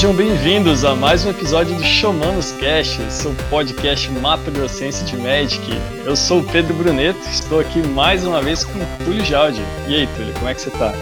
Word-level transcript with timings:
Sejam 0.00 0.16
bem-vindos 0.16 0.82
a 0.82 0.94
mais 0.94 1.26
um 1.26 1.30
episódio 1.30 1.76
do 1.76 1.84
Showmanos 1.84 2.52
Cast, 2.52 3.02
seu 3.12 3.34
podcast 3.50 4.10
Mato 4.12 4.50
Grossense 4.50 5.04
de 5.04 5.14
Magic. 5.14 5.60
Eu 6.06 6.16
sou 6.16 6.40
o 6.40 6.42
Pedro 6.42 6.72
Bruneto, 6.72 7.20
estou 7.28 7.60
aqui 7.60 7.86
mais 7.86 8.24
uma 8.24 8.40
vez 8.40 8.64
com 8.64 8.78
o 8.78 9.04
Túlio 9.04 9.22
Jaldi. 9.22 9.60
E 9.86 9.96
aí, 9.96 10.06
Túlio, 10.16 10.32
como 10.32 10.48
é 10.48 10.54
que 10.54 10.62
você 10.62 10.70
tá? 10.70 10.94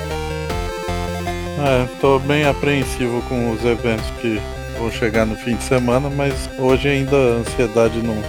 Estou 1.95 2.19
bem 2.19 2.45
apreensivo 2.45 3.23
com 3.29 3.53
os 3.53 3.65
eventos 3.65 4.11
que 4.21 4.43
vão 4.77 4.91
chegar 4.91 5.25
no 5.25 5.37
fim 5.37 5.55
de 5.55 5.63
semana, 5.63 6.11
mas 6.11 6.51
hoje 6.59 6.89
ainda 6.89 7.15
a 7.15 7.37
ansiedade 7.37 8.03
não, 8.03 8.21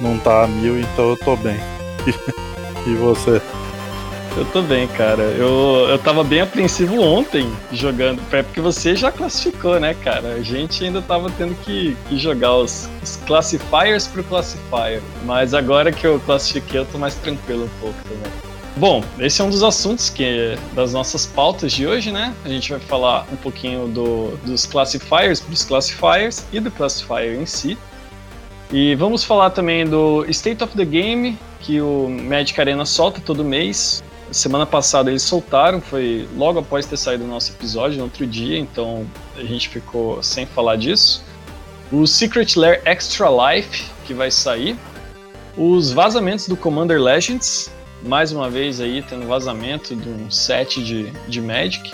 não 0.00 0.18
tá 0.18 0.42
a 0.42 0.48
mil, 0.48 0.80
então 0.80 1.10
eu 1.10 1.16
tô 1.16 1.36
bem. 1.36 1.60
e 2.88 2.94
você? 2.96 3.40
Eu 4.34 4.46
tô 4.46 4.62
bem, 4.62 4.88
cara. 4.88 5.22
Eu, 5.22 5.86
eu 5.88 5.98
tava 5.98 6.24
bem 6.24 6.40
apreensivo 6.40 7.00
ontem 7.02 7.52
jogando, 7.70 8.20
é 8.32 8.42
porque 8.42 8.60
você 8.62 8.96
já 8.96 9.12
classificou, 9.12 9.78
né, 9.78 9.94
cara? 9.94 10.34
A 10.34 10.42
gente 10.42 10.82
ainda 10.82 11.02
tava 11.02 11.30
tendo 11.36 11.54
que, 11.62 11.94
que 12.08 12.18
jogar 12.18 12.56
os, 12.56 12.88
os 13.02 13.16
classifiers 13.26 14.06
pro 14.06 14.24
classifier. 14.24 15.02
Mas 15.24 15.52
agora 15.52 15.92
que 15.92 16.06
eu 16.06 16.18
classifiquei, 16.20 16.80
eu 16.80 16.86
tô 16.86 16.96
mais 16.96 17.14
tranquilo 17.16 17.64
um 17.64 17.80
pouco 17.80 17.96
também. 18.04 18.32
Bom, 18.76 19.04
esse 19.18 19.42
é 19.42 19.44
um 19.44 19.50
dos 19.50 19.62
assuntos 19.62 20.08
que 20.08 20.56
das 20.74 20.94
nossas 20.94 21.26
pautas 21.26 21.72
de 21.72 21.86
hoje, 21.86 22.10
né? 22.10 22.34
A 22.42 22.48
gente 22.48 22.70
vai 22.70 22.80
falar 22.80 23.26
um 23.30 23.36
pouquinho 23.36 23.86
do, 23.86 24.36
dos 24.46 24.64
classifiers 24.64 25.40
dos 25.40 25.62
classifiers 25.62 26.46
e 26.50 26.58
do 26.58 26.70
classifier 26.70 27.38
em 27.38 27.44
si. 27.44 27.76
E 28.72 28.94
vamos 28.94 29.22
falar 29.22 29.50
também 29.50 29.84
do 29.84 30.24
State 30.30 30.64
of 30.64 30.74
the 30.74 30.86
Game, 30.86 31.38
que 31.60 31.82
o 31.82 32.08
Magic 32.08 32.58
Arena 32.58 32.86
solta 32.86 33.20
todo 33.20 33.44
mês. 33.44 34.02
Semana 34.32 34.64
passada 34.64 35.10
eles 35.10 35.22
soltaram, 35.22 35.80
foi 35.80 36.26
logo 36.34 36.58
após 36.58 36.86
ter 36.86 36.96
saído 36.96 37.24
o 37.24 37.26
nosso 37.26 37.52
episódio, 37.52 37.98
no 37.98 38.04
outro 38.04 38.26
dia, 38.26 38.58
então 38.58 39.06
a 39.36 39.44
gente 39.44 39.68
ficou 39.68 40.22
sem 40.22 40.46
falar 40.46 40.76
disso. 40.76 41.22
O 41.92 42.06
Secret 42.06 42.56
Lair 42.56 42.80
Extra 42.86 43.28
Life, 43.28 43.84
que 44.06 44.14
vai 44.14 44.30
sair. 44.30 44.76
Os 45.56 45.92
vazamentos 45.92 46.48
do 46.48 46.56
Commander 46.56 46.98
Legends, 46.98 47.70
mais 48.02 48.32
uma 48.32 48.48
vez 48.48 48.80
aí 48.80 49.02
tendo 49.02 49.26
vazamento 49.26 49.94
de 49.94 50.08
um 50.08 50.30
set 50.30 50.82
de, 50.82 51.10
de 51.28 51.40
Magic. 51.42 51.92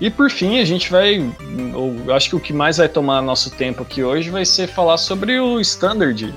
E 0.00 0.08
por 0.08 0.30
fim, 0.30 0.60
a 0.60 0.64
gente 0.64 0.90
vai. 0.90 1.16
Eu 1.16 2.14
acho 2.14 2.28
que 2.28 2.36
o 2.36 2.40
que 2.40 2.52
mais 2.52 2.76
vai 2.76 2.88
tomar 2.88 3.20
nosso 3.22 3.50
tempo 3.50 3.82
aqui 3.82 4.04
hoje 4.04 4.30
vai 4.30 4.44
ser 4.44 4.68
falar 4.68 4.98
sobre 4.98 5.40
o 5.40 5.60
Standard 5.60 6.32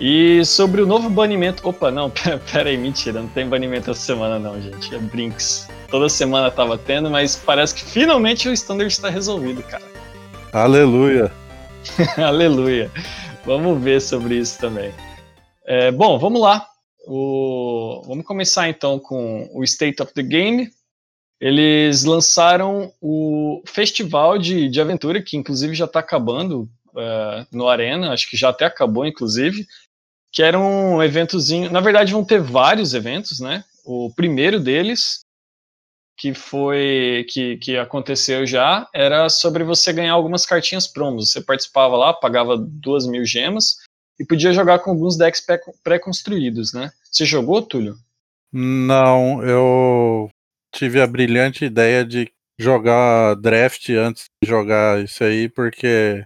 e 0.00 0.44
sobre 0.44 0.82
o 0.82 0.86
novo 0.86 1.08
banimento. 1.08 1.66
Opa, 1.66 1.90
não, 1.90 2.10
pera 2.52 2.70
aí, 2.70 2.76
mentira, 2.76 3.20
não 3.20 3.28
tem 3.28 3.48
banimento 3.48 3.90
essa 3.90 4.00
semana, 4.00 4.38
não, 4.38 4.60
gente. 4.60 4.94
É 4.94 4.98
Brinks. 4.98 5.68
Toda 5.88 6.08
semana 6.08 6.50
tava 6.50 6.76
tendo, 6.76 7.10
mas 7.10 7.36
parece 7.36 7.74
que 7.74 7.84
finalmente 7.84 8.48
o 8.48 8.52
Standard 8.52 8.92
está 8.92 9.08
resolvido, 9.08 9.62
cara. 9.62 9.84
Aleluia! 10.52 11.30
Aleluia! 12.16 12.90
Vamos 13.44 13.82
ver 13.82 14.00
sobre 14.00 14.36
isso 14.36 14.58
também. 14.58 14.92
É, 15.66 15.90
bom, 15.92 16.18
vamos 16.18 16.40
lá. 16.40 16.66
O... 17.06 18.02
Vamos 18.06 18.24
começar 18.24 18.68
então 18.68 18.98
com 18.98 19.48
o 19.52 19.62
State 19.62 20.02
of 20.02 20.12
the 20.14 20.22
Game. 20.22 20.70
Eles 21.40 22.04
lançaram 22.04 22.92
o 23.00 23.62
festival 23.66 24.38
de, 24.38 24.68
de 24.68 24.80
aventura, 24.80 25.22
que 25.22 25.36
inclusive 25.36 25.74
já 25.74 25.84
está 25.84 26.00
acabando 26.00 26.68
uh, 26.94 27.46
no 27.52 27.68
Arena, 27.68 28.12
acho 28.12 28.30
que 28.30 28.36
já 28.36 28.48
até 28.48 28.64
acabou, 28.64 29.04
inclusive 29.04 29.66
que 30.34 30.42
era 30.42 30.58
um 30.58 31.00
eventozinho. 31.00 31.70
Na 31.70 31.80
verdade, 31.80 32.12
vão 32.12 32.24
ter 32.24 32.40
vários 32.40 32.92
eventos, 32.92 33.38
né? 33.38 33.64
O 33.84 34.12
primeiro 34.14 34.58
deles, 34.58 35.20
que 36.18 36.34
foi 36.34 37.24
que, 37.30 37.56
que 37.58 37.76
aconteceu 37.76 38.44
já, 38.44 38.88
era 38.92 39.28
sobre 39.28 39.62
você 39.62 39.92
ganhar 39.92 40.12
algumas 40.12 40.44
cartinhas 40.44 40.88
promos. 40.88 41.30
Você 41.30 41.40
participava 41.40 41.96
lá, 41.96 42.12
pagava 42.12 42.58
duas 42.58 43.06
mil 43.06 43.24
gemas 43.24 43.76
e 44.18 44.24
podia 44.24 44.52
jogar 44.52 44.80
com 44.80 44.90
alguns 44.90 45.16
decks 45.16 45.44
pré-construídos, 45.84 46.72
né? 46.72 46.90
Você 47.10 47.24
jogou, 47.24 47.62
Túlio? 47.62 47.96
Não, 48.52 49.40
eu 49.44 50.28
tive 50.74 51.00
a 51.00 51.06
brilhante 51.06 51.64
ideia 51.64 52.04
de 52.04 52.28
jogar 52.58 53.36
draft 53.36 53.88
antes 53.90 54.24
de 54.42 54.48
jogar 54.48 55.02
isso 55.02 55.22
aí, 55.22 55.48
porque 55.48 56.24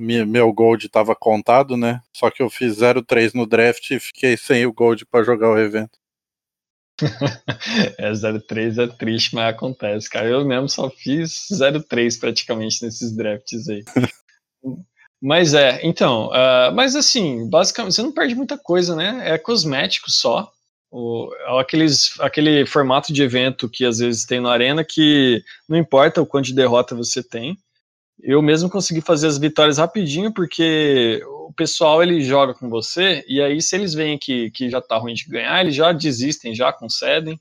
meu 0.00 0.52
gold 0.52 0.86
estava 0.86 1.14
contado, 1.14 1.76
né? 1.76 2.00
Só 2.12 2.30
que 2.30 2.42
eu 2.42 2.48
fiz 2.48 2.78
0-3 2.78 3.34
no 3.34 3.46
draft 3.46 3.90
e 3.90 4.00
fiquei 4.00 4.36
sem 4.36 4.64
o 4.64 4.72
gold 4.72 5.04
para 5.06 5.24
jogar 5.24 5.50
o 5.50 5.58
evento. 5.58 5.98
é, 7.98 8.10
0-3 8.12 8.82
é 8.82 8.86
triste, 8.86 9.34
mas 9.34 9.54
acontece, 9.54 10.08
cara. 10.08 10.28
Eu 10.28 10.44
mesmo 10.44 10.68
só 10.68 10.90
fiz 10.90 11.48
0-3 11.52 12.18
praticamente 12.18 12.84
nesses 12.84 13.14
drafts 13.14 13.68
aí. 13.68 13.84
mas 15.20 15.54
é, 15.54 15.80
então, 15.82 16.28
uh, 16.28 16.72
mas 16.74 16.96
assim, 16.96 17.48
basicamente, 17.48 17.94
você 17.94 18.02
não 18.02 18.12
perde 18.12 18.34
muita 18.34 18.58
coisa, 18.58 18.94
né? 18.94 19.22
É 19.24 19.38
cosmético 19.38 20.10
só. 20.10 20.50
O, 20.90 21.30
aqueles, 21.58 22.18
aquele 22.18 22.66
formato 22.66 23.12
de 23.12 23.22
evento 23.22 23.68
que 23.68 23.84
às 23.84 23.98
vezes 23.98 24.24
tem 24.24 24.40
na 24.40 24.50
arena 24.50 24.84
que 24.84 25.42
não 25.68 25.78
importa 25.78 26.20
o 26.20 26.26
quanto 26.26 26.46
de 26.46 26.54
derrota 26.54 26.96
você 26.96 27.22
tem, 27.22 27.56
eu 28.22 28.42
mesmo 28.42 28.70
consegui 28.70 29.00
fazer 29.00 29.26
as 29.26 29.38
vitórias 29.38 29.78
rapidinho, 29.78 30.32
porque 30.32 31.22
o 31.48 31.52
pessoal 31.52 32.02
ele 32.02 32.20
joga 32.22 32.54
com 32.54 32.68
você, 32.68 33.24
e 33.28 33.40
aí 33.40 33.60
se 33.60 33.74
eles 33.76 33.94
veem 33.94 34.18
que, 34.18 34.50
que 34.50 34.70
já 34.70 34.80
tá 34.80 34.96
ruim 34.96 35.14
de 35.14 35.26
ganhar, 35.26 35.60
eles 35.60 35.74
já 35.74 35.92
desistem, 35.92 36.54
já 36.54 36.72
concedem 36.72 37.40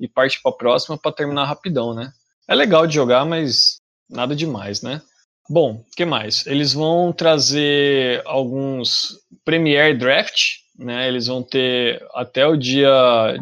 e 0.00 0.08
parte 0.08 0.40
a 0.44 0.52
próxima 0.52 0.98
para 0.98 1.12
terminar 1.12 1.44
rapidão, 1.44 1.94
né? 1.94 2.12
É 2.48 2.54
legal 2.54 2.86
de 2.86 2.94
jogar, 2.94 3.24
mas 3.24 3.76
nada 4.10 4.34
demais, 4.34 4.82
né? 4.82 5.00
Bom, 5.48 5.74
o 5.74 5.96
que 5.96 6.04
mais? 6.04 6.46
Eles 6.46 6.72
vão 6.72 7.12
trazer 7.12 8.22
alguns 8.24 9.18
Premier 9.44 9.96
Draft, 9.96 10.56
né? 10.78 11.08
Eles 11.08 11.26
vão 11.26 11.42
ter 11.42 12.04
até 12.14 12.46
o 12.46 12.56
dia 12.56 12.90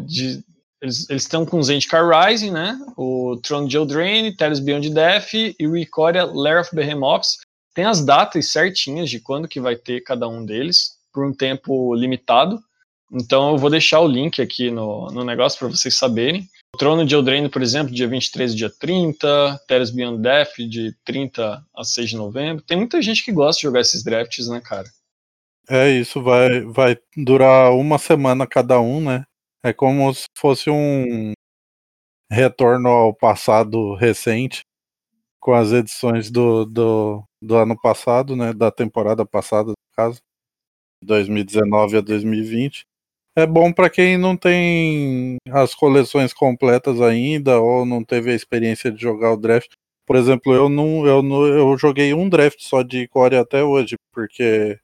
de, 0.07 0.43
eles, 0.83 1.09
estão 1.11 1.45
com 1.45 1.63
Zendikar 1.63 2.09
Rising, 2.09 2.51
né? 2.51 2.79
O 2.97 3.39
Throne 3.43 3.69
de 3.69 3.77
Eldraine, 3.77 4.35
Tales 4.35 4.61
Beyond 4.61 4.91
Death 4.91 5.35
e 5.35 5.67
o 5.67 5.77
Ikoria 5.77 6.25
Lair 6.25 6.61
of 6.61 6.75
Behemoths. 6.75 7.39
Tem 7.75 7.85
as 7.85 8.05
datas 8.05 8.51
certinhas 8.51 9.11
de 9.11 9.21
quando 9.21 9.49
que 9.49 9.61
vai 9.61 9.77
ter 9.77 10.01
cada 10.03 10.29
um 10.29 10.45
deles, 10.45 10.97
por 11.13 11.25
um 11.25 11.33
tempo 11.33 11.95
limitado. 11.95 12.61
Então 13.13 13.51
eu 13.51 13.59
vou 13.59 13.71
deixar 13.71 14.01
o 14.01 14.09
link 14.09 14.41
aqui 14.41 14.71
no, 14.71 15.09
no 15.11 15.25
negócio 15.25 15.59
para 15.59 15.69
vocês 15.69 15.95
saberem. 15.97 16.49
O 16.75 16.79
Trono 16.79 17.05
de 17.05 17.15
Eldraine, 17.15 17.49
por 17.49 17.63
exemplo, 17.63 17.93
dia 17.93 18.07
23 18.07 18.53
e 18.53 18.57
dia 18.57 18.71
30. 18.71 19.61
Tales 19.67 19.91
Beyond 19.91 20.23
Death, 20.23 20.55
de 20.59 20.95
30 21.05 21.65
a 21.75 21.85
6 21.85 22.11
de 22.11 22.17
novembro. 22.17 22.63
Tem 22.63 22.77
muita 22.77 23.03
gente 23.03 23.25
que 23.25 23.33
gosta 23.33 23.59
de 23.59 23.67
jogar 23.67 23.81
esses 23.81 24.05
drafts, 24.05 24.49
né, 24.49 24.61
cara? 24.61 24.89
É, 25.69 25.91
isso 25.91 26.23
vai, 26.23 26.63
vai 26.63 26.99
durar 27.17 27.73
uma 27.73 27.99
semana 27.99 28.47
cada 28.47 28.81
um, 28.81 29.01
né? 29.01 29.25
É 29.63 29.73
como 29.73 30.13
se 30.15 30.27
fosse 30.39 30.71
um 30.71 31.33
retorno 32.31 32.89
ao 32.89 33.15
passado 33.15 33.95
recente, 33.95 34.63
com 35.41 35.53
as 35.55 35.73
edições 35.73 36.31
do, 36.31 36.65
do, 36.65 37.25
do 37.43 37.57
ano 37.57 37.79
passado, 37.81 38.37
né? 38.37 38.53
Da 38.53 38.71
temporada 38.71 39.27
passada, 39.27 39.71
no 39.71 39.77
caso, 39.97 40.21
2019 41.03 41.99
a 41.99 42.01
2020. 42.01 42.85
É 43.37 43.47
bom 43.47 43.73
para 43.73 43.91
quem 43.91 44.19
não 44.19 44.37
tem 44.37 45.39
as 45.51 45.75
coleções 45.75 46.33
completas 46.33 47.01
ainda 47.01 47.61
ou 47.61 47.87
não 47.87 48.05
teve 48.05 48.33
a 48.33 48.35
experiência 48.35 48.91
de 48.91 49.01
jogar 49.01 49.33
o 49.33 49.37
draft. 49.37 49.73
Por 50.07 50.17
exemplo, 50.17 50.53
eu 50.55 50.69
não, 50.69 51.07
eu 51.07 51.23
não, 51.23 51.47
eu 51.47 51.79
joguei 51.79 52.13
um 52.15 52.29
draft 52.29 52.61
só 52.61 52.83
de 52.83 53.07
Core 53.09 53.37
até 53.37 53.63
hoje, 53.63 53.97
porque 54.13 54.79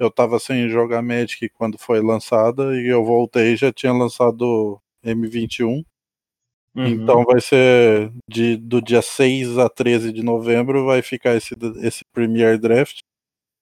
eu 0.00 0.10
tava 0.10 0.38
sem 0.40 0.66
jogar 0.70 1.02
Magic 1.02 1.50
quando 1.50 1.78
foi 1.78 2.00
lançada 2.00 2.74
e 2.74 2.88
eu 2.88 3.04
voltei 3.04 3.54
já 3.54 3.70
tinha 3.70 3.92
lançado 3.92 4.80
M21. 5.04 5.84
Uhum. 6.74 6.86
Então 6.86 7.24
vai 7.24 7.40
ser 7.40 8.10
de, 8.28 8.56
do 8.56 8.80
dia 8.80 9.02
6 9.02 9.58
a 9.58 9.68
13 9.68 10.10
de 10.12 10.22
novembro 10.22 10.86
vai 10.86 11.02
ficar 11.02 11.36
esse, 11.36 11.54
esse 11.82 12.02
Premier 12.14 12.58
Draft, 12.58 13.00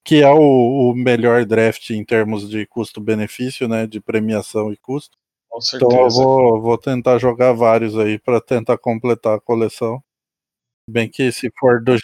que 0.05 0.23
é 0.23 0.31
o, 0.31 0.91
o 0.91 0.95
melhor 0.95 1.45
draft 1.45 1.91
em 1.91 2.05
termos 2.05 2.49
de 2.49 2.67
custo-benefício, 2.67 3.67
né? 3.67 3.87
De 3.87 4.01
premiação 4.01 4.73
e 4.73 4.77
custo. 4.77 5.19
Com 5.51 5.61
certeza. 5.61 5.93
Então 5.93 6.05
eu 6.05 6.11
vou, 6.11 6.63
vou 6.63 6.79
tentar 6.79 7.19
jogar 7.19 7.53
vários 7.53 7.99
aí 7.99 8.17
para 8.19 8.41
tentar 8.41 8.79
completar 8.79 9.37
a 9.39 9.41
coleção. 9.41 10.01
Bem 10.89 11.09
que 11.09 11.33
se 11.33 11.51
for 11.59 11.83
do, 11.83 11.97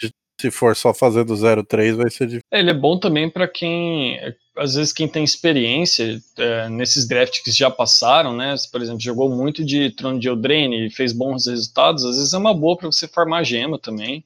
se 0.45 0.51
for 0.51 0.75
só 0.75 0.93
fazer 0.93 1.23
do 1.23 1.35
03, 1.35 1.95
vai 1.95 2.09
ser 2.09 2.25
difícil. 2.25 2.43
É, 2.51 2.59
ele 2.59 2.69
é 2.69 2.73
bom 2.73 2.99
também 2.99 3.29
para 3.29 3.47
quem, 3.47 4.19
às 4.55 4.75
vezes, 4.75 4.93
quem 4.93 5.07
tem 5.07 5.23
experiência 5.23 6.19
é, 6.37 6.69
nesses 6.69 7.07
drafts 7.07 7.43
que 7.43 7.51
já 7.51 7.69
passaram, 7.71 8.35
né? 8.35 8.55
Por 8.71 8.81
exemplo, 8.81 9.01
jogou 9.01 9.29
muito 9.29 9.63
de 9.65 9.89
Trono 9.91 10.19
de 10.19 10.27
Eldraine 10.27 10.87
e 10.87 10.91
fez 10.91 11.13
bons 11.13 11.47
resultados, 11.47 12.05
às 12.05 12.17
vezes 12.17 12.33
é 12.33 12.37
uma 12.37 12.53
boa 12.53 12.77
para 12.77 12.87
você 12.87 13.07
farmar 13.07 13.43
gema 13.43 13.79
também, 13.79 14.23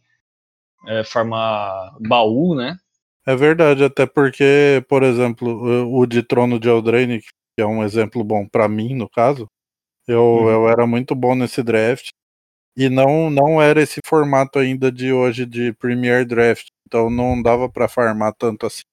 é, 0.88 1.04
farmar 1.04 1.96
baú, 2.02 2.56
né? 2.56 2.78
É 3.26 3.36
verdade, 3.36 3.84
até 3.84 4.06
porque, 4.06 4.84
por 4.90 5.04
exemplo, 5.04 5.94
o 5.94 6.06
de 6.06 6.24
Trono 6.24 6.60
de 6.60 6.68
Eldraine, 6.68 7.20
que 7.22 7.62
é 7.62 7.66
um 7.66 7.84
exemplo 7.84 8.24
bom 8.24 8.48
para 8.48 8.68
mim, 8.68 8.96
no 8.96 9.10
caso, 9.10 9.48
eu, 10.08 10.24
uhum. 10.24 10.50
eu 10.50 10.70
era 10.70 10.88
muito 10.88 11.14
bom 11.14 11.36
nesse 11.36 11.62
draft 11.62 12.10
E 12.80 12.88
não, 12.88 13.30
não 13.30 13.62
era 13.62 13.82
esse 13.82 14.00
formato 14.06 14.58
ainda 14.58 14.90
de 14.90 15.12
hoje 15.12 15.46
de 15.46 15.74
Premier 15.74 16.26
Draft. 16.26 16.70
Então 16.88 17.10
não 17.10 17.42
dava 17.42 17.68
para 17.68 17.90
farmar 17.90 18.34
tanto 18.34 18.66
assim. 18.66 18.84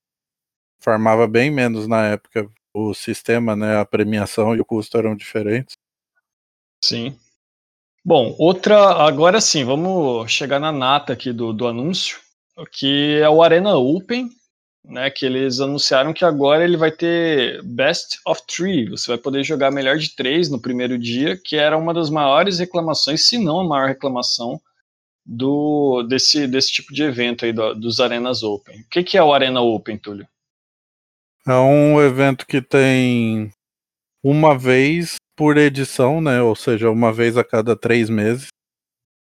Farmava 0.80 1.28
bem 1.28 1.52
menos 1.52 1.86
na 1.86 2.04
época. 2.04 2.50
O 2.74 2.92
sistema, 2.92 3.54
né, 3.54 3.78
a 3.78 3.84
premiação 3.84 4.56
e 4.56 4.60
o 4.60 4.64
custo 4.64 4.98
eram 4.98 5.14
diferentes. 5.14 5.76
Sim. 6.84 7.16
Bom, 8.04 8.34
outra. 8.40 8.76
Agora 9.06 9.40
sim, 9.40 9.64
vamos 9.64 10.32
chegar 10.32 10.58
na 10.58 10.72
nata 10.72 11.12
aqui 11.12 11.32
do, 11.32 11.52
do 11.52 11.68
anúncio, 11.68 12.18
que 12.72 13.20
é 13.22 13.28
o 13.28 13.40
Arena 13.40 13.76
Open, 13.76 14.28
né? 14.86 15.10
Que 15.10 15.26
eles 15.26 15.60
anunciaram 15.60 16.12
que 16.12 16.24
agora 16.24 16.64
ele 16.64 16.76
vai 16.76 16.90
ter 16.90 17.62
Best 17.62 18.18
of 18.26 18.42
Three. 18.46 18.88
Você 18.88 19.08
vai 19.08 19.18
poder 19.18 19.44
jogar 19.44 19.70
melhor 19.70 19.98
de 19.98 20.14
três 20.14 20.48
no 20.48 20.60
primeiro 20.60 20.98
dia, 20.98 21.36
que 21.36 21.56
era 21.56 21.76
uma 21.76 21.92
das 21.92 22.08
maiores 22.08 22.58
reclamações, 22.58 23.26
se 23.26 23.38
não 23.38 23.60
a 23.60 23.64
maior 23.64 23.88
reclamação 23.88 24.60
do 25.24 26.04
desse, 26.04 26.46
desse 26.46 26.72
tipo 26.72 26.94
de 26.94 27.02
evento 27.02 27.44
aí 27.44 27.52
do, 27.52 27.74
dos 27.74 27.98
Arenas 27.98 28.42
Open. 28.42 28.80
O 28.80 28.88
que, 28.88 29.02
que 29.02 29.18
é 29.18 29.22
o 29.22 29.34
Arena 29.34 29.60
Open, 29.60 29.98
Túlio? 29.98 30.26
É 31.46 31.54
um 31.54 32.00
evento 32.00 32.46
que 32.46 32.62
tem 32.62 33.50
uma 34.22 34.56
vez 34.56 35.16
por 35.36 35.56
edição, 35.56 36.20
né? 36.20 36.40
Ou 36.42 36.56
seja, 36.56 36.90
uma 36.90 37.12
vez 37.12 37.36
a 37.36 37.44
cada 37.44 37.76
três 37.76 38.08
meses. 38.08 38.48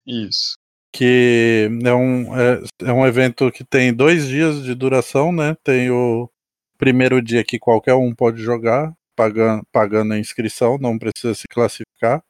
Isso 0.07 0.62
que 0.93 1.69
é 1.85 1.95
um, 1.95 2.39
é, 2.39 2.63
é, 2.83 2.93
um 2.93 3.07
evento 3.07 3.51
que 3.51 3.65
tem 3.65 3.95
dois 3.95 4.29
dias 4.29 4.63
de 4.63 4.75
duração, 4.75 5.33
né? 5.33 5.57
Tem 5.65 5.91
o 5.91 6.31
primeiro 6.79 7.23
dia 7.23 7.45
que 7.45 7.59
qualquer 7.59 7.95
um 7.95 8.15
pode 8.15 8.43
jogar, 8.43 8.95
pagando, 9.17 9.65
pagando 9.73 10.15
a 10.15 10.19
inscrição, 10.19 10.79
não 10.79 10.99
precisa 10.99 11.35
se 11.35 11.49
classificar. 11.49 12.23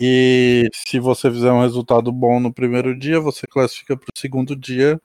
E 0.00 0.68
se 0.74 0.98
você 0.98 1.30
fizer 1.30 1.52
um 1.52 1.60
resultado 1.62 2.10
bom 2.12 2.40
no 2.40 2.52
primeiro 2.52 2.98
dia, 2.98 3.20
você 3.20 3.46
classifica 3.46 3.96
para 3.96 4.08
o 4.14 4.18
segundo 4.18 4.56
dia, 4.56 5.00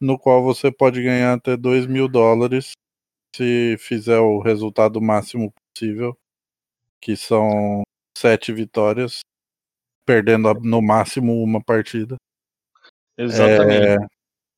no 0.00 0.18
qual 0.18 0.42
você 0.42 0.70
pode 0.72 1.02
ganhar 1.02 1.34
até 1.34 1.56
2 1.56 1.86
mil 1.86 2.08
dólares 2.08 2.72
se 3.36 3.76
fizer 3.78 4.18
o 4.20 4.40
resultado 4.40 5.00
máximo 5.00 5.52
possível, 5.74 6.16
que 7.00 7.16
são 7.16 7.82
sete 8.16 8.52
vitórias, 8.52 9.20
perdendo 10.06 10.52
no 10.62 10.82
máximo 10.82 11.42
uma 11.42 11.62
partida. 11.62 12.16
Exatamente. 13.18 13.86
É, 13.86 13.96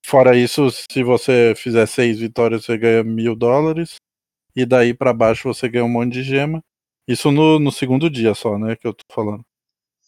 fora 0.04 0.36
isso, 0.36 0.70
se 0.70 1.02
você 1.02 1.54
fizer 1.56 1.86
seis 1.86 2.18
vitórias, 2.18 2.64
você 2.64 2.78
ganha 2.78 3.04
mil 3.04 3.34
dólares. 3.36 3.96
E 4.56 4.64
daí 4.64 4.94
para 4.94 5.12
baixo 5.12 5.52
você 5.52 5.68
ganha 5.68 5.84
um 5.84 5.88
monte 5.88 6.12
de 6.14 6.22
gema. 6.22 6.60
Isso 7.08 7.30
no, 7.32 7.58
no 7.58 7.72
segundo 7.72 8.08
dia 8.08 8.34
só, 8.34 8.58
né? 8.58 8.76
Que 8.76 8.86
eu 8.86 8.94
tô 8.94 9.04
falando. 9.12 9.44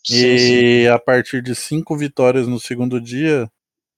Sim, 0.05 0.15
e 0.15 0.39
sim. 0.85 0.87
a 0.89 0.99
partir 0.99 1.43
de 1.43 1.55
cinco 1.55 1.97
vitórias 1.97 2.47
no 2.47 2.61
segundo 2.61 3.01
dia, 3.01 3.51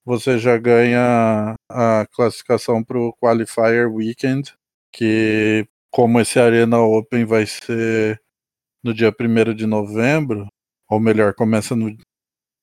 você 0.04 0.38
já 0.38 0.56
ganha 0.56 1.54
a 1.70 2.06
classificação 2.12 2.82
para 2.82 2.98
o 2.98 3.12
Qualifier 3.14 3.92
Weekend, 3.92 4.54
que 4.92 5.66
como 5.90 6.18
esse 6.20 6.40
Arena 6.40 6.78
Open 6.80 7.26
vai 7.26 7.44
ser 7.46 8.20
no 8.82 8.94
dia 8.94 9.12
1 9.12 9.54
de 9.54 9.66
novembro, 9.66 10.46
ou 10.88 10.98
melhor, 10.98 11.34
começa 11.34 11.76
no, 11.76 11.94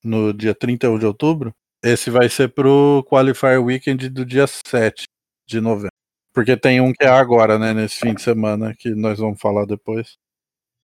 no 0.03 0.33
dia 0.33 0.55
31 0.55 0.97
de 0.99 1.05
outubro, 1.05 1.53
esse 1.85 2.09
vai 2.09 2.27
ser 2.27 2.49
pro 2.49 3.05
Qualifier 3.09 3.61
Weekend 3.61 4.09
do 4.09 4.25
dia 4.25 4.45
7 4.47 5.03
de 5.47 5.61
novembro. 5.61 5.89
Porque 6.33 6.57
tem 6.57 6.81
um 6.81 6.91
que 6.91 7.05
é 7.05 7.07
agora, 7.07 7.57
né, 7.57 7.73
nesse 7.73 7.99
fim 7.99 8.13
de 8.13 8.21
semana, 8.21 8.75
que 8.77 8.89
nós 8.89 9.19
vamos 9.19 9.39
falar 9.39 9.65
depois. 9.65 10.17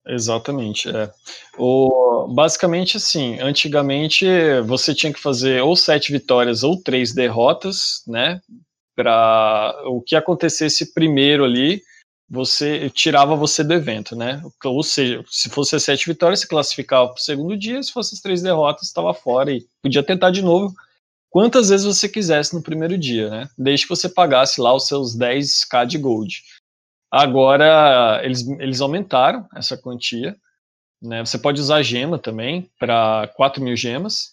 Exatamente, 0.05 0.89
é. 0.89 1.11
O, 1.57 2.27
basicamente, 2.33 2.97
assim, 2.97 3.39
antigamente 3.39 4.25
você 4.65 4.95
tinha 4.95 5.13
que 5.13 5.19
fazer 5.19 5.61
ou 5.61 5.75
sete 5.75 6.11
vitórias 6.11 6.63
ou 6.63 6.81
três 6.81 7.13
derrotas, 7.13 8.03
né, 8.07 8.41
para 8.95 9.75
o 9.85 10.01
que 10.01 10.15
acontecesse 10.15 10.93
primeiro 10.93 11.43
ali, 11.43 11.81
você 12.29 12.89
tirava 12.89 13.35
você 13.35 13.63
do 13.63 13.73
evento, 13.73 14.15
né? 14.15 14.41
Ou 14.65 14.83
seja, 14.83 15.23
se 15.29 15.49
fosse 15.49 15.79
sete 15.79 16.07
vitórias, 16.07 16.41
se 16.41 16.47
classificava 16.47 17.07
para 17.07 17.17
o 17.17 17.23
segundo 17.23 17.55
dia, 17.55 17.81
se 17.81 17.91
fosse 17.91 18.15
as 18.15 18.21
três 18.21 18.41
derrotas, 18.41 18.87
estava 18.87 19.13
fora 19.13 19.51
e 19.51 19.65
podia 19.81 20.03
tentar 20.03 20.31
de 20.31 20.41
novo, 20.41 20.73
quantas 21.37 21.69
vezes 21.69 21.85
você 21.85 22.09
quisesse 22.09 22.55
no 22.55 22.63
primeiro 22.63 22.97
dia, 22.97 23.29
né? 23.29 23.47
Desde 23.55 23.85
que 23.85 23.95
você 23.95 24.09
pagasse 24.09 24.59
lá 24.59 24.73
os 24.73 24.87
seus 24.87 25.15
10k 25.15 25.85
de 25.85 25.99
gold. 25.99 26.41
Agora, 27.11 28.19
eles, 28.23 28.47
eles 28.59 28.81
aumentaram 28.81 29.47
essa 29.55 29.77
quantia. 29.77 30.35
Né? 30.99 31.23
Você 31.23 31.37
pode 31.37 31.61
usar 31.61 31.83
gema 31.83 32.17
também 32.17 32.67
para 32.79 33.27
4 33.35 33.63
mil 33.63 33.75
gemas. 33.75 34.31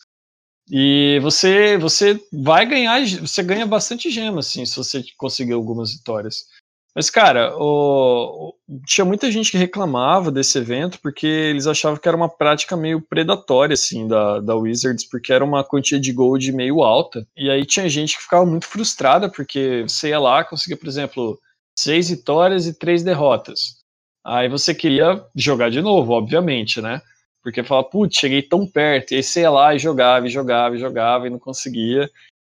E 0.70 1.18
você 1.20 1.76
você 1.76 2.18
vai 2.32 2.64
ganhar, 2.64 3.06
você 3.18 3.42
ganha 3.42 3.66
bastante 3.66 4.10
gema, 4.10 4.40
assim, 4.40 4.64
se 4.64 4.74
você 4.74 5.04
conseguir 5.18 5.52
algumas 5.52 5.92
vitórias. 5.92 6.46
Mas, 6.94 7.10
cara, 7.10 7.52
o, 7.56 8.54
tinha 8.86 9.04
muita 9.04 9.28
gente 9.30 9.50
que 9.50 9.58
reclamava 9.58 10.30
desse 10.30 10.58
evento 10.58 11.00
porque 11.02 11.26
eles 11.26 11.66
achavam 11.66 11.98
que 11.98 12.06
era 12.06 12.16
uma 12.16 12.28
prática 12.28 12.76
meio 12.76 13.02
predatória, 13.02 13.74
assim, 13.74 14.06
da, 14.06 14.38
da 14.40 14.54
Wizards, 14.54 15.08
porque 15.08 15.32
era 15.32 15.44
uma 15.44 15.64
quantia 15.64 15.98
de 15.98 16.12
gold 16.12 16.52
meio 16.52 16.82
alta. 16.82 17.26
E 17.36 17.50
aí 17.50 17.66
tinha 17.66 17.88
gente 17.88 18.16
que 18.16 18.22
ficava 18.22 18.46
muito 18.46 18.66
frustrada 18.66 19.28
porque 19.28 19.84
você 19.88 20.10
ia 20.10 20.20
lá, 20.20 20.44
conseguia, 20.44 20.76
por 20.76 20.86
exemplo, 20.86 21.38
seis 21.76 22.10
vitórias 22.10 22.66
e 22.66 22.78
três 22.78 23.02
derrotas. 23.02 23.82
Aí 24.24 24.48
você 24.48 24.72
queria 24.72 25.22
jogar 25.34 25.70
de 25.70 25.82
novo, 25.82 26.12
obviamente, 26.12 26.80
né? 26.80 27.02
Porque 27.42 27.62
falava, 27.64 27.88
putz, 27.88 28.16
cheguei 28.16 28.40
tão 28.40 28.66
perto. 28.66 29.12
E 29.12 29.16
aí 29.16 29.22
você 29.22 29.40
ia 29.40 29.50
lá 29.50 29.74
e 29.74 29.78
jogava, 29.78 30.26
e 30.26 30.30
jogava, 30.30 30.76
e 30.76 30.78
jogava, 30.78 31.26
e 31.26 31.30
não 31.30 31.38
conseguia. 31.38 32.08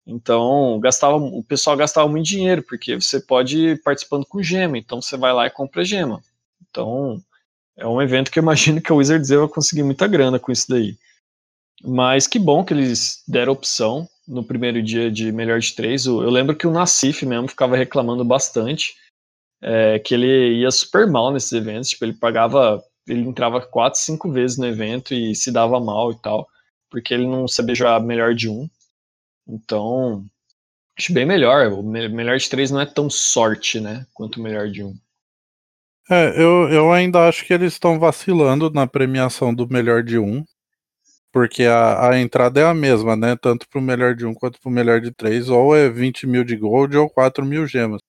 Então, 0.08 0.80
gastava, 0.80 1.16
o 1.16 1.44
pessoal 1.44 1.76
gastava 1.76 2.08
muito 2.08 2.24
dinheiro, 2.24 2.62
porque 2.62 2.94
você 2.94 3.20
pode 3.20 3.58
ir 3.58 3.82
participando 3.82 4.24
com 4.24 4.42
gema, 4.42 4.78
então 4.78 5.02
você 5.02 5.18
vai 5.18 5.34
lá 5.34 5.46
e 5.46 5.50
compra 5.50 5.84
gema. 5.84 6.22
Então, 6.70 7.22
é 7.76 7.86
um 7.86 8.00
evento 8.00 8.30
que 8.30 8.38
eu 8.38 8.42
imagino 8.42 8.80
que 8.80 8.90
a 8.90 8.94
Wizards 8.94 9.28
vai 9.28 9.46
conseguir 9.48 9.82
muita 9.82 10.06
grana 10.06 10.38
com 10.38 10.50
isso 10.50 10.66
daí. 10.66 10.96
Mas 11.84 12.26
que 12.26 12.38
bom 12.38 12.64
que 12.64 12.72
eles 12.72 13.22
deram 13.28 13.52
opção 13.52 14.08
no 14.26 14.42
primeiro 14.42 14.82
dia 14.82 15.10
de 15.10 15.30
melhor 15.30 15.60
de 15.60 15.74
três. 15.74 16.06
Eu 16.06 16.30
lembro 16.30 16.56
que 16.56 16.66
o 16.66 16.72
Nassif 16.72 17.24
mesmo 17.26 17.46
ficava 17.46 17.76
reclamando 17.76 18.24
bastante 18.24 18.94
é, 19.62 19.98
que 19.98 20.14
ele 20.14 20.60
ia 20.60 20.70
super 20.70 21.06
mal 21.06 21.30
nesses 21.30 21.52
eventos. 21.52 21.90
Tipo, 21.90 22.06
ele 22.06 22.14
pagava, 22.14 22.82
ele 23.06 23.20
entrava 23.28 23.60
quatro, 23.60 24.00
cinco 24.00 24.32
vezes 24.32 24.56
no 24.56 24.66
evento 24.66 25.14
e 25.14 25.34
se 25.34 25.52
dava 25.52 25.78
mal 25.78 26.12
e 26.12 26.18
tal, 26.18 26.48
porque 26.90 27.12
ele 27.12 27.26
não 27.26 27.46
sabia 27.46 27.74
jogar 27.74 28.00
melhor 28.00 28.34
de 28.34 28.48
um. 28.48 28.68
Então, 29.48 30.24
acho 30.98 31.12
bem 31.12 31.24
melhor. 31.24 31.72
O 31.72 31.82
melhor 31.82 32.36
de 32.36 32.48
três 32.48 32.70
não 32.70 32.80
é 32.80 32.86
tão 32.86 33.08
sorte, 33.08 33.80
né? 33.80 34.06
Quanto 34.12 34.38
o 34.38 34.42
melhor 34.42 34.68
de 34.68 34.84
um. 34.84 34.94
É, 36.10 36.40
eu, 36.40 36.68
eu 36.70 36.92
ainda 36.92 37.28
acho 37.28 37.44
que 37.44 37.52
eles 37.52 37.74
estão 37.74 37.98
vacilando 37.98 38.70
na 38.70 38.86
premiação 38.86 39.54
do 39.54 39.68
melhor 39.68 40.02
de 40.02 40.18
um. 40.18 40.44
Porque 41.32 41.64
a, 41.64 42.10
a 42.10 42.20
entrada 42.20 42.60
é 42.60 42.64
a 42.64 42.74
mesma, 42.74 43.16
né? 43.16 43.36
Tanto 43.36 43.68
pro 43.68 43.80
melhor 43.80 44.14
de 44.14 44.26
um 44.26 44.34
quanto 44.34 44.60
pro 44.60 44.70
melhor 44.70 45.00
de 45.00 45.10
três. 45.12 45.48
Ou 45.48 45.76
é 45.76 45.88
20 45.88 46.26
mil 46.26 46.44
de 46.44 46.56
gold 46.56 46.96
ou 46.96 47.08
4 47.10 47.44
mil 47.44 47.66
gemas. 47.66 48.00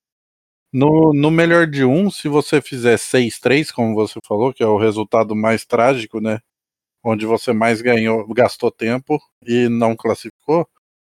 No, 0.72 1.12
no 1.12 1.30
melhor 1.30 1.66
de 1.66 1.84
um, 1.84 2.10
se 2.10 2.28
você 2.28 2.62
fizer 2.62 2.96
6-3, 2.96 3.72
como 3.72 3.94
você 3.94 4.20
falou, 4.26 4.52
que 4.54 4.62
é 4.62 4.66
o 4.66 4.78
resultado 4.78 5.34
mais 5.34 5.64
trágico, 5.64 6.20
né? 6.20 6.40
Onde 7.04 7.26
você 7.26 7.52
mais 7.52 7.82
ganhou, 7.82 8.26
gastou 8.34 8.70
tempo 8.70 9.20
e 9.46 9.68
não 9.68 9.96
classificou, 9.96 10.68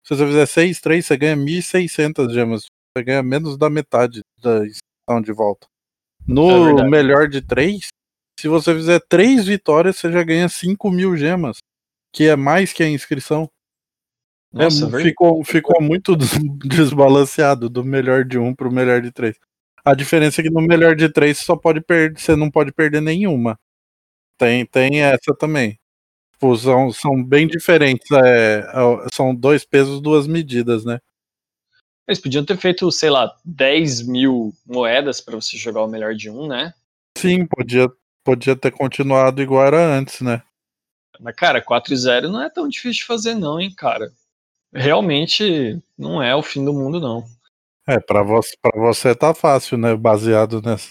se 0.04 0.14
você 0.14 0.26
fizer 0.26 0.46
6, 0.46 0.80
3, 0.80 1.06
você 1.06 1.16
ganha 1.16 1.36
1.600 1.36 2.32
gemas. 2.32 2.66
Você 2.96 3.04
ganha 3.04 3.22
menos 3.22 3.56
da 3.56 3.70
metade 3.70 4.20
da 4.42 4.66
inscrição 4.66 5.22
de 5.22 5.32
volta. 5.32 5.66
No 6.26 6.78
é 6.78 6.88
melhor 6.88 7.28
de 7.28 7.40
3, 7.40 7.88
se 8.38 8.48
você 8.48 8.74
fizer 8.74 9.00
3 9.08 9.46
vitórias, 9.46 9.96
você 9.96 10.10
já 10.10 10.22
ganha 10.22 10.48
5 10.48 10.90
mil 10.90 11.16
gemas. 11.16 11.58
Que 12.12 12.28
é 12.28 12.36
mais 12.36 12.72
que 12.72 12.82
a 12.82 12.88
inscrição. 12.88 13.48
É, 14.54 14.64
Nossa, 14.64 14.86
é, 14.98 15.02
ficou, 15.02 15.44
ficou 15.44 15.80
muito 15.80 16.16
desbalanceado 16.66 17.68
do 17.68 17.84
melhor 17.84 18.24
de 18.24 18.38
1 18.38 18.54
pro 18.54 18.72
melhor 18.72 19.00
de 19.00 19.12
3. 19.12 19.36
A 19.84 19.94
diferença 19.94 20.40
é 20.40 20.44
que 20.44 20.50
no 20.50 20.60
melhor 20.60 20.94
de 20.94 21.08
3 21.08 21.38
você 21.38 21.44
só 21.44 21.56
pode 21.56 21.80
perder, 21.80 22.18
você 22.18 22.36
não 22.36 22.50
pode 22.50 22.72
perder 22.72 23.00
nenhuma. 23.00 23.58
Tem, 24.36 24.66
tem 24.66 25.02
essa 25.02 25.34
também. 25.38 25.78
Tipo, 26.40 26.56
são, 26.56 26.90
são 26.90 27.22
bem 27.22 27.46
diferentes. 27.46 28.10
É, 28.10 28.60
é, 28.60 29.06
são 29.12 29.34
dois 29.34 29.62
pesos, 29.62 30.00
duas 30.00 30.26
medidas, 30.26 30.86
né? 30.86 30.98
Eles 32.08 32.18
podiam 32.18 32.44
ter 32.44 32.56
feito, 32.56 32.90
sei 32.90 33.10
lá, 33.10 33.30
10 33.44 34.06
mil 34.06 34.50
moedas 34.66 35.20
para 35.20 35.36
você 35.36 35.58
jogar 35.58 35.82
o 35.82 35.86
melhor 35.86 36.14
de 36.14 36.30
um, 36.30 36.48
né? 36.48 36.72
Sim, 37.16 37.44
podia, 37.44 37.88
podia 38.24 38.56
ter 38.56 38.70
continuado 38.70 39.42
igual 39.42 39.66
era 39.66 39.84
antes, 39.84 40.22
né? 40.22 40.42
Mas, 41.20 41.36
cara, 41.36 41.60
4 41.60 41.92
e 41.92 41.96
0 41.96 42.30
não 42.30 42.42
é 42.42 42.48
tão 42.48 42.66
difícil 42.66 43.02
de 43.02 43.04
fazer, 43.04 43.34
não, 43.34 43.60
hein, 43.60 43.72
cara. 43.76 44.10
Realmente 44.72 45.78
não 45.98 46.22
é 46.22 46.34
o 46.34 46.42
fim 46.42 46.64
do 46.64 46.72
mundo, 46.72 46.98
não. 46.98 47.22
É, 47.86 48.00
pra 48.00 48.22
você, 48.22 48.56
pra 48.62 48.80
você 48.80 49.14
tá 49.14 49.34
fácil, 49.34 49.76
né? 49.76 49.94
Baseado 49.94 50.62
nessa, 50.62 50.90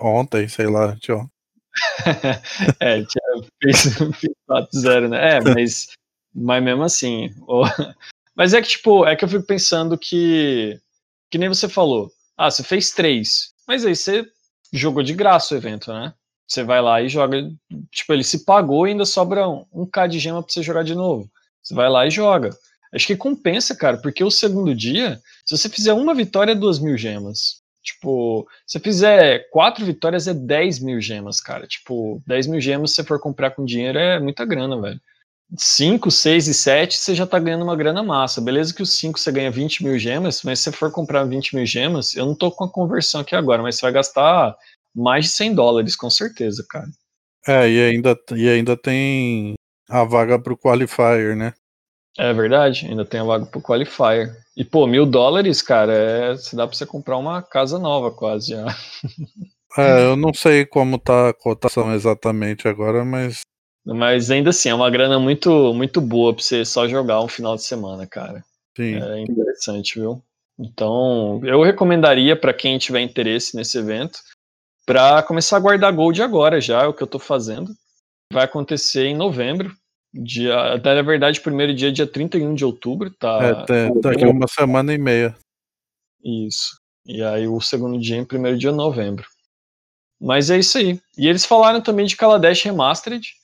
ontem, 0.00 0.46
sei 0.46 0.66
lá, 0.66 0.92
anteontem. 0.92 1.33
é, 2.80 3.02
tinha 3.04 3.48
fez 3.62 3.84
4-0, 4.48 5.08
né? 5.08 5.36
É, 5.36 5.40
mas 5.40 5.88
Mas 6.34 6.62
mesmo 6.62 6.82
assim. 6.84 7.30
Mas 8.36 8.52
é 8.52 8.60
que, 8.60 8.68
tipo, 8.68 9.06
é 9.06 9.14
que 9.16 9.24
eu 9.24 9.28
fico 9.28 9.46
pensando 9.46 9.96
que. 9.98 10.78
Que 11.30 11.38
nem 11.38 11.48
você 11.48 11.68
falou. 11.68 12.10
Ah, 12.36 12.50
você 12.50 12.62
fez 12.64 12.90
três. 12.92 13.52
Mas 13.66 13.86
aí 13.86 13.94
você 13.96 14.26
jogou 14.72 15.02
de 15.02 15.14
graça 15.14 15.54
o 15.54 15.58
evento, 15.58 15.92
né? 15.92 16.12
Você 16.48 16.62
vai 16.64 16.80
lá 16.82 17.00
e 17.02 17.08
joga. 17.08 17.48
Tipo, 17.92 18.12
ele 18.12 18.24
se 18.24 18.44
pagou 18.44 18.86
e 18.86 18.90
ainda 18.90 19.04
sobra 19.06 19.48
um, 19.48 19.64
um 19.72 19.86
K 19.86 20.06
de 20.08 20.18
gema 20.18 20.42
pra 20.42 20.52
você 20.52 20.62
jogar 20.62 20.82
de 20.84 20.94
novo. 20.94 21.30
Você 21.62 21.74
vai 21.74 21.88
lá 21.88 22.06
e 22.06 22.10
joga. 22.10 22.50
Acho 22.92 23.06
que 23.06 23.16
compensa, 23.16 23.74
cara, 23.76 23.98
porque 23.98 24.22
o 24.24 24.30
segundo 24.30 24.74
dia, 24.74 25.20
se 25.46 25.56
você 25.56 25.68
fizer 25.68 25.92
uma 25.94 26.14
vitória, 26.14 26.52
é 26.52 26.54
duas 26.54 26.78
mil 26.78 26.96
gemas. 26.98 27.62
Tipo, 27.84 28.48
se 28.66 28.78
você 28.78 28.80
fizer 28.80 29.50
quatro 29.50 29.84
vitórias, 29.84 30.26
é 30.26 30.32
10 30.32 30.80
mil 30.80 31.00
gemas, 31.00 31.40
cara. 31.40 31.66
Tipo, 31.66 32.22
10 32.26 32.46
mil 32.46 32.60
gemas, 32.60 32.90
se 32.90 32.96
você 32.96 33.04
for 33.04 33.20
comprar 33.20 33.50
com 33.50 33.64
dinheiro, 33.64 33.98
é 33.98 34.18
muita 34.18 34.44
grana, 34.46 34.80
velho. 34.80 35.00
5, 35.56 36.10
6 36.10 36.48
e 36.48 36.54
7, 36.54 36.96
você 36.96 37.14
já 37.14 37.26
tá 37.26 37.38
ganhando 37.38 37.62
uma 37.62 37.76
grana 37.76 38.02
massa. 38.02 38.40
Beleza 38.40 38.74
que 38.74 38.82
os 38.82 38.90
5 38.98 39.18
você 39.18 39.30
ganha 39.30 39.50
20 39.50 39.84
mil 39.84 39.98
gemas, 39.98 40.42
mas 40.42 40.58
se 40.58 40.64
você 40.64 40.72
for 40.72 40.90
comprar 40.90 41.24
20 41.24 41.54
mil 41.54 41.66
gemas, 41.66 42.14
eu 42.16 42.24
não 42.24 42.34
tô 42.34 42.50
com 42.50 42.64
a 42.64 42.70
conversão 42.70 43.20
aqui 43.20 43.36
agora, 43.36 43.62
mas 43.62 43.76
você 43.76 43.82
vai 43.82 43.92
gastar 43.92 44.56
mais 44.94 45.26
de 45.26 45.30
100 45.32 45.54
dólares, 45.54 45.94
com 45.94 46.08
certeza, 46.08 46.64
cara. 46.68 46.88
É, 47.46 47.68
e 47.68 47.90
ainda, 47.90 48.18
e 48.34 48.48
ainda 48.48 48.76
tem 48.76 49.54
a 49.90 50.02
vaga 50.04 50.38
pro 50.38 50.56
Qualifier, 50.56 51.36
né? 51.36 51.52
É 52.16 52.32
verdade, 52.32 52.86
ainda 52.86 53.04
tem 53.04 53.20
a 53.20 53.24
vaga 53.24 53.46
pro 53.46 53.60
Qualifier. 53.60 54.36
E, 54.56 54.64
pô, 54.64 54.86
mil 54.86 55.04
dólares, 55.04 55.60
cara, 55.60 55.92
é, 55.92 56.36
se 56.36 56.54
dá 56.54 56.66
pra 56.66 56.76
você 56.76 56.86
comprar 56.86 57.18
uma 57.18 57.42
casa 57.42 57.78
nova 57.78 58.10
quase 58.10 58.50
já. 58.50 58.64
É, 59.76 60.04
eu 60.04 60.16
não 60.16 60.32
sei 60.32 60.64
como 60.64 61.00
tá 61.00 61.30
a 61.30 61.34
cotação 61.34 61.92
exatamente 61.92 62.68
agora, 62.68 63.04
mas. 63.04 63.40
Mas 63.84 64.30
ainda 64.30 64.50
assim, 64.50 64.68
é 64.68 64.74
uma 64.74 64.88
grana 64.88 65.18
muito, 65.18 65.74
muito 65.74 66.00
boa 66.00 66.32
pra 66.32 66.44
você 66.44 66.64
só 66.64 66.86
jogar 66.86 67.20
um 67.20 67.26
final 67.26 67.56
de 67.56 67.64
semana, 67.64 68.06
cara. 68.06 68.44
Sim. 68.76 68.94
É 68.94 69.20
interessante, 69.20 69.98
viu? 69.98 70.22
Então, 70.56 71.40
eu 71.44 71.60
recomendaria 71.62 72.36
para 72.36 72.54
quem 72.54 72.78
tiver 72.78 73.00
interesse 73.00 73.56
nesse 73.56 73.76
evento, 73.76 74.20
para 74.86 75.22
começar 75.24 75.56
a 75.56 75.60
guardar 75.60 75.92
Gold 75.92 76.22
agora 76.22 76.60
já, 76.60 76.84
é 76.84 76.86
o 76.86 76.94
que 76.94 77.02
eu 77.02 77.08
tô 77.08 77.18
fazendo. 77.18 77.72
Vai 78.32 78.44
acontecer 78.44 79.06
em 79.06 79.16
novembro, 79.16 79.74
dia, 80.14 80.74
até 80.74 80.94
na 80.94 81.02
verdade, 81.02 81.40
primeiro 81.40 81.74
dia, 81.74 81.90
dia 81.90 82.06
31 82.06 82.54
de 82.54 82.64
outubro, 82.64 83.10
tá? 83.10 83.38
É, 83.42 83.54
tá, 83.54 84.00
tá 84.00 84.10
aqui 84.12 84.24
uma 84.24 84.46
semana 84.46 84.94
e 84.94 84.98
meia. 84.98 85.34
Isso. 86.24 86.78
E 87.04 87.22
aí 87.22 87.46
o 87.48 87.60
segundo 87.60 88.00
dia 88.00 88.16
em 88.16 88.24
primeiro 88.24 88.56
dia 88.56 88.70
de 88.70 88.76
novembro. 88.76 89.26
Mas 90.20 90.48
é 90.50 90.58
isso 90.58 90.78
aí. 90.78 90.98
E 91.18 91.28
eles 91.28 91.44
falaram 91.44 91.80
também 91.80 92.06
de 92.06 92.16
Kaladesh 92.16 92.62
Remastered, 92.62 93.34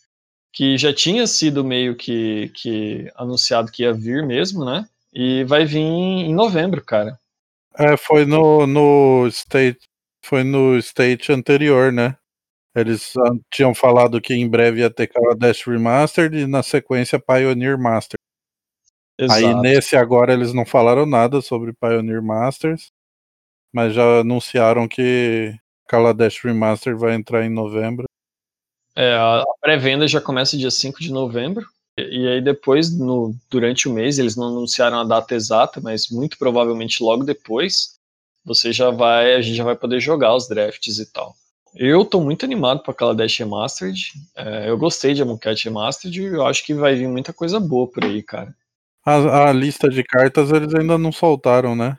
que 0.52 0.78
já 0.78 0.94
tinha 0.94 1.26
sido 1.26 1.64
meio 1.64 1.96
que, 1.96 2.50
que 2.54 3.10
anunciado 3.16 3.70
que 3.70 3.82
ia 3.82 3.92
vir 3.92 4.24
mesmo, 4.24 4.64
né? 4.64 4.88
E 5.12 5.44
vai 5.44 5.64
vir 5.64 5.80
em 5.80 6.32
novembro, 6.32 6.82
cara. 6.82 7.18
É, 7.76 7.96
foi 7.96 8.24
no, 8.24 8.66
no 8.66 9.26
state, 9.28 9.80
foi 10.24 10.42
no 10.42 10.76
state 10.78 11.32
anterior, 11.32 11.92
né? 11.92 12.16
Eles 12.74 13.12
tinham 13.52 13.74
falado 13.74 14.20
que 14.20 14.34
em 14.34 14.48
breve 14.48 14.80
ia 14.80 14.90
ter 14.90 15.08
Kaladesh 15.08 15.64
Remastered 15.64 16.36
e 16.36 16.46
na 16.46 16.62
sequência 16.62 17.18
Pioneer 17.18 17.78
Master. 17.78 18.16
Exato. 19.18 19.44
Aí 19.44 19.54
nesse 19.60 19.96
agora 19.96 20.32
eles 20.32 20.54
não 20.54 20.64
falaram 20.64 21.04
nada 21.04 21.42
sobre 21.42 21.72
Pioneer 21.72 22.22
Masters, 22.22 22.90
mas 23.72 23.92
já 23.92 24.20
anunciaram 24.20 24.88
que 24.88 25.54
Kaladesh 25.86 26.40
Remaster 26.42 26.96
vai 26.96 27.14
entrar 27.14 27.44
em 27.44 27.50
novembro. 27.50 28.04
É, 28.94 29.14
a 29.14 29.44
pré-venda 29.60 30.06
já 30.06 30.20
começa 30.20 30.56
dia 30.56 30.70
5 30.70 31.00
de 31.00 31.12
novembro. 31.12 31.66
E 31.98 32.26
aí 32.28 32.40
depois, 32.40 32.96
no, 32.96 33.34
durante 33.50 33.88
o 33.88 33.92
mês, 33.92 34.18
eles 34.18 34.36
não 34.36 34.48
anunciaram 34.48 35.00
a 35.00 35.04
data 35.04 35.34
exata, 35.34 35.80
mas 35.80 36.08
muito 36.08 36.38
provavelmente 36.38 37.02
logo 37.02 37.24
depois, 37.24 37.94
você 38.44 38.72
já 38.72 38.90
vai, 38.90 39.34
a 39.34 39.42
gente 39.42 39.56
já 39.56 39.64
vai 39.64 39.76
poder 39.76 40.00
jogar 40.00 40.34
os 40.34 40.48
drafts 40.48 40.98
e 40.98 41.12
tal. 41.12 41.34
Eu 41.74 42.04
tô 42.04 42.20
muito 42.20 42.44
animado 42.44 42.82
para 42.82 42.92
aquela 42.92 43.14
Dash 43.14 43.38
Remastered. 43.38 44.12
É, 44.36 44.68
eu 44.68 44.76
gostei 44.76 45.14
de 45.14 45.22
Amonkhet 45.22 45.64
Remastered 45.64 46.20
e 46.20 46.24
eu 46.26 46.46
acho 46.46 46.64
que 46.64 46.74
vai 46.74 46.94
vir 46.94 47.08
muita 47.08 47.32
coisa 47.32 47.60
boa 47.60 47.86
por 47.88 48.04
aí, 48.04 48.22
cara. 48.22 48.54
A, 49.04 49.48
a, 49.48 49.52
lista 49.52 49.88
de 49.88 50.02
cartas 50.02 50.50
eles 50.50 50.74
ainda 50.74 50.98
não 50.98 51.12
soltaram, 51.12 51.74
né? 51.74 51.98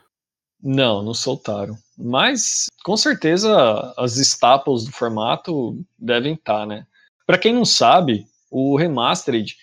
Não, 0.62 1.02
não 1.02 1.14
soltaram. 1.14 1.76
Mas 1.98 2.66
com 2.84 2.96
certeza 2.96 3.92
as 3.96 4.16
staples 4.16 4.84
do 4.84 4.92
formato 4.92 5.84
devem 5.98 6.34
estar, 6.34 6.60
tá, 6.60 6.66
né? 6.66 6.86
Para 7.26 7.38
quem 7.38 7.52
não 7.52 7.64
sabe, 7.64 8.26
o 8.50 8.76
Remastered 8.76 9.56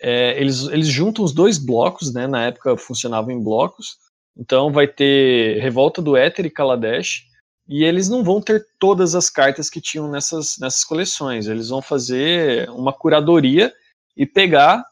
é, 0.00 0.38
eles, 0.40 0.64
eles 0.68 0.88
juntam 0.88 1.24
os 1.24 1.32
dois 1.32 1.58
blocos, 1.58 2.12
né? 2.12 2.26
Na 2.26 2.44
época 2.44 2.76
funcionavam 2.76 3.32
em 3.32 3.42
blocos. 3.42 3.98
Então 4.36 4.70
vai 4.70 4.86
ter 4.86 5.60
Revolta 5.60 6.00
do 6.00 6.16
Éter 6.16 6.46
e 6.46 6.50
Kaladesh 6.50 7.24
e 7.68 7.84
eles 7.84 8.08
não 8.08 8.22
vão 8.22 8.40
ter 8.40 8.66
todas 8.78 9.14
as 9.14 9.28
cartas 9.28 9.68
que 9.68 9.80
tinham 9.80 10.08
nessas, 10.08 10.56
nessas 10.58 10.84
coleções. 10.84 11.46
Eles 11.46 11.68
vão 11.68 11.82
fazer 11.82 12.70
uma 12.70 12.92
curadoria 12.92 13.74
e 14.16 14.24
pegar 14.24 14.84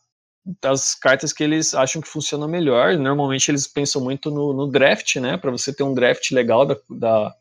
as 0.63 0.95
cartas 0.95 1.33
que 1.33 1.43
eles 1.43 1.73
acham 1.73 2.03
que 2.03 2.09
funcionam 2.09 2.49
melhor. 2.49 2.97
Normalmente 2.99 3.51
eles 3.51 3.69
pensam 3.69 4.03
muito 4.03 4.31
no, 4.31 4.53
no 4.53 4.67
draft, 4.67 5.17
né? 5.17 5.37
Para 5.37 5.53
você 5.53 5.73
ter 5.73 5.85
um 5.85 5.95
draft 5.95 6.31
legal 6.33 6.67
da, 6.67 6.77
da, 6.91 7.35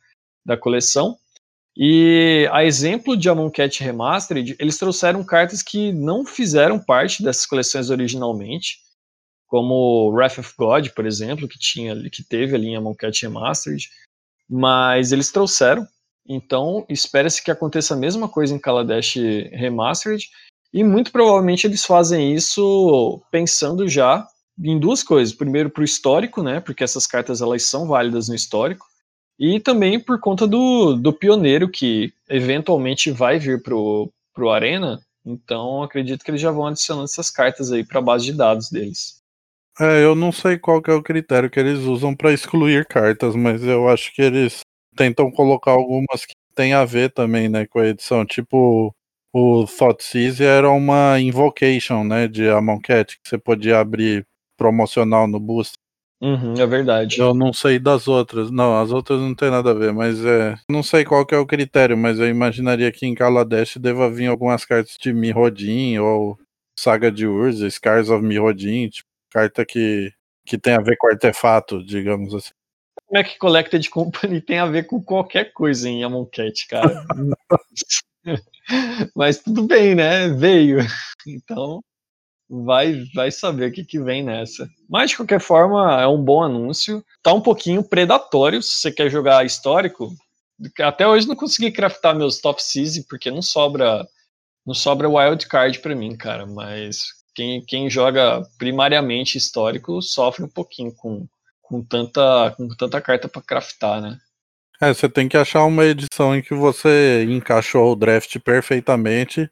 da, 0.46 0.58
coleção. 0.58 1.18
E 1.76 2.48
a 2.52 2.64
exemplo 2.64 3.18
de 3.18 3.28
Amonkhet 3.28 3.84
Remastered, 3.84 4.56
eles 4.60 4.78
trouxeram 4.78 5.24
cartas 5.24 5.64
que 5.64 5.92
não 5.92 6.24
fizeram 6.24 6.80
parte 6.80 7.24
dessas 7.24 7.48
coleções 7.48 7.90
originalmente, 7.90 8.78
como 9.48 10.12
Wrath 10.12 10.38
of 10.38 10.54
God, 10.56 10.90
por 10.90 11.08
exemplo, 11.08 11.48
que 11.48 11.58
tinha, 11.58 11.96
que 12.12 12.24
teve 12.24 12.56
ali 12.56 12.68
em 12.68 12.76
Amonkhet 12.76 13.24
Remastered 13.24 13.90
mas 14.50 15.12
eles 15.12 15.32
trouxeram. 15.32 15.88
Então, 16.28 16.86
espera-se 16.90 17.44
que 17.44 17.52
aconteça 17.52 17.94
a 17.94 17.98
mesma 17.98 18.30
coisa 18.30 18.54
em 18.54 18.60
Kaladesh 18.60 19.16
Remastered. 19.52 20.30
E 20.74 20.84
muito 20.84 21.12
provavelmente 21.12 21.68
eles 21.68 21.86
fazem 21.86 22.34
isso 22.34 23.22
pensando 23.30 23.88
já 23.88 24.26
em 24.62 24.80
duas 24.80 25.04
coisas. 25.04 25.34
Primeiro, 25.34 25.70
para 25.70 25.82
o 25.82 25.86
histórico, 25.86 26.42
né? 26.42 26.60
Porque 26.60 26.84
essas 26.84 27.06
cartas 27.06 27.42
elas 27.42 27.64
são 27.64 27.88
válidas 27.88 28.28
no 28.28 28.36
histórico. 28.36 28.86
E 29.38 29.60
também 29.60 30.00
por 30.00 30.20
conta 30.20 30.48
do, 30.48 30.96
do 30.96 31.12
pioneiro 31.12 31.70
que 31.70 32.14
eventualmente 32.30 33.12
vai 33.12 33.40
vir 33.40 33.62
para 33.62 33.76
o 33.76 34.50
Arena. 34.50 35.00
Então, 35.26 35.84
acredito 35.84 36.24
que 36.24 36.32
eles 36.32 36.42
já 36.42 36.52
vão 36.52 36.68
adicionando 36.68 37.06
essas 37.06 37.30
cartas 37.30 37.72
aí 37.72 37.84
para 37.84 38.00
a 38.00 38.04
base 38.04 38.26
de 38.26 38.34
dados 38.34 38.70
deles. 38.70 39.23
É, 39.80 40.04
eu 40.04 40.14
não 40.14 40.32
sei 40.32 40.58
qual 40.58 40.82
que 40.82 40.92
é 40.92 40.94
o 40.94 41.02
critério 41.02 41.50
que 41.50 41.60
eles 41.60 41.80
usam 41.80 42.16
para 42.16 42.32
excluir 42.32 42.86
cartas, 42.86 43.36
mas 43.36 43.64
eu 43.64 43.90
acho 43.90 44.14
que 44.14 44.22
eles 44.22 44.60
tentam 44.96 45.32
colocar 45.32 45.72
algumas 45.72 46.26
que 46.26 46.36
tem 46.54 46.74
a 46.74 46.86
ver 46.86 47.12
também, 47.12 47.50
né, 47.50 47.66
com 47.66 47.80
a 47.80 47.88
edição. 47.88 48.24
Tipo, 48.24 48.94
o 49.34 49.66
Thoughtseize 49.66 50.44
era 50.44 50.70
uma 50.70 51.20
invocation, 51.20 52.04
né, 52.04 52.28
de 52.28 52.48
Amonkhet, 52.48 53.20
que 53.20 53.28
você 53.28 53.38
podia 53.38 53.80
abrir 53.80 54.28
promocional 54.56 55.28
no 55.28 55.40
boost. 55.40 55.74
Uhum, 56.22 56.54
é 56.54 56.66
verdade. 56.68 57.20
Eu 57.20 57.34
não 57.34 57.52
sei 57.52 57.80
das 57.80 58.08
outras. 58.08 58.50
Não, 58.52 58.80
as 58.80 58.92
outras 58.92 59.20
não 59.20 59.36
tem 59.36 59.50
nada 59.50 59.72
a 59.72 59.74
ver, 59.74 59.92
mas 59.92 60.24
é. 60.24 60.56
Não 60.70 60.82
sei 60.82 61.04
qual 61.04 61.26
que 61.26 61.36
é 61.36 61.38
o 61.38 61.46
critério, 61.46 61.98
mas 61.98 62.20
eu 62.20 62.30
imaginaria 62.30 62.92
que 62.92 63.06
em 63.06 63.16
Kaladesh 63.16 63.78
deva 63.78 64.10
vir 64.10 64.28
algumas 64.28 64.64
cartas 64.64 64.96
de 65.02 65.12
Mirrodin 65.12 65.98
ou 65.98 66.38
Saga 66.80 67.12
de 67.12 67.28
Urza, 67.28 67.70
Scars 67.70 68.10
of 68.10 68.24
Mirrodin, 68.24 68.88
tipo, 68.88 69.10
carta 69.34 69.66
que, 69.66 70.12
que 70.46 70.58
tem 70.58 70.76
a 70.76 70.82
ver 70.82 70.96
com 70.98 71.08
artefato, 71.08 71.84
digamos 71.84 72.34
assim. 72.36 72.52
Como 73.08 73.18
é 73.20 73.24
que 73.24 73.38
Collected 73.38 73.90
Company 73.90 74.40
tem 74.40 74.60
a 74.60 74.66
ver 74.66 74.86
com 74.86 75.02
qualquer 75.04 75.52
coisa 75.54 75.90
em 75.90 76.04
Amonkhet, 76.04 76.68
cara? 76.68 77.06
Mas 79.16 79.40
tudo 79.40 79.64
bem, 79.64 79.96
né? 79.96 80.30
Veio. 80.30 80.80
Então, 81.28 81.84
vai, 82.50 83.04
vai 83.14 83.32
saber 83.32 83.70
o 83.70 83.72
que, 83.72 83.84
que 83.84 84.00
vem 84.00 84.24
nessa. 84.24 84.70
Mas, 84.90 85.12
de 85.12 85.18
qualquer 85.18 85.40
forma, 85.40 86.02
é 86.02 86.08
um 86.08 86.24
bom 86.24 86.44
anúncio. 86.44 87.04
Tá 87.22 87.34
um 87.34 87.42
pouquinho 87.42 87.84
predatório, 87.84 88.62
se 88.62 88.74
você 88.74 88.92
quer 88.92 89.10
jogar 89.10 89.46
histórico. 89.46 90.14
Até 90.80 91.08
hoje 91.08 91.28
não 91.28 91.36
consegui 91.36 91.72
craftar 91.72 92.16
meus 92.16 92.40
top 92.40 92.64
season, 92.64 93.04
porque 93.10 93.32
não 93.32 93.42
sobra 93.42 94.08
não 94.66 94.74
sobra 94.74 95.10
wild 95.10 95.46
card 95.48 95.80
para 95.80 95.96
mim, 95.96 96.16
cara. 96.16 96.46
Mas 96.46 97.23
quem, 97.34 97.62
quem 97.66 97.90
joga 97.90 98.42
primariamente 98.58 99.38
histórico 99.38 100.02
sofre 100.02 100.44
um 100.44 100.50
pouquinho 100.50 100.94
com, 100.94 101.28
com, 101.62 101.84
tanta, 101.84 102.54
com 102.56 102.68
tanta 102.70 103.02
carta 103.02 103.28
para 103.28 103.42
craftar, 103.42 104.02
né? 104.02 104.20
É, 104.82 104.94
você 104.94 105.08
tem 105.08 105.30
que 105.30 105.38
achar 105.38 105.64
uma 105.66 105.86
edição 105.86 106.36
em 106.36 106.42
que 106.42 106.54
você 106.54 107.24
encaixou 107.30 107.92
o 107.92 107.96
draft 107.96 108.38
perfeitamente 108.40 109.50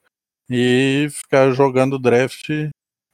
e 0.50 1.08
ficar 1.10 1.52
jogando 1.52 1.98
draft 1.98 2.50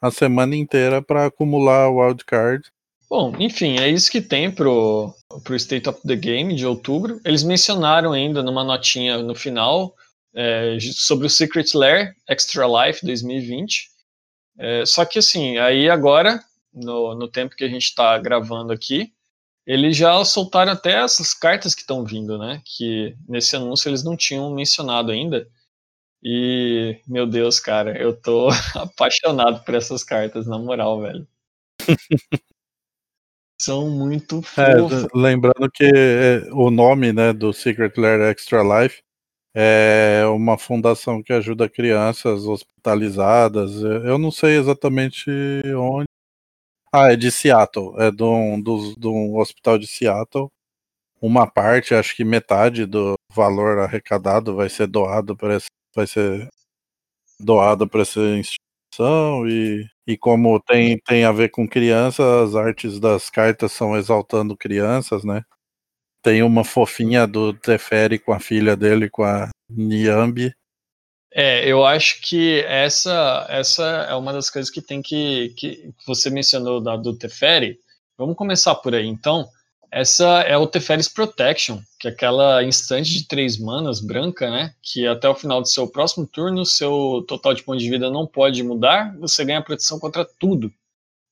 a 0.02 0.10
semana 0.10 0.56
inteira 0.56 1.02
para 1.02 1.28
acumular 1.28 1.90
o 1.90 2.02
wildcard. 2.02 2.68
Bom, 3.10 3.34
enfim, 3.40 3.78
é 3.80 3.88
isso 3.88 4.12
que 4.12 4.22
tem 4.22 4.52
pro, 4.52 5.14
pro 5.44 5.56
State 5.56 5.88
of 5.88 6.02
the 6.06 6.16
Game 6.16 6.56
de 6.56 6.66
outubro. 6.66 7.22
Eles 7.24 7.44
mencionaram 7.44 8.12
ainda 8.12 8.44
numa 8.44 8.64
notinha 8.64 9.20
no 9.20 9.34
final 9.34 9.94
é, 10.36 10.78
sobre 10.94 11.28
o 11.28 11.30
Secret 11.30 11.74
Lair 11.74 12.16
Extra 12.28 12.66
Life 12.66 13.06
2020 13.06 13.97
É, 14.58 14.86
só 14.86 15.06
que 15.06 15.20
assim, 15.20 15.58
aí 15.58 15.90
agora, 15.90 16.40
no, 16.74 17.14
no 17.16 17.28
tempo 17.28 17.56
que 17.56 17.64
a 17.64 17.70
gente 17.70 17.84
está 17.84 18.18
gravando 18.18 18.74
aqui, 18.74 19.14
eles 19.66 19.98
já 19.98 20.24
soltaram 20.26 20.72
até 20.72 20.94
essas 21.04 21.34
cartas 21.34 21.76
que 21.76 21.82
estão 21.82 22.04
vindo, 22.06 22.38
né? 22.38 22.62
Que 22.66 23.16
nesse 23.28 23.56
anúncio 23.56 23.90
eles 23.90 24.04
não 24.04 24.16
tinham 24.16 24.50
mencionado 24.54 25.12
ainda. 25.12 25.48
E, 26.24 27.00
meu 27.08 27.28
Deus, 27.28 27.60
cara, 27.60 27.98
eu 28.02 28.16
tô 28.20 28.48
apaixonado 28.76 29.64
por 29.64 29.76
essas 29.76 30.04
cartas, 30.04 30.48
na 30.48 30.58
moral, 30.58 31.02
velho. 31.02 31.28
São 33.60 33.90
muito 33.90 34.40
É, 34.58 34.80
fofas. 34.80 35.08
lembrando 35.16 35.70
que 35.74 35.84
é, 35.84 36.48
o 36.54 36.70
nome 36.70 37.12
né, 37.12 37.34
do 37.34 37.52
Secret 37.52 37.92
Lair 37.98 38.22
Extra 38.22 38.62
Life 38.62 39.02
é 39.60 40.24
uma 40.28 40.56
fundação 40.56 41.24
que 41.24 41.34
ajuda 41.34 41.68
crianças 41.68 42.46
hospitalizadas. 42.46 43.82
Eu 43.82 44.20
não 44.20 44.30
sei 44.30 44.56
exatamente 44.58 45.32
onde. 45.76 46.06
Ah, 46.94 47.12
é 47.12 47.16
de 47.16 47.32
Seattle. 47.32 48.00
É 48.00 48.12
de 48.12 48.24
um, 48.24 48.62
do, 48.62 48.94
de 48.96 49.08
um 49.08 49.38
hospital 49.40 49.80
de 49.80 49.88
Seattle. 49.88 50.50
Uma 51.22 51.48
parte, 51.48 51.96
acho 51.96 52.16
que 52.16 52.24
metade 52.24 52.86
do 52.86 53.16
valor 53.34 53.80
arrecadado 53.80 54.56
vai 54.56 54.70
ser 54.70 54.88
doado 54.88 55.36
para 55.36 55.56
esse, 55.56 55.68
vai 55.96 56.08
ser 56.08 56.50
doado 57.40 57.88
para 57.90 58.02
essa 58.04 58.20
instituição 58.22 59.48
e, 59.48 59.88
e 60.08 60.18
como 60.18 60.60
tem, 60.62 61.00
tem 61.00 61.26
a 61.26 61.32
ver 61.32 61.50
com 61.50 61.68
crianças, 61.68 62.26
as 62.50 62.56
artes 62.56 63.00
das 63.00 63.30
cartas 63.30 63.72
são 63.72 63.98
exaltando 63.98 64.58
crianças, 64.58 65.24
né? 65.24 65.44
Tem 66.22 66.44
uma 66.44 66.64
fofinha 66.64 67.26
do 67.26 67.54
Teferi 67.54 68.20
com 68.20 68.34
a 68.34 68.40
filha 68.40 68.76
dele, 68.76 69.10
com 69.10 69.24
a 69.24 69.50
Niambi. 69.70 70.54
É, 71.32 71.70
eu 71.70 71.86
acho 71.86 72.22
que 72.22 72.62
essa 72.62 73.46
essa 73.50 73.84
é 74.10 74.16
uma 74.16 74.34
das 74.34 74.50
coisas 74.50 74.72
que 74.72 74.82
tem 74.82 75.02
que. 75.02 75.54
que 75.58 75.94
você 76.06 76.30
mencionou 76.30 76.82
da, 76.82 76.96
do 76.96 77.18
Teferi. 77.18 77.80
Vamos 78.18 78.36
começar 78.36 78.76
por 78.76 78.96
aí, 78.96 79.06
então. 79.06 79.48
Essa 79.92 80.42
é 80.42 80.58
o 80.58 80.68
Teferis 80.68 81.08
Protection, 81.08 81.80
que 82.00 82.10
é 82.10 82.12
aquela 82.12 82.62
instante 82.64 83.10
de 83.14 83.28
três 83.28 83.58
manas 83.58 84.02
branca, 84.02 84.50
né? 84.50 84.74
Que 84.82 85.08
até 85.08 85.30
o 85.30 85.36
final 85.36 85.62
do 85.62 85.68
seu 85.68 85.88
próximo 85.88 86.28
turno, 86.28 86.66
seu 86.66 87.24
total 87.28 87.54
de 87.54 87.64
pontos 87.64 87.84
de 87.84 87.90
vida 87.90 88.10
não 88.10 88.28
pode 88.28 88.62
mudar, 88.64 89.16
você 89.18 89.46
ganha 89.46 89.62
proteção 89.62 89.98
contra 89.98 90.26
tudo. 90.26 90.72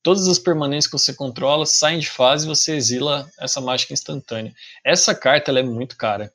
Todas 0.06 0.28
as 0.28 0.38
permanentes 0.38 0.86
que 0.86 0.92
você 0.92 1.12
controla 1.12 1.66
saem 1.66 1.98
de 1.98 2.08
fase 2.08 2.46
e 2.46 2.48
você 2.48 2.76
exila 2.76 3.28
essa 3.40 3.60
mágica 3.60 3.92
instantânea. 3.92 4.54
Essa 4.84 5.12
carta 5.12 5.50
é 5.50 5.64
muito 5.64 5.96
cara. 5.96 6.32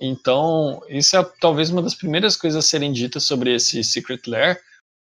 Então, 0.00 0.82
isso 0.88 1.14
é 1.14 1.22
talvez 1.38 1.68
uma 1.68 1.82
das 1.82 1.94
primeiras 1.94 2.34
coisas 2.34 2.64
a 2.64 2.66
serem 2.66 2.94
ditas 2.94 3.24
sobre 3.24 3.54
esse 3.54 3.84
Secret 3.84 4.22
Lair, 4.26 4.58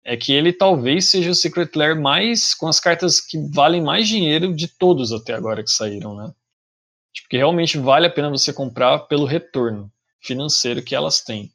é 0.03 0.15
que 0.15 0.31
ele 0.31 0.53
talvez 0.53 1.09
seja 1.09 1.31
o 1.31 1.33
Secret 1.33 1.71
Lair 1.73 1.99
mais 1.99 2.53
com 2.53 2.67
as 2.67 2.79
cartas 2.79 3.19
que 3.19 3.39
valem 3.49 3.81
mais 3.81 4.07
dinheiro 4.07 4.53
de 4.55 4.67
todos 4.67 5.11
até 5.11 5.33
agora 5.33 5.63
que 5.63 5.71
saíram, 5.71 6.15
né? 6.15 6.31
Tipo, 7.11 7.29
que 7.29 7.37
realmente 7.37 7.79
vale 7.79 8.05
a 8.05 8.11
pena 8.11 8.29
você 8.29 8.53
comprar 8.53 8.99
pelo 9.07 9.25
retorno 9.25 9.91
financeiro 10.21 10.83
que 10.83 10.93
elas 10.93 11.21
têm. 11.21 11.51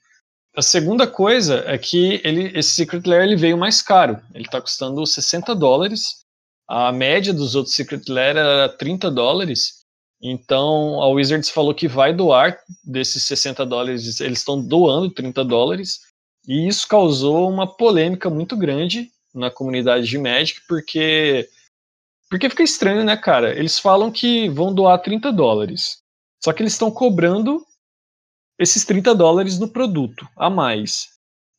A 0.56 0.60
segunda 0.60 1.06
coisa 1.06 1.62
é 1.68 1.78
que 1.78 2.20
ele, 2.24 2.50
esse 2.58 2.70
Secret 2.70 3.06
Lair 3.06 3.22
ele 3.22 3.36
veio 3.36 3.56
mais 3.56 3.80
caro. 3.80 4.20
Ele 4.34 4.44
está 4.44 4.60
custando 4.60 5.06
60 5.06 5.54
dólares. 5.54 6.21
A 6.68 6.92
média 6.92 7.32
dos 7.32 7.54
outros 7.54 7.74
Secret 7.74 8.02
Lair 8.08 8.36
era 8.36 8.68
30 8.68 9.10
dólares. 9.10 9.82
Então 10.22 11.02
a 11.02 11.08
Wizards 11.08 11.50
falou 11.50 11.74
que 11.74 11.88
vai 11.88 12.14
doar 12.14 12.58
desses 12.84 13.24
60 13.24 13.66
dólares. 13.66 14.20
Eles 14.20 14.38
estão 14.38 14.60
doando 14.60 15.10
30 15.10 15.44
dólares 15.44 16.00
e 16.46 16.66
isso 16.68 16.86
causou 16.88 17.48
uma 17.48 17.66
polêmica 17.66 18.30
muito 18.30 18.56
grande 18.56 19.10
na 19.34 19.50
comunidade 19.50 20.06
de 20.06 20.18
Magic, 20.18 20.60
porque 20.68 21.48
porque 22.28 22.48
fica 22.48 22.62
estranho, 22.62 23.04
né, 23.04 23.14
cara? 23.16 23.54
Eles 23.54 23.78
falam 23.78 24.10
que 24.10 24.48
vão 24.48 24.72
doar 24.72 25.02
30 25.02 25.30
dólares. 25.32 25.98
Só 26.42 26.52
que 26.52 26.62
eles 26.62 26.72
estão 26.72 26.90
cobrando 26.90 27.62
esses 28.58 28.84
30 28.84 29.14
dólares 29.14 29.58
no 29.58 29.68
produto 29.68 30.26
a 30.36 30.48
mais. 30.48 31.08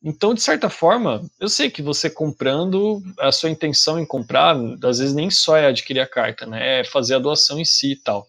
Então, 0.04 0.34
de 0.34 0.42
certa 0.42 0.68
forma, 0.68 1.22
eu 1.40 1.48
sei 1.48 1.70
que 1.70 1.80
você 1.80 2.10
comprando, 2.10 3.02
a 3.18 3.32
sua 3.32 3.48
intenção 3.48 3.98
em 3.98 4.04
comprar, 4.04 4.54
às 4.82 4.98
vezes 4.98 5.14
nem 5.14 5.30
só 5.30 5.56
é 5.56 5.66
adquirir 5.66 6.00
a 6.00 6.06
carta, 6.06 6.44
né? 6.44 6.80
É 6.80 6.84
fazer 6.84 7.14
a 7.14 7.18
doação 7.18 7.58
em 7.58 7.64
si 7.64 7.92
e 7.92 7.96
tal. 7.96 8.26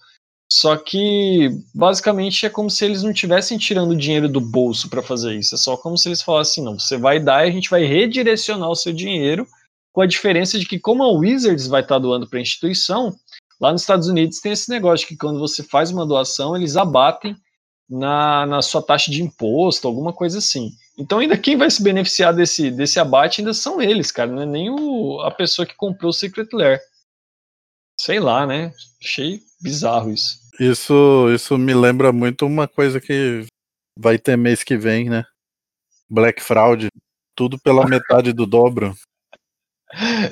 Só 0.49 0.77
que 0.77 1.49
basicamente 1.73 2.45
é 2.45 2.49
como 2.49 2.69
se 2.69 2.85
eles 2.85 3.03
não 3.03 3.11
estivessem 3.11 3.57
tirando 3.57 3.95
dinheiro 3.97 4.29
do 4.29 4.39
bolso 4.39 4.89
para 4.89 5.03
fazer 5.03 5.35
isso. 5.35 5.55
É 5.55 5.57
só 5.57 5.75
como 5.75 5.97
se 5.97 6.07
eles 6.07 6.21
falassem: 6.21 6.63
não, 6.63 6.79
você 6.79 6.97
vai 6.97 7.19
dar 7.19 7.45
e 7.45 7.49
a 7.49 7.51
gente 7.51 7.69
vai 7.69 7.83
redirecionar 7.83 8.69
o 8.69 8.75
seu 8.75 8.93
dinheiro, 8.93 9.45
com 9.91 10.01
a 10.01 10.05
diferença 10.05 10.57
de 10.57 10.65
que, 10.65 10.79
como 10.79 11.03
a 11.03 11.11
Wizards 11.11 11.67
vai 11.67 11.81
estar 11.81 11.99
doando 11.99 12.29
para 12.29 12.39
a 12.39 12.41
instituição, 12.41 13.13
lá 13.59 13.73
nos 13.73 13.81
Estados 13.81 14.07
Unidos 14.07 14.39
tem 14.39 14.53
esse 14.53 14.69
negócio 14.69 15.05
que 15.05 15.17
quando 15.17 15.39
você 15.39 15.61
faz 15.61 15.91
uma 15.91 16.05
doação, 16.05 16.55
eles 16.55 16.77
abatem 16.77 17.35
na, 17.89 18.45
na 18.45 18.61
sua 18.61 18.81
taxa 18.81 19.11
de 19.11 19.21
imposto, 19.21 19.87
alguma 19.87 20.13
coisa 20.13 20.37
assim. 20.37 20.71
Então, 20.97 21.19
ainda 21.19 21.37
quem 21.37 21.57
vai 21.57 21.69
se 21.69 21.83
beneficiar 21.83 22.33
desse, 22.33 22.71
desse 22.71 22.99
abate 22.99 23.41
ainda 23.41 23.53
são 23.53 23.81
eles, 23.81 24.11
cara, 24.11 24.31
não 24.31 24.43
é 24.43 24.45
nem 24.45 24.69
o, 24.69 25.19
a 25.21 25.31
pessoa 25.31 25.65
que 25.65 25.75
comprou 25.75 26.09
o 26.09 26.13
Secret 26.13 26.47
Lair. 26.53 26.79
Sei 27.99 28.19
lá, 28.19 28.45
né? 28.45 28.73
Achei 29.03 29.41
bizarro 29.61 30.11
isso. 30.11 30.39
Isso, 30.59 31.29
isso 31.33 31.57
me 31.57 31.73
lembra 31.73 32.13
muito 32.13 32.45
uma 32.45 32.67
coisa 32.67 33.01
que 33.01 33.45
vai 33.97 34.17
ter 34.17 34.37
mês 34.37 34.63
que 34.63 34.77
vem, 34.77 35.09
né? 35.09 35.25
Black 36.09 36.41
Fraud, 36.41 36.87
tudo 37.35 37.59
pela 37.59 37.85
metade 37.87 38.31
do 38.31 38.45
dobro. 38.45 38.95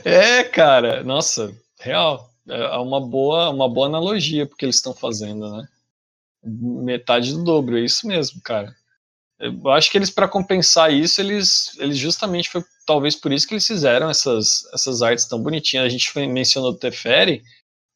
É, 0.06 0.44
cara, 0.44 1.04
nossa, 1.04 1.54
real. 1.80 2.30
É 2.48 2.78
uma 2.78 3.00
boa, 3.00 3.50
uma 3.50 3.70
boa 3.70 3.88
analogia 3.88 4.46
porque 4.46 4.66
eles 4.66 4.76
estão 4.76 4.94
fazendo, 4.94 5.50
né? 5.50 5.68
Metade 6.44 7.34
do 7.34 7.44
dobro, 7.44 7.78
é 7.78 7.82
isso 7.82 8.06
mesmo, 8.06 8.42
cara. 8.42 8.76
Eu 9.44 9.72
acho 9.72 9.92
que 9.92 9.98
eles, 9.98 10.10
para 10.10 10.28
compensar 10.28 10.94
isso, 10.94 11.20
eles, 11.20 11.78
eles 11.78 11.98
justamente 11.98 12.50
foi 12.50 12.64
talvez 12.86 13.14
por 13.14 13.32
isso 13.34 13.46
que 13.46 13.54
eles 13.54 13.68
fizeram 13.68 14.10
essas, 14.10 14.64
essas 14.74 15.02
artes 15.02 15.26
tão 15.26 15.42
bonitinhas. 15.42 15.86
A 15.86 15.90
gente 15.90 16.18
mencionou 16.30 16.72
o 16.72 16.78
Teferi, 16.78 17.44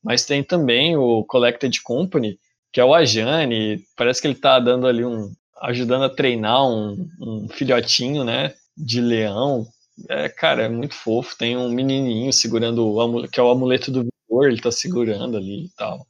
mas 0.04 0.26
tem 0.26 0.44
também 0.44 0.98
o 0.98 1.24
Collected 1.24 1.82
Company, 1.84 2.38
que 2.74 2.82
é 2.82 2.86
o 2.86 2.94
Ajane, 2.94 3.82
parece 3.96 4.20
que 4.22 4.28
ele 4.28 4.34
está 4.34 4.60
dando 4.60 4.88
ali 4.88 5.06
um. 5.06 5.32
ajudando 5.62 6.04
a 6.04 6.10
treinar 6.10 6.68
um, 6.68 7.08
um 7.20 7.48
filhotinho, 7.50 8.26
né? 8.26 8.54
De 8.76 9.00
leão. 9.00 9.66
É, 10.10 10.28
cara, 10.28 10.64
é 10.64 10.70
muito 10.70 10.96
fofo. 10.96 11.38
Tem 11.38 11.56
um 11.56 11.70
menininho 11.70 12.34
segurando 12.34 12.86
o 12.86 13.28
que 13.30 13.40
é 13.40 13.44
o 13.44 13.50
amuleto 13.50 13.90
do 13.90 14.04
vigor, 14.30 14.48
ele 14.48 14.58
está 14.58 14.72
segurando 14.72 15.38
ali 15.38 15.66
e 15.66 15.70
tal. 15.78 16.06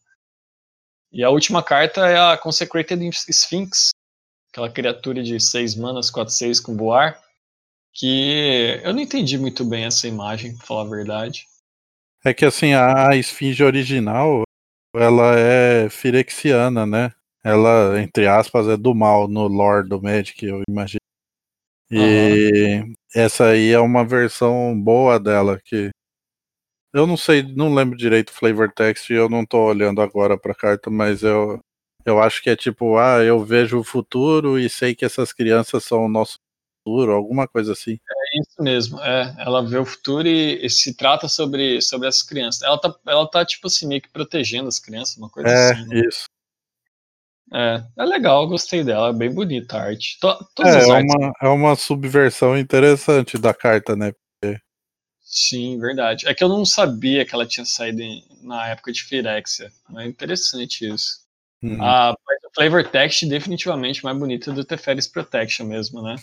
E 1.11 1.23
a 1.23 1.29
última 1.29 1.61
carta 1.61 2.07
é 2.07 2.17
a 2.17 2.37
Consecrated 2.37 3.07
Sphinx, 3.29 3.91
aquela 4.57 4.69
criatura 4.71 5.21
de 5.21 5.39
6 5.39 5.75
manas, 5.75 6.09
4, 6.09 6.33
6 6.33 6.59
com 6.59 6.75
voar. 6.75 7.21
Que 7.93 8.79
eu 8.83 8.93
não 8.93 8.99
entendi 8.99 9.37
muito 9.37 9.63
bem 9.63 9.85
essa 9.85 10.07
imagem, 10.07 10.55
pra 10.57 10.65
falar 10.65 10.81
a 10.81 10.89
verdade. 10.89 11.45
É 12.25 12.33
que 12.33 12.45
assim, 12.45 12.73
a 12.73 13.15
esfinge 13.15 13.63
original, 13.63 14.43
ela 14.95 15.37
é 15.37 15.89
firexiana, 15.89 16.85
né? 16.85 17.11
Ela, 17.43 18.01
entre 18.01 18.27
aspas, 18.27 18.67
é 18.67 18.75
do 18.75 18.93
mal 18.93 19.27
no 19.27 19.47
lore 19.47 19.87
do 19.87 20.01
Magic, 20.01 20.45
eu 20.45 20.61
imagino. 20.67 20.99
E 21.89 22.81
uhum. 22.81 22.93
essa 23.15 23.45
aí 23.47 23.71
é 23.71 23.79
uma 23.79 24.03
versão 24.05 24.79
boa 24.79 25.19
dela, 25.19 25.59
que 25.63 25.89
eu 26.93 27.07
não 27.07 27.15
sei, 27.15 27.43
não 27.43 27.73
lembro 27.73 27.97
direito 27.97 28.29
o 28.29 28.33
flavor 28.33 28.71
text, 28.73 29.09
eu 29.09 29.29
não 29.29 29.45
tô 29.45 29.65
olhando 29.65 30.01
agora 30.01 30.37
pra 30.37 30.53
carta, 30.53 30.89
mas 30.89 31.23
eu, 31.23 31.59
eu 32.07 32.21
acho 32.21 32.41
que 32.41 32.49
é 32.49 32.55
tipo, 32.55 32.97
ah, 32.97 33.21
eu 33.21 33.43
vejo 33.43 33.77
o 33.77 33.83
futuro 33.83 34.57
e 34.57 34.69
sei 34.69 34.95
que 34.95 35.03
essas 35.03 35.33
crianças 35.33 35.83
são 35.83 36.05
o 36.05 36.07
nosso 36.07 36.39
futuro, 36.77 37.11
alguma 37.11 37.45
coisa 37.45 37.73
assim. 37.73 37.99
É 38.09 38.39
isso 38.39 38.63
mesmo, 38.63 39.01
é. 39.01 39.35
Ela 39.37 39.61
vê 39.67 39.77
o 39.77 39.85
futuro 39.85 40.25
e, 40.25 40.65
e, 40.65 40.69
se 40.69 40.95
trata 40.95 41.27
sobre, 41.27 41.81
sobre 41.81 42.07
essas 42.07 42.23
crianças. 42.23 42.61
Ela 42.61 42.79
tá, 42.79 42.95
ela 43.05 43.29
tá, 43.29 43.45
tipo 43.45 43.67
assim, 43.67 43.85
meio 43.85 44.01
que 44.01 44.09
protegendo 44.09 44.69
as 44.69 44.79
crianças, 44.79 45.17
uma 45.17 45.29
coisa 45.29 45.49
é, 45.49 45.71
assim. 45.73 45.93
É, 45.93 46.07
isso. 46.07 46.23
É, 47.53 47.83
é 47.97 48.05
legal, 48.05 48.47
gostei 48.47 48.85
dela, 48.85 49.09
é 49.09 49.13
bem 49.13 49.33
bonita 49.33 49.75
a 49.77 49.83
arte. 49.83 50.17
To, 50.21 50.29
é, 50.63 50.79
é, 50.79 50.85
uma, 50.85 51.33
é 51.41 51.47
uma 51.49 51.75
subversão 51.75 52.57
interessante 52.57 53.37
da 53.37 53.53
carta, 53.53 53.97
né? 53.97 54.13
Porque... 54.13 54.61
Sim, 55.19 55.77
verdade. 55.77 56.25
É 56.25 56.33
que 56.33 56.41
eu 56.41 56.47
não 56.47 56.63
sabia 56.63 57.25
que 57.25 57.35
ela 57.35 57.45
tinha 57.45 57.65
saído 57.65 58.01
em, 58.01 58.23
na 58.41 58.69
época 58.69 58.93
de 58.93 59.03
Firexia. 59.03 59.69
É 59.97 60.05
interessante 60.05 60.87
isso. 60.87 61.26
Uhum. 61.63 61.81
A, 61.81 62.11
a 62.11 62.15
Flavor 62.53 62.87
Text 62.87 63.27
definitivamente 63.27 64.03
mais 64.03 64.17
bonita 64.17 64.51
do 64.51 64.63
Teferis 64.63 65.07
Protection 65.07 65.65
mesmo, 65.65 66.01
né? 66.01 66.15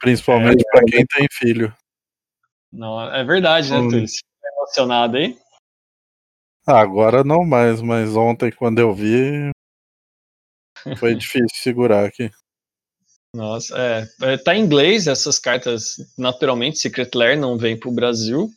Principalmente 0.00 0.62
é, 0.66 0.70
para 0.70 0.84
quem 0.84 1.04
tem 1.06 1.26
filho. 1.32 1.74
Não, 2.72 3.00
é 3.14 3.24
verdade, 3.24 3.70
né, 3.70 3.78
hum. 3.78 3.88
Túlio? 3.88 4.08
Você 4.08 4.20
tá 4.40 4.48
emocionado 4.56 5.16
aí? 5.16 5.38
Ah, 6.66 6.80
agora 6.80 7.24
não 7.24 7.44
mais, 7.44 7.80
mas 7.80 8.14
ontem 8.14 8.52
quando 8.52 8.78
eu 8.78 8.94
vi 8.94 9.50
foi 10.98 11.14
difícil 11.16 11.48
segurar 11.54 12.06
aqui. 12.06 12.30
Nossa, 13.34 13.74
é, 13.78 14.08
é. 14.22 14.36
Tá 14.38 14.54
em 14.54 14.64
inglês 14.64 15.06
essas 15.06 15.38
cartas, 15.38 15.96
naturalmente, 16.16 16.78
Secret 16.78 17.10
Lair 17.14 17.38
não 17.38 17.58
vem 17.58 17.78
para 17.78 17.88
o 17.88 17.94
Brasil. 17.94 18.50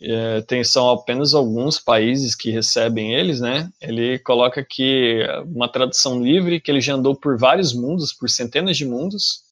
É, 0.00 0.40
tem, 0.42 0.62
são 0.62 0.90
apenas 0.90 1.34
alguns 1.34 1.78
países 1.78 2.34
que 2.34 2.50
recebem 2.50 3.14
eles, 3.14 3.40
né? 3.40 3.70
Ele 3.80 4.18
coloca 4.20 4.60
aqui 4.60 5.20
uma 5.46 5.68
tradução 5.68 6.22
livre, 6.22 6.60
que 6.60 6.70
ele 6.70 6.80
já 6.80 6.94
andou 6.94 7.16
por 7.16 7.36
vários 7.36 7.72
mundos, 7.72 8.12
por 8.12 8.30
centenas 8.30 8.76
de 8.76 8.86
mundos, 8.86 9.42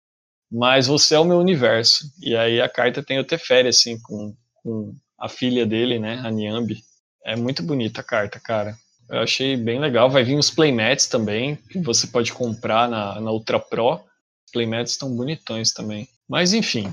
mas 0.50 0.86
você 0.86 1.14
é 1.14 1.18
o 1.18 1.24
meu 1.24 1.38
universo. 1.38 2.10
E 2.20 2.36
aí 2.36 2.60
a 2.60 2.68
carta 2.68 3.02
tem 3.02 3.18
o 3.18 3.24
Teferi, 3.24 3.68
assim, 3.68 3.98
com, 4.00 4.34
com 4.62 4.94
a 5.18 5.28
filha 5.28 5.66
dele, 5.66 5.98
né? 5.98 6.20
A 6.24 6.30
Niambi. 6.30 6.82
É 7.24 7.34
muito 7.34 7.62
bonita 7.62 8.00
a 8.00 8.04
carta, 8.04 8.38
cara. 8.38 8.76
Eu 9.08 9.20
achei 9.20 9.56
bem 9.56 9.80
legal. 9.80 10.10
Vai 10.10 10.24
vir 10.24 10.38
os 10.38 10.50
playmats 10.50 11.06
também, 11.06 11.56
que 11.56 11.78
você 11.80 12.06
pode 12.06 12.32
comprar 12.32 12.88
na, 12.88 13.20
na 13.20 13.30
Ultra 13.30 13.58
Pro. 13.58 14.00
Playmats 14.52 14.92
estão 14.92 15.14
bonitões 15.14 15.72
também. 15.72 16.08
Mas 16.28 16.52
enfim, 16.52 16.92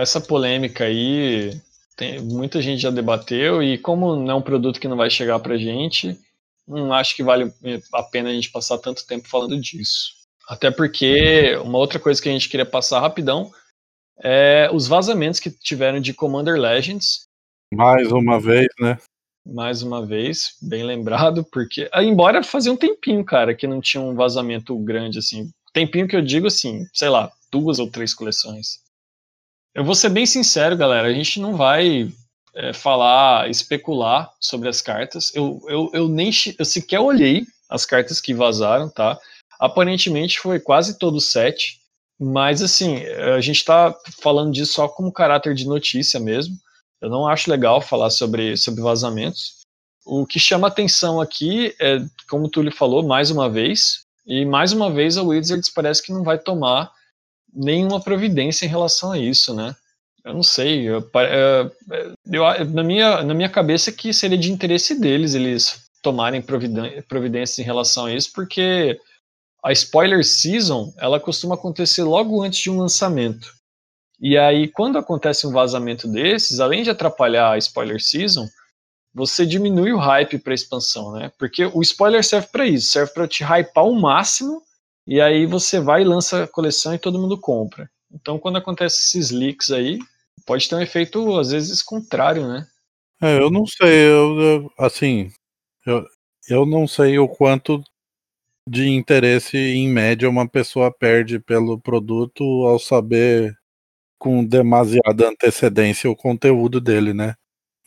essa 0.00 0.20
polêmica 0.20 0.84
aí, 0.84 1.60
tem, 1.96 2.20
muita 2.20 2.60
gente 2.62 2.80
já 2.80 2.90
debateu, 2.90 3.62
e 3.62 3.78
como 3.78 4.16
não 4.16 4.30
é 4.30 4.34
um 4.34 4.42
produto 4.42 4.80
que 4.80 4.88
não 4.88 4.96
vai 4.96 5.10
chegar 5.10 5.38
pra 5.38 5.56
gente, 5.56 6.18
não 6.66 6.92
acho 6.92 7.14
que 7.16 7.22
vale 7.22 7.52
a 7.92 8.02
pena 8.02 8.30
a 8.30 8.32
gente 8.32 8.50
passar 8.50 8.78
tanto 8.78 9.06
tempo 9.06 9.28
falando 9.28 9.60
disso. 9.60 10.14
Até 10.48 10.70
porque 10.70 11.56
uma 11.64 11.78
outra 11.78 11.98
coisa 11.98 12.20
que 12.20 12.28
a 12.28 12.32
gente 12.32 12.48
queria 12.48 12.66
passar 12.66 13.00
rapidão 13.00 13.50
é 14.22 14.68
os 14.72 14.86
vazamentos 14.86 15.40
que 15.40 15.50
tiveram 15.50 16.00
de 16.00 16.14
Commander 16.14 16.56
Legends. 16.56 17.26
Mais 17.72 18.10
uma 18.12 18.38
vez, 18.40 18.68
né? 18.80 18.98
mais 19.44 19.82
uma 19.82 20.04
vez, 20.04 20.56
bem 20.62 20.84
lembrado, 20.84 21.44
porque, 21.44 21.88
ah, 21.92 22.02
embora 22.02 22.42
fazia 22.42 22.72
um 22.72 22.76
tempinho, 22.76 23.24
cara, 23.24 23.54
que 23.54 23.66
não 23.66 23.80
tinha 23.80 24.00
um 24.00 24.14
vazamento 24.14 24.76
grande, 24.78 25.18
assim, 25.18 25.50
tempinho 25.72 26.06
que 26.06 26.14
eu 26.14 26.22
digo, 26.22 26.46
assim, 26.46 26.86
sei 26.92 27.08
lá, 27.08 27.30
duas 27.50 27.78
ou 27.78 27.90
três 27.90 28.14
coleções. 28.14 28.80
Eu 29.74 29.84
vou 29.84 29.94
ser 29.94 30.10
bem 30.10 30.26
sincero, 30.26 30.76
galera, 30.76 31.08
a 31.08 31.12
gente 31.12 31.40
não 31.40 31.56
vai 31.56 32.12
é, 32.54 32.74
falar, 32.74 33.48
especular 33.48 34.30
sobre 34.38 34.68
as 34.68 34.82
cartas, 34.82 35.34
eu, 35.34 35.62
eu, 35.66 35.90
eu 35.94 36.08
nem, 36.08 36.30
eu 36.58 36.64
sequer 36.64 37.00
olhei 37.00 37.46
as 37.70 37.86
cartas 37.86 38.20
que 38.20 38.34
vazaram, 38.34 38.90
tá? 38.90 39.18
Aparentemente 39.58 40.38
foi 40.40 40.60
quase 40.60 40.98
todo 40.98 41.20
set, 41.22 41.80
mas 42.20 42.60
assim, 42.60 43.02
a 43.34 43.40
gente 43.40 43.64
tá 43.64 43.96
falando 44.20 44.52
disso 44.52 44.74
só 44.74 44.88
como 44.88 45.10
caráter 45.10 45.54
de 45.54 45.66
notícia 45.66 46.20
mesmo, 46.20 46.54
eu 47.00 47.08
não 47.08 47.26
acho 47.26 47.50
legal 47.50 47.80
falar 47.80 48.10
sobre, 48.10 48.56
sobre 48.58 48.82
vazamentos. 48.82 49.62
O 50.04 50.26
que 50.26 50.38
chama 50.38 50.68
atenção 50.68 51.20
aqui 51.20 51.74
é, 51.80 51.98
como 52.28 52.44
o 52.44 52.48
Túlio 52.48 52.70
falou, 52.70 53.02
mais 53.02 53.30
uma 53.30 53.48
vez, 53.48 54.02
e 54.26 54.44
mais 54.44 54.72
uma 54.72 54.90
vez 54.90 55.16
a 55.16 55.22
Wizards 55.22 55.70
parece 55.70 56.02
que 56.02 56.12
não 56.12 56.22
vai 56.22 56.38
tomar 56.38 56.92
nenhuma 57.52 58.00
providência 58.00 58.64
em 58.64 58.68
relação 58.68 59.12
a 59.12 59.18
isso, 59.18 59.54
né? 59.54 59.74
Eu 60.24 60.34
não 60.34 60.42
sei, 60.42 60.88
eu, 60.88 61.10
é, 61.16 61.70
eu, 62.30 62.44
na, 62.66 62.82
minha, 62.82 63.22
na 63.22 63.34
minha 63.34 63.48
cabeça 63.48 63.90
que 63.90 64.12
seria 64.12 64.38
de 64.38 64.52
interesse 64.52 64.98
deles 64.98 65.34
eles 65.34 65.82
tomarem 66.00 66.42
providências 67.08 67.58
em 67.58 67.62
relação 67.62 68.06
a 68.06 68.14
isso, 68.14 68.32
porque 68.32 69.00
a 69.64 69.72
spoiler 69.72 70.24
season 70.24 70.92
ela 70.96 71.20
costuma 71.20 71.54
acontecer 71.54 72.02
logo 72.02 72.42
antes 72.42 72.60
de 72.60 72.70
um 72.70 72.78
lançamento. 72.78 73.52
E 74.20 74.38
aí, 74.38 74.68
quando 74.68 74.98
acontece 74.98 75.46
um 75.46 75.52
vazamento 75.52 76.06
desses, 76.06 76.60
além 76.60 76.84
de 76.84 76.90
atrapalhar 76.90 77.52
a 77.52 77.58
spoiler 77.58 78.00
season, 78.00 78.48
você 79.12 79.44
diminui 79.44 79.92
o 79.92 79.98
hype 79.98 80.38
para 80.38 80.54
expansão, 80.54 81.12
né? 81.12 81.32
Porque 81.38 81.66
o 81.66 81.82
spoiler 81.82 82.24
serve 82.24 82.46
para 82.46 82.66
isso, 82.66 82.92
serve 82.92 83.12
para 83.12 83.28
te 83.28 83.42
hypar 83.42 83.84
o 83.84 84.00
máximo, 84.00 84.62
e 85.06 85.20
aí 85.20 85.46
você 85.46 85.80
vai 85.80 86.02
e 86.02 86.04
lança 86.04 86.44
a 86.44 86.48
coleção 86.48 86.94
e 86.94 86.98
todo 86.98 87.18
mundo 87.18 87.38
compra. 87.38 87.90
Então, 88.12 88.38
quando 88.38 88.58
acontece 88.58 89.00
esses 89.00 89.30
leaks 89.30 89.70
aí, 89.70 89.98
pode 90.46 90.68
ter 90.68 90.74
um 90.74 90.80
efeito 90.80 91.38
às 91.38 91.50
vezes 91.50 91.82
contrário, 91.82 92.46
né? 92.46 92.66
É, 93.20 93.38
eu 93.38 93.50
não 93.50 93.64
sei, 93.66 94.08
eu, 94.08 94.40
eu 94.40 94.72
assim, 94.78 95.30
eu, 95.86 96.04
eu 96.48 96.66
não 96.66 96.86
sei 96.88 97.18
o 97.18 97.28
quanto 97.28 97.82
de 98.68 98.88
interesse 98.88 99.56
em 99.56 99.88
média 99.88 100.28
uma 100.28 100.48
pessoa 100.48 100.92
perde 100.92 101.38
pelo 101.38 101.80
produto 101.80 102.42
ao 102.66 102.78
saber 102.78 103.56
com 104.18 104.44
demasiada 104.44 105.28
antecedência 105.28 106.10
o 106.10 106.16
conteúdo 106.16 106.80
dele, 106.80 107.12
né? 107.12 107.34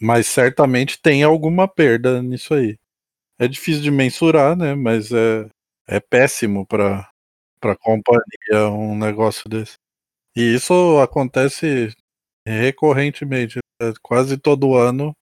Mas 0.01 0.27
certamente 0.27 1.01
tem 1.01 1.23
alguma 1.23 1.67
perda 1.67 2.21
nisso 2.21 2.53
aí. 2.53 2.77
É 3.39 3.47
difícil 3.47 3.81
de 3.81 3.91
mensurar, 3.91 4.55
né? 4.57 4.75
Mas 4.75 5.11
é, 5.11 5.47
é 5.87 5.99
péssimo 5.99 6.65
para 6.65 7.09
para 7.59 7.75
companhia 7.75 8.69
um 8.69 8.95
negócio 8.95 9.49
desse. 9.49 9.73
E 10.35 10.41
isso 10.53 10.99
acontece 10.99 11.95
recorrentemente, 12.45 13.57
é, 13.81 13.91
quase 14.03 14.37
todo 14.37 14.75
ano 14.75 15.13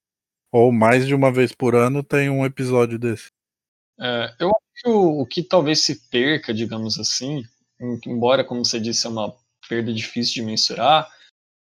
ou 0.51 0.71
mais 0.71 1.07
de 1.07 1.15
uma 1.15 1.31
vez 1.31 1.53
por 1.53 1.73
ano 1.73 2.03
tem 2.03 2.29
um 2.29 2.45
episódio 2.45 2.99
desse. 2.99 3.27
É, 3.99 4.35
eu 4.39 4.49
acho 4.49 4.83
que 4.83 4.89
o, 4.89 5.21
o 5.21 5.25
que 5.25 5.41
talvez 5.41 5.81
se 5.81 6.09
perca, 6.09 6.53
digamos 6.53 6.99
assim, 6.99 7.43
embora 8.05 8.43
como 8.43 8.65
você 8.65 8.79
disse 8.79 9.07
é 9.07 9.09
uma 9.09 9.33
perda 9.69 9.93
difícil 9.93 10.35
de 10.35 10.43
mensurar, 10.43 11.09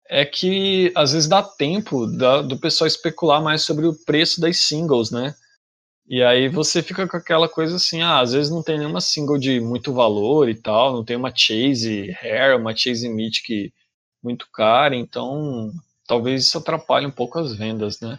é 0.09 0.25
que 0.25 0.93
às 0.97 1.13
vezes 1.13 1.29
dá 1.29 1.43
tempo 1.43 2.07
da, 2.07 2.43
do 2.43 2.59
pessoal 2.59 2.89
especular 2.89 3.43
mais 3.43 3.63
sobre 3.63 3.87
o 3.87 3.95
preço 4.05 4.41
das 4.41 4.59
singles, 4.59 5.11
né? 5.11 5.35
E 6.07 6.23
aí 6.23 6.49
você 6.49 6.83
fica 6.83 7.07
com 7.07 7.17
aquela 7.17 7.49
coisa 7.49 7.77
assim, 7.77 8.03
ah, 8.03 8.21
às 8.21 8.33
vezes 8.33 8.51
não 8.51 8.63
tem 8.63 8.79
nenhuma 8.79 9.01
single 9.01 9.39
de 9.39 9.61
muito 9.61 9.93
valor 9.93 10.49
e 10.49 10.55
tal, 10.55 10.93
não 10.93 11.05
tem 11.05 11.17
uma 11.17 11.33
Chase 11.35 12.11
Rare, 12.11 12.61
uma 12.61 12.77
Chase 12.77 13.09
Mythic 13.09 13.73
muito 14.23 14.47
cara, 14.53 14.95
então 14.97 15.73
talvez 16.07 16.45
isso 16.45 16.59
atrapalhe 16.59 17.07
um 17.07 17.11
pouco 17.11 17.39
as 17.39 17.55
vendas, 17.55 18.01
né? 18.01 18.19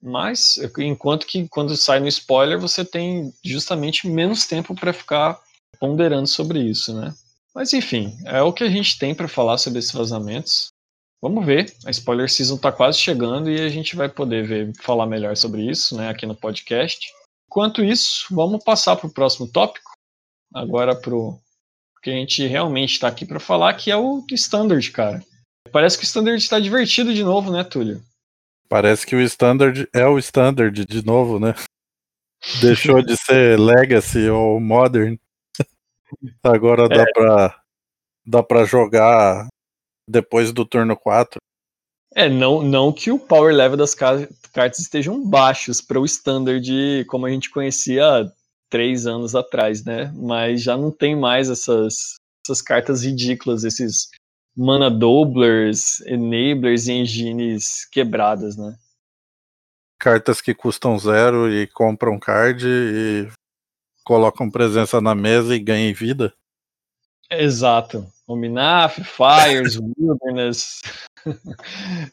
Mas 0.00 0.58
enquanto 0.78 1.26
que 1.26 1.48
quando 1.48 1.76
sai 1.76 1.98
no 1.98 2.08
spoiler 2.08 2.58
você 2.58 2.84
tem 2.84 3.32
justamente 3.44 4.08
menos 4.08 4.46
tempo 4.46 4.74
para 4.74 4.92
ficar 4.92 5.38
ponderando 5.80 6.26
sobre 6.26 6.60
isso, 6.60 6.94
né? 6.94 7.12
Mas 7.54 7.72
enfim, 7.72 8.16
é 8.26 8.42
o 8.42 8.52
que 8.52 8.64
a 8.64 8.68
gente 8.68 8.98
tem 8.98 9.14
para 9.14 9.28
falar 9.28 9.58
sobre 9.58 9.78
esses 9.78 9.92
vazamentos. 9.92 10.68
Vamos 11.22 11.46
ver. 11.46 11.72
A 11.86 11.90
spoiler 11.90 12.30
season 12.30 12.56
está 12.56 12.70
quase 12.70 12.98
chegando 12.98 13.50
e 13.50 13.60
a 13.60 13.68
gente 13.68 13.96
vai 13.96 14.08
poder 14.08 14.46
ver, 14.46 14.72
falar 14.82 15.06
melhor 15.06 15.36
sobre 15.36 15.62
isso, 15.62 15.96
né, 15.96 16.10
aqui 16.10 16.26
no 16.26 16.34
podcast. 16.34 17.10
Enquanto 17.54 17.84
isso, 17.84 18.26
vamos 18.34 18.64
passar 18.64 18.96
para 18.96 19.06
o 19.06 19.12
próximo 19.12 19.46
tópico. 19.46 19.92
Agora 20.52 20.92
para 20.92 21.14
o 21.14 21.38
que 22.02 22.10
a 22.10 22.12
gente 22.12 22.44
realmente 22.48 22.94
está 22.94 23.06
aqui 23.06 23.24
para 23.24 23.38
falar, 23.38 23.74
que 23.74 23.92
é 23.92 23.96
o 23.96 24.24
Standard, 24.32 24.90
cara. 24.90 25.24
Parece 25.70 25.96
que 25.96 26.02
o 26.02 26.04
Standard 26.04 26.42
está 26.42 26.58
divertido 26.58 27.14
de 27.14 27.22
novo, 27.22 27.52
né, 27.52 27.62
Túlio? 27.62 28.02
Parece 28.68 29.06
que 29.06 29.14
o 29.14 29.20
Standard 29.20 29.88
é 29.92 30.04
o 30.04 30.18
Standard 30.18 30.84
de 30.84 31.06
novo, 31.06 31.38
né? 31.38 31.54
Deixou 32.60 33.00
de 33.00 33.16
ser 33.16 33.56
Legacy 33.56 34.28
ou 34.28 34.58
Modern. 34.58 35.16
Agora 36.42 36.88
dá 36.88 37.02
é. 37.02 37.12
pra 37.12 37.62
dá 38.26 38.42
para 38.42 38.64
jogar 38.64 39.46
depois 40.08 40.50
do 40.52 40.64
turno 40.64 40.96
4. 40.96 41.38
É, 42.14 42.28
não, 42.28 42.62
não 42.62 42.92
que 42.92 43.10
o 43.10 43.18
power 43.18 43.52
level 43.52 43.76
das 43.76 43.94
cartas 43.94 44.78
estejam 44.78 45.28
baixos 45.28 45.80
para 45.80 45.98
o 45.98 46.04
standard 46.04 47.04
como 47.06 47.26
a 47.26 47.30
gente 47.30 47.50
conhecia 47.50 48.30
três 48.70 49.06
anos 49.06 49.34
atrás, 49.34 49.84
né? 49.84 50.12
Mas 50.14 50.62
já 50.62 50.76
não 50.76 50.92
tem 50.92 51.16
mais 51.16 51.50
essas, 51.50 52.14
essas 52.44 52.62
cartas 52.62 53.04
ridículas, 53.04 53.64
esses 53.64 54.10
mana 54.56 54.88
doublers, 54.88 56.00
enablers 56.02 56.86
e 56.86 56.92
engines 56.92 57.84
quebradas, 57.86 58.56
né? 58.56 58.76
Cartas 59.98 60.40
que 60.40 60.54
custam 60.54 60.96
zero 60.98 61.52
e 61.52 61.66
compram 61.66 62.18
card 62.18 62.64
e 62.66 63.28
colocam 64.04 64.50
presença 64.50 65.00
na 65.00 65.14
mesa 65.14 65.56
e 65.56 65.58
ganham 65.58 65.92
vida. 65.94 66.32
Exato. 67.30 68.06
Ominaf, 68.26 69.00
Fires, 69.02 69.78
Wilderness, 69.98 70.80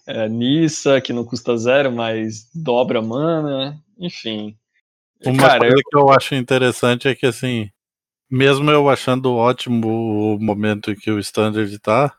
é, 0.07 0.29
Nissa, 0.29 1.01
que 1.01 1.13
não 1.13 1.23
custa 1.23 1.57
zero, 1.57 1.91
mas 1.91 2.49
dobra 2.53 3.01
mana, 3.01 3.81
enfim. 3.97 4.57
Uma 5.25 5.37
Cara, 5.37 5.59
coisa 5.59 5.75
eu... 5.75 5.83
que 5.89 5.97
eu 5.97 6.09
acho 6.11 6.35
interessante 6.35 7.07
é 7.07 7.15
que, 7.15 7.25
assim, 7.25 7.69
mesmo 8.29 8.69
eu 8.71 8.89
achando 8.89 9.33
ótimo 9.33 10.35
o 10.35 10.39
momento 10.39 10.95
que 10.95 11.11
o 11.11 11.19
Standard 11.19 11.77
tá, 11.79 12.15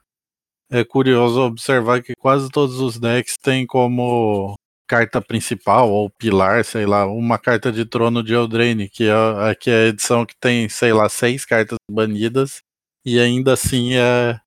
é 0.71 0.85
curioso 0.85 1.41
observar 1.43 2.03
que 2.03 2.15
quase 2.17 2.49
todos 2.49 2.81
os 2.81 2.99
decks 2.99 3.37
têm 3.37 3.67
como 3.67 4.55
carta 4.87 5.21
principal 5.21 5.91
ou 5.91 6.11
pilar, 6.11 6.65
sei 6.65 6.87
lá, 6.87 7.07
uma 7.07 7.39
carta 7.39 7.73
de 7.73 7.85
trono 7.85 8.23
de 8.23 8.35
Eldraine, 8.35 8.89
que 8.89 9.05
é, 9.05 9.55
que 9.55 9.71
é 9.71 9.85
a 9.85 9.89
edição 9.89 10.27
que 10.27 10.35
tem, 10.39 10.69
sei 10.69 10.93
lá, 10.93 11.09
seis 11.09 11.45
cartas 11.45 11.79
banidas 11.91 12.63
e 13.05 13.19
ainda 13.19 13.55
assim 13.55 13.95
é 13.95 14.39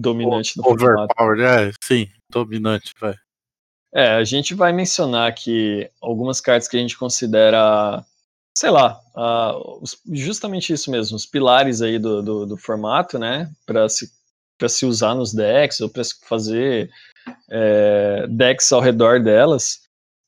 dominante 0.00 0.56
no 0.56 0.68
overpowered, 0.68 1.42
é, 1.42 1.72
sim, 1.82 2.08
dominante, 2.30 2.92
vai. 3.00 3.14
É, 3.94 4.14
a 4.14 4.24
gente 4.24 4.54
vai 4.54 4.72
mencionar 4.72 5.28
aqui 5.28 5.88
algumas 6.00 6.40
cartas 6.40 6.68
que 6.68 6.76
a 6.76 6.80
gente 6.80 6.98
considera 6.98 8.04
sei 8.56 8.70
lá, 8.70 9.00
uh, 9.16 9.82
os, 9.82 10.00
justamente 10.12 10.72
isso 10.72 10.90
mesmo, 10.90 11.16
os 11.16 11.26
pilares 11.26 11.82
aí 11.82 11.98
do, 11.98 12.22
do, 12.22 12.46
do 12.46 12.56
formato, 12.56 13.18
né, 13.18 13.50
para 13.66 13.88
se, 13.88 14.08
se 14.68 14.86
usar 14.86 15.14
nos 15.14 15.32
decks 15.34 15.80
ou 15.80 15.88
para 15.88 16.02
fazer 16.22 16.88
é, 17.50 18.26
decks 18.28 18.72
ao 18.72 18.80
redor 18.80 19.20
delas. 19.20 19.82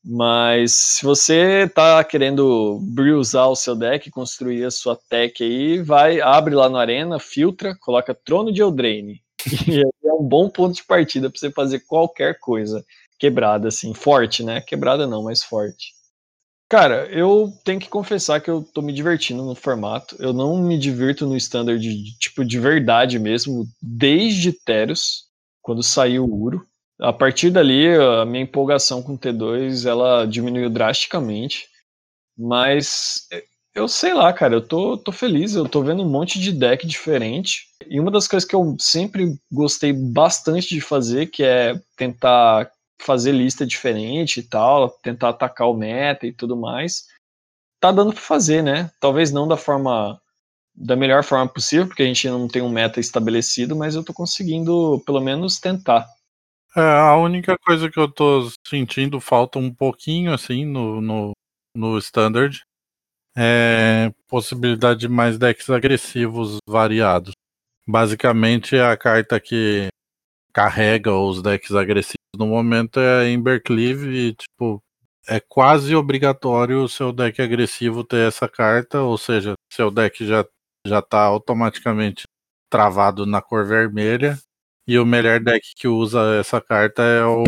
Mas 0.09 0.73
se 0.73 1.05
você 1.05 1.69
tá 1.69 2.03
querendo 2.05 2.81
usar 3.19 3.47
o 3.47 3.57
seu 3.57 3.75
deck, 3.75 4.09
construir 4.11 4.65
a 4.65 4.71
sua 4.71 4.97
tech 5.09 5.43
aí, 5.43 5.83
vai, 5.83 6.21
abre 6.21 6.55
lá 6.55 6.69
no 6.69 6.77
Arena, 6.77 7.19
filtra, 7.19 7.77
coloca 7.81 8.15
Trono 8.15 8.53
de 8.53 8.63
Eldraine. 8.63 9.21
E 9.69 9.83
é 10.09 10.13
um 10.13 10.23
bom 10.23 10.49
ponto 10.49 10.75
de 10.75 10.85
partida 10.85 11.31
para 11.31 11.39
você 11.39 11.51
fazer 11.51 11.81
qualquer 11.81 12.39
coisa 12.39 12.85
quebrada, 13.19 13.69
assim, 13.69 13.95
forte, 13.95 14.43
né? 14.43 14.61
Quebrada 14.61 15.07
não, 15.07 15.23
mas 15.23 15.43
forte. 15.43 15.95
Cara, 16.69 17.07
eu 17.13 17.53
tenho 17.65 17.81
que 17.81 17.89
confessar 17.89 18.41
que 18.41 18.51
eu 18.51 18.63
tô 18.63 18.83
me 18.83 18.93
divertindo 18.93 19.45
no 19.45 19.55
formato. 19.55 20.17
Eu 20.19 20.33
não 20.33 20.59
me 20.63 20.79
divirto 20.79 21.27
no 21.27 21.37
standard, 21.37 21.81
de, 21.81 22.19
tipo, 22.19 22.45
de 22.45 22.59
verdade 22.59 23.19
mesmo, 23.19 23.67
desde 23.81 24.53
Teros, 24.53 25.27
quando 25.63 25.83
saiu 25.83 26.25
o 26.25 26.43
Uro. 26.43 26.67
A 27.01 27.13
partir 27.13 27.51
dali, 27.51 27.89
a 27.95 28.25
minha 28.25 28.45
empolgação 28.45 29.03
com 29.03 29.17
T2 29.17 29.87
ela 29.87 30.27
diminuiu 30.27 30.71
drasticamente. 30.71 31.67
Mas 32.39 33.27
eu 33.75 33.89
sei 33.89 34.15
lá, 34.15 34.33
cara, 34.33 34.55
eu 34.55 34.67
tô, 34.67 34.97
tô 34.99 35.13
feliz, 35.13 35.55
eu 35.55 35.69
tô 35.69 35.83
vendo 35.83 36.03
um 36.03 36.09
monte 36.11 36.41
de 36.41 36.53
deck 36.53 36.87
diferente. 36.87 37.66
E 37.89 38.01
uma 38.01 38.11
das 38.11 38.27
coisas 38.29 38.49
que 38.49 38.55
eu 38.55 38.77
sempre 38.79 39.39
gostei 39.51 39.93
bastante 39.93 40.69
de 40.75 40.81
fazer, 40.81 41.27
que 41.27 41.43
é 41.43 41.81
tentar 41.97 42.71
fazer 43.01 43.33
lista 43.33 43.67
diferente 43.67 44.41
e 44.41 44.43
tal, 44.43 44.91
tentar 45.03 45.31
atacar 45.31 45.69
o 45.69 45.75
meta 45.75 46.27
e 46.27 46.33
tudo 46.33 46.57
mais, 46.57 47.07
tá 47.81 47.93
dando 47.93 48.13
para 48.13 48.23
fazer, 48.23 48.63
né? 48.63 48.91
Talvez 49.01 49.31
não 49.31 49.47
da 49.47 49.57
forma 49.57 50.21
da 50.75 50.95
melhor 50.95 51.25
forma 51.25 51.49
possível, 51.49 51.87
porque 51.87 52.03
a 52.03 52.07
gente 52.07 52.29
não 52.29 52.47
tem 52.47 52.61
um 52.61 52.69
meta 52.69 53.01
estabelecido, 53.01 53.75
mas 53.75 53.95
eu 53.95 54.05
tô 54.05 54.13
conseguindo 54.13 55.03
pelo 55.07 55.21
menos 55.21 55.59
tentar. 55.59 56.07
É, 56.77 56.81
a 56.81 57.17
única 57.17 57.57
coisa 57.59 57.91
que 57.91 57.99
eu 57.99 58.11
tô 58.11 58.51
sentindo 58.69 59.19
falta 59.19 59.59
um 59.59 59.73
pouquinho 59.73 60.35
assim 60.35 60.67
no, 60.67 61.01
no, 61.01 61.33
no 61.75 61.97
standard 61.99 62.63
é 63.35 64.13
possibilidade 64.29 65.01
de 65.01 65.09
mais 65.09 65.39
decks 65.39 65.71
agressivos 65.71 66.59
variados. 66.69 67.33
Basicamente 67.89 68.77
a 68.79 68.97
carta 68.97 69.39
que 69.39 69.89
carrega 70.53 71.13
os 71.15 71.43
decks 71.43 71.73
agressivos 71.75 72.17
no 72.37 72.47
momento 72.47 73.01
é 73.01 73.31
Embercleave 73.31 74.09
e 74.31 74.35
tipo 74.35 74.83
é 75.29 75.41
quase 75.41 75.95
obrigatório 75.97 76.83
o 76.83 76.89
seu 76.89 77.13
deck 77.13 77.41
agressivo 77.43 78.05
ter 78.05 78.29
essa 78.29 78.49
carta, 78.49 79.03
ou 79.03 79.19
seja, 79.19 79.55
seu 79.73 79.91
deck 79.91 80.25
já 80.27 80.45
já 80.87 81.03
tá 81.03 81.21
automaticamente 81.23 82.25
travado 82.71 83.27
na 83.27 83.43
cor 83.43 83.67
vermelha 83.67 84.39
e 84.87 84.99
o 84.99 85.07
melhor 85.07 85.41
deck 85.41 85.63
que 85.77 85.89
usa 85.89 86.37
essa 86.41 86.61
carta 86.61 87.03
é 87.03 87.25
o 87.27 87.45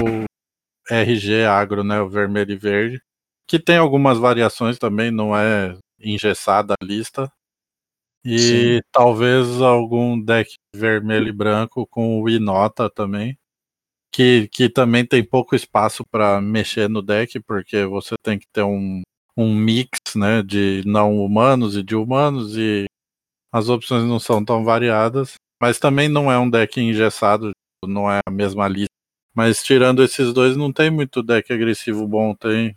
RG 0.90 1.44
Agro, 1.46 1.85
né? 1.85 2.01
O 2.01 2.09
vermelho 2.09 2.53
e 2.53 2.57
verde. 2.57 3.03
Que 3.48 3.59
tem 3.59 3.79
algumas 3.79 4.18
variações 4.18 4.79
também, 4.79 5.11
não 5.11 5.37
é 5.37 5.77
engessada 6.01 6.74
a 6.81 6.85
lista. 6.85 7.31
E 8.24 8.38
Sim. 8.38 8.81
talvez 8.92 9.61
algum 9.61 10.20
deck 10.20 10.54
vermelho 10.74 11.28
e 11.28 11.33
branco 11.33 11.87
com 11.87 12.20
o 12.20 12.28
Inota 12.28 12.90
também. 12.90 13.38
Que, 14.12 14.48
que 14.48 14.68
também 14.68 15.04
tem 15.04 15.22
pouco 15.22 15.54
espaço 15.54 16.02
para 16.11 16.40
mexer 16.40 16.88
no 16.88 17.02
deck, 17.02 17.38
porque 17.40 17.85
você 17.85 18.14
tem 18.22 18.38
que 18.38 18.46
ter 18.52 18.62
um, 18.62 19.02
um 19.37 19.54
mix 19.54 19.98
né, 20.16 20.42
de 20.42 20.83
não 20.87 21.18
humanos 21.18 21.76
e 21.76 21.83
de 21.83 21.94
humanos, 21.94 22.57
e 22.57 22.87
as 23.52 23.68
opções 23.68 24.04
não 24.04 24.18
são 24.18 24.44
tão 24.44 24.64
variadas. 24.64 25.35
Mas 25.61 25.78
também 25.78 26.09
não 26.09 26.33
é 26.33 26.38
um 26.38 26.48
deck 26.48 26.81
engessado, 26.81 27.50
não 27.85 28.11
é 28.11 28.20
a 28.26 28.31
mesma 28.31 28.66
lista. 28.66 28.88
Mas 29.35 29.62
tirando 29.62 30.02
esses 30.02 30.33
dois, 30.33 30.57
não 30.57 30.72
tem 30.72 30.90
muito 30.90 31.22
deck 31.22 31.52
agressivo 31.52 32.07
bom, 32.09 32.35
tem, 32.35 32.76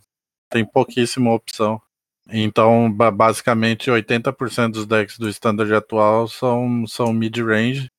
tem 0.50 0.66
pouquíssima 0.66 1.34
opção. 1.34 1.82
Então, 2.30 2.92
basicamente, 2.92 3.90
80% 3.92 4.74
dos 4.74 4.86
decks 4.88 5.18
do 5.18 5.28
standard 5.30 5.74
atual 5.74 6.28
são, 6.28 6.86
são 6.88 7.14
mid-range, 7.14 7.90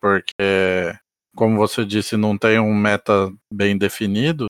porque, 0.00 0.94
como 1.36 1.56
você 1.56 1.84
disse, 1.84 2.16
não 2.16 2.36
tem 2.38 2.58
um 2.60 2.74
meta 2.74 3.32
bem 3.52 3.76
definido, 3.76 4.46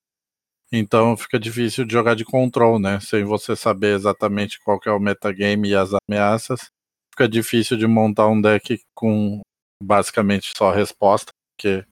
então 0.71 1.17
fica 1.17 1.39
difícil 1.39 1.85
de 1.85 1.93
jogar 1.93 2.15
de 2.15 2.25
control, 2.25 2.79
né? 2.79 2.99
Sem 3.01 3.23
você 3.25 3.55
saber 3.55 3.95
exatamente 3.95 4.59
qual 4.61 4.79
é 4.85 4.91
o 4.91 4.99
metagame 4.99 5.69
e 5.69 5.75
as 5.75 5.91
ameaças 6.09 6.69
fica 7.13 7.29
difícil 7.29 7.77
de 7.77 7.87
montar 7.87 8.27
um 8.27 8.41
deck 8.41 8.79
com 8.95 9.41
basicamente 9.83 10.53
só 10.57 10.71
resposta, 10.71 11.31
porque 11.57 11.85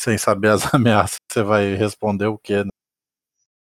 sem 0.00 0.18
saber 0.18 0.50
as 0.50 0.62
ameaças 0.74 1.18
você 1.32 1.42
vai 1.44 1.74
responder 1.76 2.26
o 2.28 2.38
que, 2.38 2.64
né? 2.64 2.70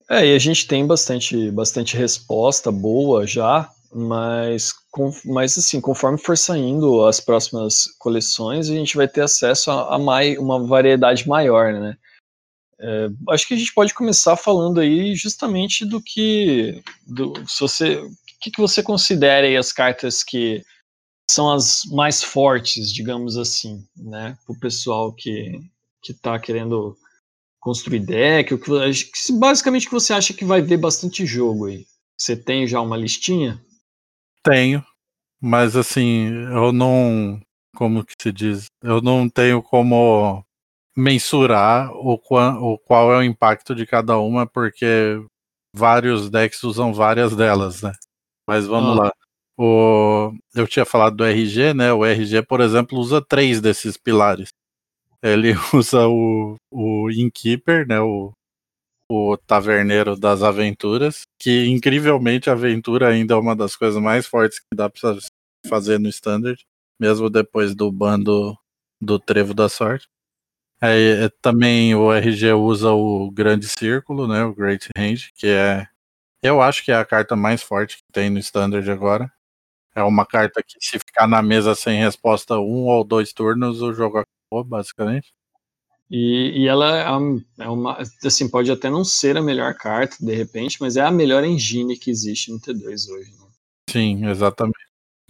É, 0.09 0.25
e 0.25 0.35
a 0.35 0.39
gente 0.39 0.67
tem 0.67 0.85
bastante, 0.85 1.49
bastante 1.51 1.95
resposta 1.95 2.71
boa 2.71 3.25
já, 3.25 3.69
mas, 3.93 4.73
com, 4.91 5.11
mas 5.25 5.57
assim, 5.57 5.79
conforme 5.79 6.17
for 6.17 6.37
saindo 6.37 7.05
as 7.05 7.19
próximas 7.19 7.85
coleções, 7.99 8.69
a 8.69 8.73
gente 8.73 8.97
vai 8.97 9.07
ter 9.07 9.21
acesso 9.21 9.71
a, 9.71 9.95
a 9.95 9.99
mai, 9.99 10.37
uma 10.37 10.65
variedade 10.65 11.27
maior, 11.27 11.73
né? 11.73 11.97
É, 12.79 13.09
acho 13.29 13.47
que 13.47 13.53
a 13.53 13.57
gente 13.57 13.73
pode 13.73 13.93
começar 13.93 14.35
falando 14.35 14.79
aí 14.79 15.15
justamente 15.15 15.85
do 15.85 16.01
que, 16.01 16.83
do, 17.07 17.33
se 17.47 17.61
você, 17.61 18.01
que, 18.41 18.51
que 18.51 18.59
você 18.59 18.83
considera 18.83 19.47
aí 19.47 19.55
as 19.55 19.71
cartas 19.71 20.21
que 20.21 20.61
são 21.29 21.51
as 21.53 21.83
mais 21.85 22.21
fortes, 22.21 22.91
digamos 22.91 23.37
assim, 23.37 23.85
né, 23.95 24.37
para 24.45 24.53
o 24.53 24.59
pessoal 24.59 25.13
que 25.13 25.61
que 26.03 26.11
está 26.11 26.37
querendo 26.37 26.97
construir 27.63 27.99
deck, 27.99 28.53
o 28.53 28.59
que, 28.59 28.69
basicamente 29.39 29.85
que 29.85 29.93
você 29.93 30.13
acha 30.13 30.33
que 30.33 30.43
vai 30.43 30.61
ver 30.61 30.77
bastante 30.77 31.25
jogo 31.25 31.67
aí. 31.67 31.85
Você 32.19 32.35
tem 32.35 32.67
já 32.67 32.81
uma 32.81 32.97
listinha? 32.97 33.59
Tenho, 34.43 34.85
mas 35.41 35.77
assim, 35.77 36.27
eu 36.53 36.73
não, 36.73 37.41
como 37.75 38.03
que 38.03 38.13
se 38.21 38.33
diz, 38.33 38.65
eu 38.83 39.01
não 39.01 39.29
tenho 39.29 39.63
como 39.63 40.43
mensurar 40.95 41.89
o, 41.93 42.17
qual, 42.17 42.61
o 42.61 42.77
qual 42.77 43.13
é 43.13 43.17
o 43.17 43.23
impacto 43.23 43.73
de 43.73 43.85
cada 43.85 44.17
uma, 44.19 44.45
porque 44.45 45.25
vários 45.73 46.29
decks 46.29 46.63
usam 46.63 46.93
várias 46.93 47.33
delas, 47.33 47.81
né? 47.81 47.93
Mas 48.45 48.67
vamos 48.67 48.99
ah. 48.99 49.03
lá. 49.03 49.13
O, 49.57 50.33
eu 50.53 50.67
tinha 50.67 50.83
falado 50.83 51.15
do 51.15 51.23
RG, 51.23 51.73
né? 51.73 51.93
O 51.93 52.03
RG, 52.03 52.41
por 52.41 52.59
exemplo, 52.59 52.99
usa 52.99 53.21
três 53.21 53.61
desses 53.61 53.95
pilares. 53.95 54.49
Ele 55.23 55.53
usa 55.73 56.07
o, 56.07 56.57
o 56.69 57.09
Innkeeper, 57.09 57.87
né? 57.87 57.99
O, 58.01 58.33
o 59.09 59.37
Taverneiro 59.37 60.17
das 60.17 60.43
Aventuras, 60.43 61.21
que 61.39 61.65
incrivelmente 61.67 62.49
a 62.49 62.53
aventura 62.53 63.09
ainda 63.09 63.33
é 63.33 63.37
uma 63.37 63.55
das 63.55 63.75
coisas 63.75 64.01
mais 64.01 64.27
fortes 64.27 64.59
que 64.59 64.75
dá 64.75 64.89
pra 64.89 65.17
fazer 65.67 65.99
no 65.99 66.09
Standard, 66.09 66.61
mesmo 66.99 67.29
depois 67.29 67.73
do 67.73 67.91
bando 67.91 68.57
do 69.01 69.19
Trevo 69.19 69.53
da 69.53 69.69
Sorte. 69.69 70.07
É, 70.81 71.29
também 71.41 71.95
o 71.95 72.11
RG 72.11 72.53
usa 72.53 72.91
o 72.91 73.31
Grande 73.31 73.67
Círculo, 73.69 74.27
né? 74.27 74.43
O 74.43 74.53
Great 74.53 74.89
Range, 74.97 75.31
que 75.35 75.47
é. 75.47 75.87
Eu 76.41 76.61
acho 76.61 76.83
que 76.83 76.91
é 76.91 76.95
a 76.95 77.05
carta 77.05 77.35
mais 77.35 77.63
forte 77.63 77.97
que 77.97 78.03
tem 78.11 78.29
no 78.29 78.39
Standard 78.39 78.89
agora. 78.91 79.31
É 79.95 80.03
uma 80.03 80.25
carta 80.25 80.61
que 80.61 80.75
se 80.81 80.99
ficar 80.99 81.27
na 81.27 81.41
mesa 81.41 81.75
sem 81.75 81.99
resposta 82.01 82.59
um 82.59 82.87
ou 82.87 83.03
dois 83.05 83.31
turnos, 83.31 83.81
o 83.81 83.93
jogo 83.93 84.23
acabou, 84.53 84.63
basicamente. 84.63 85.33
E, 86.09 86.61
e 86.61 86.67
ela 86.67 86.97
é, 86.99 87.63
é 87.63 87.69
uma, 87.69 87.97
assim, 88.23 88.47
pode 88.47 88.71
até 88.71 88.89
não 88.89 89.03
ser 89.03 89.35
a 89.35 89.41
melhor 89.41 89.73
carta, 89.73 90.17
de 90.19 90.35
repente, 90.35 90.77
mas 90.79 90.95
é 90.95 91.01
a 91.01 91.11
melhor 91.11 91.43
engine 91.43 91.97
que 91.97 92.11
existe 92.11 92.51
no 92.51 92.59
T2 92.59 93.09
hoje. 93.09 93.31
Né? 93.31 93.47
Sim, 93.89 94.27
exatamente. 94.27 94.77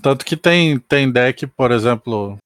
Tanto 0.02 0.26
que 0.26 0.36
tem, 0.36 0.78
tem 0.80 1.10
deck, 1.10 1.48
por 1.48 1.72
exemplo, 1.72 2.38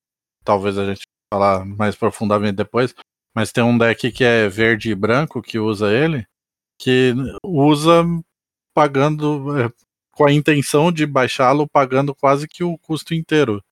talvez 0.43 0.77
a 0.77 0.85
gente 0.85 1.01
falar 1.33 1.65
mais 1.65 1.95
profundamente 1.95 2.53
depois, 2.53 2.93
mas 3.35 3.51
tem 3.51 3.63
um 3.63 3.77
deck 3.77 4.11
que 4.11 4.23
é 4.23 4.47
verde 4.47 4.91
e 4.91 4.95
branco 4.95 5.41
que 5.41 5.57
usa 5.57 5.91
ele, 5.91 6.25
que 6.79 7.13
usa 7.43 8.03
pagando 8.75 9.57
é, 9.57 9.71
com 10.11 10.25
a 10.25 10.31
intenção 10.31 10.91
de 10.91 11.05
baixá-lo 11.07 11.67
pagando 11.67 12.13
quase 12.13 12.47
que 12.47 12.63
o 12.63 12.77
custo 12.77 13.15
inteiro. 13.15 13.63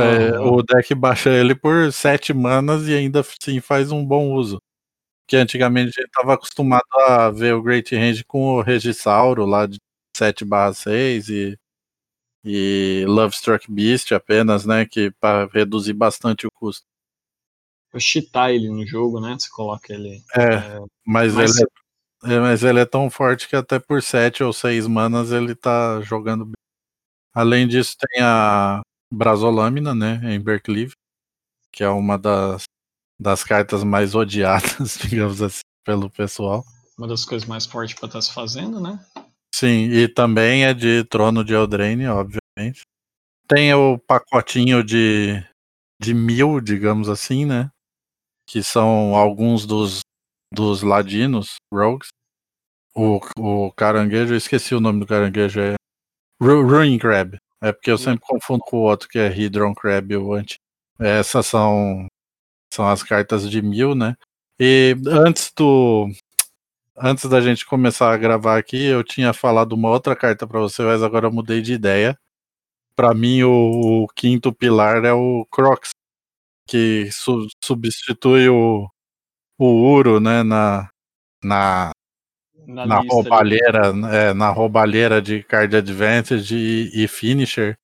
É, 0.00 0.38
o 0.38 0.62
deck 0.62 0.94
baixa 0.94 1.30
ele 1.30 1.54
por 1.54 1.92
7 1.92 2.32
manas 2.34 2.86
e 2.88 2.94
ainda 2.94 3.20
assim 3.20 3.60
faz 3.60 3.90
um 3.90 4.04
bom 4.04 4.32
uso. 4.32 4.60
Que 5.26 5.36
antigamente 5.36 5.88
a 5.98 6.02
gente 6.02 6.06
estava 6.08 6.34
acostumado 6.34 6.84
a 7.08 7.30
ver 7.30 7.54
o 7.54 7.62
Great 7.62 7.94
Range 7.94 8.24
com 8.24 8.56
o 8.56 8.62
Regisauro 8.62 9.44
lá 9.46 9.66
de 9.66 9.78
7/6 10.16 11.28
e, 11.28 11.58
e 12.44 13.04
Love 13.08 13.34
Struck 13.34 13.70
Beast 13.70 14.12
apenas, 14.12 14.64
né? 14.66 14.86
Que 14.86 15.10
para 15.20 15.46
reduzir 15.52 15.94
bastante 15.94 16.46
o 16.46 16.50
custo. 16.52 16.86
Pra 17.90 18.00
cheatar 18.00 18.50
ele 18.50 18.68
no 18.68 18.86
jogo, 18.86 19.20
né? 19.20 19.36
Você 19.38 19.48
coloca 19.50 19.92
ele. 19.92 20.22
É, 20.36 20.54
é 20.54 20.80
mas, 21.04 21.34
mas 21.34 21.56
ele, 21.58 21.68
É, 22.24 22.40
mas 22.40 22.62
ele 22.62 22.80
é 22.80 22.86
tão 22.86 23.10
forte 23.10 23.48
que 23.48 23.56
até 23.56 23.78
por 23.78 24.02
7 24.02 24.42
ou 24.44 24.52
6 24.52 24.86
manas 24.86 25.32
ele 25.32 25.54
tá 25.54 26.00
jogando 26.02 26.44
bem. 26.44 26.54
Além 27.34 27.68
disso, 27.68 27.96
tem 27.98 28.22
a 28.22 28.80
Brasolâmina, 29.12 29.94
né? 29.94 30.20
Em 30.24 30.40
Berclive, 30.40 30.92
que 31.72 31.84
é 31.84 31.88
uma 31.88 32.18
das, 32.18 32.64
das 33.18 33.44
cartas 33.44 33.84
mais 33.84 34.14
odiadas, 34.16 34.98
digamos 34.98 35.42
assim, 35.42 35.60
pelo 35.84 36.10
pessoal. 36.10 36.64
Uma 36.98 37.08
das 37.08 37.24
coisas 37.24 37.46
mais 37.46 37.66
fortes 37.66 37.94
para 37.94 38.06
estar 38.06 38.18
tá 38.18 38.22
se 38.22 38.32
fazendo, 38.32 38.80
né? 38.80 38.98
Sim, 39.54 39.90
e 39.90 40.08
também 40.08 40.64
é 40.64 40.74
de 40.74 41.04
Trono 41.04 41.44
de 41.44 41.54
Eldraine, 41.54 42.06
obviamente. 42.08 42.82
Tem 43.48 43.72
o 43.74 43.98
pacotinho 43.98 44.82
de, 44.82 45.42
de 46.00 46.12
mil, 46.12 46.60
digamos 46.60 47.08
assim, 47.08 47.44
né? 47.44 47.70
Que 48.48 48.62
são 48.62 49.14
alguns 49.14 49.64
dos, 49.66 50.00
dos 50.52 50.82
ladinos, 50.82 51.56
rogues. 51.72 52.08
O, 52.94 53.20
o 53.38 53.72
caranguejo, 53.72 54.32
eu 54.32 54.38
esqueci 54.38 54.74
o 54.74 54.80
nome 54.80 55.00
do 55.00 55.06
caranguejo, 55.06 55.60
é 55.60 55.74
Ruin 56.40 56.98
Crab. 56.98 57.38
É 57.66 57.72
porque 57.72 57.90
eu 57.90 57.98
sempre 57.98 58.24
confundo 58.24 58.62
com 58.64 58.76
o 58.76 58.82
outro 58.82 59.08
que 59.08 59.18
é 59.18 59.26
Hydron 59.26 59.74
Crab 59.74 60.16
o 60.16 60.34
anti. 60.34 60.60
Essas 61.00 61.46
são, 61.46 62.06
são 62.72 62.88
as 62.88 63.02
cartas 63.02 63.50
de 63.50 63.60
mil, 63.60 63.92
né? 63.92 64.16
E 64.60 64.96
antes 65.08 65.52
do. 65.56 66.08
Antes 66.96 67.28
da 67.28 67.40
gente 67.40 67.66
começar 67.66 68.12
a 68.12 68.16
gravar 68.16 68.56
aqui, 68.56 68.84
eu 68.84 69.02
tinha 69.02 69.32
falado 69.32 69.72
uma 69.72 69.90
outra 69.90 70.14
carta 70.14 70.46
para 70.46 70.60
você, 70.60 70.82
mas 70.84 71.02
agora 71.02 71.26
eu 71.26 71.32
mudei 71.32 71.60
de 71.60 71.72
ideia. 71.72 72.16
Para 72.94 73.12
mim, 73.14 73.42
o, 73.42 74.04
o, 74.04 74.08
quinto 74.08 74.52
pilar 74.52 75.04
é 75.04 75.12
o 75.12 75.44
Crocs, 75.50 75.90
que 76.68 77.10
su, 77.12 77.48
substitui 77.62 78.48
o, 78.48 78.88
o 79.58 79.66
Uro, 79.66 80.20
né, 80.20 80.42
na, 80.42 80.88
na, 81.44 81.90
na, 82.66 82.86
na 82.86 82.98
roubalheira, 82.98 83.92
é, 84.12 84.34
na 84.34 84.50
roubalheira 84.50 85.22
de 85.22 85.42
card 85.42 85.76
advantage 85.76 86.54
e, 86.54 87.04
e, 87.04 87.08
finisher. 87.08 87.78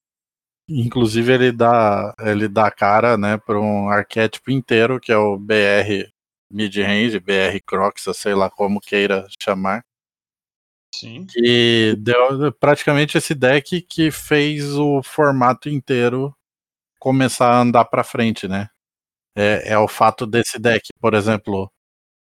Inclusive 0.69 1.33
ele 1.33 1.53
dá 1.53 2.15
ele 2.21 2.49
dá 2.49 2.71
cara, 2.71 3.17
né, 3.17 3.37
para 3.39 3.61
um 3.61 3.89
arquétipo 3.89 4.51
inteiro 4.51 5.01
que 5.01 5.13
é 5.13 5.17
o 5.17 5.39
BR 5.39 6.11
mid-range, 6.51 7.19
BR 7.19 7.59
Crocs, 7.67 8.05
sei 8.15 8.35
lá 8.35 8.51
como 8.51 8.81
queira 8.81 9.27
chamar. 9.43 9.85
Sim. 10.95 11.27
Que 11.27 11.97
deu 11.99 12.53
praticamente 12.53 13.17
esse 13.17 13.35
deck 13.35 13.81
que 13.83 14.11
fez 14.11 14.75
o 14.75 15.03
formato 15.03 15.69
inteiro 15.69 16.35
começar 17.01 17.51
a 17.51 17.61
andar 17.61 17.87
para 17.87 18.05
frente, 18.05 18.47
né? 18.47 18.69
É, 19.35 19.73
é 19.73 19.79
o 19.79 19.89
fato 19.89 20.27
desse 20.27 20.59
deck, 20.59 20.89
por 21.01 21.15
exemplo, 21.15 21.73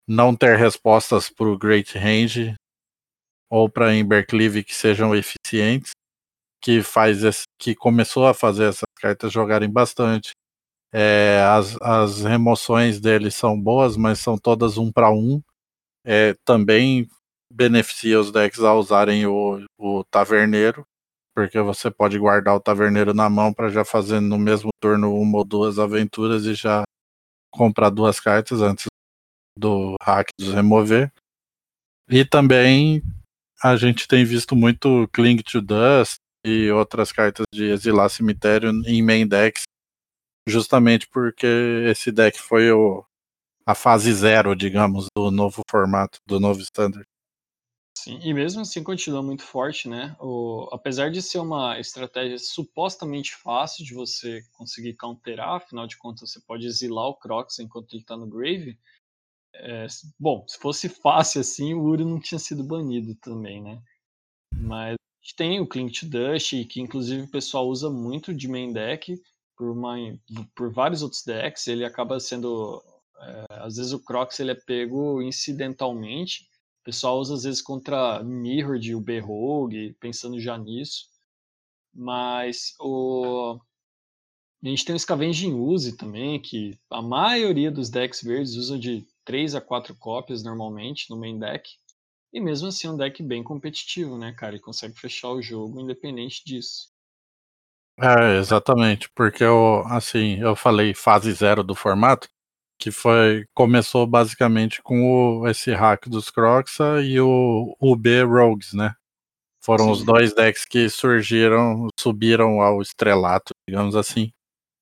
não 0.07 0.35
ter 0.35 0.57
respostas 0.57 1.31
para 1.31 1.47
o 1.47 1.59
Great 1.59 1.97
Range 1.97 2.55
ou 3.51 3.69
para 3.69 3.95
Embercleave 3.95 4.65
que 4.65 4.75
sejam 4.75 5.15
eficientes, 5.15 5.93
que 6.63 6.83
faz 6.83 7.23
esse, 7.23 7.45
que 7.59 7.75
começou 7.75 8.27
a 8.27 8.35
fazer 8.35 8.65
essas 8.65 8.89
cartas 8.97 9.33
jogarem 9.33 9.71
bastante. 9.71 10.33
É, 10.93 11.43
as, 11.49 11.77
as 11.83 12.23
remoções 12.23 13.01
deles 13.01 13.35
são 13.35 13.61
boas, 13.61 13.97
mas 13.97 14.21
são 14.21 14.39
todas 14.39 14.79
um 14.79 14.93
para 14.93 15.11
um. 15.11 15.43
É, 16.05 16.35
também 16.45 17.09
beneficia 17.51 18.21
os 18.21 18.33
decks 18.33 18.61
a 18.61 18.75
usarem 18.75 19.27
o, 19.27 19.65
o 19.79 20.05
Taverneiro, 20.05 20.85
porque 21.35 21.61
você 21.61 21.91
pode 21.91 22.19
guardar 22.19 22.55
o 22.57 22.61
Taverneiro 22.61 23.15
na 23.15 23.29
mão 23.31 23.53
para 23.53 23.69
já 23.69 23.85
fazer 23.85 24.21
no 24.21 24.39
mesmo 24.39 24.71
turno 24.81 25.15
uma 25.15 25.39
ou 25.39 25.45
duas 25.45 25.79
aventuras 25.79 26.45
e 26.47 26.55
já 26.55 26.85
comprar 27.53 27.91
duas 27.91 28.21
cartas 28.21 28.61
antes 28.61 28.87
do 29.59 29.95
hack 30.03 30.29
dos 30.39 30.53
remover. 30.53 31.13
E 32.09 32.25
também 32.25 33.03
a 33.63 33.77
gente 33.77 34.07
tem 34.07 34.25
visto 34.25 34.55
muito 34.55 35.09
Cling 35.13 35.39
to 35.39 35.61
Dust 35.61 36.17
e 36.45 36.71
outras 36.71 37.11
cartas 37.11 37.47
de 37.53 37.71
exilar 37.71 38.11
cemitério 38.11 38.71
em 38.87 39.03
main 39.03 39.27
decks, 39.27 39.63
justamente 40.47 41.09
porque 41.09 41.47
esse 41.87 42.13
deck 42.13 42.39
foi 42.39 42.71
o, 42.71 43.05
a 43.65 43.75
fase 43.75 44.13
zero, 44.13 44.55
digamos, 44.55 45.07
do 45.17 45.31
novo 45.31 45.63
formato, 45.71 46.19
do 46.27 46.39
novo 46.39 46.61
standard. 46.61 47.07
Sim, 47.97 48.19
e 48.23 48.35
mesmo 48.35 48.61
assim 48.61 48.85
continua 48.85 49.23
muito 49.23 49.43
forte, 49.43 49.89
né? 49.89 50.15
O, 50.21 50.69
apesar 50.73 51.11
de 51.11 51.23
ser 51.23 51.39
uma 51.39 51.81
estratégia 51.81 52.39
supostamente 52.39 53.35
fácil 53.35 53.83
de 53.83 53.95
você 53.95 54.45
conseguir 54.53 54.93
counterar, 54.95 55.55
afinal 55.55 55.87
de 55.87 55.97
contas 55.97 56.31
você 56.31 56.41
pode 56.41 56.67
exilar 56.67 57.07
o 57.07 57.15
Crocs 57.15 57.61
enquanto 57.61 57.95
ele 57.95 58.03
está 58.03 58.15
no 58.15 58.27
grave, 58.27 58.79
é, 59.55 59.87
bom, 60.19 60.45
se 60.49 60.59
fosse 60.59 60.89
fácil 60.89 61.41
assim, 61.41 61.75
o 61.75 61.83
Uri 61.83 62.05
não 62.05 62.21
tinha 62.21 62.39
sido 62.39 62.65
banido 62.65 63.15
também, 63.17 63.63
né? 63.63 63.81
Mas 64.53 64.95
a 64.95 65.23
gente 65.23 65.37
tem 65.37 65.61
o 65.61 65.67
Clink 65.67 66.01
to 66.01 66.07
Dust, 66.07 66.53
que 66.69 66.81
inclusive 66.81 67.23
o 67.23 67.31
pessoal 67.31 67.69
usa 67.69 67.89
muito 67.91 68.35
de 68.35 68.49
main 68.49 68.73
deck 68.73 69.21
por, 69.57 69.71
uma, 69.71 69.97
por 70.55 70.73
vários 70.73 71.03
outros 71.03 71.23
decks. 71.25 71.67
Ele 71.67 71.85
acaba 71.85 72.21
sendo. 72.21 72.83
É, 73.21 73.45
às 73.51 73.77
vezes 73.77 73.93
o 73.93 74.03
Crocs 74.03 74.41
ele 74.41 74.51
é 74.51 74.55
pego 74.55 75.23
incidentalmente. 75.23 76.49
O 76.83 76.85
pessoal 76.85 77.19
usa 77.19 77.35
às 77.35 77.45
vezes 77.45 77.63
contra 77.63 78.23
Mirror 78.23 78.79
de 78.79 78.95
UB 78.95 79.19
Rogue, 79.21 79.97
pensando 80.01 80.39
já 80.41 80.59
nisso. 80.59 81.09
Mas 81.95 82.75
o. 82.81 83.59
A 84.63 84.69
gente 84.69 84.85
tem 84.85 84.95
o 84.95 84.99
Scavenging 84.99 85.53
Use 85.53 85.97
também, 85.97 86.41
que 86.41 86.79
a 86.91 87.03
maioria 87.03 87.71
dos 87.71 87.91
decks 87.91 88.23
verdes 88.23 88.57
usa 88.57 88.79
de 88.79 89.07
3 89.25 89.55
a 89.55 89.61
4 89.61 89.95
cópias 89.97 90.43
normalmente 90.43 91.11
no 91.11 91.19
main 91.19 91.39
deck. 91.39 91.71
E 92.33 92.41
mesmo 92.41 92.69
assim 92.69 92.89
é 92.89 92.91
um 92.91 92.97
deck 92.97 93.23
bem 93.23 93.43
competitivo, 93.43 94.19
né, 94.19 94.33
cara? 94.33 94.55
Ele 94.55 94.63
consegue 94.63 94.99
fechar 94.99 95.31
o 95.31 95.43
jogo 95.43 95.81
independente 95.81 96.43
disso. 96.45 96.93
É, 98.01 98.39
exatamente, 98.39 99.09
porque 99.15 99.45
eu, 99.45 99.85
assim, 99.87 100.41
eu 100.41 100.57
falei 100.57 100.93
fase 100.95 101.33
zero 101.33 101.63
do 101.63 101.77
formato, 101.77 102.29
que 102.77 102.91
foi 102.91 103.47
começou 103.55 104.05
basicamente 104.05 104.83
com 104.83 105.41
o, 105.41 105.49
esse 105.49 105.73
hack 105.73 106.09
dos 106.09 106.29
Croxa 106.29 107.01
e 107.03 107.21
o 107.21 107.77
UB 107.81 108.23
Rogues, 108.25 108.73
né? 108.73 108.97
Foram 109.65 109.87
Sim. 109.87 109.91
os 109.93 110.05
dois 110.05 110.35
decks 110.35 110.65
que 110.65 110.91
surgiram, 110.91 111.89
subiram 111.99 112.61
ao 112.61 112.83
estrelato, 112.83 113.55
digamos 113.67 113.95
assim, 113.95 114.33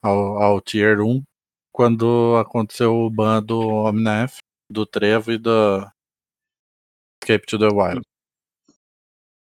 ao, 0.02 0.42
ao 0.42 0.60
Tier 0.60 1.00
1, 1.00 1.22
quando 1.72 2.36
aconteceu 2.36 2.94
o 2.94 3.10
ban 3.10 3.42
do 3.42 3.58
Omnef, 3.58 4.38
do 4.70 4.84
Trevo 4.84 5.32
e 5.32 5.38
do 5.38 5.86
Escape 7.22 7.46
to 7.46 7.58
the 7.58 7.68
Wild. 7.68 8.02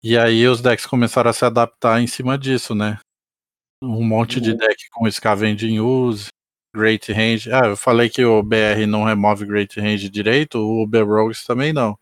E 0.02 0.16
aí 0.16 0.46
os 0.46 0.60
decks 0.60 0.86
começaram 0.86 1.30
a 1.30 1.32
se 1.32 1.44
adaptar 1.44 2.00
em 2.00 2.06
cima 2.06 2.38
disso, 2.38 2.74
né? 2.74 2.98
Um 3.82 4.06
monte 4.06 4.40
de 4.40 4.50
uhum. 4.50 4.56
deck 4.56 4.88
com 4.90 5.10
Scavenging 5.10 5.80
Use, 5.80 6.28
Great 6.74 7.12
Range. 7.12 7.50
Ah, 7.52 7.66
eu 7.66 7.76
falei 7.76 8.08
que 8.08 8.24
o 8.24 8.42
BR 8.42 8.86
não 8.86 9.04
remove 9.04 9.46
Great 9.46 9.78
Range 9.78 10.08
direito, 10.08 10.58
o 10.58 10.82
Uber 10.82 11.06
Rogues 11.06 11.44
também 11.44 11.72
não. 11.72 11.98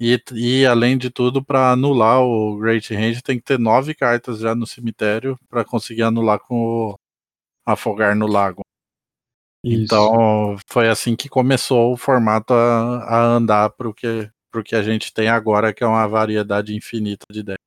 E, 0.00 0.22
e 0.32 0.64
além 0.64 0.96
de 0.96 1.10
tudo, 1.10 1.44
para 1.44 1.72
anular 1.72 2.22
o 2.22 2.56
Great 2.56 2.94
Range, 2.94 3.20
tem 3.22 3.38
que 3.38 3.44
ter 3.44 3.58
nove 3.58 3.94
cartas 3.94 4.38
já 4.38 4.54
no 4.54 4.66
cemitério 4.66 5.36
para 5.48 5.64
conseguir 5.64 6.02
anular 6.02 6.38
com 6.38 6.56
o 6.90 6.94
Afogar 7.66 8.14
no 8.14 8.26
Lago. 8.26 8.62
Isso. 9.64 9.84
Então 9.84 10.56
foi 10.66 10.88
assim 10.88 11.16
que 11.16 11.28
começou 11.28 11.92
o 11.92 11.96
formato 11.96 12.52
a, 12.54 13.04
a 13.04 13.24
andar 13.24 13.70
para 13.70 13.88
o 13.88 13.94
que, 13.94 14.30
que 14.64 14.76
a 14.76 14.82
gente 14.82 15.12
tem 15.12 15.28
agora, 15.28 15.72
que 15.72 15.82
é 15.82 15.86
uma 15.86 16.06
variedade 16.06 16.74
infinita 16.74 17.26
de 17.30 17.42
decks. 17.42 17.58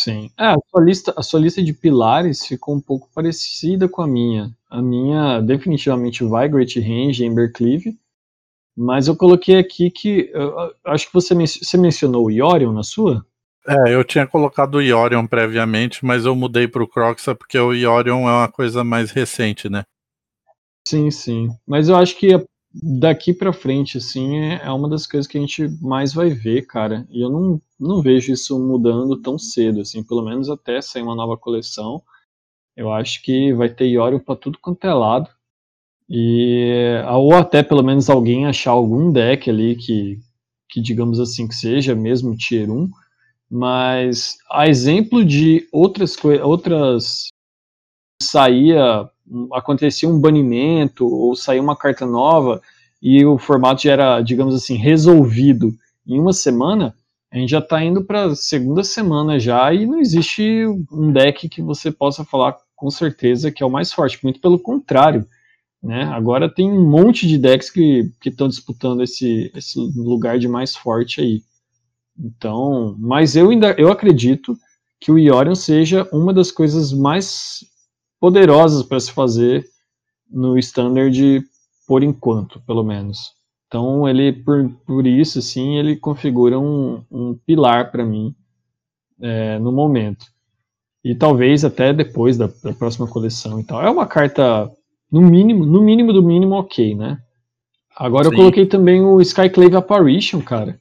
Sim. 0.00 0.30
É, 0.38 0.46
a 0.46 0.56
sua, 0.70 0.82
lista, 0.82 1.14
a 1.16 1.22
sua 1.22 1.40
lista 1.40 1.62
de 1.62 1.72
pilares 1.72 2.46
ficou 2.46 2.74
um 2.74 2.80
pouco 2.80 3.08
parecida 3.14 3.88
com 3.88 4.02
a 4.02 4.06
minha. 4.06 4.50
A 4.70 4.80
minha 4.80 5.40
definitivamente 5.40 6.24
vai 6.24 6.48
Great 6.48 6.80
Range 6.80 7.24
Ember 7.24 7.52
Cleave, 7.52 7.96
mas 8.76 9.06
eu 9.06 9.16
coloquei 9.16 9.58
aqui 9.58 9.90
que. 9.90 10.30
Eu, 10.32 10.74
acho 10.86 11.06
que 11.06 11.12
você, 11.12 11.34
men 11.34 11.46
você 11.46 11.76
mencionou 11.76 12.26
o 12.26 12.30
Yorion 12.30 12.72
na 12.72 12.82
sua? 12.82 13.24
É, 13.68 13.94
eu 13.94 14.02
tinha 14.02 14.26
colocado 14.26 14.76
o 14.76 14.82
Yorion 14.82 15.26
previamente, 15.26 16.04
mas 16.04 16.24
eu 16.24 16.34
mudei 16.34 16.66
para 16.66 16.82
o 16.82 16.88
Croxa 16.88 17.34
porque 17.34 17.58
o 17.58 17.72
Yorion 17.72 18.28
é 18.28 18.32
uma 18.32 18.48
coisa 18.48 18.82
mais 18.82 19.10
recente, 19.12 19.68
né? 19.68 19.84
Sim, 20.86 21.10
sim. 21.10 21.48
Mas 21.66 21.88
eu 21.88 21.96
acho 21.96 22.16
que 22.18 22.28
daqui 22.74 23.32
para 23.32 23.52
frente, 23.52 23.98
assim, 23.98 24.36
é, 24.38 24.62
é 24.64 24.70
uma 24.72 24.88
das 24.88 25.06
coisas 25.06 25.26
que 25.26 25.36
a 25.38 25.40
gente 25.40 25.68
mais 25.80 26.12
vai 26.12 26.30
ver, 26.30 26.66
cara. 26.66 27.06
E 27.10 27.20
eu 27.22 27.30
não, 27.30 27.60
não 27.78 28.02
vejo 28.02 28.32
isso 28.32 28.58
mudando 28.58 29.20
tão 29.20 29.38
cedo, 29.38 29.80
assim, 29.80 30.02
pelo 30.02 30.24
menos 30.24 30.48
até 30.50 30.80
sair 30.80 31.02
uma 31.02 31.14
nova 31.14 31.36
coleção. 31.36 32.02
Eu 32.76 32.92
acho 32.92 33.22
que 33.22 33.54
vai 33.54 33.68
ter 33.70 33.86
Iorio 33.88 34.20
para 34.20 34.36
tudo 34.36 34.58
quanto 34.60 34.86
é 34.86 34.94
lado. 34.94 35.28
E, 36.10 37.02
ou 37.10 37.34
até 37.34 37.62
pelo 37.62 37.82
menos 37.82 38.10
alguém 38.10 38.46
achar 38.46 38.72
algum 38.72 39.12
deck 39.12 39.50
ali 39.50 39.76
que, 39.76 40.20
que 40.68 40.80
digamos 40.80 41.20
assim, 41.20 41.48
que 41.48 41.54
seja 41.54 41.94
mesmo 41.96 42.36
Tier 42.36 42.70
1. 42.70 42.90
Mas 43.50 44.38
a 44.50 44.68
exemplo 44.68 45.24
de 45.24 45.68
outras 45.72 46.16
coisas, 46.16 46.44
outras 46.46 47.28
saía 48.22 49.08
acontecia 49.52 50.08
um 50.08 50.20
banimento 50.20 51.06
ou 51.06 51.34
saía 51.34 51.62
uma 51.62 51.76
carta 51.76 52.04
nova 52.06 52.60
e 53.00 53.24
o 53.24 53.38
formato 53.38 53.82
já 53.82 53.92
era, 53.92 54.20
digamos 54.20 54.54
assim, 54.54 54.76
resolvido 54.76 55.72
em 56.06 56.20
uma 56.20 56.32
semana, 56.32 56.94
a 57.32 57.38
gente 57.38 57.50
já 57.50 57.58
está 57.58 57.82
indo 57.82 58.04
para 58.04 58.26
a 58.26 58.36
segunda 58.36 58.84
semana 58.84 59.38
já 59.38 59.72
e 59.72 59.86
não 59.86 59.98
existe 59.98 60.66
um 60.92 61.10
deck 61.10 61.48
que 61.48 61.62
você 61.62 61.90
possa 61.90 62.24
falar 62.24 62.56
com 62.76 62.90
certeza 62.90 63.50
que 63.50 63.62
é 63.62 63.66
o 63.66 63.70
mais 63.70 63.92
forte, 63.92 64.18
muito 64.22 64.40
pelo 64.40 64.58
contrário. 64.58 65.26
Né? 65.82 66.04
Agora 66.04 66.52
tem 66.52 66.70
um 66.70 66.88
monte 66.88 67.26
de 67.26 67.38
decks 67.38 67.70
que 67.70 68.12
estão 68.24 68.48
disputando 68.48 69.02
esse, 69.02 69.50
esse 69.54 69.78
lugar 69.96 70.38
de 70.38 70.46
mais 70.46 70.76
forte 70.76 71.20
aí. 71.20 71.42
Então, 72.18 72.94
mas 72.98 73.34
eu 73.34 73.50
ainda 73.50 73.74
eu 73.78 73.90
acredito 73.90 74.56
que 75.00 75.10
o 75.10 75.18
Iorion 75.18 75.54
seja 75.54 76.08
uma 76.12 76.32
das 76.32 76.52
coisas 76.52 76.92
mais 76.92 77.64
poderosas 78.22 78.84
para 78.84 79.00
se 79.00 79.10
fazer 79.10 79.66
no 80.30 80.56
standard 80.56 81.44
por 81.88 82.04
enquanto, 82.04 82.60
pelo 82.60 82.84
menos. 82.84 83.32
Então, 83.66 84.08
ele, 84.08 84.32
por, 84.32 84.70
por 84.86 85.04
isso, 85.08 85.40
assim, 85.40 85.76
ele 85.76 85.96
configura 85.96 86.56
um, 86.56 87.02
um 87.10 87.34
pilar 87.34 87.90
para 87.90 88.04
mim 88.04 88.32
é, 89.20 89.58
no 89.58 89.72
momento. 89.72 90.26
E 91.04 91.16
talvez 91.16 91.64
até 91.64 91.92
depois 91.92 92.38
da, 92.38 92.48
da, 92.62 92.72
próxima 92.72 93.08
coleção 93.08 93.58
e 93.58 93.64
tal. 93.64 93.82
É 93.82 93.90
uma 93.90 94.06
carta, 94.06 94.70
no 95.10 95.20
mínimo, 95.20 95.66
no 95.66 95.82
mínimo 95.82 96.12
do 96.12 96.22
mínimo, 96.22 96.54
ok, 96.54 96.94
né? 96.94 97.18
Agora 97.96 98.28
Sim. 98.28 98.30
eu 98.30 98.36
coloquei 98.36 98.66
também 98.66 99.02
o 99.02 99.20
Skyclave 99.20 99.74
Apparition, 99.74 100.40
cara. 100.40 100.78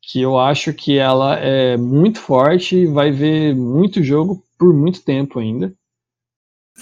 Que 0.00 0.20
eu 0.20 0.38
acho 0.38 0.72
que 0.72 0.98
ela 0.98 1.34
é 1.34 1.76
muito 1.76 2.20
forte 2.20 2.76
e 2.76 2.86
vai 2.86 3.10
ver 3.10 3.56
muito 3.56 4.04
jogo 4.04 4.40
por 4.56 4.72
muito 4.72 5.02
tempo 5.02 5.40
ainda. 5.40 5.74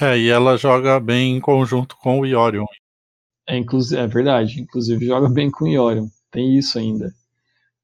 É, 0.01 0.19
e 0.19 0.29
ela 0.29 0.57
joga 0.57 1.01
bem 1.01 1.37
em 1.37 1.41
conjunto 1.41 1.97
com 1.97 2.21
o 2.21 2.27
Iorion. 2.27 2.65
É, 3.49 3.59
é 3.59 4.07
verdade, 4.07 4.61
inclusive 4.61 5.07
joga 5.07 5.29
bem 5.29 5.51
com 5.51 5.65
o 5.65 5.69
Iorion, 5.69 6.07
tem 6.31 6.57
isso 6.57 6.79
ainda. 6.79 7.13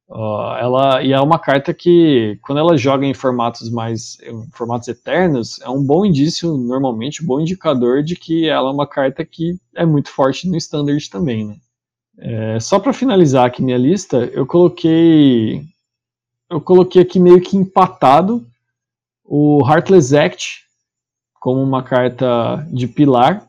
Uh, 0.06 0.54
ela, 0.60 1.02
e 1.02 1.12
é 1.12 1.20
uma 1.20 1.38
carta 1.38 1.72
que, 1.72 2.38
quando 2.42 2.58
ela 2.58 2.76
joga 2.76 3.06
em 3.06 3.14
formatos 3.14 3.70
mais 3.70 4.18
em 4.22 4.46
formatos 4.52 4.86
eternos, 4.86 5.58
é 5.62 5.68
um 5.68 5.82
bom 5.82 6.04
indício, 6.04 6.56
normalmente, 6.56 7.22
um 7.22 7.26
bom 7.26 7.40
indicador 7.40 8.02
de 8.02 8.14
que 8.14 8.46
ela 8.46 8.68
é 8.68 8.72
uma 8.72 8.86
carta 8.86 9.24
que 9.24 9.58
é 9.74 9.86
muito 9.86 10.10
forte 10.10 10.46
no 10.46 10.56
standard 10.56 11.08
também, 11.08 11.46
né? 11.46 11.56
É, 12.18 12.60
só 12.60 12.78
para 12.78 12.92
finalizar 12.92 13.46
aqui 13.46 13.62
minha 13.62 13.78
lista, 13.78 14.30
eu 14.32 14.46
coloquei 14.46 15.64
eu 16.50 16.60
coloquei 16.60 17.02
aqui 17.02 17.18
meio 17.18 17.40
que 17.40 17.56
empatado 17.56 18.46
o 19.24 19.60
Heartless 19.66 20.16
Act 20.16 20.64
como 21.44 21.62
uma 21.62 21.82
carta 21.82 22.66
de 22.72 22.88
pilar. 22.88 23.46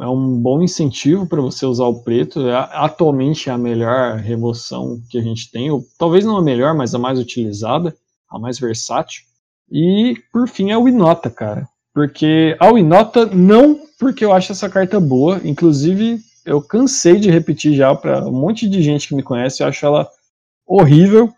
É 0.00 0.06
um 0.06 0.40
bom 0.40 0.62
incentivo 0.62 1.26
para 1.26 1.42
você 1.42 1.66
usar 1.66 1.84
o 1.84 2.02
preto. 2.02 2.48
É, 2.48 2.54
atualmente 2.72 3.50
é 3.50 3.52
a 3.52 3.58
melhor 3.58 4.16
remoção 4.16 4.98
que 5.10 5.18
a 5.18 5.20
gente 5.20 5.50
tem, 5.50 5.70
ou 5.70 5.84
talvez 5.98 6.24
não 6.24 6.38
a 6.38 6.42
melhor, 6.42 6.74
mas 6.74 6.94
a 6.94 6.98
mais 6.98 7.18
utilizada, 7.18 7.94
a 8.30 8.38
mais 8.38 8.58
versátil. 8.58 9.20
E 9.70 10.16
por 10.32 10.48
fim 10.48 10.70
é 10.70 10.78
o 10.78 10.88
Inota, 10.88 11.28
cara. 11.28 11.68
Porque 11.92 12.56
a 12.58 12.70
Inota 12.70 13.26
não 13.26 13.78
porque 13.98 14.24
eu 14.24 14.32
acho 14.32 14.52
essa 14.52 14.70
carta 14.70 14.98
boa, 14.98 15.42
inclusive 15.44 16.20
eu 16.46 16.62
cansei 16.62 17.20
de 17.20 17.30
repetir 17.30 17.74
já 17.74 17.94
para 17.94 18.26
um 18.26 18.32
monte 18.32 18.66
de 18.66 18.80
gente 18.80 19.08
que 19.08 19.14
me 19.14 19.22
conhece, 19.22 19.62
eu 19.62 19.66
acho 19.66 19.84
ela 19.84 20.08
horrível, 20.66 21.30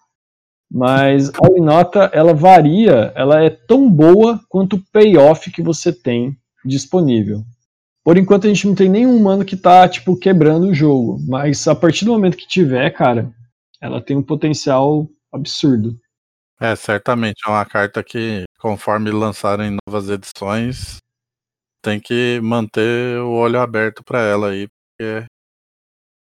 mas 0.75 1.29
a 1.35 1.53
Winota, 1.53 2.11
ela 2.15 2.33
varia, 2.33 3.13
ela 3.15 3.45
é 3.45 3.51
tão 3.51 3.91
boa 3.91 4.41
quanto 4.49 4.77
o 4.77 4.83
payoff 4.91 5.51
que 5.51 5.61
você 5.61 5.93
tem 5.93 6.35
disponível. 6.65 7.45
Por 8.03 8.17
enquanto 8.17 8.47
a 8.47 8.49
gente 8.49 8.67
não 8.67 8.75
tem 8.75 8.89
nenhum 8.89 9.15
humano 9.15 9.45
que 9.45 9.57
tá, 9.57 9.87
tipo, 9.87 10.17
quebrando 10.17 10.69
o 10.69 10.75
jogo, 10.75 11.19
mas 11.29 11.69
a 11.69 11.75
partir 11.75 12.07
do 12.07 12.13
momento 12.13 12.39
que 12.39 12.49
tiver, 12.49 12.91
cara, 12.91 13.31
ela 13.81 14.01
tem 14.01 14.17
um 14.17 14.23
potencial 14.23 15.07
absurdo. 15.31 15.95
É, 16.59 16.75
certamente 16.75 17.43
é 17.47 17.51
uma 17.51 17.65
carta 17.67 18.03
que, 18.03 18.45
conforme 18.59 19.11
lançarem 19.11 19.77
novas 19.87 20.09
edições, 20.09 20.97
tem 21.85 22.01
que 22.01 22.41
manter 22.43 23.19
o 23.21 23.33
olho 23.33 23.61
aberto 23.61 24.03
para 24.03 24.23
ela 24.23 24.51
aí, 24.51 24.69
porque 24.69 25.27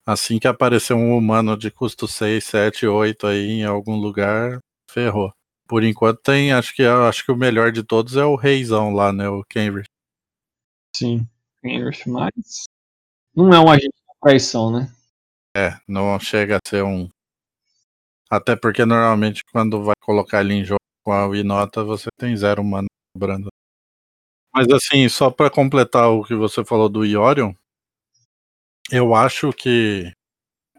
Assim 0.07 0.39
que 0.39 0.47
aparecer 0.47 0.93
um 0.93 1.17
humano 1.17 1.57
de 1.57 1.69
custo 1.69 2.07
6, 2.07 2.41
7, 2.45 2.87
8 2.87 3.27
aí 3.27 3.59
em 3.59 3.65
algum 3.65 3.97
lugar, 3.97 4.61
ferrou. 4.89 5.33
Por 5.67 5.83
enquanto 5.83 6.21
tem, 6.21 6.53
acho 6.53 6.73
que 6.73 6.81
acho 6.85 7.25
que 7.25 7.31
o 7.33 7.35
melhor 7.35 7.73
de 7.73 7.83
todos 7.83 8.15
é 8.15 8.23
o 8.23 8.37
Reizão 8.37 8.93
lá, 8.93 9.11
né? 9.11 9.27
O 9.27 9.43
Cambridge. 9.49 9.89
Sim, 10.95 11.27
Cambridge, 11.61 12.09
mas 12.09 12.31
não 13.35 13.53
é 13.53 13.59
um 13.59 13.69
agente 13.69 13.87
de 13.89 14.19
traição, 14.21 14.71
né? 14.71 14.89
É, 15.53 15.77
não 15.85 16.17
chega 16.21 16.55
a 16.55 16.59
ser 16.65 16.85
um. 16.85 17.09
Até 18.29 18.55
porque 18.55 18.85
normalmente 18.85 19.43
quando 19.51 19.83
vai 19.83 19.95
colocar 20.01 20.39
ele 20.39 20.53
em 20.53 20.63
jogo 20.63 20.79
com 21.03 21.11
a 21.11 21.27
Winota, 21.27 21.83
você 21.83 22.07
tem 22.17 22.33
zero 22.37 22.63
mana 22.63 22.87
cobrando. 23.13 23.49
Mas 24.53 24.67
assim, 24.69 25.09
só 25.09 25.29
para 25.29 25.49
completar 25.49 26.09
o 26.09 26.23
que 26.23 26.33
você 26.33 26.63
falou 26.63 26.87
do 26.87 27.03
Iorion, 27.03 27.53
eu 28.91 29.13
acho 29.13 29.51
que 29.51 30.11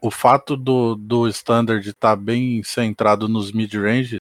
o 0.02 0.10
fato 0.10 0.56
do, 0.56 0.94
do 0.94 1.28
standard 1.28 1.86
estar 1.88 2.16
tá 2.16 2.16
bem 2.16 2.62
centrado 2.62 3.28
nos 3.28 3.52
mid-range 3.52 4.18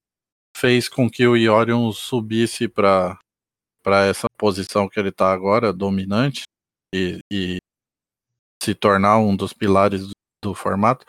fez 0.56 0.90
com 0.90 1.10
que 1.10 1.26
o 1.28 1.38
Iorion 1.38 1.92
subisse 1.92 2.68
para 2.68 3.20
essa 4.10 4.28
posição 4.38 4.90
que 4.90 5.00
ele 5.00 5.10
está 5.10 5.32
agora, 5.32 5.72
dominante, 5.72 6.44
e, 6.94 7.20
e, 7.32 7.58
se 8.62 8.74
tornar 8.74 9.20
um 9.20 9.36
dos 9.36 9.54
pilares 9.54 10.08
do, 10.08 10.14
do, 10.44 10.54
formato, 10.56 11.06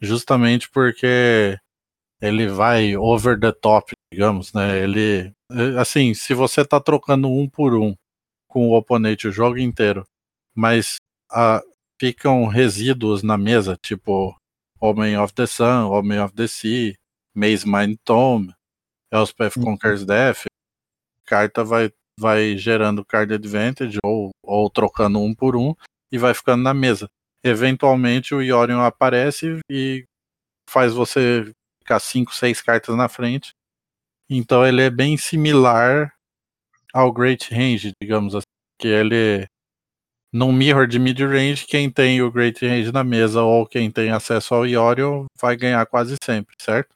justamente 0.00 0.70
porque 0.70 1.58
ele 2.20 2.46
vai 2.46 2.96
over 2.96 3.38
the 3.38 3.50
top, 3.50 3.92
digamos, 4.12 4.52
né? 4.52 4.78
Ele, 4.78 5.32
assim, 5.78 6.14
se 6.14 6.32
você 6.32 6.60
está 6.60 6.80
trocando 6.80 7.28
um 7.28 7.48
por 7.48 7.74
um 7.74 7.94
com 8.48 8.68
o 8.68 8.76
oponente 8.76 9.26
o 9.26 9.32
jogo 9.32 9.58
inteiro, 9.58 10.04
mas 10.54 10.96
a, 11.30 11.60
ficam 12.02 12.48
resíduos 12.48 13.22
na 13.22 13.38
mesa, 13.38 13.78
tipo 13.80 14.36
Homem 14.80 15.16
of 15.16 15.32
the 15.34 15.46
Sun, 15.46 15.88
Homem 15.88 16.18
of 16.18 16.34
the 16.34 16.48
Sea, 16.48 16.96
Maze 17.32 17.64
Mind 17.64 17.96
Tomb, 18.04 18.52
Elspeth 19.12 19.56
uhum. 19.56 19.62
Conquers 19.62 20.04
Death, 20.04 20.46
carta 21.24 21.62
vai, 21.62 21.92
vai 22.18 22.56
gerando 22.58 23.04
card 23.04 23.32
advantage 23.32 23.98
ou, 24.04 24.30
ou 24.42 24.68
trocando 24.68 25.20
um 25.20 25.32
por 25.32 25.54
um 25.54 25.76
e 26.10 26.18
vai 26.18 26.34
ficando 26.34 26.64
na 26.64 26.74
mesa. 26.74 27.06
Eventualmente 27.44 28.34
o 28.34 28.42
Yorion 28.42 28.80
aparece 28.80 29.60
e 29.70 30.04
faz 30.68 30.92
você 30.92 31.54
ficar 31.84 32.00
5, 32.00 32.34
6 32.34 32.62
cartas 32.62 32.96
na 32.96 33.08
frente. 33.08 33.52
Então 34.28 34.66
ele 34.66 34.82
é 34.82 34.90
bem 34.90 35.16
similar 35.16 36.12
ao 36.92 37.12
Great 37.12 37.54
Range, 37.54 37.92
digamos 38.02 38.34
assim, 38.34 38.42
que 38.76 38.88
ele 38.88 39.46
num 40.32 40.50
mirror 40.50 40.86
de 40.86 40.98
mid-range, 40.98 41.66
quem 41.66 41.90
tem 41.90 42.22
o 42.22 42.30
Great 42.30 42.64
Range 42.66 42.90
na 42.90 43.04
mesa 43.04 43.42
ou 43.42 43.66
quem 43.66 43.90
tem 43.90 44.10
acesso 44.10 44.54
ao 44.54 44.66
Yorion 44.66 45.26
vai 45.38 45.56
ganhar 45.56 45.84
quase 45.86 46.16
sempre, 46.24 46.54
certo? 46.58 46.94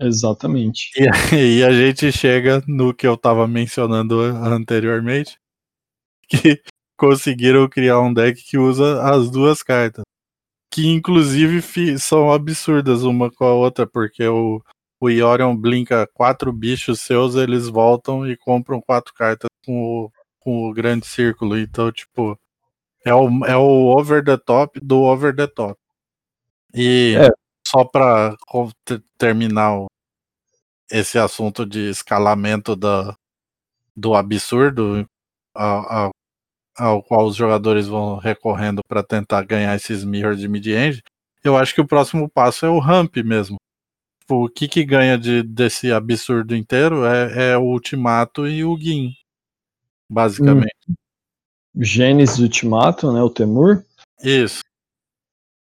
Exatamente. 0.00 0.90
E, 0.96 1.58
e 1.58 1.64
a 1.64 1.70
gente 1.70 2.10
chega 2.10 2.62
no 2.66 2.92
que 2.92 3.06
eu 3.06 3.14
estava 3.14 3.46
mencionando 3.46 4.20
anteriormente, 4.20 5.38
que 6.26 6.60
conseguiram 6.96 7.68
criar 7.68 8.00
um 8.00 8.12
deck 8.12 8.42
que 8.42 8.58
usa 8.58 9.02
as 9.02 9.30
duas 9.30 9.62
cartas. 9.62 10.02
Que 10.72 10.86
inclusive 10.88 11.62
são 11.98 12.32
absurdas 12.32 13.02
uma 13.02 13.30
com 13.30 13.44
a 13.44 13.52
outra, 13.52 13.86
porque 13.86 14.26
o, 14.26 14.62
o 15.00 15.08
Yorion 15.08 15.56
blinka 15.56 16.06
quatro 16.14 16.52
bichos 16.52 17.00
seus, 17.00 17.34
eles 17.34 17.68
voltam 17.68 18.26
e 18.26 18.36
compram 18.36 18.80
quatro 18.80 19.12
cartas 19.12 19.48
com 19.64 20.04
o 20.04 20.12
com 20.40 20.68
o 20.68 20.72
grande 20.72 21.06
círculo. 21.06 21.58
Então, 21.58 21.92
tipo, 21.92 22.38
é 23.04 23.14
o, 23.14 23.28
é 23.46 23.56
o 23.56 23.96
over 23.96 24.24
the 24.24 24.36
top 24.36 24.80
do 24.80 25.02
over 25.02 25.34
the 25.34 25.46
top. 25.46 25.78
E 26.74 27.16
é. 27.18 27.28
só 27.66 27.84
para 27.84 28.36
terminar 29.18 29.78
o, 29.78 29.86
esse 30.90 31.18
assunto 31.18 31.64
de 31.66 31.90
escalamento 31.90 32.76
da, 32.76 33.16
do 33.96 34.14
absurdo 34.14 35.06
a, 35.54 36.06
a, 36.06 36.10
ao 36.78 37.02
qual 37.02 37.26
os 37.26 37.36
jogadores 37.36 37.86
vão 37.86 38.16
recorrendo 38.18 38.80
para 38.88 39.02
tentar 39.02 39.44
ganhar 39.44 39.74
esses 39.76 40.04
mirrors 40.04 40.40
de 40.40 40.48
mid-range, 40.48 41.02
eu 41.42 41.56
acho 41.56 41.74
que 41.74 41.80
o 41.80 41.86
próximo 41.86 42.28
passo 42.28 42.66
é 42.66 42.70
o 42.70 42.78
ramp 42.78 43.16
mesmo. 43.18 43.56
Tipo, 44.20 44.44
o 44.44 44.48
que, 44.48 44.68
que 44.68 44.84
ganha 44.84 45.18
de, 45.18 45.42
desse 45.42 45.92
absurdo 45.92 46.54
inteiro 46.54 47.04
é, 47.04 47.52
é 47.52 47.58
o 47.58 47.62
ultimato 47.62 48.46
e 48.46 48.64
o 48.64 48.76
Gin 48.78 49.12
basicamente. 50.10 50.74
Hum. 50.88 50.94
Gênesis 51.76 52.40
Ultimato, 52.40 53.12
né? 53.12 53.22
O 53.22 53.30
Temur. 53.30 53.84
Isso. 54.22 54.60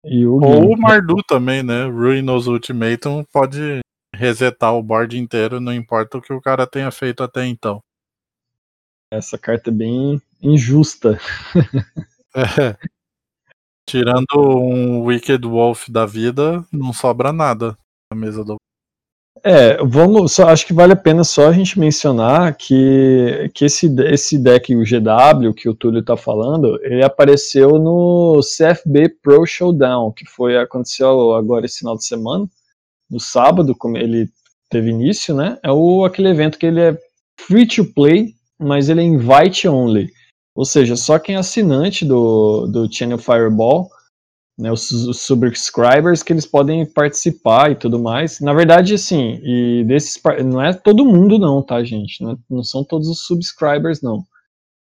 E 0.05 0.25
o 0.25 0.35
Ou 0.35 0.73
o 0.73 0.79
Mardu 0.79 1.17
também, 1.27 1.63
né? 1.63 1.85
Ruinos 1.87 2.47
Ultimatum 2.47 3.25
pode 3.33 3.81
resetar 4.15 4.75
o 4.75 4.83
board 4.83 5.19
inteiro, 5.19 5.61
não 5.61 5.73
importa 5.73 6.19
o 6.19 6.23
que 6.23 6.33
o 6.33 6.41
cara 6.41 6.67
tenha 6.67 6.91
feito 6.91 7.23
até 7.23 7.45
então. 7.45 7.81
Essa 9.13 9.37
carta 9.37 9.71
é 9.71 9.73
bem 9.73 10.23
injusta. 10.41 11.19
é. 12.35 12.77
Tirando 13.89 14.37
um 14.37 15.05
Wicked 15.05 15.47
Wolf 15.47 15.89
da 15.89 16.05
vida, 16.05 16.63
não 16.71 16.93
sobra 16.93 17.33
nada 17.33 17.77
na 18.13 18.19
mesa 18.19 18.45
do. 18.45 18.57
É, 19.45 19.77
vamos. 19.85 20.33
Só, 20.33 20.49
acho 20.49 20.67
que 20.67 20.73
vale 20.73 20.93
a 20.93 20.97
pena 20.97 21.25
só 21.25 21.49
a 21.49 21.53
gente 21.53 21.79
mencionar 21.79 22.57
que, 22.57 23.51
que 23.55 23.65
esse, 23.65 23.93
esse 24.07 24.39
deck, 24.39 24.75
o 24.75 24.83
GW, 24.83 25.55
que 25.55 25.69
o 25.69 25.75
Túlio 25.75 26.03
tá 26.03 26.17
falando, 26.17 26.79
ele 26.83 27.05
apareceu 27.05 27.79
no 27.79 28.41
CFB 28.41 29.17
Pro 29.23 29.47
Showdown, 29.47 30.13
que 30.13 30.25
foi 30.25 30.57
aconteceu 30.57 31.35
agora 31.35 31.67
esse 31.67 31.81
final 31.81 31.97
de 31.97 32.05
semana, 32.05 32.47
no 33.11 33.21
sábado, 33.21 33.75
como 33.75 33.97
ele 33.97 34.29
teve 34.71 34.91
início, 34.91 35.35
né? 35.35 35.59
É 35.63 35.71
o, 35.71 36.05
aquele 36.05 36.29
evento 36.29 36.59
que 36.59 36.67
ele 36.67 36.81
é 36.81 36.99
free 37.39 37.67
to 37.67 37.85
play, 37.85 38.35
mas 38.59 38.89
ele 38.89 39.01
é 39.01 39.05
invite 39.05 39.69
only. 39.69 40.11
Ou 40.55 40.65
seja, 40.65 40.97
só 40.97 41.19
quem 41.19 41.37
é 41.37 41.39
assinante 41.39 42.05
do, 42.05 42.67
do 42.67 42.93
Channel 42.93 43.19
Fireball, 43.19 43.89
né, 44.59 44.73
os, 44.73 44.89
subscribers, 45.21 46.23
que 46.23 46.33
eles 46.33 46.45
podem 46.45 46.85
participar 46.85 47.71
e 47.71 47.77
tudo 47.77 47.99
mais. 47.99 48.41
Na 48.41 48.53
verdade, 48.53 48.95
assim, 48.95 49.41
e 49.43 49.85
desses, 49.85 50.21
não 50.45 50.61
é 50.61 50.73
todo 50.73 51.05
mundo 51.05 51.39
não, 51.39 51.63
tá, 51.63 51.83
gente? 51.85 52.23
Não, 52.23 52.33
é, 52.33 52.37
não 52.51 52.65
são 52.65 52.83
todos 52.83 53.09
os 53.09 53.25
subscribers, 53.25 54.03
não. 54.03 54.25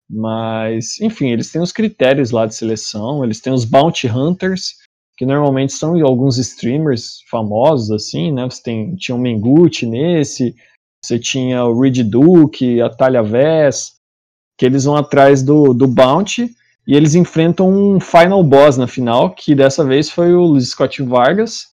Mas, 0.10 1.00
enfim, 1.02 1.30
eles 1.30 1.52
têm 1.52 1.62
os 1.62 1.74
critérios 1.74 2.32
lá 2.32 2.46
de 2.46 2.56
seleção, 2.56 3.24
eles 3.24 3.42
têm 3.42 3.52
os 3.52 3.66
Bounty 3.66 4.08
Hunters, 4.08 4.76
que 5.18 5.26
normalmente 5.26 5.74
são 5.74 5.96
alguns 6.06 6.38
streamers 6.38 7.22
famosos, 7.30 7.92
assim, 7.92 8.32
né? 8.32 8.46
Você 8.46 8.62
tem, 8.64 8.96
tinha 8.96 9.16
o 9.16 9.20
Mengucci 9.20 9.86
nesse, 9.86 10.56
você 11.04 11.20
tinha 11.20 11.66
o 11.66 11.80
Reed 11.80 12.00
Duke, 12.04 12.82
a 12.82 12.90
Talia 12.90 13.24
Vess, 13.24 13.96
que 14.58 14.66
eles 14.66 14.86
vão 14.86 14.96
atrás 14.96 15.44
do, 15.44 15.74
do 15.74 15.88
Bounty 15.88 16.50
e 16.88 16.96
eles 16.96 17.16
enfrentam 17.16 17.70
um 17.70 18.00
final 18.00 18.44
boss 18.44 18.78
na 18.78 18.88
final, 18.88 19.32
que 19.32 19.56
dessa 19.56 19.84
vez 19.84 20.10
foi 20.10 20.34
o 20.34 20.60
Scott 20.60 21.02
Vargas, 21.02 21.74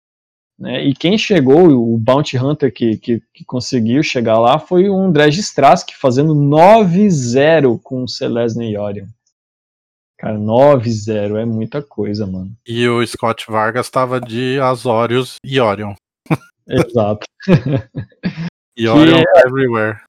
né, 0.58 0.84
e 0.84 0.92
quem 0.92 1.16
chegou, 1.16 1.68
o 1.68 1.96
Bounty 1.96 2.36
Hunter 2.36 2.72
que, 2.72 2.96
que, 2.96 3.22
que 3.32 3.44
conseguiu 3.44 4.02
chegar 4.02 4.38
lá, 4.38 4.58
foi 4.58 4.88
o 4.88 4.96
André 4.98 5.28
Strask, 5.28 5.90
fazendo 5.92 6.34
9-0 6.34 7.80
com 7.82 8.02
o 8.02 8.08
Celesne 8.08 8.76
Orion. 8.76 9.06
Cara, 10.18 10.36
9-0 10.36 11.36
é 11.36 11.44
muita 11.44 11.80
coisa, 11.80 12.26
mano. 12.26 12.50
E 12.66 12.88
o 12.88 13.06
Scott 13.06 13.44
Vargas 13.48 13.86
estava 13.86 14.20
de 14.20 14.58
Azorius 14.58 15.36
e 15.44 15.60
Orion. 15.60 15.94
Exato. 16.66 17.24
e 18.76 18.88
Orion 18.88 19.18
é... 19.20 19.46
everywhere 19.46 20.07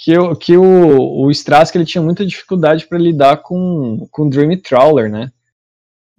que, 0.00 0.16
o, 0.16 0.34
que 0.34 0.56
o, 0.56 1.24
o 1.24 1.30
Strask 1.30 1.74
ele 1.74 1.84
tinha 1.84 2.02
muita 2.02 2.24
dificuldade 2.24 2.86
para 2.86 2.98
lidar 2.98 3.36
com, 3.38 4.08
com 4.10 4.30
Dream 4.30 4.56
Trawler, 4.56 5.10
né? 5.10 5.30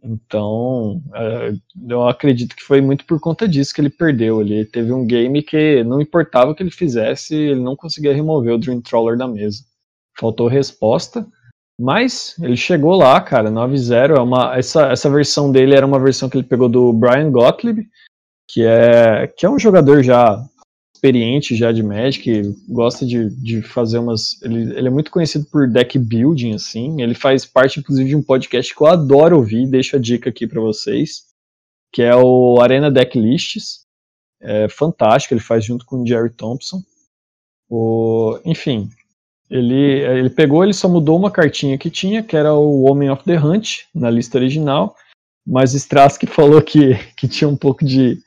Então, 0.04 1.02
é, 1.16 1.54
eu 1.90 2.08
acredito 2.08 2.56
que 2.56 2.64
foi 2.64 2.80
muito 2.80 3.06
por 3.06 3.20
conta 3.20 3.48
disso 3.48 3.74
que 3.74 3.82
ele 3.82 3.90
perdeu. 3.90 4.40
Ele 4.40 4.66
teve 4.66 4.92
um 4.92 5.06
game 5.06 5.42
que 5.42 5.84
não 5.84 6.00
importava 6.00 6.52
o 6.52 6.56
que 6.56 6.62
ele 6.62 6.72
fizesse, 6.72 7.36
ele 7.36 7.60
não 7.60 7.76
conseguia 7.76 8.14
remover 8.14 8.54
o 8.54 8.58
Dream 8.60 8.82
Trawler 8.82 9.18
da 9.18 9.28
mesa. 9.28 9.64
Faltou 10.20 10.48
resposta, 10.48 11.26
mas 11.80 12.36
ele 12.40 12.58
chegou 12.58 12.96
lá, 12.96 13.20
cara, 13.20 13.50
9-0. 13.50 14.18
É 14.18 14.20
uma, 14.20 14.56
essa, 14.58 14.92
essa 14.92 15.10
versão 15.10 15.52
dele 15.52 15.76
era 15.76 15.86
uma 15.86 16.00
versão 16.00 16.30
que 16.30 16.38
ele 16.38 16.48
pegou 16.48 16.70
do 16.70 16.94
Brian 16.94 17.32
Gottlieb, 17.32 17.88
que 18.48 18.64
é, 18.64 19.28
que 19.28 19.46
é 19.46 19.50
um 19.50 19.58
jogador 19.58 20.04
já 20.04 20.44
experiente 21.02 21.56
já 21.56 21.72
de 21.72 21.82
Magic, 21.82 22.56
gosta 22.70 23.06
de, 23.06 23.30
de 23.32 23.64
fazer 23.64 23.98
umas. 23.98 24.40
Ele, 24.44 24.78
ele 24.78 24.88
é 24.88 24.92
muito 24.92 25.10
conhecido 25.10 25.46
por 25.52 25.68
deck 25.68 25.98
building, 25.98 26.54
assim. 26.54 27.02
Ele 27.02 27.16
faz 27.16 27.44
parte, 27.44 27.80
inclusive, 27.80 28.10
de 28.10 28.16
um 28.16 28.22
podcast 28.22 28.74
que 28.74 28.82
eu 28.82 28.88
adoro 28.88 29.38
ouvir, 29.38 29.66
deixo 29.68 29.96
a 29.96 30.00
dica 30.00 30.30
aqui 30.30 30.46
para 30.46 30.62
vocês, 30.62 31.24
que 31.92 32.04
é 32.04 32.16
o 32.16 32.62
Arena 32.62 32.92
Deck 32.92 33.20
Lists. 33.20 33.82
É 34.40 34.70
fantástico, 34.70 35.34
ele 35.34 35.42
faz 35.42 35.66
junto 35.66 35.86
com 35.86 36.02
o 36.02 36.08
Jerry 36.08 36.30
Thompson. 36.30 36.84
O, 37.68 38.40
enfim, 38.46 38.88
ele, 39.50 40.02
ele 40.02 40.30
pegou, 40.30 40.64
ele 40.64 40.74
só 40.74 40.88
mudou 40.88 41.18
uma 41.18 41.32
cartinha 41.32 41.78
que 41.80 41.90
tinha, 41.90 42.22
que 42.22 42.38
era 42.38 42.54
o 42.54 42.84
Homem 42.84 43.10
of 43.10 43.24
the 43.24 43.40
Hunt, 43.40 43.86
na 43.94 44.10
lista 44.10 44.38
original, 44.38 44.96
mas 45.46 45.74
Strask 45.74 46.24
falou 46.28 46.62
que, 46.62 46.96
que 47.16 47.28
tinha 47.28 47.48
um 47.48 47.58
pouco 47.58 47.84
de 47.84 48.20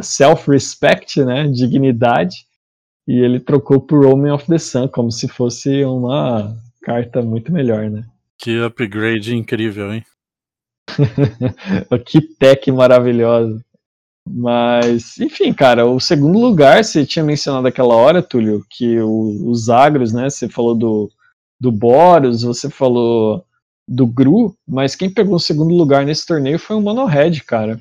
self-respect, 0.00 1.22
né, 1.22 1.46
dignidade, 1.48 2.46
e 3.06 3.20
ele 3.20 3.38
trocou 3.38 3.80
por 3.80 4.06
Homem 4.06 4.32
of 4.32 4.46
the 4.46 4.58
Sun, 4.58 4.88
como 4.88 5.10
se 5.10 5.28
fosse 5.28 5.84
uma 5.84 6.56
carta 6.82 7.20
muito 7.20 7.52
melhor, 7.52 7.90
né? 7.90 8.04
Que 8.38 8.58
upgrade 8.62 9.36
incrível, 9.36 9.92
hein? 9.92 10.04
que 12.06 12.20
tech 12.20 12.70
maravilhosa. 12.72 13.62
Mas, 14.26 15.18
enfim, 15.18 15.52
cara, 15.52 15.86
o 15.86 16.00
segundo 16.00 16.38
lugar, 16.38 16.82
você 16.82 17.04
tinha 17.04 17.24
mencionado 17.24 17.68
aquela 17.68 17.94
hora, 17.94 18.22
Túlio, 18.22 18.64
que 18.70 18.98
o, 18.98 19.50
os 19.50 19.68
agros, 19.68 20.14
né? 20.14 20.30
Você 20.30 20.48
falou 20.48 20.74
do, 20.74 21.10
do 21.60 21.70
Boros, 21.70 22.42
você 22.42 22.70
falou 22.70 23.44
do 23.86 24.06
Gru, 24.06 24.56
mas 24.66 24.96
quem 24.96 25.12
pegou 25.12 25.34
o 25.34 25.40
segundo 25.40 25.74
lugar 25.74 26.06
nesse 26.06 26.24
torneio 26.24 26.58
foi 26.58 26.74
o 26.76 26.80
Monohead, 26.80 27.44
cara 27.44 27.78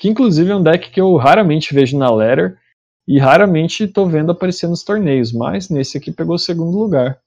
que 0.00 0.08
inclusive 0.08 0.50
é 0.50 0.56
um 0.56 0.62
deck 0.62 0.90
que 0.90 1.00
eu 1.00 1.14
raramente 1.16 1.74
vejo 1.74 1.96
na 1.98 2.10
Letter 2.10 2.58
e 3.06 3.18
raramente 3.18 3.84
estou 3.84 4.08
vendo 4.08 4.32
aparecer 4.32 4.66
nos 4.66 4.82
torneios, 4.82 5.30
mas 5.30 5.68
nesse 5.68 5.98
aqui 5.98 6.10
pegou 6.10 6.36
o 6.36 6.38
segundo 6.38 6.78
lugar. 6.78 7.20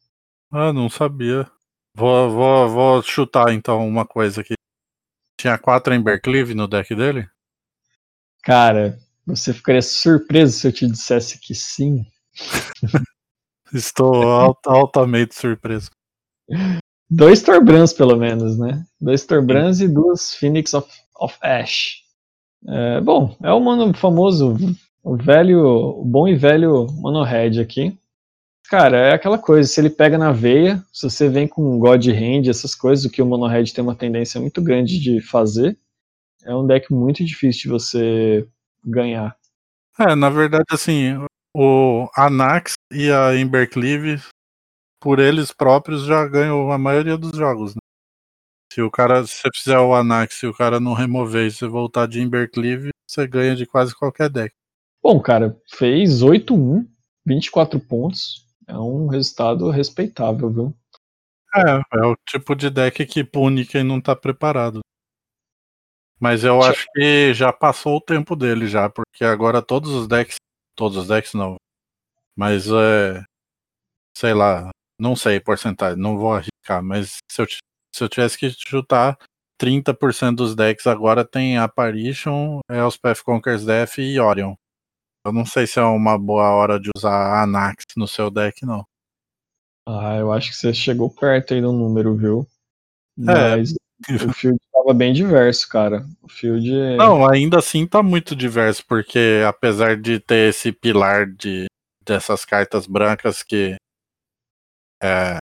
Ah, 0.51 0.74
não 0.74 0.89
sabia. 0.89 1.47
Vou, 1.95 2.32
vou, 2.32 2.69
vou 2.69 3.03
chutar 3.03 3.53
então 3.53 3.88
uma 3.88 4.07
coisa 4.07 4.41
aqui. 4.41 4.55
Tinha 5.39 5.55
quatro 5.59 5.93
Embercleave 5.93 6.55
no 6.55 6.67
deck 6.67 6.95
dele? 6.95 7.30
Cara, 8.41 8.97
você 9.24 9.53
ficaria 9.53 9.82
surpreso 9.82 10.59
se 10.59 10.67
eu 10.67 10.71
te 10.71 10.88
dissesse 10.88 11.39
que 11.39 11.53
sim. 11.53 12.03
Estou 13.71 14.24
alt, 14.32 14.57
altamente 14.65 15.36
surpreso. 15.36 15.91
Dois 17.07 17.43
Torbrans, 17.43 17.93
pelo 17.93 18.17
menos, 18.17 18.57
né? 18.57 18.84
Dois 18.99 19.26
Torbrans 19.26 19.80
e 19.80 19.88
duas 19.88 20.34
Phoenix 20.34 20.74
of, 20.74 20.89
of 21.15 21.38
Ash. 21.43 22.03
É, 22.68 23.01
bom, 23.01 23.36
é 23.43 23.51
o 23.51 23.59
mano 23.59 23.93
famoso, 23.93 24.55
o 25.03 25.18
velho, 25.18 25.59
o 25.66 26.05
bom 26.05 26.28
e 26.28 26.36
velho 26.36 26.88
Monohead 26.93 27.59
aqui. 27.59 27.97
Cara, 28.70 28.97
é 28.97 29.14
aquela 29.14 29.38
coisa, 29.38 29.68
se 29.68 29.80
ele 29.82 29.89
pega 29.89 30.18
na 30.18 30.32
veia, 30.32 30.84
se 30.91 31.09
você 31.09 31.28
vem 31.28 31.47
com 31.47 31.78
God 31.78 32.07
Hand, 32.07 32.49
essas 32.49 32.74
coisas, 32.74 33.05
o 33.05 33.09
que 33.09 33.22
o 33.22 33.26
Monohead 33.26 33.74
tem 33.74 33.84
uma 33.84 33.95
tendência 33.95 34.39
muito 34.39 34.61
grande 34.61 34.99
de 34.99 35.22
fazer, 35.22 35.78
é 36.43 36.55
um 36.55 36.66
deck 36.66 36.91
muito 36.91 37.24
difícil 37.24 37.64
de 37.64 37.70
você 37.70 38.47
ganhar. 38.84 39.36
É, 39.99 40.16
na 40.16 40.30
verdade, 40.30 40.66
assim, 40.72 41.18
o 41.55 42.07
Anax 42.18 42.74
e 42.91 43.11
a 43.11 43.36
Embercleave, 43.36 44.22
por 44.99 45.20
eles 45.20 45.51
próprios, 45.51 46.05
já 46.05 46.26
ganham 46.28 46.72
a 46.72 46.78
maioria 46.78 47.18
dos 47.18 47.38
jogos, 47.38 47.76
né? 47.76 47.80
Se 48.74 48.82
o 48.82 48.89
cara, 48.89 49.24
se 49.24 49.36
você 49.36 49.49
fizer 49.53 49.78
o 49.78 49.93
Anax 49.93 50.41
e 50.41 50.47
o 50.47 50.53
cara 50.53 50.80
não 50.80 50.93
remover 50.95 51.45
e 51.45 51.51
você 51.51 51.67
voltar 51.67 52.07
de 52.07 52.19
Embercleave, 52.19 52.89
você 53.07 53.28
ganha 53.28 53.55
de 53.55 53.67
quase 53.67 53.93
qualquer 53.93 54.32
deck. 54.32 54.55
Bom, 54.99 55.21
cara, 55.21 55.55
fez 55.69 56.24
8-1, 56.24 56.84
24 57.24 57.80
pontos. 57.80 58.47
É 58.67 58.76
um 58.76 59.05
resultado 59.05 59.69
respeitável, 59.69 60.49
viu? 60.49 60.78
É, 61.55 61.99
é 61.99 62.03
o 62.03 62.15
tipo 62.28 62.55
de 62.55 62.71
deck 62.71 63.05
que 63.05 63.24
pune 63.24 63.63
quem 63.63 63.84
não 63.84 64.01
tá 64.01 64.15
preparado. 64.15 64.80
Mas 66.19 66.43
eu 66.43 66.59
acho 66.63 66.88
que 66.95 67.32
já 67.32 67.53
passou 67.53 67.97
o 67.97 68.01
tempo 68.01 68.36
dele 68.36 68.65
já, 68.65 68.89
porque 68.89 69.24
agora 69.24 69.61
todos 69.61 69.91
os 69.91 70.07
decks, 70.07 70.38
todos 70.76 70.97
os 70.97 71.07
decks 71.07 71.36
não, 71.36 71.57
mas 72.36 72.65
é, 72.67 73.24
sei 74.17 74.34
lá, 74.34 74.71
não 74.99 75.15
sei 75.15 75.39
porcentagem, 75.39 76.01
não 76.01 76.17
vou 76.17 76.34
arriscar, 76.34 76.82
mas 76.82 77.17
se 77.30 77.39
eu 77.39 77.45
se 77.93 78.03
eu 78.03 78.09
tivesse 78.09 78.37
que 78.37 78.49
chutar, 78.49 79.17
30% 79.61 80.35
dos 80.35 80.55
decks 80.55 80.87
agora 80.87 81.23
tem 81.23 81.57
Apparition, 81.57 82.59
Elspeth 82.69 83.23
Conquers 83.23 83.65
Death 83.65 83.97
e 83.99 84.19
Orion. 84.19 84.55
Eu 85.25 85.31
não 85.31 85.45
sei 85.45 85.65
se 85.65 85.79
é 85.79 85.83
uma 85.83 86.17
boa 86.17 86.49
hora 86.51 86.79
de 86.79 86.89
usar 86.95 87.41
Anax 87.41 87.85
no 87.95 88.07
seu 88.07 88.29
deck, 88.29 88.65
não. 88.65 88.85
Ah, 89.87 90.15
eu 90.17 90.31
acho 90.31 90.51
que 90.51 90.57
você 90.57 90.73
chegou 90.73 91.09
perto 91.09 91.53
aí 91.53 91.61
do 91.61 91.71
número, 91.71 92.15
viu? 92.15 92.47
É. 93.19 93.23
Mas 93.23 93.73
é. 93.73 94.15
o 94.15 94.33
field 94.33 94.59
estava 94.61 94.93
bem 94.93 95.13
diverso, 95.13 95.67
cara. 95.69 96.05
O 96.21 96.27
field. 96.27 96.69
Não, 96.97 97.29
ainda 97.29 97.59
assim 97.59 97.87
tá 97.87 98.03
muito 98.03 98.35
diverso, 98.35 98.83
porque 98.87 99.43
apesar 99.47 99.95
de 99.95 100.19
ter 100.19 100.49
esse 100.49 100.71
pilar 100.71 101.25
de 101.25 101.65
dessas 102.05 102.43
cartas 102.43 102.85
brancas 102.85 103.41
que 103.43 103.77
é, 105.01 105.37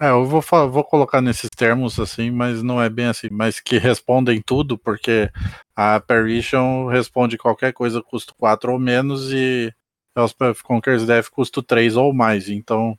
é, 0.00 0.10
eu 0.10 0.26
vou, 0.26 0.42
vou 0.70 0.84
colocar 0.84 1.20
nesses 1.22 1.48
termos 1.50 1.98
assim, 1.98 2.30
mas 2.30 2.62
não 2.62 2.80
é 2.80 2.88
bem 2.88 3.06
assim, 3.06 3.28
mas 3.30 3.60
que 3.60 3.78
respondem 3.78 4.42
tudo, 4.44 4.78
porque 4.78 5.30
a 5.74 5.96
Apparition 5.96 6.86
responde 6.86 7.38
qualquer 7.38 7.72
coisa 7.72 8.02
custo 8.02 8.34
4 8.36 8.72
ou 8.72 8.78
menos 8.78 9.32
e 9.32 9.72
Elspeth 10.16 10.62
Conquers 10.62 11.06
Death 11.06 11.28
custo 11.30 11.62
3 11.62 11.96
ou 11.96 12.12
mais, 12.12 12.48
então 12.48 12.98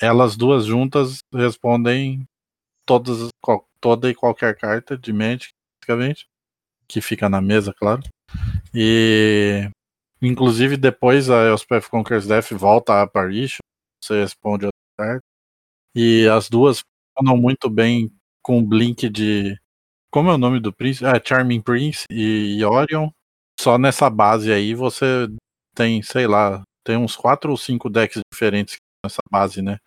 elas 0.00 0.36
duas 0.36 0.64
juntas 0.64 1.18
respondem 1.32 2.24
todas, 2.86 3.28
toda 3.80 4.10
e 4.10 4.14
qualquer 4.14 4.56
carta 4.56 4.96
de 4.96 5.12
Magic, 5.12 5.52
basicamente, 5.80 6.26
que 6.88 7.00
fica 7.00 7.28
na 7.28 7.40
mesa, 7.40 7.72
claro. 7.74 8.02
E 8.74 9.68
inclusive 10.20 10.76
depois 10.76 11.28
a 11.28 11.48
Elspeth 11.48 11.88
Conquers 11.90 12.26
Death 12.26 12.52
volta 12.52 12.94
a 12.94 13.02
Apparition, 13.02 13.60
você 14.02 14.20
responde 14.22 14.66
a 14.66 14.70
carta. 14.98 15.31
E 15.94 16.26
as 16.28 16.48
duas 16.48 16.82
funcionam 17.16 17.40
muito 17.40 17.68
bem 17.68 18.10
com 18.42 18.64
Blink 18.64 19.08
de. 19.08 19.58
Como 20.10 20.30
é 20.30 20.34
o 20.34 20.38
nome 20.38 20.60
do 20.60 20.72
príncipe? 20.72 21.06
É, 21.06 21.20
Charming 21.22 21.60
Prince 21.60 22.04
e 22.10 22.62
Orion. 22.64 23.10
Só 23.60 23.78
nessa 23.78 24.10
base 24.10 24.52
aí 24.52 24.74
você 24.74 25.28
tem, 25.74 26.02
sei 26.02 26.26
lá, 26.26 26.62
tem 26.84 26.96
uns 26.96 27.16
quatro 27.16 27.50
ou 27.50 27.56
cinco 27.56 27.88
decks 27.88 28.20
diferentes 28.32 28.76
nessa 29.04 29.20
base, 29.30 29.62
né? 29.62 29.78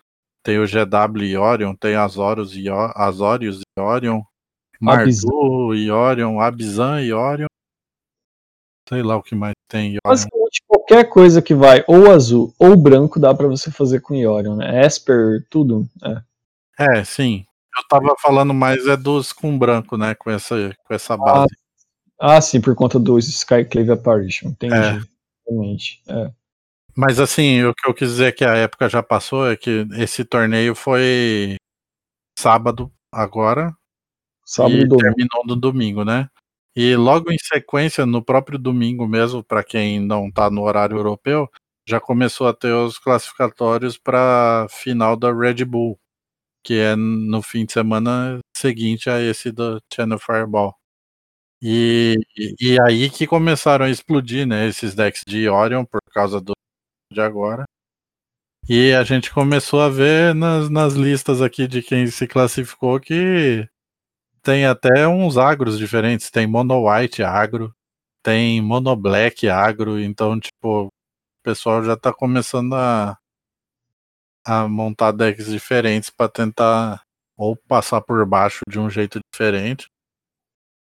Tem 0.43 0.59
o 0.59 0.65
GW 0.65 1.23
e 1.23 1.37
Orion, 1.37 1.75
tem 1.75 1.95
Azorius 1.95 2.55
e, 2.55 2.69
Azorius 2.69 3.61
e 3.61 3.81
Orion, 3.81 4.21
Mardu 4.79 5.73
e 5.73 5.89
Orion, 5.89 6.39
Abzan 6.39 7.01
e 7.01 7.11
Orion. 7.11 7.47
Sei 8.87 9.01
lá 9.01 9.17
o 9.17 9.23
que 9.23 9.33
mais 9.33 9.55
tem. 9.67 9.97
Qualquer 10.67 11.09
coisa 11.09 11.41
que 11.41 11.53
vai 11.53 11.83
ou 11.87 12.11
azul 12.11 12.53
ou 12.59 12.75
branco 12.75 13.19
dá 13.19 13.33
para 13.33 13.47
você 13.47 13.71
fazer 13.71 14.01
com 14.01 14.15
Iorion, 14.15 14.55
né? 14.55 14.85
Esper, 14.85 15.45
tudo. 15.49 15.87
É. 16.79 16.99
é, 16.99 17.03
sim. 17.03 17.45
Eu 17.77 17.83
tava 17.89 18.15
falando 18.21 18.53
mais 18.53 18.87
é 18.87 18.95
dos 18.95 19.33
com 19.33 19.57
branco, 19.57 19.97
né? 19.97 20.15
Com 20.15 20.31
essa, 20.31 20.55
com 20.85 20.93
essa 20.93 21.17
base. 21.17 21.53
Ah, 22.19 22.37
ah 22.37 22.41
sim, 22.41 22.61
por 22.61 22.73
conta 22.75 22.99
do 22.99 23.19
Skyclave 23.19 23.91
Apparition. 23.91 24.49
Entendi. 24.49 24.73
É. 24.73 24.99
Realmente. 25.47 26.01
É. 26.07 26.31
Mas 26.95 27.19
assim, 27.19 27.63
o 27.63 27.73
que 27.73 27.89
eu 27.89 27.93
quis 27.93 28.09
dizer 28.09 28.33
que 28.33 28.45
a 28.45 28.55
época 28.55 28.87
já 28.87 29.03
passou 29.03 29.49
é 29.49 29.57
que 29.57 29.85
esse 29.97 30.23
torneio 30.23 30.73
foi 30.73 31.57
sábado 32.39 32.91
agora. 33.11 33.75
Sábado 34.45 34.75
e 34.75 34.87
terminou 34.87 35.45
no 35.45 35.55
domingo, 35.55 36.05
né? 36.05 36.29
E 36.75 36.95
logo 36.95 37.31
em 37.31 37.37
sequência, 37.37 38.05
no 38.05 38.23
próprio 38.23 38.59
domingo 38.59 39.07
mesmo, 39.07 39.43
para 39.43 39.63
quem 39.63 39.99
não 39.99 40.27
está 40.27 40.49
no 40.49 40.63
horário 40.63 40.97
europeu, 40.97 41.49
já 41.87 41.99
começou 41.99 42.47
a 42.47 42.53
ter 42.53 42.73
os 42.73 42.97
classificatórios 42.99 43.97
para 43.97 44.67
final 44.69 45.15
da 45.15 45.31
Red 45.33 45.63
Bull, 45.65 45.97
que 46.63 46.75
é 46.75 46.95
no 46.95 47.41
fim 47.41 47.65
de 47.65 47.73
semana 47.73 48.39
seguinte 48.57 49.09
a 49.09 49.21
esse 49.21 49.51
do 49.51 49.79
Channel 49.93 50.19
Fireball. 50.19 50.75
E, 51.61 52.15
e, 52.37 52.73
e 52.75 52.81
aí 52.81 53.09
que 53.09 53.27
começaram 53.27 53.85
a 53.85 53.89
explodir, 53.89 54.47
né, 54.47 54.67
esses 54.67 54.95
decks 54.95 55.23
de 55.27 55.47
Orion 55.49 55.85
por 55.85 56.01
causa 56.13 56.41
do 56.41 56.53
de 57.11 57.21
agora. 57.21 57.65
E 58.67 58.93
a 58.93 59.03
gente 59.03 59.31
começou 59.31 59.79
a 59.81 59.89
ver 59.89 60.33
nas, 60.33 60.69
nas 60.69 60.93
listas 60.93 61.41
aqui 61.41 61.67
de 61.67 61.81
quem 61.83 62.07
se 62.07 62.27
classificou 62.27 62.99
que 62.99 63.67
tem 64.45 64.65
até 64.67 65.07
uns 65.07 65.37
agros 65.37 65.77
diferentes. 65.77 66.29
Tem 66.29 66.45
Mono 66.45 66.87
White 66.87 67.23
agro, 67.23 67.73
tem 68.23 68.61
Mono 68.61 68.95
Black 68.95 69.49
agro, 69.49 69.99
então, 69.99 70.39
tipo, 70.39 70.85
o 70.85 70.89
pessoal 71.43 71.83
já 71.83 71.97
tá 71.97 72.13
começando 72.13 72.75
a, 72.75 73.17
a 74.45 74.67
montar 74.67 75.11
decks 75.11 75.47
diferentes 75.47 76.11
para 76.11 76.29
tentar 76.29 77.01
ou 77.37 77.57
passar 77.67 78.01
por 78.01 78.25
baixo 78.25 78.61
de 78.69 78.79
um 78.79 78.89
jeito 78.89 79.19
diferente, 79.33 79.87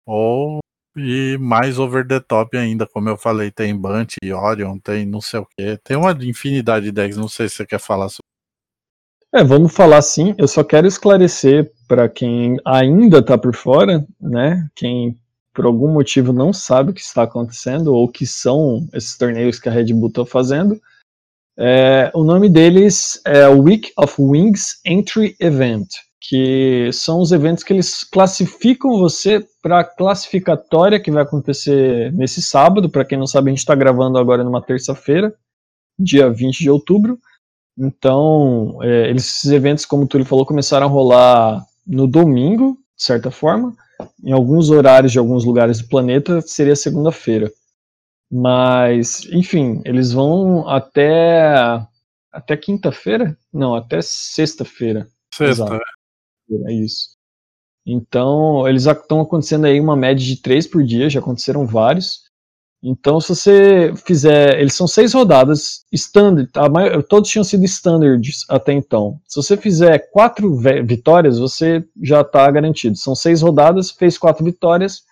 ou 0.06 0.60
e 0.96 1.36
mais 1.38 1.78
over 1.78 2.06
the 2.06 2.20
top 2.20 2.56
ainda, 2.56 2.86
como 2.86 3.08
eu 3.08 3.16
falei, 3.16 3.50
tem 3.50 3.76
Bunt, 3.76 4.16
Orion, 4.32 4.78
tem 4.78 5.06
não 5.06 5.20
sei 5.20 5.40
o 5.40 5.46
que. 5.46 5.78
Tem 5.78 5.96
uma 5.96 6.12
infinidade 6.12 6.86
de 6.86 6.92
decks, 6.92 7.16
não 7.16 7.28
sei 7.28 7.48
se 7.48 7.56
você 7.56 7.66
quer 7.66 7.80
falar 7.80 8.08
sobre. 8.10 8.33
É, 9.34 9.42
vamos 9.42 9.74
falar 9.74 10.00
sim. 10.00 10.32
Eu 10.38 10.46
só 10.46 10.62
quero 10.62 10.86
esclarecer 10.86 11.72
para 11.88 12.08
quem 12.08 12.56
ainda 12.64 13.18
está 13.18 13.36
por 13.36 13.52
fora, 13.54 14.06
né? 14.20 14.68
Quem 14.76 15.18
por 15.52 15.64
algum 15.64 15.88
motivo 15.92 16.32
não 16.32 16.52
sabe 16.52 16.90
o 16.90 16.94
que 16.94 17.00
está 17.00 17.24
acontecendo 17.24 17.92
ou 17.92 18.08
que 18.08 18.26
são 18.26 18.88
esses 18.92 19.18
torneios 19.18 19.58
que 19.58 19.68
a 19.68 19.72
Red 19.72 19.92
Bull 19.92 20.08
está 20.08 20.24
fazendo. 20.24 20.80
É, 21.58 22.12
o 22.14 22.22
nome 22.22 22.48
deles 22.48 23.20
é 23.24 23.48
Week 23.48 23.92
of 23.96 24.14
Wings 24.18 24.80
Entry 24.84 25.36
Event 25.40 25.88
que 26.26 26.90
são 26.92 27.20
os 27.20 27.32
eventos 27.32 27.62
que 27.62 27.72
eles 27.72 28.02
classificam 28.02 28.98
você 28.98 29.46
para 29.60 29.80
a 29.80 29.84
classificatória 29.84 30.98
que 30.98 31.10
vai 31.10 31.22
acontecer 31.22 32.10
nesse 32.14 32.40
sábado. 32.40 32.88
Para 32.88 33.04
quem 33.04 33.18
não 33.18 33.26
sabe, 33.26 33.48
a 33.48 33.52
gente 33.52 33.58
está 33.58 33.74
gravando 33.74 34.16
agora 34.16 34.42
numa 34.42 34.62
terça-feira, 34.62 35.34
dia 35.98 36.30
20 36.30 36.60
de 36.60 36.70
outubro. 36.70 37.18
Então, 37.76 38.78
é, 38.82 39.10
esses 39.10 39.50
eventos, 39.50 39.84
como 39.84 40.04
o 40.04 40.06
Túlio 40.06 40.26
falou, 40.26 40.46
começaram 40.46 40.86
a 40.86 40.90
rolar 40.90 41.64
no 41.86 42.06
domingo, 42.06 42.78
de 42.96 43.02
certa 43.02 43.30
forma. 43.30 43.74
Em 44.22 44.32
alguns 44.32 44.70
horários 44.70 45.12
de 45.12 45.18
alguns 45.18 45.44
lugares 45.44 45.80
do 45.80 45.88
planeta, 45.88 46.40
seria 46.40 46.76
segunda-feira. 46.76 47.50
Mas, 48.30 49.26
enfim, 49.30 49.80
eles 49.84 50.12
vão 50.12 50.68
até 50.68 51.84
até 52.32 52.56
quinta-feira? 52.56 53.36
Não, 53.52 53.76
até 53.76 54.00
sexta-feira. 54.02 55.06
Sexta, 55.32 55.78
é 56.66 56.72
isso. 56.72 57.14
Então, 57.86 58.66
eles 58.66 58.86
estão 58.86 59.20
acontecendo 59.20 59.66
aí 59.66 59.78
uma 59.78 59.96
média 59.96 60.24
de 60.24 60.40
três 60.40 60.66
por 60.66 60.82
dia, 60.82 61.10
já 61.10 61.20
aconteceram 61.20 61.66
vários. 61.66 62.23
Então, 62.86 63.18
se 63.18 63.28
você 63.30 63.94
fizer. 64.04 64.60
Eles 64.60 64.74
são 64.74 64.86
seis 64.86 65.14
rodadas, 65.14 65.86
standard, 65.90 66.50
maior, 66.70 67.02
todos 67.02 67.30
tinham 67.30 67.42
sido 67.42 67.64
standards 67.64 68.44
até 68.48 68.72
então. 68.74 69.18
Se 69.26 69.36
você 69.36 69.56
fizer 69.56 70.10
quatro 70.10 70.54
vitórias, 70.84 71.38
você 71.38 71.82
já 72.02 72.20
está 72.20 72.50
garantido. 72.50 72.96
São 72.96 73.14
seis 73.14 73.40
rodadas, 73.40 73.90
fez 73.90 74.18
quatro 74.18 74.44
vitórias, 74.44 75.02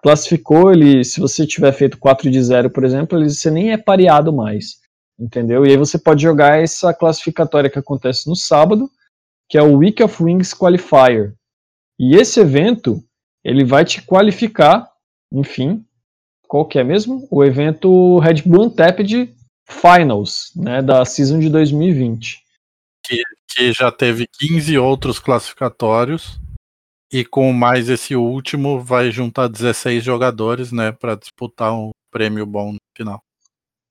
classificou 0.00 0.70
ele. 0.70 1.02
Se 1.04 1.18
você 1.18 1.44
tiver 1.44 1.72
feito 1.72 1.98
4 1.98 2.30
de 2.30 2.40
0, 2.40 2.70
por 2.70 2.84
exemplo, 2.84 3.18
ele, 3.18 3.28
você 3.28 3.50
nem 3.50 3.72
é 3.72 3.76
pareado 3.76 4.32
mais. 4.32 4.78
Entendeu? 5.18 5.66
E 5.66 5.70
aí 5.70 5.76
você 5.76 5.98
pode 5.98 6.22
jogar 6.22 6.62
essa 6.62 6.94
classificatória 6.94 7.68
que 7.68 7.78
acontece 7.78 8.28
no 8.28 8.36
sábado 8.36 8.88
que 9.50 9.58
é 9.58 9.62
o 9.62 9.78
Week 9.78 10.00
of 10.00 10.22
Wings 10.22 10.54
Qualifier. 10.54 11.34
E 11.98 12.14
esse 12.14 12.38
evento, 12.38 13.02
ele 13.44 13.64
vai 13.64 13.84
te 13.84 14.00
qualificar, 14.00 14.88
enfim, 15.32 15.84
qual 16.50 16.66
que 16.66 16.80
é 16.80 16.84
mesmo? 16.84 17.28
O 17.30 17.44
evento 17.44 18.18
Red 18.18 18.42
Bull 18.44 18.64
Untapped 18.66 19.32
Finals, 19.68 20.50
né, 20.56 20.82
da 20.82 21.04
season 21.04 21.38
de 21.38 21.48
2020. 21.48 22.42
Que, 23.06 23.22
que 23.54 23.72
já 23.72 23.92
teve 23.92 24.26
15 24.26 24.76
outros 24.76 25.20
classificatórios 25.20 26.40
e 27.12 27.24
com 27.24 27.52
mais 27.52 27.88
esse 27.88 28.16
último 28.16 28.80
vai 28.80 29.12
juntar 29.12 29.46
16 29.46 30.02
jogadores, 30.02 30.72
né, 30.72 30.90
para 30.90 31.14
disputar 31.14 31.72
um 31.72 31.92
prêmio 32.10 32.44
bom 32.44 32.72
no 32.72 32.78
final. 32.96 33.22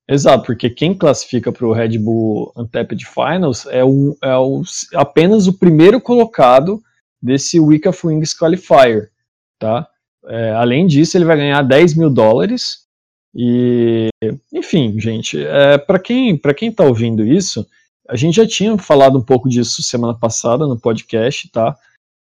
Exato, 0.06 0.44
porque 0.46 0.70
quem 0.70 0.94
classifica 0.94 1.54
para 1.54 1.66
o 1.66 1.72
Red 1.72 1.98
Bull 1.98 2.52
Untapped 2.58 3.06
Finals 3.06 3.66
é, 3.68 3.86
o, 3.86 4.18
é 4.22 4.36
o, 4.36 4.64
apenas 4.96 5.48
o 5.48 5.58
primeiro 5.58 6.02
colocado 6.02 6.84
desse 7.22 7.58
Week 7.58 7.88
of 7.88 8.06
Wings 8.06 8.38
Qualifier, 8.38 9.12
tá? 9.58 9.89
É, 10.28 10.52
além 10.52 10.86
disso, 10.86 11.18
ele 11.18 11.26
vai 11.26 11.38
ganhar 11.38 11.62
10 11.62 11.96
mil 11.96 12.10
dólares 12.10 12.88
e, 13.36 14.10
enfim, 14.54 15.00
gente, 15.00 15.44
é, 15.46 15.78
para 15.78 16.00
quem 16.00 16.36
para 16.36 16.54
quem 16.54 16.70
está 16.70 16.84
ouvindo 16.84 17.26
isso, 17.26 17.66
a 18.08 18.16
gente 18.16 18.36
já 18.36 18.48
tinha 18.48 18.78
falado 18.78 19.18
um 19.18 19.24
pouco 19.24 19.48
disso 19.48 19.84
semana 19.84 20.14
passada 20.14 20.66
no 20.66 20.80
podcast, 20.80 21.50
tá? 21.52 21.76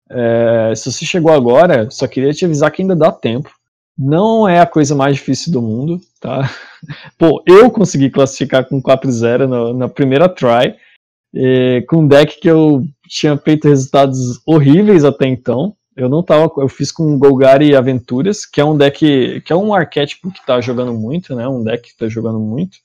É, 0.10 0.74
se 0.76 0.92
você 0.92 1.06
chegou 1.06 1.34
agora, 1.34 1.90
só 1.90 2.08
queria 2.08 2.34
te 2.34 2.46
avisar 2.46 2.72
que 2.72 2.82
ainda 2.82 2.96
dá 2.96 3.12
tempo. 3.12 3.52
Não 3.98 4.48
é 4.48 4.60
a 4.60 4.66
coisa 4.66 4.96
mais 4.96 5.18
difícil 5.18 5.52
do 5.52 5.62
mundo, 5.62 6.02
tá? 6.20 6.50
Pô, 7.18 7.44
eu 7.46 7.70
consegui 7.70 8.10
classificar 8.10 8.66
com 8.68 8.82
4-0 8.82 9.74
na, 9.74 9.88
primeira 9.88 10.28
try, 10.28 10.76
com 11.88 11.98
um 11.98 12.08
deck 12.08 12.40
que 12.40 12.50
eu 12.50 12.84
tinha 13.08 13.38
feito 13.38 13.68
resultados 13.68 14.42
horríveis 14.46 15.04
até 15.04 15.28
então. 15.28 15.76
Eu 15.96 16.10
não 16.10 16.24
tava, 16.24 16.52
eu 16.58 16.68
fiz 16.68 16.92
com 16.92 17.18
Golgari 17.20 17.76
Aventuras, 17.76 18.46
que 18.46 18.60
é 18.60 18.66
um 18.66 18.76
deck, 18.76 19.42
que 19.42 19.54
é 19.54 19.56
um 19.56 19.74
arquétipo 19.74 20.32
que 20.32 20.44
tá 20.46 20.60
jogando 20.60 20.94
muito, 20.94 21.36
né? 21.36 21.48
Um 21.48 21.64
deck 21.64 21.90
que 21.92 21.98
tá 21.98 22.08
jogando 22.08 22.40
muito. 22.40 22.80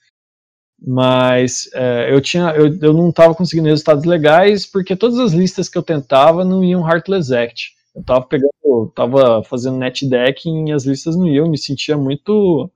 Mas 0.81 1.69
é, 1.75 2.13
eu 2.13 2.21
tinha, 2.21 2.51
eu, 2.51 2.79
eu 2.81 2.93
não 2.93 3.11
tava 3.11 3.35
conseguindo 3.35 3.69
resultados 3.69 4.05
legais 4.05 4.65
porque 4.65 4.95
todas 4.95 5.19
as 5.19 5.33
listas 5.33 5.69
que 5.69 5.77
eu 5.77 5.83
tentava 5.83 6.45
não 6.45 6.63
iam 6.63 6.89
Heartless 6.89 7.35
Act. 7.35 7.75
Eu 7.95 8.03
tava 8.05 8.27
pegando, 8.27 8.93
tava 8.95 9.43
fazendo 9.43 9.79
net 9.79 10.09
deck 10.09 10.49
e 10.49 10.73
as 10.73 10.85
listas 10.85 11.17
não 11.17 11.27
iam, 11.27 11.47
eu 11.47 11.51
me 11.51 11.59
sentia 11.59 11.97
muito 11.97 12.71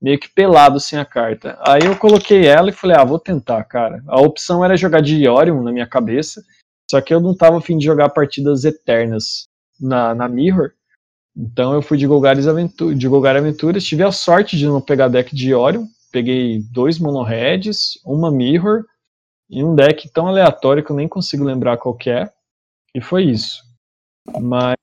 meio 0.00 0.18
que 0.18 0.28
pelado 0.28 0.78
sem 0.78 0.98
a 0.98 1.04
carta. 1.04 1.58
Aí 1.62 1.82
eu 1.84 1.96
coloquei 1.96 2.46
ela 2.46 2.68
e 2.68 2.72
falei, 2.72 2.96
ah, 2.96 3.04
vou 3.04 3.18
tentar, 3.18 3.64
cara. 3.64 4.02
A 4.06 4.20
opção 4.20 4.64
era 4.64 4.76
jogar 4.76 5.00
de 5.00 5.16
Iorium 5.24 5.62
na 5.62 5.72
minha 5.72 5.86
cabeça, 5.86 6.42
só 6.90 7.00
que 7.00 7.14
eu 7.14 7.20
não 7.20 7.34
tava 7.34 7.58
afim 7.58 7.78
de 7.78 7.84
jogar 7.84 8.10
partidas 8.10 8.64
eternas 8.64 9.48
na, 9.80 10.14
na 10.14 10.28
Mirror. 10.28 10.72
Então 11.36 11.72
eu 11.72 11.82
fui 11.82 11.96
de 11.96 12.06
Golgaris 12.06 12.48
Aventura, 12.48 12.94
de 12.94 13.08
Golgar 13.08 13.36
Aventuras, 13.36 13.84
tive 13.84 14.02
a 14.02 14.10
sorte 14.10 14.56
de 14.56 14.66
não 14.66 14.80
pegar 14.80 15.08
deck 15.08 15.34
de 15.34 15.50
Iorium, 15.50 15.86
peguei 16.10 16.60
dois 16.72 16.98
Monoheads, 16.98 18.00
uma 18.04 18.30
Mirror 18.30 18.84
e 19.48 19.62
um 19.62 19.74
deck 19.74 20.08
tão 20.10 20.26
aleatório 20.26 20.84
que 20.84 20.90
eu 20.90 20.96
nem 20.96 21.08
consigo 21.08 21.44
lembrar 21.44 21.76
qual 21.76 21.96
é, 22.06 22.30
e 22.94 23.00
foi 23.00 23.24
isso. 23.24 23.62
Mas, 24.40 24.76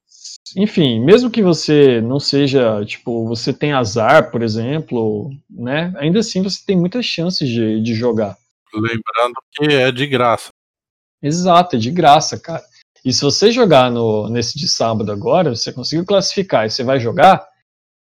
enfim, 0.56 1.00
mesmo 1.00 1.30
que 1.30 1.43
você 1.43 2.02
não 2.02 2.20
seja, 2.20 2.84
tipo, 2.86 3.28
você 3.28 3.54
tem 3.54 3.74
azar, 3.74 4.32
por 4.32 4.41
exemplo, 4.41 5.30
né? 5.50 5.93
Ainda 5.98 6.20
assim 6.20 6.41
você 6.41 6.64
tem 6.66 6.78
muitas 6.78 7.06
chances 7.06 7.48
de, 7.48 7.82
de 7.82 7.93
jogar. 7.93 8.38
Lembrando 8.74 9.36
que 9.52 9.66
é 9.66 9.91
de 9.91 10.08
graça. 10.08 10.50
Exato, 11.22 11.76
é 11.76 11.80
de 11.80 11.91
graça, 11.91 12.39
cara. 12.39 12.64
E 13.06 13.14
se 13.14 13.22
você 13.22 13.51
jogar 13.51 13.91
no, 13.91 14.28
nesse 14.30 14.58
de 14.58 14.68
sábado 14.68 15.12
agora, 15.12 15.56
você 15.56 15.72
conseguiu 15.72 16.06
classificar 16.06 16.66
e 16.66 16.72
você 16.72 16.84
vai 16.84 16.99
jogar, 16.99 17.47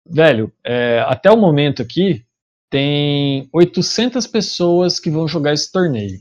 velho, 0.08 0.54
é, 0.64 1.04
até 1.08 1.32
o 1.32 1.38
momento 1.38 1.82
aqui, 1.82 2.24
tem 2.70 3.50
800 3.52 4.28
pessoas 4.28 5.00
que 5.00 5.10
vão 5.10 5.28
jogar 5.28 5.54
esse 5.54 5.72
torneio. 5.72 6.20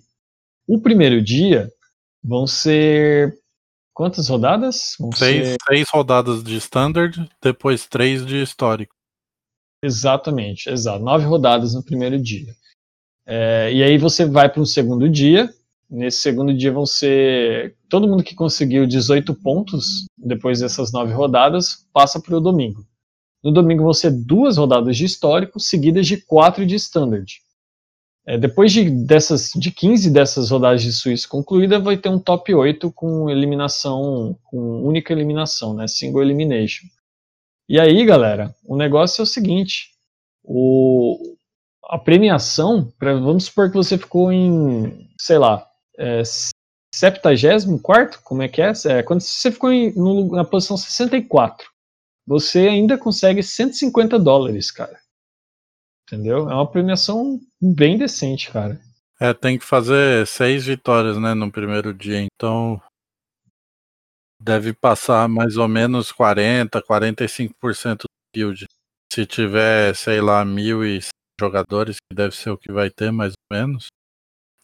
O 0.67 0.81
primeiro 0.81 1.23
dia 1.23 1.71
vão 2.25 2.47
ser 2.47 3.39
Quantas 3.95 4.29
rodadas? 4.29 4.97
Seis, 5.15 5.49
ser... 5.49 5.57
seis 5.69 5.89
rodadas 5.91 6.43
de 6.43 6.57
standard, 6.57 7.29
depois 7.43 7.87
três 7.87 8.25
de 8.25 8.43
histórico. 8.43 8.95
Exatamente, 9.85 10.71
exato. 10.71 11.05
Nove 11.05 11.27
rodadas 11.27 11.75
no 11.75 11.85
primeiro 11.85 12.21
dia. 12.21 12.55
É, 13.27 13.73
e 13.73 13.83
aí 13.83 13.99
você 13.99 14.25
vai 14.25 14.49
para 14.49 14.63
um 14.63 14.67
segundo 14.67 15.09
dia. 15.09 15.53
Nesse 15.95 16.23
segundo 16.23 16.57
dia 16.57 16.73
vão 16.73 16.87
ser. 16.87 17.77
Todo 17.87 18.09
mundo 18.09 18.23
que 18.23 18.35
conseguiu 18.35 18.87
18 18.87 19.35
pontos 19.35 20.07
depois 20.17 20.61
dessas 20.61 20.91
nove 20.91 21.13
rodadas 21.13 21.87
passa 21.93 22.19
para 22.19 22.35
o 22.35 22.41
domingo. 22.41 22.83
No 23.45 23.53
domingo 23.53 23.83
vão 23.83 23.93
ser 23.93 24.11
duas 24.11 24.57
rodadas 24.57 24.97
de 24.97 25.05
histórico, 25.05 25.61
seguidas 25.61 26.07
de 26.07 26.17
quatro 26.17 26.65
de 26.65 26.77
standard. 26.77 27.31
É, 28.27 28.39
depois 28.39 28.73
de, 28.73 28.89
dessas, 28.89 29.51
de 29.55 29.71
15 29.71 30.11
dessas 30.11 30.51
rodadas 30.51 30.81
de 30.81 30.93
Suíça 30.95 31.29
concluída, 31.29 31.79
vai 31.79 31.99
ter 31.99 32.09
um 32.09 32.19
top 32.19 32.55
8 32.55 32.91
com 32.93 33.29
eliminação, 33.29 34.39
com 34.45 34.83
única 34.83 35.13
eliminação, 35.13 35.75
né? 35.75 35.87
Single 35.87 36.23
elimination. 36.23 36.87
E 37.69 37.79
aí, 37.79 38.03
galera, 38.07 38.55
o 38.65 38.79
negócio 38.79 39.21
é 39.21 39.25
o 39.25 39.27
seguinte: 39.27 39.91
o, 40.43 41.37
a 41.85 41.99
premiação, 41.99 42.91
pra, 42.99 43.13
vamos 43.13 43.45
supor 43.45 43.69
que 43.71 43.77
você 43.77 43.99
ficou 43.99 44.33
em, 44.33 45.07
sei 45.19 45.37
lá, 45.37 45.69
é, 45.99 46.23
74, 46.95 48.21
como 48.23 48.43
é 48.43 48.49
que 48.49 48.61
é? 48.61 48.73
é 48.87 49.03
quando 49.03 49.21
você 49.21 49.51
ficou 49.51 49.73
em, 49.73 49.93
no, 49.95 50.33
na 50.33 50.45
posição 50.45 50.77
64, 50.77 51.67
você 52.27 52.69
ainda 52.69 52.99
consegue 52.99 53.43
150 53.43 54.19
dólares, 54.19 54.71
cara. 54.71 55.01
Entendeu? 56.07 56.51
É 56.51 56.55
uma 56.55 56.71
premiação 56.71 57.41
bem 57.61 57.97
decente, 57.97 58.51
cara. 58.51 58.81
É, 59.19 59.33
tem 59.33 59.59
que 59.59 59.65
fazer 59.65 60.27
seis 60.27 60.67
vitórias, 60.67 61.17
né, 61.19 61.33
no 61.33 61.51
primeiro 61.51 61.95
dia. 61.95 62.21
Então, 62.21 62.81
deve 64.41 64.73
passar 64.73 65.29
mais 65.29 65.57
ou 65.57 65.69
menos 65.69 66.11
40, 66.11 66.83
45% 66.83 68.03
do 68.03 68.07
field. 68.35 68.67
Se 69.13 69.25
tiver, 69.25 69.95
sei 69.95 70.21
lá, 70.21 70.45
mil 70.45 70.85
e 70.85 71.01
jogadores, 71.41 71.97
que 71.97 72.15
deve 72.15 72.35
ser 72.35 72.51
o 72.51 72.59
que 72.59 72.73
vai 72.73 72.91
ter, 72.91 73.13
mais 73.13 73.33
ou 73.33 73.57
menos. 73.57 73.87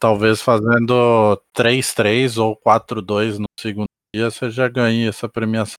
Talvez 0.01 0.41
fazendo 0.41 1.41
3-3 1.57 2.39
ou 2.39 2.57
4-2 2.57 3.39
no 3.39 3.47
segundo 3.59 3.87
dia, 4.15 4.31
você 4.31 4.51
já 4.51 4.69
ganha 4.69 5.09
essa 5.09 5.29
premiação. 5.29 5.75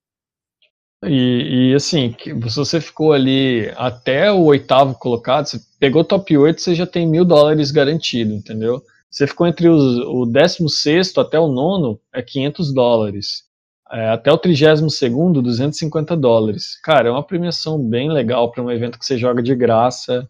E, 1.06 1.72
e, 1.72 1.76
assim, 1.76 2.14
se 2.20 2.56
você 2.58 2.82
ficou 2.82 3.14
ali 3.14 3.72
até 3.78 4.30
o 4.32 4.44
oitavo 4.44 4.96
colocado, 4.96 5.46
você 5.46 5.60
pegou 5.80 6.04
top 6.04 6.38
8, 6.38 6.60
você 6.60 6.76
já 6.76 6.86
tem 6.86 7.08
mil 7.08 7.24
dólares 7.24 7.72
garantido, 7.72 8.34
entendeu? 8.34 8.84
Você 9.10 9.26
ficou 9.26 9.48
entre 9.48 9.70
os, 9.70 10.00
o 10.00 10.26
décimo 10.26 10.68
sexto 10.68 11.22
até 11.22 11.40
o 11.40 11.48
nono, 11.48 12.00
é 12.14 12.22
500 12.22 12.74
dólares. 12.74 13.44
É, 13.92 14.10
até 14.10 14.32
o 14.32 14.38
trigésimo 14.38 14.90
segundo, 14.90 15.42
250 15.42 16.16
dólares. 16.16 16.80
Cara, 16.84 17.08
é 17.08 17.12
uma 17.12 17.24
premiação 17.26 17.82
bem 17.82 18.12
legal 18.12 18.52
para 18.52 18.62
um 18.64 18.70
evento 18.70 19.00
que 19.00 19.06
você 19.06 19.18
joga 19.18 19.42
de 19.42 19.56
graça, 19.56 20.30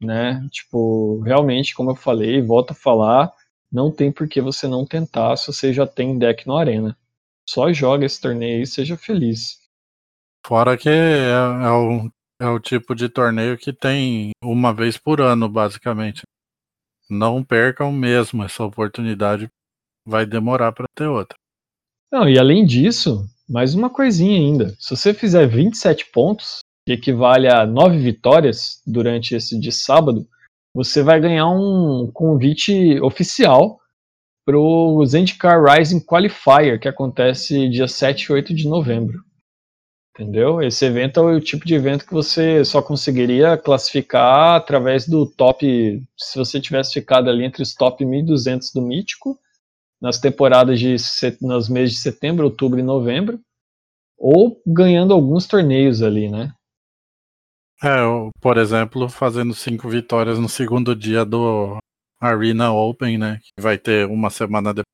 né? 0.00 0.46
Tipo, 0.50 1.20
realmente, 1.20 1.74
como 1.74 1.90
eu 1.90 1.96
falei, 1.96 2.42
volto 2.42 2.72
a 2.72 2.74
falar, 2.74 3.32
não 3.70 3.90
tem 3.90 4.12
por 4.12 4.28
que 4.28 4.40
você 4.40 4.66
não 4.66 4.86
tentar 4.86 5.36
se 5.36 5.46
você 5.46 5.72
já 5.72 5.86
tem 5.86 6.18
deck 6.18 6.46
no 6.46 6.56
Arena. 6.56 6.96
Só 7.48 7.72
joga 7.72 8.04
esse 8.04 8.20
torneio 8.20 8.62
e 8.62 8.66
seja 8.66 8.96
feliz. 8.96 9.60
Fora 10.46 10.76
que 10.76 10.88
é, 10.88 11.30
é, 11.30 11.70
o, 11.70 12.10
é 12.40 12.48
o 12.48 12.60
tipo 12.60 12.94
de 12.94 13.08
torneio 13.08 13.58
que 13.58 13.72
tem 13.72 14.30
uma 14.42 14.72
vez 14.72 14.96
por 14.96 15.20
ano, 15.20 15.48
basicamente. 15.48 16.22
Não 17.08 17.42
percam 17.42 17.92
mesmo 17.92 18.42
essa 18.42 18.64
oportunidade, 18.64 19.48
vai 20.04 20.26
demorar 20.26 20.72
para 20.72 20.86
ter 20.96 21.06
outra. 21.06 21.36
Não, 22.10 22.28
e 22.28 22.38
além 22.38 22.64
disso, 22.64 23.28
mais 23.48 23.74
uma 23.74 23.90
coisinha 23.90 24.38
ainda. 24.38 24.74
Se 24.78 24.96
você 24.96 25.12
fizer 25.14 25.46
27 25.46 26.06
pontos, 26.10 26.60
que 26.86 26.92
equivale 26.92 27.48
a 27.48 27.66
9 27.66 27.98
vitórias 27.98 28.80
durante 28.86 29.34
esse 29.34 29.58
de 29.58 29.72
sábado, 29.72 30.24
você 30.72 31.02
vai 31.02 31.20
ganhar 31.20 31.48
um 31.48 32.08
convite 32.12 33.00
oficial 33.00 33.80
para 34.46 34.56
o 34.56 35.04
Zendikar 35.04 35.60
Rising 35.60 35.98
Qualifier, 35.98 36.78
que 36.78 36.86
acontece 36.86 37.68
dia 37.68 37.88
7 37.88 38.22
e 38.22 38.32
8 38.32 38.54
de 38.54 38.68
novembro. 38.68 39.20
Entendeu? 40.14 40.62
Esse 40.62 40.86
evento 40.86 41.20
é 41.20 41.34
o 41.34 41.40
tipo 41.40 41.66
de 41.66 41.74
evento 41.74 42.06
que 42.06 42.14
você 42.14 42.64
só 42.64 42.80
conseguiria 42.80 43.56
classificar 43.58 44.54
através 44.54 45.08
do 45.08 45.26
top. 45.26 46.00
Se 46.16 46.38
você 46.38 46.60
tivesse 46.60 46.94
ficado 46.94 47.28
ali 47.28 47.44
entre 47.44 47.62
os 47.62 47.74
top 47.74 48.04
1200 48.04 48.72
do 48.72 48.80
Mítico, 48.80 49.38
nas 50.00 50.18
temporadas 50.18 50.78
de. 50.78 50.96
nos 51.42 51.68
meses 51.68 51.96
de 51.96 52.00
setembro, 52.00 52.44
outubro 52.44 52.78
e 52.78 52.82
novembro, 52.82 53.40
ou 54.16 54.62
ganhando 54.66 55.12
alguns 55.12 55.46
torneios 55.46 56.00
ali, 56.00 56.30
né? 56.30 56.52
É, 57.82 57.98
por 58.40 58.56
exemplo, 58.56 59.08
fazendo 59.08 59.54
cinco 59.54 59.88
vitórias 59.88 60.38
no 60.38 60.48
segundo 60.48 60.96
dia 60.96 61.24
do 61.24 61.78
Arena 62.20 62.72
Open, 62.72 63.18
né? 63.18 63.38
Que 63.42 63.62
vai 63.62 63.76
ter 63.76 64.06
uma 64.06 64.30
semana 64.30 64.72
depois. 64.72 64.86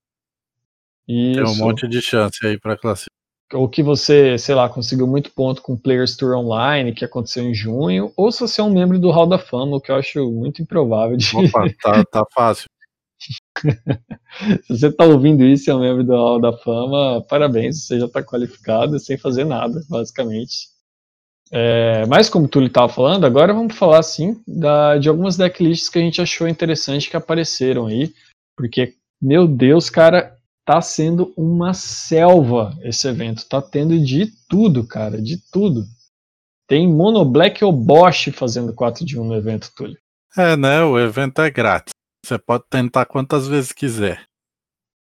Isso. 1.09 1.45
Tem 1.45 1.45
um 1.45 1.57
monte 1.67 1.89
de 1.89 2.01
chance 2.01 2.45
aí 2.47 2.59
para 2.59 2.77
classificar 2.77 3.13
ou 3.55 3.69
que 3.69 3.83
você, 3.83 4.39
sei 4.39 4.55
lá, 4.55 4.69
conseguiu 4.69 5.07
muito 5.07 5.31
ponto 5.31 5.63
com 5.63 5.77
Players 5.77 6.17
Tour 6.17 6.37
Online, 6.37 6.95
que 6.95 7.05
aconteceu 7.05 7.45
em 7.45 7.55
junho, 7.55 8.13
ou 8.17 8.33
se 8.33 8.41
você 8.41 8.61
é 8.61 8.65
um 8.65 8.73
membro 8.73 8.99
do 8.99 9.11
Hall 9.11 9.27
da 9.27 9.39
Fama, 9.39 9.77
o 9.77 9.81
que 9.81 9.91
eu 9.91 9.97
acho 9.97 10.31
muito 10.31 10.63
improvável 10.63 11.17
de... 11.17 11.37
Opa, 11.37 11.65
tá, 11.83 12.05
tá 12.05 12.25
fácil. 12.33 12.67
se 14.63 14.69
você 14.69 14.89
está 14.89 15.05
ouvindo 15.05 15.45
isso 15.45 15.69
e 15.69 15.71
é 15.71 15.75
um 15.75 15.81
membro 15.81 16.05
do 16.05 16.13
Hall 16.13 16.41
da 16.41 16.57
Fama, 16.57 17.25
parabéns, 17.29 17.87
você 17.87 18.01
já 18.01 18.07
está 18.07 18.23
qualificado 18.23 18.99
sem 18.99 19.17
fazer 19.17 19.45
nada, 19.45 19.83
basicamente. 19.89 20.72
É, 21.55 22.07
mas 22.07 22.31
como 22.31 22.49
tu 22.49 22.63
estava 22.63 22.89
falando, 22.89 23.27
agora 23.27 23.53
vamos 23.53 23.77
falar 23.77 23.99
assim 23.99 24.43
da, 24.49 24.97
de 24.97 25.09
algumas 25.09 25.37
decklists 25.37 25.91
que 25.91 25.99
a 25.99 26.03
gente 26.03 26.21
achou 26.21 26.49
interessante 26.49 27.11
que 27.11 27.17
apareceram 27.17 27.87
aí, 27.87 28.11
porque, 28.57 28.95
meu 29.21 29.47
Deus, 29.47 29.91
cara, 29.91 30.35
tá 30.65 30.81
sendo 30.81 31.33
uma 31.37 31.75
selva 31.75 32.75
esse 32.83 33.07
evento. 33.07 33.47
Tá 33.47 33.61
tendo 33.61 33.99
de 34.03 34.33
tudo, 34.49 34.87
cara, 34.87 35.21
de 35.21 35.37
tudo. 35.51 35.85
Tem 36.67 36.89
Mono 36.89 37.25
Black 37.25 37.63
ou 37.63 37.73
Bosch 37.73 38.31
fazendo 38.33 38.73
4 38.73 39.05
de 39.05 39.19
1 39.19 39.25
no 39.25 39.35
evento, 39.35 39.71
Túlio. 39.77 39.99
É, 40.37 40.57
né? 40.57 40.83
O 40.83 40.99
evento 40.99 41.43
é 41.43 41.51
grátis. 41.51 41.93
Você 42.25 42.39
pode 42.39 42.65
tentar 42.71 43.05
quantas 43.05 43.47
vezes 43.47 43.73
quiser. 43.73 44.25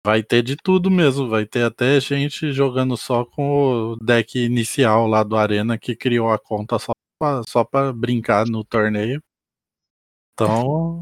Vai 0.06 0.24
ter 0.24 0.42
de 0.42 0.56
tudo 0.56 0.90
mesmo. 0.90 1.28
Vai 1.28 1.46
ter 1.46 1.64
até 1.64 2.00
gente 2.00 2.52
jogando 2.52 2.96
só 2.96 3.26
com 3.26 3.94
o 3.94 3.96
deck 3.98 4.40
inicial 4.40 5.08
lá 5.08 5.24
do 5.24 5.36
Arena 5.36 5.78
que 5.78 5.96
criou 5.96 6.32
a 6.32 6.40
conta 6.40 6.80
só 6.80 6.94
pra, 7.20 7.42
só 7.48 7.64
pra 7.64 7.92
brincar 7.92 8.46
no 8.46 8.64
torneio. 8.64 9.22
Então 10.34 11.02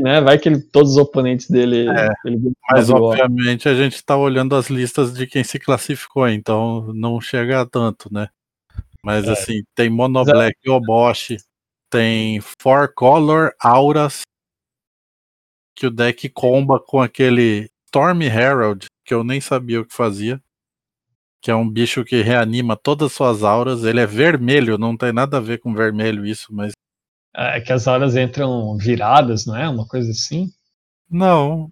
né? 0.00 0.20
Vai 0.20 0.38
que 0.38 0.48
ele, 0.48 0.60
todos 0.60 0.92
os 0.92 0.96
oponentes 0.96 1.50
dele. 1.50 1.88
É, 1.88 2.08
ele 2.24 2.52
mas 2.70 2.88
obviamente 2.88 3.68
a 3.68 3.74
gente 3.74 3.94
está 3.94 4.16
olhando 4.16 4.56
as 4.56 4.70
listas 4.70 5.12
de 5.12 5.26
quem 5.26 5.44
se 5.44 5.58
classificou, 5.58 6.28
então 6.28 6.92
não 6.94 7.20
chega 7.20 7.60
a 7.60 7.66
tanto, 7.66 8.12
né? 8.12 8.28
Mas 9.04 9.26
é. 9.26 9.32
assim, 9.32 9.62
tem 9.74 9.90
Mono 9.90 10.24
Black, 10.24 10.56
Oboshi, 10.68 11.36
tem 11.90 12.40
Four 12.40 12.92
Color 12.94 13.52
Auras, 13.60 14.22
que 15.76 15.86
o 15.86 15.90
deck 15.90 16.28
comba 16.30 16.80
com 16.80 17.00
aquele 17.00 17.68
Storm 17.92 18.22
Herald, 18.22 18.86
que 19.04 19.12
eu 19.12 19.22
nem 19.22 19.38
sabia 19.38 19.82
o 19.82 19.84
que 19.84 19.94
fazia. 19.94 20.40
Que 21.42 21.50
é 21.50 21.54
um 21.54 21.68
bicho 21.68 22.04
que 22.04 22.22
reanima 22.22 22.74
todas 22.74 23.10
as 23.10 23.12
suas 23.12 23.42
auras. 23.42 23.84
Ele 23.84 24.00
é 24.00 24.06
vermelho, 24.06 24.78
não 24.78 24.96
tem 24.96 25.12
nada 25.12 25.36
a 25.36 25.40
ver 25.40 25.58
com 25.58 25.74
vermelho 25.74 26.24
isso, 26.24 26.46
mas 26.50 26.72
é 27.34 27.60
que 27.60 27.72
as 27.72 27.86
horas 27.86 28.14
entram 28.16 28.76
viradas, 28.76 29.46
não 29.46 29.56
é? 29.56 29.68
Uma 29.68 29.86
coisa 29.86 30.10
assim? 30.10 30.50
Não. 31.10 31.70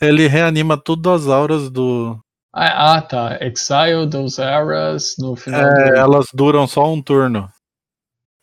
Ele 0.00 0.26
reanima 0.26 0.76
tudo 0.76 1.10
as 1.10 1.26
auras 1.26 1.70
do. 1.70 2.18
Ah, 2.54 2.96
ah 2.96 3.02
tá. 3.02 3.38
Exile 3.40 4.08
those 4.10 4.40
auras 4.40 5.14
no 5.18 5.36
final. 5.36 5.60
É, 5.60 5.90
do... 5.90 5.96
elas 5.96 6.26
duram 6.32 6.66
só 6.66 6.90
um 6.90 7.02
turno. 7.02 7.48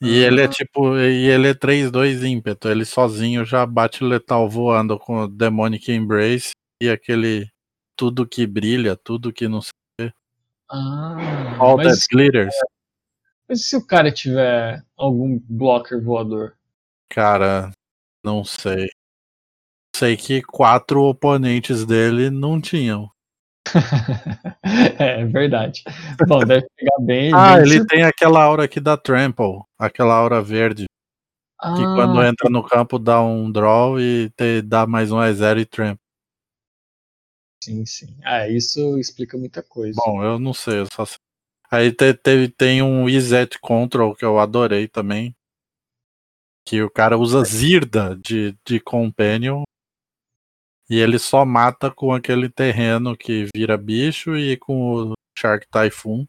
E 0.01 0.05
uhum. 0.05 0.25
ele 0.25 0.41
é 0.41 0.47
tipo. 0.47 0.97
E 0.97 1.29
ele 1.29 1.49
é 1.49 1.53
3-2 1.53 2.23
ímpeto. 2.23 2.69
Ele 2.69 2.85
sozinho 2.85 3.45
já 3.45 3.65
bate 3.65 4.03
letal 4.03 4.49
voando 4.49 4.97
com 4.99 5.21
o 5.21 5.27
Demonic 5.27 5.91
Embrace 5.91 6.56
e 6.81 6.89
aquele. 6.89 7.49
Tudo 7.95 8.27
que 8.27 8.45
brilha, 8.45 8.95
tudo 8.95 9.33
que 9.33 9.47
não 9.47 9.59
sei. 9.59 10.13
Ah, 10.69 11.15
All 11.59 11.77
mas, 11.77 12.01
That 12.01 12.07
Glitters. 12.11 12.53
mas 13.49 13.65
se 13.65 13.75
o 13.75 13.83
cara 13.83 14.11
tiver 14.11 14.83
algum 14.95 15.39
blocker 15.49 15.99
voador? 15.99 16.55
Cara, 17.09 17.71
não 18.23 18.43
sei. 18.43 18.89
Sei 19.95 20.15
que 20.15 20.43
quatro 20.43 21.01
oponentes 21.01 21.85
dele 21.85 22.29
não 22.29 22.61
tinham. 22.61 23.09
é, 24.99 25.21
é 25.21 25.25
verdade. 25.25 25.83
Bom, 26.27 26.39
deve 26.45 26.67
pegar 26.75 26.99
bem. 27.01 27.31
Ah, 27.33 27.55
bem 27.55 27.63
ele 27.63 27.85
tem 27.87 28.03
aquela 28.03 28.43
aura 28.43 28.65
aqui 28.65 28.79
da 28.79 28.95
Trample, 28.95 29.63
aquela 29.79 30.13
aura 30.13 30.39
verde, 30.39 30.85
que 30.85 31.83
Ah, 31.83 31.93
quando 31.95 32.21
entra 32.23 32.47
no 32.47 32.61
campo 32.61 32.99
dá 32.99 33.23
um 33.23 33.51
draw 33.51 33.99
e 33.99 34.29
te 34.37 34.61
dá 34.61 34.85
mais 34.85 35.11
um 35.11 35.17
E0 35.17 35.59
e 35.61 35.65
Trample. 35.65 36.06
Sim, 37.63 37.85
sim. 37.85 38.15
Ah, 38.23 38.47
isso 38.47 38.97
explica 38.97 39.37
muita 39.37 39.61
coisa. 39.63 39.99
Bom, 40.03 40.23
eu 40.23 40.39
não 40.39 40.53
sei, 40.53 40.79
eu 40.79 40.87
só 40.91 41.05
sei. 41.05 41.17
Aí 41.69 41.91
te- 41.91 42.13
teve, 42.13 42.49
tem 42.49 42.81
um 42.81 43.09
Izet 43.09 43.59
Control 43.59 44.15
que 44.15 44.23
eu 44.23 44.39
adorei 44.39 44.87
também. 44.87 45.35
Que 46.65 46.81
o 46.81 46.89
cara 46.89 47.17
usa 47.17 47.43
Zirda 47.43 48.15
de, 48.15 48.57
de 48.65 48.79
Companion. 48.79 49.63
E 50.89 50.97
ele 50.97 51.19
só 51.19 51.45
mata 51.45 51.91
com 51.91 52.13
aquele 52.13 52.49
terreno 52.49 53.15
que 53.17 53.47
vira 53.55 53.77
bicho 53.77 54.37
e 54.37 54.55
com 54.57 55.11
o 55.11 55.13
Shark 55.37 55.67
Typhoon. 55.69 56.25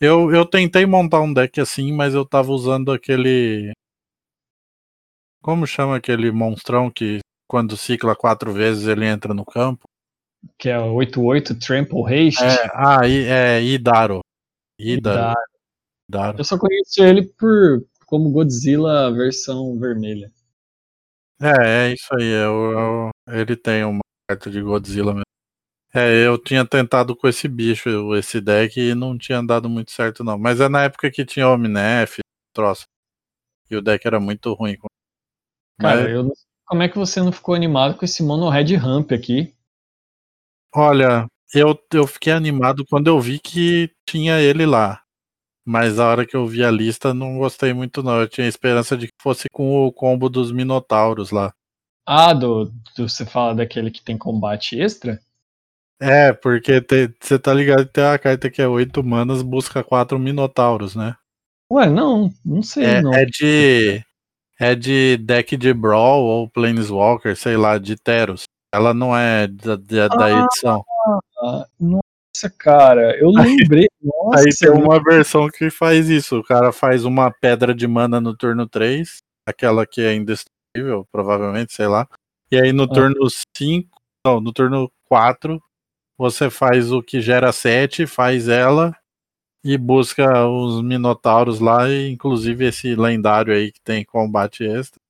Eu, 0.00 0.32
eu 0.32 0.44
tentei 0.46 0.86
montar 0.86 1.20
um 1.20 1.32
deck 1.32 1.60
assim, 1.60 1.92
mas 1.92 2.14
eu 2.14 2.24
tava 2.24 2.50
usando 2.52 2.92
aquele. 2.92 3.72
Como 5.42 5.66
chama 5.66 5.96
aquele 5.96 6.30
monstrão 6.30 6.90
que 6.90 7.18
quando 7.48 7.76
cicla 7.76 8.14
quatro 8.14 8.52
vezes 8.52 8.86
ele 8.86 9.06
entra 9.06 9.32
no 9.34 9.44
campo? 9.44 9.84
Que 10.56 10.68
é 10.68 10.78
o 10.78 10.94
88 10.94 11.58
Trample 11.58 12.02
Haste. 12.02 12.44
É, 12.44 12.70
ah, 12.74 13.06
I- 13.06 13.24
é 13.26 13.62
Idaro. 13.62 14.20
Idaro. 14.78 15.38
Eu 16.38 16.44
só 16.44 16.58
conheço 16.58 17.02
ele 17.02 17.22
por 17.38 17.84
como 18.06 18.30
Godzilla 18.30 19.12
versão 19.12 19.78
vermelha. 19.78 20.32
É, 21.40 21.88
é 21.90 21.92
isso 21.92 22.08
aí. 22.14 22.24
Eu, 22.24 22.72
eu- 22.72 23.10
ele 23.28 23.56
tem 23.56 23.84
uma 23.84 24.00
carta 24.28 24.50
de 24.50 24.60
Godzilla 24.62 25.12
mesmo. 25.12 25.22
É, 25.94 26.26
eu 26.26 26.36
tinha 26.38 26.66
tentado 26.66 27.16
com 27.16 27.26
esse 27.28 27.48
bicho, 27.48 28.14
esse 28.14 28.40
deck, 28.40 28.78
e 28.78 28.94
não 28.94 29.16
tinha 29.16 29.42
dado 29.42 29.68
muito 29.68 29.90
certo, 29.90 30.22
não. 30.22 30.38
Mas 30.38 30.60
é 30.60 30.68
na 30.68 30.84
época 30.84 31.10
que 31.10 31.24
tinha 31.24 31.48
Omnef, 31.48 32.18
troço. 32.54 32.84
E 33.70 33.76
o 33.76 33.82
deck 33.82 34.06
era 34.06 34.20
muito 34.20 34.52
ruim. 34.54 34.76
Cara, 35.80 36.02
Mas- 36.02 36.10
eu 36.10 36.32
como 36.66 36.82
é 36.82 36.88
que 36.88 36.98
você 36.98 37.20
não 37.22 37.32
ficou 37.32 37.54
animado 37.54 37.96
com 37.96 38.04
esse 38.04 38.22
Mono 38.22 38.50
Red 38.50 38.76
Ramp 38.76 39.12
aqui? 39.12 39.54
Olha, 40.74 41.26
eu, 41.54 41.78
eu 41.92 42.06
fiquei 42.06 42.32
animado 42.32 42.84
quando 42.88 43.08
eu 43.08 43.20
vi 43.20 43.38
que 43.38 43.90
tinha 44.08 44.40
ele 44.40 44.66
lá. 44.66 45.02
Mas 45.66 45.98
a 45.98 46.08
hora 46.08 46.26
que 46.26 46.34
eu 46.34 46.46
vi 46.46 46.64
a 46.64 46.70
lista, 46.70 47.12
não 47.12 47.38
gostei 47.38 47.74
muito, 47.74 48.02
não. 48.02 48.20
Eu 48.20 48.28
tinha 48.28 48.46
esperança 48.46 48.96
de 48.96 49.06
que 49.06 49.12
fosse 49.20 49.48
com 49.52 49.84
o 49.86 49.92
combo 49.92 50.28
dos 50.28 50.50
Minotauros 50.50 51.30
lá. 51.30 51.52
Ah, 52.06 52.32
do, 52.32 52.72
do 52.96 53.06
você 53.06 53.26
fala 53.26 53.54
daquele 53.54 53.90
que 53.90 54.02
tem 54.02 54.16
combate 54.16 54.80
extra? 54.80 55.20
É, 56.00 56.32
porque 56.32 56.82
você 57.20 57.38
tá 57.38 57.52
ligado 57.52 57.86
que 57.86 57.92
tem 57.92 58.04
uma 58.04 58.18
carta 58.18 58.48
que 58.48 58.62
é 58.62 58.68
8 58.68 59.02
manas, 59.02 59.42
busca 59.42 59.84
4 59.84 60.18
Minotauros, 60.18 60.94
né? 60.94 61.16
Ué, 61.70 61.90
não, 61.90 62.32
não 62.44 62.62
sei 62.62 62.84
É, 62.86 63.02
não. 63.02 63.12
é 63.12 63.26
de. 63.26 64.02
É 64.60 64.74
de 64.74 65.18
deck 65.18 65.56
de 65.56 65.72
Brawl 65.72 66.24
ou 66.24 66.48
Planeswalker, 66.48 67.36
sei 67.36 67.56
lá, 67.56 67.78
de 67.78 67.94
Teros. 67.94 68.44
Ela 68.72 68.92
não 68.92 69.16
é 69.16 69.46
da, 69.46 69.76
da, 69.76 70.08
da 70.08 70.24
Ah, 70.26 70.30
edição. 70.30 70.84
Nossa, 71.80 72.50
cara, 72.56 73.16
eu 73.18 73.30
lembrei. 73.30 73.88
Nossa, 74.02 74.44
Aí 74.44 74.54
tem 74.54 74.70
uma 74.70 75.02
versão 75.02 75.48
que 75.48 75.70
faz 75.70 76.08
isso. 76.08 76.38
O 76.38 76.44
cara 76.44 76.70
faz 76.72 77.04
uma 77.04 77.30
pedra 77.30 77.74
de 77.74 77.86
mana 77.86 78.20
no 78.20 78.36
turno 78.36 78.68
3, 78.68 79.18
aquela 79.46 79.86
que 79.86 80.02
é 80.02 80.14
indestrutível, 80.14 81.06
provavelmente, 81.10 81.72
sei 81.72 81.86
lá. 81.86 82.06
E 82.50 82.60
aí 82.60 82.72
no 82.72 82.84
Ah. 82.84 82.88
turno 82.88 83.28
5, 83.56 83.88
não, 84.26 84.40
no 84.40 84.52
turno 84.52 84.90
4, 85.06 85.62
você 86.16 86.50
faz 86.50 86.92
o 86.92 87.02
que 87.02 87.20
gera 87.20 87.52
7, 87.52 88.06
faz 88.06 88.48
ela 88.48 88.94
e 89.64 89.76
busca 89.78 90.46
os 90.46 90.82
minotauros 90.82 91.58
lá, 91.60 91.90
inclusive 91.90 92.66
esse 92.66 92.94
lendário 92.94 93.52
aí 93.52 93.72
que 93.72 93.80
tem 93.80 94.04
combate 94.04 94.64
extra, 94.64 95.00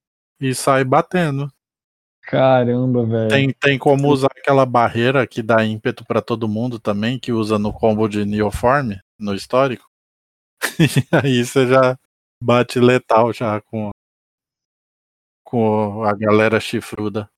e 0.41 0.55
sai 0.55 0.85
batendo. 0.85 1.51
Caramba, 2.29 3.07
velho. 3.07 3.29
Tem, 3.31 3.51
tem 3.55 3.79
como 3.79 4.09
usar 4.09 4.29
aquela 4.37 4.67
barreira 4.67 5.27
que 5.27 5.43
dá 5.43 5.65
ímpeto 5.65 6.05
pra 6.05 6.21
todo 6.21 6.47
mundo 6.47 6.79
também, 6.79 7.19
que 7.19 7.33
usa 7.33 7.59
no 7.59 7.73
combo 7.73 8.07
de 8.07 8.27
Neoform, 8.27 8.99
no 9.19 9.35
histórico. 9.35 9.87
E 10.79 10.85
aí 11.25 11.43
você 11.43 11.67
já 11.67 11.99
bate 12.43 12.79
letal 12.79 13.33
já 13.33 13.63
com, 13.63 13.91
com 15.43 16.03
a 16.05 16.15
galera 16.15 16.61
chifruda. 16.61 17.31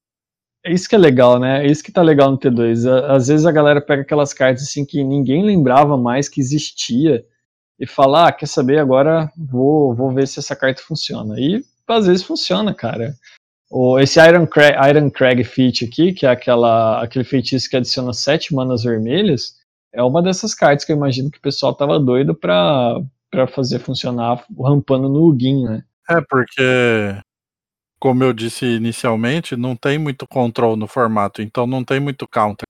É 0.66 0.72
isso 0.72 0.88
que 0.88 0.96
é 0.96 0.98
legal, 0.98 1.38
né? 1.38 1.64
É 1.64 1.70
isso 1.70 1.84
que 1.84 1.92
tá 1.92 2.02
legal 2.02 2.32
no 2.32 2.38
T2. 2.38 2.84
À- 2.84 3.14
Às 3.14 3.28
vezes 3.28 3.46
a 3.46 3.52
galera 3.52 3.80
pega 3.80 4.02
aquelas 4.02 4.34
cartas 4.34 4.64
assim 4.64 4.84
que 4.84 5.04
ninguém 5.04 5.44
lembrava 5.44 5.96
mais 5.96 6.28
que 6.28 6.40
existia 6.40 7.24
e 7.78 7.86
fala, 7.86 8.26
ah, 8.26 8.32
quer 8.32 8.46
saber, 8.46 8.80
agora 8.80 9.30
vou, 9.38 9.94
vou 9.94 10.12
ver 10.12 10.26
se 10.26 10.40
essa 10.40 10.56
carta 10.56 10.82
funciona. 10.82 11.38
E 11.38 11.64
às 11.86 12.08
vezes 12.08 12.24
funciona, 12.24 12.74
cara. 12.74 13.14
O, 13.70 14.00
esse 14.00 14.20
Iron 14.20 14.46
Crag, 14.46 14.76
Iron 14.90 15.10
Crag 15.10 15.44
Feat 15.44 15.84
aqui, 15.84 16.12
que 16.12 16.26
é 16.26 16.30
aquela, 16.30 17.00
aquele 17.02 17.24
feitiço 17.24 17.70
que 17.70 17.76
adiciona 17.76 18.12
sete 18.12 18.52
manas 18.52 18.82
vermelhas, 18.82 19.54
é 19.92 20.02
uma 20.02 20.20
dessas 20.20 20.54
cartas 20.54 20.84
que 20.84 20.90
eu 20.90 20.96
imagino 20.96 21.30
que 21.30 21.38
o 21.38 21.42
pessoal 21.42 21.72
tava 21.72 21.98
doido 22.00 22.34
pra, 22.34 23.00
pra 23.30 23.46
fazer 23.46 23.78
funcionar 23.78 24.44
rampando 24.58 25.08
no 25.08 25.24
Ugin, 25.28 25.64
né? 25.64 25.84
É, 26.08 26.20
porque, 26.28 27.22
como 28.00 28.24
eu 28.24 28.32
disse 28.32 28.66
inicialmente, 28.66 29.54
não 29.56 29.76
tem 29.76 29.98
muito 29.98 30.26
control 30.26 30.76
no 30.76 30.88
formato, 30.88 31.40
então 31.40 31.64
não 31.64 31.84
tem 31.84 32.00
muito 32.00 32.26
counter. 32.26 32.64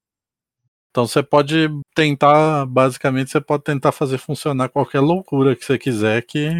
Então 0.90 1.06
você 1.06 1.22
pode 1.22 1.68
tentar, 1.94 2.66
basicamente, 2.66 3.30
você 3.30 3.40
pode 3.40 3.62
tentar 3.62 3.92
fazer 3.92 4.18
funcionar 4.18 4.68
qualquer 4.68 5.00
loucura 5.00 5.56
que 5.56 5.64
você 5.64 5.78
quiser, 5.78 6.22
que 6.26 6.50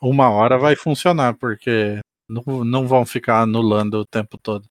uma 0.00 0.30
hora 0.30 0.58
vai 0.58 0.76
funcionar, 0.76 1.34
porque 1.34 1.98
não, 2.28 2.64
não 2.64 2.86
vão 2.86 3.04
ficar 3.04 3.42
anulando 3.42 3.94
o 3.94 4.06
tempo 4.06 4.38
todo. 4.38 4.64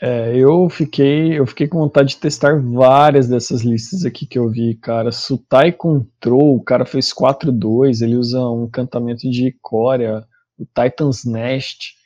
É, 0.00 0.36
eu 0.36 0.68
fiquei, 0.70 1.36
eu 1.38 1.44
fiquei 1.44 1.66
com 1.66 1.78
vontade 1.78 2.10
de 2.10 2.18
testar 2.18 2.60
várias 2.62 3.28
dessas 3.28 3.62
listas 3.62 4.04
aqui 4.04 4.26
que 4.26 4.38
eu 4.38 4.48
vi, 4.48 4.76
cara. 4.76 5.10
Sutai 5.10 5.72
Control, 5.72 6.56
o 6.56 6.62
cara 6.62 6.84
fez 6.86 7.12
4-2, 7.12 8.00
ele 8.00 8.14
usa 8.14 8.40
um 8.40 8.64
encantamento 8.66 9.28
de 9.28 9.48
Icória, 9.48 10.24
o 10.56 10.64
Titan's 10.64 11.24
Nest. 11.24 11.96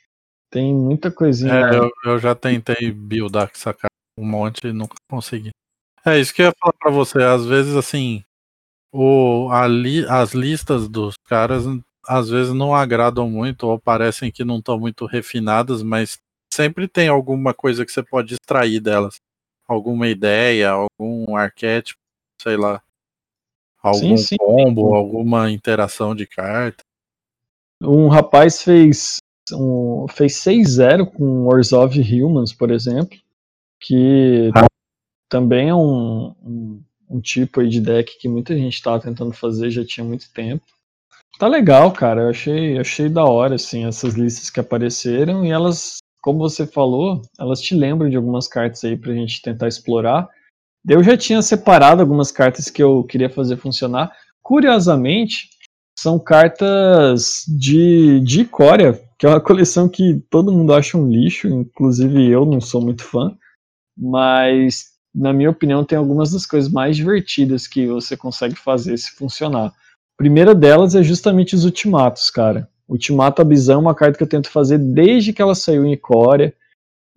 Tem 0.49 0.73
muita 0.73 1.11
coisinha. 1.11 1.53
É, 1.53 1.77
eu, 1.77 1.89
eu 2.05 2.17
já 2.17 2.33
tentei 2.33 2.91
buildar 2.91 3.47
com 3.47 3.55
essa 3.55 3.73
cara 3.73 3.89
um 4.17 4.25
monte 4.25 4.67
e 4.67 4.73
nunca 4.73 4.95
consegui. 5.09 5.51
É 6.05 6.19
isso 6.19 6.33
que 6.33 6.41
eu 6.41 6.47
ia 6.47 6.53
falar 6.59 6.73
pra 6.73 6.91
você. 6.91 7.21
Às 7.21 7.45
vezes, 7.45 7.75
assim, 7.75 8.23
o, 8.91 9.49
li- 9.67 10.05
as 10.07 10.33
listas 10.33 10.87
dos 10.87 11.15
caras 11.27 11.65
às 12.07 12.29
vezes 12.29 12.53
não 12.53 12.73
agradam 12.75 13.29
muito 13.29 13.67
ou 13.67 13.79
parecem 13.79 14.31
que 14.31 14.43
não 14.43 14.57
estão 14.57 14.79
muito 14.79 15.05
refinadas, 15.05 15.81
mas 15.83 16.19
sempre 16.53 16.87
tem 16.87 17.07
alguma 17.07 17.53
coisa 17.53 17.85
que 17.85 17.91
você 17.91 18.03
pode 18.03 18.33
extrair 18.35 18.79
delas. 18.79 19.15
Alguma 19.67 20.07
ideia, 20.07 20.71
algum 20.71 21.35
arquétipo, 21.35 21.99
sei 22.41 22.57
lá. 22.57 22.81
Algum 23.81 24.15
Sim, 24.15 24.17
sim. 24.17 24.35
combo, 24.37 24.93
alguma 24.95 25.49
interação 25.51 26.15
de 26.15 26.25
carta. 26.27 26.83
Um 27.81 28.07
rapaz 28.07 28.61
fez 28.61 29.17
um, 29.51 30.05
fez 30.09 30.35
6-0 30.35 31.05
com 31.11 31.47
Orzhov 31.47 31.97
Humans, 31.99 32.53
por 32.53 32.71
exemplo, 32.71 33.17
que 33.79 34.51
Ah. 34.55 34.65
também 35.27 35.67
é 35.69 35.75
um, 35.75 36.33
um, 36.41 36.83
um 37.09 37.19
tipo 37.19 37.65
de 37.67 37.81
deck 37.81 38.17
que 38.19 38.29
muita 38.29 38.55
gente 38.55 38.73
estava 38.75 39.01
tentando 39.01 39.33
fazer 39.33 39.69
já 39.69 39.83
tinha 39.85 40.05
muito 40.05 40.31
tempo. 40.31 40.63
Tá 41.37 41.47
legal, 41.47 41.91
cara. 41.91 42.23
Eu 42.23 42.29
achei, 42.29 42.77
achei 42.77 43.09
da 43.09 43.25
hora, 43.25 43.55
assim, 43.55 43.85
essas 43.85 44.13
listas 44.13 44.49
que 44.49 44.59
apareceram 44.59 45.45
e 45.45 45.49
elas, 45.49 45.97
como 46.21 46.39
você 46.39 46.65
falou, 46.65 47.21
elas 47.39 47.61
te 47.61 47.75
lembram 47.75 48.09
de 48.09 48.15
algumas 48.15 48.47
cartas 48.47 48.83
aí 48.83 48.95
pra 48.97 49.13
gente 49.13 49.41
tentar 49.41 49.67
explorar. 49.67 50.29
Eu 50.87 51.01
já 51.03 51.17
tinha 51.17 51.41
separado 51.41 52.01
algumas 52.01 52.31
cartas 52.31 52.69
que 52.69 52.83
eu 52.83 53.03
queria 53.03 53.29
fazer 53.29 53.57
funcionar. 53.57 54.11
Curiosamente, 54.41 55.49
são 55.97 56.19
cartas 56.19 57.43
de, 57.47 58.19
de 58.19 58.41
Icória, 58.41 59.01
que 59.17 59.25
é 59.25 59.29
uma 59.29 59.39
coleção 59.41 59.87
que 59.87 60.21
todo 60.29 60.51
mundo 60.51 60.73
acha 60.73 60.97
um 60.97 61.07
lixo, 61.09 61.47
inclusive 61.47 62.29
eu 62.29 62.45
não 62.45 62.59
sou 62.59 62.81
muito 62.81 63.03
fã, 63.03 63.35
mas 63.97 64.91
na 65.15 65.31
minha 65.31 65.49
opinião 65.49 65.85
tem 65.85 65.97
algumas 65.97 66.31
das 66.31 66.45
coisas 66.45 66.71
mais 66.71 66.97
divertidas 66.97 67.67
que 67.67 67.87
você 67.87 68.17
consegue 68.17 68.55
fazer 68.55 68.97
se 68.97 69.11
funcionar. 69.11 69.71
Primeira 70.17 70.53
delas 70.53 70.95
é 70.95 71.03
justamente 71.03 71.55
os 71.55 71.65
ultimatos, 71.65 72.29
cara. 72.29 72.69
Ultimato 72.87 73.41
Abisão 73.41 73.75
é 73.75 73.81
uma 73.81 73.95
carta 73.95 74.17
que 74.17 74.23
eu 74.23 74.29
tento 74.29 74.49
fazer 74.49 74.77
desde 74.77 75.33
que 75.33 75.41
ela 75.41 75.55
saiu 75.55 75.85
em 75.85 75.93
Icória. 75.93 76.53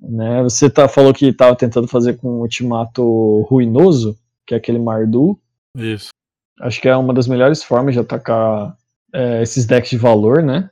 Né? 0.00 0.42
Você 0.42 0.70
tá, 0.70 0.88
falou 0.88 1.12
que 1.12 1.26
estava 1.26 1.54
tentando 1.56 1.88
fazer 1.88 2.16
com 2.16 2.28
o 2.28 2.40
Ultimato 2.40 3.42
Ruinoso, 3.42 4.18
que 4.46 4.54
é 4.54 4.56
aquele 4.56 4.78
Mardu. 4.78 5.38
Isso. 5.76 6.08
Acho 6.60 6.80
que 6.80 6.88
é 6.88 6.96
uma 6.96 7.12
das 7.12 7.26
melhores 7.26 7.62
formas 7.62 7.94
de 7.94 8.00
atacar 8.00 8.76
é, 9.12 9.42
esses 9.42 9.66
decks 9.66 9.90
de 9.90 9.98
valor, 9.98 10.42
né? 10.42 10.70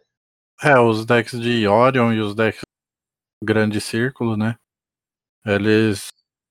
É, 0.62 0.78
os 0.78 1.04
decks 1.04 1.38
de 1.38 1.66
Orion 1.66 2.12
e 2.12 2.20
os 2.20 2.34
decks 2.34 2.62
Grande 3.42 3.80
Círculo, 3.80 4.36
né? 4.36 4.56
Eles 5.44 6.08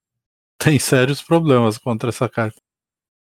têm 0.59 0.77
sérios 0.77 1.21
problemas 1.21 1.77
contra 1.77 2.09
essa 2.09 2.29
carta. 2.29 2.61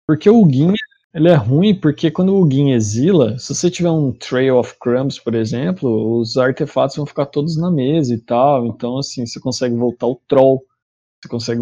Porque 0.07 0.29
o 0.29 0.45
Gin 0.51 0.75
ele 1.13 1.29
é 1.29 1.35
ruim 1.35 1.75
porque 1.75 2.11
quando 2.11 2.35
o 2.35 2.49
Gin 2.49 2.71
exila, 2.71 3.37
se 3.39 3.55
você 3.55 3.71
tiver 3.71 3.91
um 3.91 4.13
Trail 4.13 4.57
of 4.59 4.75
Crumbs, 4.81 5.19
por 5.19 5.35
exemplo, 5.35 6.19
os 6.19 6.37
artefatos 6.37 6.97
vão 6.97 7.07
ficar 7.07 7.27
todos 7.27 7.57
na 7.57 7.71
mesa 7.71 8.15
e 8.15 8.19
tal. 8.19 8.67
Então, 8.67 8.99
assim, 8.99 9.27
você 9.27 9.41
consegue 9.41 9.75
voltar 9.75 10.07
o 10.07 10.21
Troll. 10.29 10.63
Você 11.21 11.29
consegue 11.29 11.61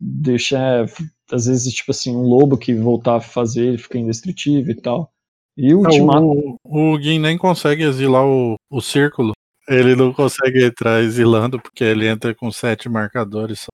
deixar, 0.00 0.86
às 1.30 1.46
vezes, 1.46 1.72
tipo 1.74 1.90
assim, 1.90 2.16
um 2.16 2.22
lobo 2.22 2.56
que 2.56 2.74
voltar 2.74 3.16
a 3.16 3.20
fazer, 3.20 3.66
ele 3.66 3.78
fica 3.78 3.98
indestrutível 3.98 4.72
e 4.72 4.80
tal. 4.80 5.12
E 5.56 5.74
o 5.74 5.80
Ultimato. 5.80 6.58
O, 6.64 6.92
o 6.92 7.00
Gin 7.00 7.18
nem 7.18 7.36
consegue 7.36 7.82
exilar 7.82 8.26
o, 8.26 8.56
o 8.70 8.80
círculo. 8.80 9.32
Ele 9.68 9.94
não 9.94 10.12
consegue 10.12 10.64
entrar 10.64 11.02
exilando 11.02 11.60
porque 11.60 11.84
ele 11.84 12.06
entra 12.06 12.34
com 12.34 12.50
sete 12.50 12.88
marcadores 12.88 13.60
só. 13.60 13.68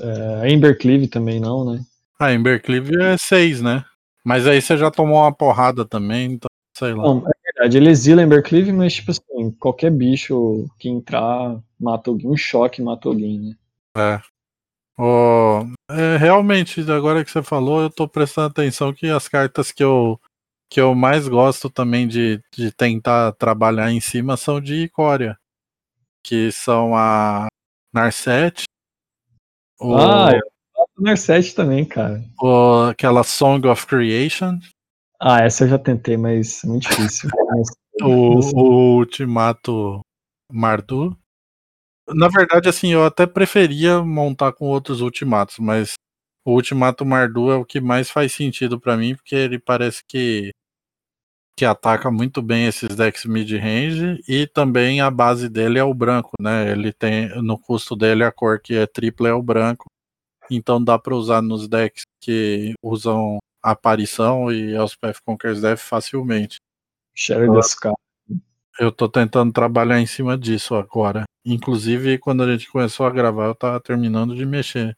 É, 0.00 0.40
a 0.42 0.50
Embercleave 0.50 1.08
também 1.08 1.38
não, 1.38 1.64
né? 1.64 1.80
A 2.18 2.32
Embercleave 2.32 3.00
é 3.00 3.16
seis, 3.16 3.60
né? 3.60 3.84
Mas 4.26 4.44
aí 4.44 4.60
você 4.60 4.76
já 4.76 4.90
tomou 4.90 5.18
uma 5.18 5.32
porrada 5.32 5.84
também, 5.84 6.32
então 6.32 6.48
sei 6.76 6.92
lá. 6.92 7.04
Não, 7.04 7.18
é 7.18 7.52
verdade, 7.52 7.76
ele 7.76 7.90
exila 7.90 8.24
Embercleave, 8.24 8.72
mas 8.72 8.94
tipo 8.94 9.12
assim, 9.12 9.52
qualquer 9.52 9.92
bicho 9.92 10.66
que 10.80 10.88
entrar 10.88 11.56
mata 11.78 12.10
alguém, 12.10 12.28
um 12.28 12.36
choque 12.36 12.82
mata 12.82 13.08
alguém, 13.08 13.38
né? 13.38 13.56
É. 13.96 14.20
Oh, 14.98 15.64
é, 15.88 16.16
realmente, 16.16 16.80
agora 16.90 17.24
que 17.24 17.30
você 17.30 17.40
falou, 17.40 17.82
eu 17.82 17.88
tô 17.88 18.08
prestando 18.08 18.48
atenção 18.48 18.92
que 18.92 19.06
as 19.06 19.28
cartas 19.28 19.70
que 19.70 19.84
eu 19.84 20.20
que 20.68 20.80
eu 20.80 20.92
mais 20.92 21.28
gosto 21.28 21.70
também 21.70 22.08
de, 22.08 22.42
de 22.50 22.72
tentar 22.72 23.30
trabalhar 23.34 23.92
em 23.92 24.00
cima 24.00 24.36
são 24.36 24.60
de 24.60 24.82
Icória. 24.82 25.38
Que 26.24 26.50
são 26.50 26.96
a 26.96 27.46
Narset. 27.94 28.64
O, 29.78 29.94
ah, 29.94 30.32
Narset 30.98 31.54
também, 31.54 31.84
cara. 31.84 32.22
Aquela 32.90 33.22
Song 33.22 33.66
of 33.68 33.86
Creation. 33.86 34.58
Ah, 35.20 35.42
essa 35.42 35.64
eu 35.64 35.68
já 35.68 35.78
tentei, 35.78 36.16
mas 36.16 36.62
é 36.64 36.66
muito 36.66 36.88
difícil. 36.88 37.30
o, 38.02 38.40
o 38.54 38.96
Ultimato 38.98 40.00
Mardu. 40.52 41.16
Na 42.08 42.28
verdade, 42.28 42.68
assim, 42.68 42.92
eu 42.92 43.04
até 43.04 43.26
preferia 43.26 44.02
montar 44.02 44.52
com 44.52 44.66
outros 44.66 45.00
ultimatos, 45.00 45.58
mas 45.58 45.94
o 46.46 46.52
Ultimato 46.52 47.04
Mardu 47.04 47.50
é 47.50 47.56
o 47.56 47.64
que 47.64 47.80
mais 47.80 48.10
faz 48.10 48.32
sentido 48.32 48.80
para 48.80 48.96
mim, 48.96 49.16
porque 49.16 49.34
ele 49.34 49.58
parece 49.58 50.02
que 50.06 50.50
que 51.58 51.64
ataca 51.64 52.10
muito 52.10 52.42
bem 52.42 52.66
esses 52.66 52.94
decks 52.94 53.24
mid-range 53.24 54.22
e 54.28 54.46
também 54.46 55.00
a 55.00 55.10
base 55.10 55.48
dele 55.48 55.78
é 55.78 55.84
o 55.84 55.94
branco, 55.94 56.32
né? 56.38 56.70
Ele 56.70 56.92
tem 56.92 57.30
no 57.42 57.58
custo 57.58 57.96
dele 57.96 58.22
a 58.22 58.30
cor 58.30 58.60
que 58.60 58.74
é 58.74 58.86
tripla 58.86 59.30
é 59.30 59.32
o 59.32 59.42
branco. 59.42 59.86
Então 60.50 60.82
dá 60.82 60.98
para 60.98 61.14
usar 61.14 61.42
nos 61.42 61.68
decks 61.68 62.04
que 62.20 62.74
usam 62.82 63.38
aparição 63.62 64.52
e 64.52 64.74
Elspeth 64.74 65.16
Conquers 65.24 65.60
Death 65.60 65.78
facilmente. 65.78 66.58
Sherry 67.14 67.46
então, 67.48 67.94
Eu 68.78 68.92
tô 68.92 69.08
tentando 69.08 69.52
trabalhar 69.52 70.00
em 70.00 70.06
cima 70.06 70.36
disso 70.36 70.74
agora. 70.74 71.24
Inclusive, 71.44 72.18
quando 72.18 72.42
a 72.42 72.52
gente 72.52 72.70
começou 72.70 73.06
a 73.06 73.10
gravar, 73.10 73.46
eu 73.46 73.54
tava 73.54 73.80
terminando 73.80 74.34
de 74.34 74.44
mexer 74.44 74.96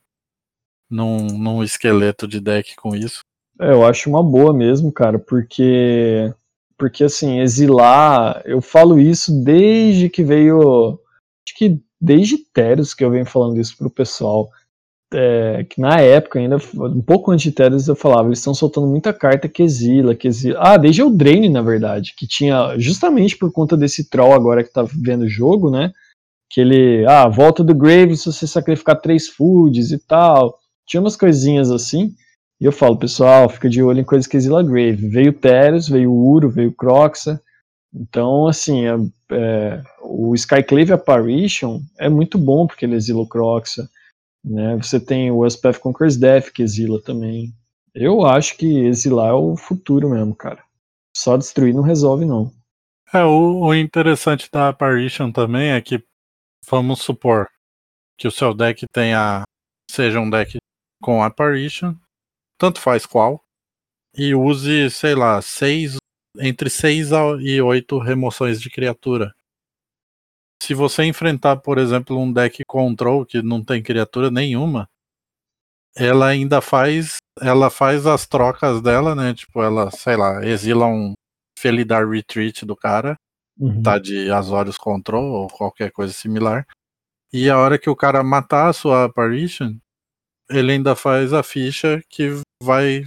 num, 0.91 1.27
num 1.39 1.63
esqueleto 1.63 2.27
de 2.27 2.41
deck 2.41 2.75
com 2.77 2.95
isso. 2.95 3.21
É, 3.61 3.73
eu 3.73 3.85
acho 3.85 4.09
uma 4.09 4.23
boa 4.23 4.53
mesmo, 4.55 4.93
cara, 4.93 5.19
porque 5.19 6.33
porque 6.77 7.03
assim, 7.03 7.41
exilar, 7.41 8.41
eu 8.45 8.61
falo 8.61 9.01
isso 9.01 9.43
desde 9.43 10.09
que 10.09 10.23
veio, 10.23 10.93
acho 11.45 11.57
que 11.57 11.83
desde 12.01 12.39
Teros 12.39 12.95
que 12.95 13.05
eu 13.05 13.11
venho 13.11 13.27
falando 13.27 13.61
isso 13.61 13.77
pro 13.77 13.91
pessoal. 13.91 14.49
É, 15.13 15.65
que 15.65 15.81
na 15.81 15.99
época 16.01 16.39
ainda, 16.39 16.59
um 16.75 17.01
pouco 17.01 17.31
antes 17.31 17.45
de 17.45 17.53
Teros 17.53 17.89
eu 17.89 17.97
falava, 17.97 18.29
eles 18.29 18.41
estão 18.41 18.53
soltando 18.53 18.87
muita 18.87 19.11
carta 19.11 19.49
que 19.49 19.63
exila, 19.63 20.15
que 20.15 20.29
exila. 20.29 20.59
Ah, 20.61 20.77
desde 20.77 21.03
o 21.03 21.09
Drain, 21.09 21.49
na 21.49 21.63
verdade, 21.63 22.15
que 22.15 22.27
tinha, 22.27 22.77
justamente 22.79 23.37
por 23.37 23.51
conta 23.51 23.75
desse 23.75 24.11
troll 24.11 24.35
agora 24.35 24.63
que 24.63 24.73
tá 24.73 24.83
vendo 24.83 25.23
o 25.23 25.29
jogo, 25.29 25.71
né? 25.71 25.93
Que 26.51 26.61
ele, 26.61 27.07
ah, 27.07 27.27
volta 27.27 27.65
do 27.65 27.75
Grave 27.75 28.17
se 28.17 28.27
você 28.27 28.47
sacrificar 28.47 29.01
três 29.01 29.29
foods 29.29 29.93
e 29.93 29.99
tal. 29.99 30.59
Tinha 30.87 31.01
umas 31.01 31.17
coisinhas 31.17 31.71
assim. 31.71 32.15
E 32.61 32.65
eu 32.65 32.73
falo, 32.73 32.99
pessoal, 32.99 33.49
fica 33.49 33.69
de 33.69 33.83
olho 33.83 34.01
em 34.01 34.05
coisas 34.05 34.27
que 34.27 34.37
exila 34.37 34.63
Grave. 34.63 35.09
Veio 35.09 35.33
Teros, 35.33 35.89
veio 35.89 36.13
Uro, 36.13 36.51
veio 36.51 36.73
Croxa. 36.73 37.41
Então, 37.95 38.47
assim, 38.47 38.85
é, 38.85 38.97
é, 39.33 39.83
o 40.03 40.35
Skyclave 40.35 40.93
Apparition 40.93 41.81
é 41.99 42.09
muito 42.09 42.37
bom 42.37 42.67
porque 42.67 42.85
ele 42.85 42.97
exila 42.97 43.23
o 43.23 43.29
Croxa. 43.29 43.89
Né? 44.49 44.77
Você 44.77 44.99
tem 44.99 45.31
o 45.31 45.45
Aspect 45.45 45.81
Conquers 45.81 46.17
Death 46.17 46.51
que 46.51 46.63
exila 46.63 47.01
também. 47.03 47.53
Eu 47.95 48.25
acho 48.25 48.57
que 48.57 48.87
exilar 48.87 49.31
é 49.31 49.33
o 49.33 49.57
futuro 49.57 50.09
mesmo, 50.09 50.35
cara. 50.35 50.63
Só 51.17 51.37
destruir 51.37 51.75
não 51.75 51.83
resolve, 51.83 52.25
não. 52.25 52.53
É, 53.13 53.25
o, 53.25 53.61
o 53.61 53.75
interessante 53.75 54.49
da 54.51 54.69
Apparition 54.69 55.33
também 55.33 55.71
é 55.71 55.81
que, 55.81 56.03
vamos 56.69 57.01
supor 57.01 57.49
que 58.17 58.29
o 58.29 58.31
seu 58.31 58.55
deck 58.55 58.85
tenha, 58.93 59.43
seja 59.91 60.21
um 60.21 60.29
deck 60.29 60.59
com 61.03 61.23
Apparition, 61.23 61.95
tanto 62.59 62.81
faz 62.81 63.07
qual, 63.07 63.43
e 64.15 64.35
use, 64.35 64.91
sei 64.91 65.15
lá, 65.15 65.41
seis, 65.41 65.97
entre 66.39 66.69
6 66.69 67.11
e 67.41 67.61
8 67.61 67.99
remoções 67.99 68.61
de 68.61 68.69
criatura. 68.71 69.33
Se 70.63 70.75
você 70.75 71.05
enfrentar, 71.05 71.57
por 71.57 71.79
exemplo, 71.79 72.19
um 72.19 72.33
deck 72.33 72.65
control 72.67 73.25
que 73.25 73.41
não 73.43 73.63
tem 73.63 73.83
criatura 73.83 74.31
nenhuma, 74.31 74.89
ela 75.97 76.27
ainda 76.27 76.61
faz, 76.61 77.17
ela 77.41 77.71
faz 77.71 78.07
as 78.07 78.27
trocas 78.27 78.81
dela, 78.81 79.15
né? 79.15 79.35
Tipo, 79.35 79.63
ela, 79.63 79.91
sei 79.91 80.17
lá, 80.17 80.45
exila 80.45 80.87
um 80.87 81.15
Felidar 81.59 82.09
Retreat 82.09 82.65
do 82.65 82.77
cara, 82.77 83.17
uhum. 83.59 83.83
tá 83.83 83.99
de 83.99 84.31
Azorius 84.31 84.79
Control 84.79 85.25
ou 85.25 85.49
qualquer 85.49 85.91
coisa 85.91 86.13
similar. 86.13 86.67
E 87.33 87.51
a 87.51 87.59
hora 87.59 87.79
que 87.79 87.91
o 87.91 87.97
cara 87.97 88.23
matar 88.23 88.69
a 88.69 88.73
sua 88.73 89.05
Apparition, 89.05 89.77
ele 90.51 90.73
ainda 90.73 90.95
faz 90.95 91.33
a 91.33 91.43
ficha 91.43 92.03
que 92.09 92.41
vai 92.63 93.05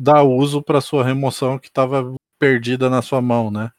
dar 0.00 0.22
uso 0.22 0.62
para 0.62 0.80
sua 0.80 1.04
remoção 1.04 1.58
que 1.58 1.68
estava 1.68 2.14
perdida 2.38 2.90
na 2.90 3.00
sua 3.00 3.22
mão, 3.22 3.50
né? 3.50 3.70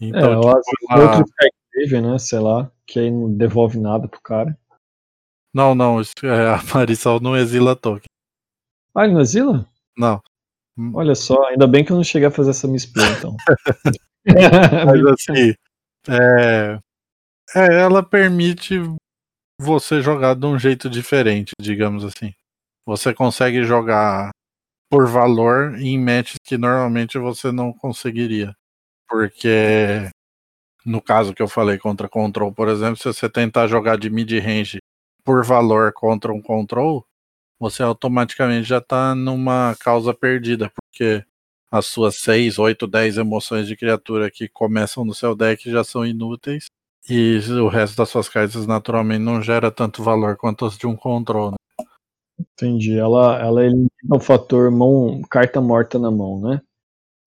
Então, 0.00 0.50
é, 0.50 0.60
tipo, 0.60 0.92
ela... 0.92 1.18
outro 1.18 1.32
Skyclave, 1.70 2.00
né? 2.00 2.18
Sei 2.18 2.38
lá, 2.38 2.70
que 2.86 2.98
aí 2.98 3.10
não 3.10 3.32
devolve 3.32 3.78
nada 3.78 4.08
pro 4.08 4.20
cara. 4.20 4.58
Não, 5.52 5.74
não, 5.74 6.00
é, 6.00 6.54
a 6.54 6.62
Marisol 6.74 7.20
não 7.20 7.36
exila 7.36 7.74
token. 7.74 8.04
Ah, 8.94 9.04
ele 9.04 9.14
não 9.14 9.20
exila? 9.20 9.68
Não. 9.96 10.20
Olha 10.94 11.14
só, 11.14 11.48
ainda 11.48 11.66
bem 11.66 11.84
que 11.84 11.92
eu 11.92 11.96
não 11.96 12.04
cheguei 12.04 12.28
a 12.28 12.30
fazer 12.30 12.50
essa 12.50 12.68
misplay, 12.68 13.06
então. 13.18 13.36
Mas 14.24 15.06
assim, 15.06 15.54
é, 16.08 16.78
é, 17.54 17.80
ela 17.80 18.02
permite 18.02 18.76
você 19.60 20.00
jogar 20.00 20.34
de 20.34 20.46
um 20.46 20.58
jeito 20.58 20.88
diferente, 20.88 21.52
digamos 21.60 22.04
assim. 22.04 22.32
Você 22.86 23.12
consegue 23.12 23.64
jogar 23.64 24.30
por 24.90 25.06
valor 25.06 25.78
em 25.78 25.98
matches 25.98 26.36
que 26.44 26.56
normalmente 26.56 27.18
você 27.18 27.52
não 27.52 27.72
conseguiria. 27.72 28.54
Porque 29.08 30.08
no 30.84 31.00
caso 31.00 31.34
que 31.34 31.42
eu 31.42 31.48
falei 31.48 31.78
contra 31.78 32.08
control, 32.08 32.52
por 32.52 32.68
exemplo, 32.68 32.96
se 32.96 33.04
você 33.04 33.28
tentar 33.28 33.66
jogar 33.66 33.98
de 33.98 34.10
mid-range 34.10 34.78
por 35.24 35.44
valor 35.44 35.92
contra 35.92 36.32
um 36.32 36.40
control, 36.40 37.04
você 37.58 37.82
automaticamente 37.82 38.68
já 38.68 38.78
está 38.78 39.14
numa 39.14 39.76
causa 39.78 40.14
perdida, 40.14 40.72
porque 40.74 41.24
as 41.70 41.86
suas 41.86 42.16
6, 42.16 42.58
8, 42.58 42.86
10 42.86 43.18
emoções 43.18 43.68
de 43.68 43.76
criatura 43.76 44.30
que 44.30 44.48
começam 44.48 45.04
no 45.04 45.14
seu 45.14 45.36
deck 45.36 45.70
já 45.70 45.84
são 45.84 46.04
inúteis 46.04 46.66
e 47.08 47.38
o 47.60 47.68
resto 47.68 47.96
das 47.96 48.08
suas 48.08 48.28
cartas 48.28 48.66
naturalmente 48.66 49.22
não 49.22 49.40
gera 49.40 49.70
tanto 49.70 50.02
valor 50.02 50.36
quanto 50.36 50.64
as 50.64 50.76
de 50.76 50.86
um 50.86 50.96
control. 50.96 51.52
Né? 51.52 51.56
Entendi. 52.38 52.98
Ela, 52.98 53.38
ela 53.40 53.64
elimina 53.64 53.88
o 54.10 54.20
fator 54.20 54.70
mão, 54.70 55.20
carta 55.30 55.60
morta 55.60 55.98
na 55.98 56.10
mão, 56.10 56.40
né? 56.40 56.60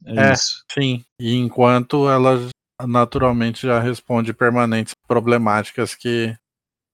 É, 0.06 0.32
é 0.32 0.34
sim. 0.72 1.04
E 1.20 1.36
enquanto 1.36 2.10
ela 2.10 2.38
naturalmente 2.82 3.67
já 3.67 3.80
responde 3.80 4.34
permanentes 4.34 4.93
problemáticas 5.07 5.95
que, 5.95 6.36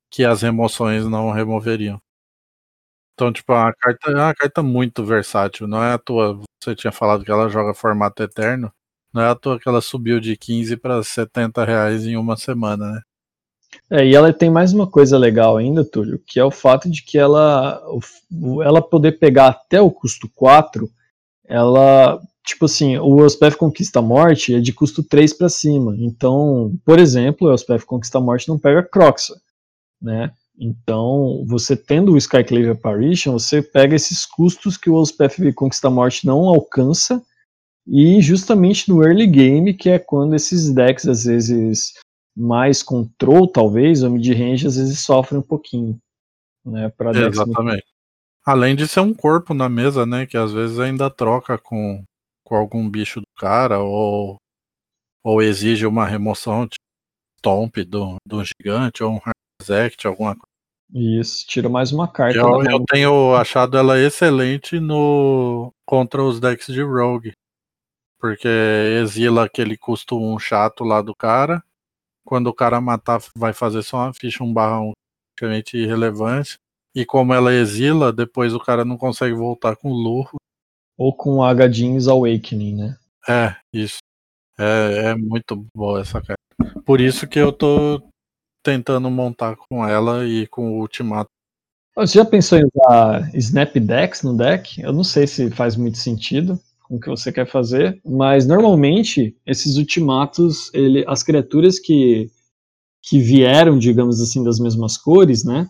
que 0.09 0.23
as 0.23 0.41
remoções 0.41 1.05
não 1.05 1.31
removeriam. 1.31 2.01
Então, 3.13 3.33
tipo, 3.33 3.51
a 3.51 3.73
carta 3.73 4.11
é 4.11 4.15
uma 4.15 4.33
carta 4.33 4.63
muito 4.63 5.03
versátil. 5.03 5.67
Não 5.67 5.83
é 5.83 5.93
à 5.93 5.97
toa, 5.97 6.41
você 6.63 6.73
tinha 6.73 6.91
falado 6.91 7.25
que 7.25 7.31
ela 7.31 7.49
joga 7.49 7.73
formato 7.73 8.23
eterno. 8.23 8.71
Não 9.13 9.21
é 9.21 9.29
à 9.29 9.35
toa 9.35 9.59
que 9.59 9.67
ela 9.67 9.81
subiu 9.81 10.19
de 10.19 10.37
15 10.37 10.77
para 10.77 11.03
70 11.03 11.65
reais 11.65 12.05
em 12.05 12.15
uma 12.15 12.37
semana, 12.37 12.91
né? 12.93 13.01
É, 13.91 14.05
e 14.05 14.15
ela 14.15 14.31
tem 14.31 14.49
mais 14.49 14.71
uma 14.71 14.87
coisa 14.89 15.17
legal 15.17 15.57
ainda, 15.57 15.83
Túlio, 15.83 16.21
que 16.25 16.39
é 16.39 16.43
o 16.43 16.51
fato 16.51 16.89
de 16.89 17.03
que 17.03 17.17
ela, 17.17 17.81
ela 18.63 18.81
poder 18.81 19.19
pegar 19.19 19.47
até 19.47 19.81
o 19.81 19.91
custo 19.91 20.29
4, 20.33 20.89
ela, 21.49 22.21
tipo 22.45 22.65
assim, 22.65 22.97
o 22.99 23.21
Elspeth 23.21 23.55
Conquista 23.57 24.01
Morte 24.01 24.53
é 24.53 24.59
de 24.59 24.71
custo 24.71 25.03
3 25.03 25.33
para 25.33 25.49
cima. 25.49 25.95
Então, 25.97 26.77
por 26.85 26.99
exemplo, 26.99 27.47
o 27.47 27.51
Elspeth 27.51 27.85
Conquista 27.85 28.19
Morte 28.19 28.47
não 28.47 28.59
pega 28.59 28.83
Croxa, 28.83 29.33
né? 29.99 30.31
Então, 30.61 31.43
você 31.47 31.75
tendo 31.75 32.13
o 32.13 32.17
Skyclave 32.17 32.69
Apparition, 32.69 33.33
você 33.33 33.61
pega 33.61 33.95
esses 33.95 34.25
custos 34.25 34.77
que 34.77 34.89
o 34.89 34.97
Elspeth 34.97 35.53
Conquista 35.55 35.89
Morte 35.89 36.27
não 36.27 36.47
alcança, 36.47 37.23
e 37.87 38.21
justamente 38.21 38.87
no 38.89 39.03
early 39.03 39.25
game, 39.25 39.73
que 39.73 39.89
é 39.89 39.97
quando 39.97 40.35
esses 40.35 40.69
decks, 40.71 41.07
às 41.07 41.23
vezes, 41.23 41.93
mais 42.37 42.83
control, 42.83 43.47
talvez, 43.47 44.03
ou 44.03 44.11
mid-range, 44.11 44.67
às 44.67 44.75
vezes 44.75 44.99
sofrem 44.99 45.39
um 45.39 45.43
pouquinho. 45.43 45.97
Né, 46.63 46.89
pra 46.95 47.11
Exatamente. 47.11 47.85
Além 48.49 48.75
de 48.75 48.87
ser 48.87 49.01
um 49.01 49.13
corpo 49.13 49.53
na 49.53 49.69
mesa, 49.69 50.07
né? 50.07 50.25
Que 50.25 50.35
às 50.35 50.51
vezes 50.51 50.79
ainda 50.79 51.07
troca 51.07 51.55
com, 51.55 52.03
com 52.43 52.55
algum 52.55 52.89
bicho 52.89 53.21
do 53.21 53.27
cara, 53.37 53.77
ou, 53.77 54.37
ou 55.23 55.39
exige 55.39 55.85
uma 55.85 56.03
remoção, 56.03 56.67
tipo 56.67 56.83
Stomp 57.37 57.77
do, 57.87 58.15
do 58.25 58.43
gigante, 58.43 59.03
ou 59.03 59.11
um 59.11 59.19
Harzact, 59.61 60.07
alguma 60.07 60.35
coisa. 60.35 60.49
Isso, 60.91 61.45
tira 61.45 61.69
mais 61.69 61.91
uma 61.91 62.07
carta. 62.07 62.39
Eu, 62.39 62.63
eu 62.63 62.83
tenho 62.89 63.35
achado 63.35 63.77
ela 63.77 63.99
excelente 63.99 64.79
no 64.79 65.71
contra 65.85 66.23
os 66.23 66.39
decks 66.39 66.73
de 66.73 66.81
Rogue. 66.81 67.33
Porque 68.19 68.47
exila 68.47 69.45
aquele 69.45 69.77
custo 69.77 70.17
1 70.17 70.33
um 70.33 70.39
chato 70.39 70.83
lá 70.83 71.03
do 71.03 71.13
cara. 71.13 71.63
Quando 72.25 72.47
o 72.47 72.53
cara 72.53 72.81
matar, 72.81 73.21
vai 73.37 73.53
fazer 73.53 73.83
só 73.83 73.97
uma 73.97 74.13
ficha 74.13 74.43
1 74.43 74.51
barra 74.51 74.81
1 74.81 74.93
praticamente 75.35 75.77
irrelevante. 75.77 76.57
E 76.95 77.05
como 77.05 77.33
ela 77.33 77.53
exila, 77.53 78.11
depois 78.11 78.53
o 78.53 78.59
cara 78.59 78.83
não 78.83 78.97
consegue 78.97 79.33
voltar 79.33 79.75
com 79.75 79.91
lurro. 79.91 80.37
Ou 80.97 81.15
com 81.15 81.43
H 81.43 81.67
Jeans 81.69 82.07
Awakening, 82.07 82.75
né? 82.75 82.97
É, 83.27 83.55
isso. 83.71 83.99
É, 84.57 85.11
é 85.11 85.15
muito 85.15 85.65
boa 85.73 86.01
essa 86.01 86.21
carta. 86.21 86.35
Por 86.85 86.99
isso 86.99 87.27
que 87.27 87.39
eu 87.39 87.53
tô 87.53 88.01
tentando 88.63 89.09
montar 89.09 89.55
com 89.55 89.87
ela 89.87 90.27
e 90.27 90.47
com 90.47 90.73
o 90.73 90.81
Ultimato. 90.81 91.29
Você 91.95 92.17
já 92.17 92.25
pensou 92.25 92.59
em 92.59 92.67
usar 92.73 93.33
Snap 93.35 93.75
Decks 93.75 94.23
no 94.23 94.35
deck? 94.35 94.81
Eu 94.81 94.91
não 94.93 95.03
sei 95.03 95.27
se 95.27 95.49
faz 95.51 95.75
muito 95.75 95.97
sentido 95.97 96.59
com 96.83 96.95
o 96.95 96.99
que 96.99 97.09
você 97.09 97.31
quer 97.31 97.45
fazer, 97.45 98.01
mas 98.05 98.47
normalmente 98.47 99.35
esses 99.45 99.77
ultimatos, 99.77 100.73
ele, 100.73 101.03
as 101.07 101.23
criaturas 101.23 101.77
que, 101.77 102.31
que 103.01 103.19
vieram, 103.19 103.77
digamos 103.77 104.19
assim, 104.21 104.43
das 104.43 104.59
mesmas 104.59 104.97
cores, 104.97 105.43
né? 105.43 105.69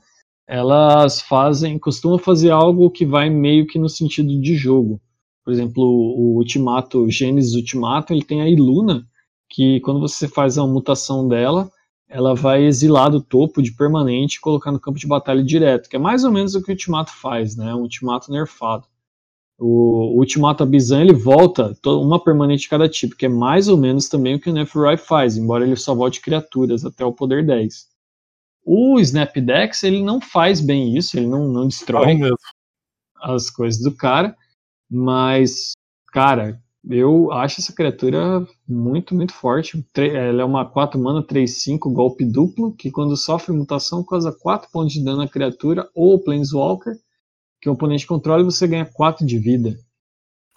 Elas 0.49 1.21
fazem, 1.21 1.77
costumam 1.77 2.17
fazer 2.17 2.49
algo 2.49 2.89
que 2.89 3.05
vai 3.05 3.29
meio 3.29 3.67
que 3.67 3.77
no 3.77 3.87
sentido 3.87 4.41
de 4.41 4.55
jogo. 4.55 4.99
Por 5.45 5.53
exemplo, 5.53 5.83
o 5.83 6.37
Ultimato, 6.37 7.07
Gênesis 7.07 7.53
Ultimato, 7.53 8.11
ele 8.11 8.23
tem 8.23 8.41
a 8.41 8.49
Iluna, 8.49 9.07
que 9.47 9.79
quando 9.81 9.99
você 9.99 10.27
faz 10.27 10.57
a 10.57 10.65
mutação 10.65 11.27
dela, 11.27 11.71
ela 12.09 12.33
vai 12.33 12.63
exilar 12.63 13.11
do 13.11 13.21
topo 13.21 13.61
de 13.61 13.71
permanente 13.71 14.37
e 14.37 14.39
colocar 14.39 14.71
no 14.71 14.79
campo 14.79 14.97
de 14.97 15.05
batalha 15.05 15.43
direto, 15.43 15.87
que 15.87 15.97
é 15.97 15.99
mais 15.99 16.23
ou 16.23 16.31
menos 16.31 16.55
o 16.55 16.63
que 16.63 16.71
o 16.71 16.73
Ultimato 16.73 17.11
faz, 17.11 17.55
né? 17.55 17.75
Um 17.75 17.81
Ultimato 17.81 18.31
nerfado. 18.31 18.85
O, 19.55 20.15
o 20.15 20.17
Ultimato 20.17 20.63
Abizan, 20.63 21.01
ele 21.01 21.13
volta 21.13 21.77
uma 21.85 22.19
permanente 22.19 22.63
de 22.63 22.69
cada 22.69 22.89
tipo, 22.89 23.15
que 23.15 23.27
é 23.27 23.29
mais 23.29 23.67
ou 23.67 23.77
menos 23.77 24.09
também 24.09 24.33
o 24.33 24.39
que 24.39 24.49
o 24.49 24.53
Nephrai 24.53 24.97
faz, 24.97 25.37
embora 25.37 25.63
ele 25.63 25.75
só 25.75 25.93
volte 25.93 26.21
criaturas 26.21 26.83
até 26.83 27.05
o 27.05 27.13
poder 27.13 27.45
10. 27.45 27.87
O 28.63 28.99
Snapdex, 28.99 29.83
ele 29.83 30.03
não 30.03 30.21
faz 30.21 30.61
bem 30.61 30.95
isso, 30.95 31.17
ele 31.17 31.27
não, 31.27 31.47
não 31.47 31.67
destrói 31.67 32.19
as 33.21 33.49
coisas 33.49 33.81
do 33.81 33.95
cara, 33.95 34.35
mas, 34.89 35.73
cara, 36.07 36.61
eu 36.87 37.31
acho 37.31 37.59
essa 37.59 37.73
criatura 37.73 38.45
muito, 38.67 39.13
muito 39.13 39.33
forte. 39.33 39.83
Ela 39.95 40.41
é 40.41 40.45
uma 40.45 40.65
4 40.65 40.99
mana 40.99 41.21
3-5 41.21 41.91
golpe 41.91 42.23
duplo, 42.25 42.73
que 42.73 42.89
quando 42.89 43.17
sofre 43.17 43.53
mutação 43.53 44.03
causa 44.03 44.31
4 44.31 44.69
pontos 44.71 44.93
de 44.93 45.03
dano 45.03 45.21
à 45.21 45.27
criatura 45.27 45.89
ou 45.93 46.19
Planeswalker, 46.19 46.93
que 47.61 47.69
o 47.69 47.73
oponente 47.73 48.07
controla 48.07 48.41
e 48.41 48.45
você 48.45 48.67
ganha 48.67 48.85
4 48.85 49.25
de 49.25 49.37
vida. 49.37 49.77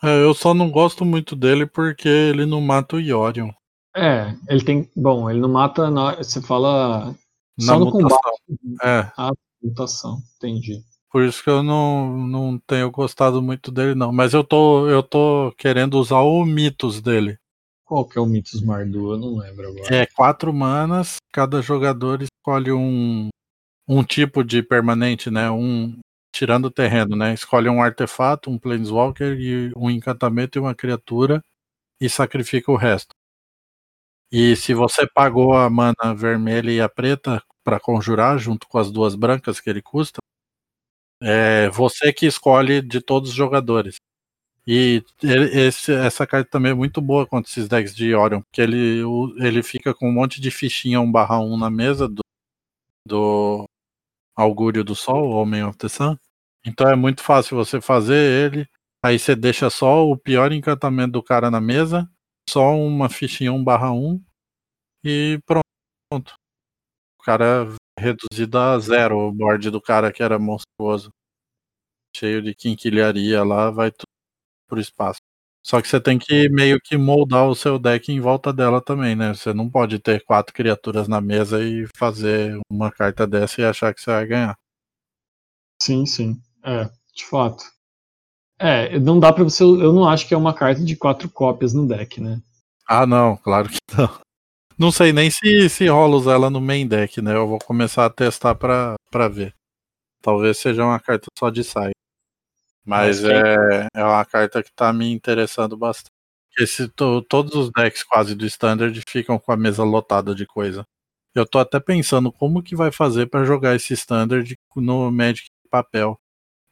É, 0.03 0.23
eu 0.23 0.35
só 0.35 0.53
não 0.53 0.71
gosto 0.71 1.05
muito 1.05 1.37
dele 1.37 1.67
porque 1.67 2.09
ele 2.09 2.47
não 2.47 2.61
mata 2.61 2.97
o 2.97 3.01
Yorion. 3.01 3.51
É, 3.95 4.35
ele 4.49 4.65
tem. 4.65 4.91
Bom, 4.97 5.31
ele 5.31 5.41
não 5.41 5.49
mata. 5.49 5.91
Você 6.17 6.41
fala 6.41 7.15
só 7.59 7.79
no 7.79 7.87
mutação. 7.87 8.09
combate. 8.09 8.43
É. 8.83 9.13
A 9.17 9.33
mutação, 9.63 10.23
entendi. 10.37 10.83
Por 11.11 11.23
isso 11.25 11.45
que 11.45 11.51
eu 11.51 11.63
não, 11.63 12.27
não 12.27 12.59
tenho 12.59 12.91
gostado 12.91 13.43
muito 13.43 13.71
dele, 13.71 13.95
não. 13.95 14.11
Mas 14.11 14.33
eu 14.33 14.43
tô, 14.43 14.89
eu 14.89 15.03
tô 15.03 15.53
querendo 15.59 15.99
usar 15.99 16.21
o 16.21 16.45
Mitos 16.45 17.03
dele. 17.03 17.37
Qual 17.85 18.07
que 18.07 18.19
é 18.19 18.23
o 18.23 18.27
Mitos 18.27 18.63
Mardu? 18.63 19.13
Eu 19.13 19.19
não 19.19 19.37
lembro 19.37 19.69
agora. 19.69 19.95
É 19.95 20.07
quatro 20.07 20.53
manas, 20.55 21.17
cada 21.31 21.61
jogador 21.61 22.23
escolhe 22.23 22.73
um, 22.73 23.29
um 23.87 24.03
tipo 24.03 24.43
de 24.43 24.63
permanente, 24.63 25.31
né? 25.31 25.51
Um. 25.51 25.99
Tirando 26.35 26.65
o 26.65 26.71
terreno, 26.71 27.15
né? 27.15 27.35
Escolhe 27.35 27.69
um 27.69 27.83
artefato, 27.83 28.49
um 28.49 28.59
Planeswalker, 28.59 29.39
e 29.39 29.71
um 29.77 29.91
encantamento 29.91 30.59
e 30.59 30.61
uma 30.61 30.75
criatura 30.75 31.43
e 32.01 32.09
sacrifica 32.09 32.73
o 32.73 32.77
resto. 32.77 33.15
E 34.33 34.57
se 34.57 34.73
você 34.73 35.07
pagou 35.07 35.55
a 35.55 35.69
mana 35.69 36.15
vermelha 36.17 36.71
e 36.73 36.81
a 36.81 36.89
preta 36.89 37.43
para 37.63 37.79
conjurar, 37.79 38.39
junto 38.39 38.67
com 38.67 38.79
as 38.79 38.91
duas 38.91 39.15
brancas 39.15 39.61
que 39.61 39.69
ele 39.69 39.83
custa, 39.83 40.21
é 41.21 41.69
você 41.71 42.13
que 42.13 42.27
escolhe 42.27 42.83
de 42.83 43.01
todos 43.01 43.31
os 43.31 43.37
jogadores. 43.37 43.97
E 44.67 45.05
esse, 45.23 45.93
essa 45.93 46.27
carta 46.27 46.51
também 46.51 46.73
é 46.73 46.75
muito 46.75 47.01
boa 47.01 47.27
contra 47.27 47.51
esses 47.51 47.69
decks 47.69 47.95
de 47.95 48.15
Orion, 48.15 48.43
porque 48.43 48.61
ele, 48.63 49.03
ele 49.39 49.63
fica 49.63 49.95
com 49.95 50.09
um 50.09 50.13
monte 50.13 50.41
de 50.41 50.51
fichinha 50.51 51.01
1/1 51.01 51.59
na 51.59 51.71
mesa 51.71 52.09
do, 52.09 52.23
do 53.07 53.65
Augúrio 54.37 54.85
do 54.85 54.95
Sol, 54.97 55.31
Homem 55.31 55.65
of 55.65 55.79
the 55.79 55.89
Sun. 55.89 56.17
Então 56.67 56.89
é 56.91 56.97
muito 56.97 57.23
fácil 57.23 57.57
você 57.57 57.81
fazer 57.81 58.17
ele. 58.53 58.67
Aí 59.05 59.19
você 59.19 59.37
deixa 59.37 59.71
só 59.71 60.07
o 60.09 60.17
pior 60.17 60.53
encantamento 60.53 61.13
do 61.13 61.23
cara 61.23 61.51
na 61.51 61.61
mesa 61.61 62.09
só 62.53 62.75
uma 62.77 63.09
fichinha 63.09 63.53
1/1 63.53 64.23
e 65.05 65.39
pronto. 65.47 66.35
O 67.21 67.25
cara 67.25 67.67
reduzido 67.99 68.59
a 68.59 68.79
zero, 68.81 69.19
o 69.29 69.33
board 69.33 69.71
do 69.71 69.81
cara 69.83 70.13
que 70.13 70.23
era 70.23 70.39
monstruoso. 70.39 71.11
Cheio 72.15 72.43
de 72.43 72.55
quinquilharia 72.55 73.43
lá, 73.43 73.71
vai 73.71 73.91
tudo 73.91 74.07
pro 74.69 74.81
espaço. 74.81 75.21
Só 75.67 75.81
que 75.83 75.89
você 75.89 76.01
tem 76.01 76.19
que 76.19 76.49
meio 76.51 76.81
que 76.83 76.97
moldar 76.97 77.49
o 77.49 77.55
seu 77.55 77.79
deck 77.79 78.13
em 78.13 78.21
volta 78.21 78.53
dela 78.53 78.81
também, 78.83 79.17
né? 79.17 79.35
Você 79.35 79.55
não 79.55 79.71
pode 79.71 79.99
ter 80.01 80.25
quatro 80.25 80.55
criaturas 80.55 81.09
na 81.09 81.21
mesa 81.21 81.63
e 81.65 81.87
fazer 81.99 82.59
uma 82.71 82.91
carta 82.93 83.27
dessa 83.27 83.61
e 83.63 83.65
achar 83.67 83.95
que 83.95 84.01
você 84.03 84.11
vai 84.13 84.27
ganhar. 84.27 84.57
Sim, 85.81 86.07
sim. 86.07 86.41
É, 86.65 86.85
de 87.15 87.25
fato. 87.27 87.65
É, 88.63 88.97
não 89.01 89.19
dá 89.19 89.33
pra 89.33 89.43
você. 89.43 89.65
Eu 89.65 89.93
não 89.93 90.09
acho 90.09 90.29
que 90.29 90.33
é 90.33 90.37
uma 90.37 90.55
carta 90.55 90.85
de 90.85 90.95
quatro 90.95 91.29
cópias 91.29 91.75
no 91.75 91.85
deck, 91.85 92.21
né? 92.21 92.41
Ah, 92.87 93.05
não, 93.05 93.37
claro 93.37 93.69
que 93.69 93.79
não. 93.97 94.23
Não 94.79 94.93
sei 94.93 95.13
nem 95.13 95.31
se, 95.31 95.69
se 95.69 95.89
rola 95.89 96.17
usar 96.17 96.35
ela 96.35 96.49
no 96.49 96.61
main 96.61 96.87
deck, 96.87 97.21
né? 97.21 97.35
Eu 97.35 97.49
vou 97.49 97.59
começar 97.59 98.07
a 98.07 98.11
testar 98.11 98.55
pra, 98.55 98.95
pra 99.11 99.27
ver. 99.27 99.53
Talvez 100.23 100.59
seja 100.59 100.85
uma 100.85 101.01
carta 101.01 101.27
só 101.37 101.51
de 101.51 101.65
saia. 101.65 101.93
Mas 102.85 103.25
é, 103.25 103.89
é 103.95 104.05
uma 104.05 104.25
carta 104.25 104.63
que 104.63 104.71
tá 104.73 104.93
me 104.93 105.13
interessando 105.13 105.77
bastante. 105.77 106.11
Esse, 106.57 106.89
to, 106.89 107.23
todos 107.23 107.55
os 107.55 107.71
decks 107.71 108.05
quase 108.05 108.35
do 108.35 108.47
standard 108.47 109.01
ficam 109.09 109.39
com 109.39 109.51
a 109.51 109.57
mesa 109.57 109.83
lotada 109.83 110.35
de 110.35 110.47
coisa. 110.47 110.85
Eu 111.35 111.47
tô 111.47 111.59
até 111.59 111.81
pensando 111.81 112.31
como 112.31 112.63
que 112.63 112.77
vai 112.77 112.93
fazer 112.93 113.27
para 113.27 113.45
jogar 113.45 113.75
esse 113.75 113.95
standard 113.95 114.55
no 114.77 115.11
Magic 115.11 115.49
papel. 115.71 116.17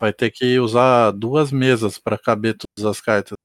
Vai 0.00 0.14
ter 0.14 0.30
que 0.30 0.58
usar 0.58 1.10
duas 1.10 1.52
mesas 1.52 1.98
para 1.98 2.18
caber 2.18 2.56
todas 2.56 2.90
as 2.90 3.00
cartas. 3.02 3.36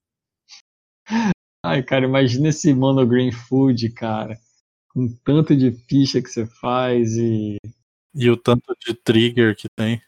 Ai, 1.65 1.83
cara, 1.83 2.05
imagina 2.05 2.49
esse 2.49 2.73
monogreen 2.73 3.31
food, 3.31 3.89
cara. 3.89 4.39
Com 4.93 5.07
tanto 5.25 5.55
de 5.55 5.71
ficha 5.71 6.21
que 6.21 6.29
você 6.29 6.45
faz 6.45 7.17
e. 7.17 7.57
E 8.13 8.29
o 8.29 8.37
tanto 8.37 8.73
de 8.79 8.93
trigger 8.93 9.55
que 9.55 9.67
tem. 9.75 10.01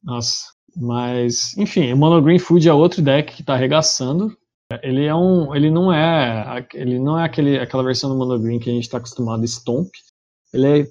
Nossa, 0.00 0.52
mas, 0.76 1.56
enfim, 1.56 1.92
o 1.92 1.96
monogreen 1.96 2.38
food 2.38 2.68
é 2.68 2.72
outro 2.72 3.02
deck 3.02 3.34
que 3.34 3.42
tá 3.42 3.54
arregaçando. 3.54 4.36
Ele 4.82 5.04
é 5.06 5.14
um. 5.14 5.54
Ele 5.54 5.70
não 5.70 5.92
é. 5.92 6.64
Ele 6.74 6.98
não 7.00 7.18
é 7.18 7.24
aquele, 7.24 7.58
aquela 7.58 7.82
versão 7.82 8.10
do 8.10 8.16
monogreen 8.16 8.60
que 8.60 8.70
a 8.70 8.72
gente 8.72 8.88
tá 8.88 8.98
acostumado 8.98 9.42
a 9.42 9.46
Stomp. 9.46 9.90
Ele 10.52 10.82
é 10.82 10.86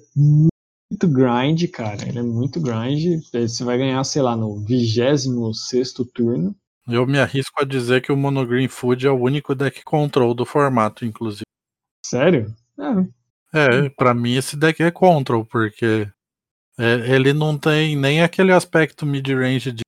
muito 0.90 1.08
grind, 1.08 1.70
cara. 1.70 2.06
Ele 2.06 2.18
é 2.18 2.22
muito 2.22 2.60
grind. 2.60 3.22
Você 3.32 3.64
vai 3.64 3.78
ganhar, 3.78 4.02
sei 4.04 4.22
lá, 4.22 4.36
no 4.36 4.64
26 4.64 5.92
turno. 6.12 6.54
Eu 6.88 7.06
me 7.06 7.18
arrisco 7.18 7.60
a 7.60 7.64
dizer 7.64 8.00
que 8.00 8.12
o 8.12 8.16
Monogreen 8.16 8.68
Food 8.68 9.06
é 9.06 9.10
o 9.10 9.20
único 9.20 9.54
deck 9.54 9.82
control 9.82 10.34
do 10.34 10.46
formato, 10.46 11.04
inclusive. 11.04 11.44
Sério? 12.04 12.54
É, 13.52 13.86
é 13.86 13.88
pra 13.88 14.14
mim 14.14 14.36
esse 14.36 14.56
deck 14.56 14.80
é 14.82 14.90
control, 14.90 15.44
porque 15.44 16.08
é, 16.78 17.14
ele 17.14 17.32
não 17.32 17.58
tem 17.58 17.96
nem 17.96 18.22
aquele 18.22 18.52
aspecto 18.52 19.04
mid-range 19.04 19.72
de, 19.72 19.82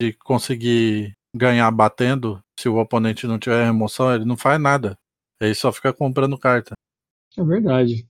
de 0.00 0.12
conseguir 0.12 1.12
ganhar 1.34 1.68
batendo 1.72 2.40
se 2.58 2.68
o 2.68 2.76
oponente 2.76 3.26
não 3.26 3.38
tiver 3.38 3.64
remoção, 3.64 4.14
ele 4.14 4.24
não 4.24 4.36
faz 4.36 4.60
nada. 4.60 4.96
Ele 5.40 5.54
só 5.54 5.72
fica 5.72 5.92
comprando 5.92 6.38
carta. 6.38 6.74
É 7.36 7.42
verdade. 7.42 8.06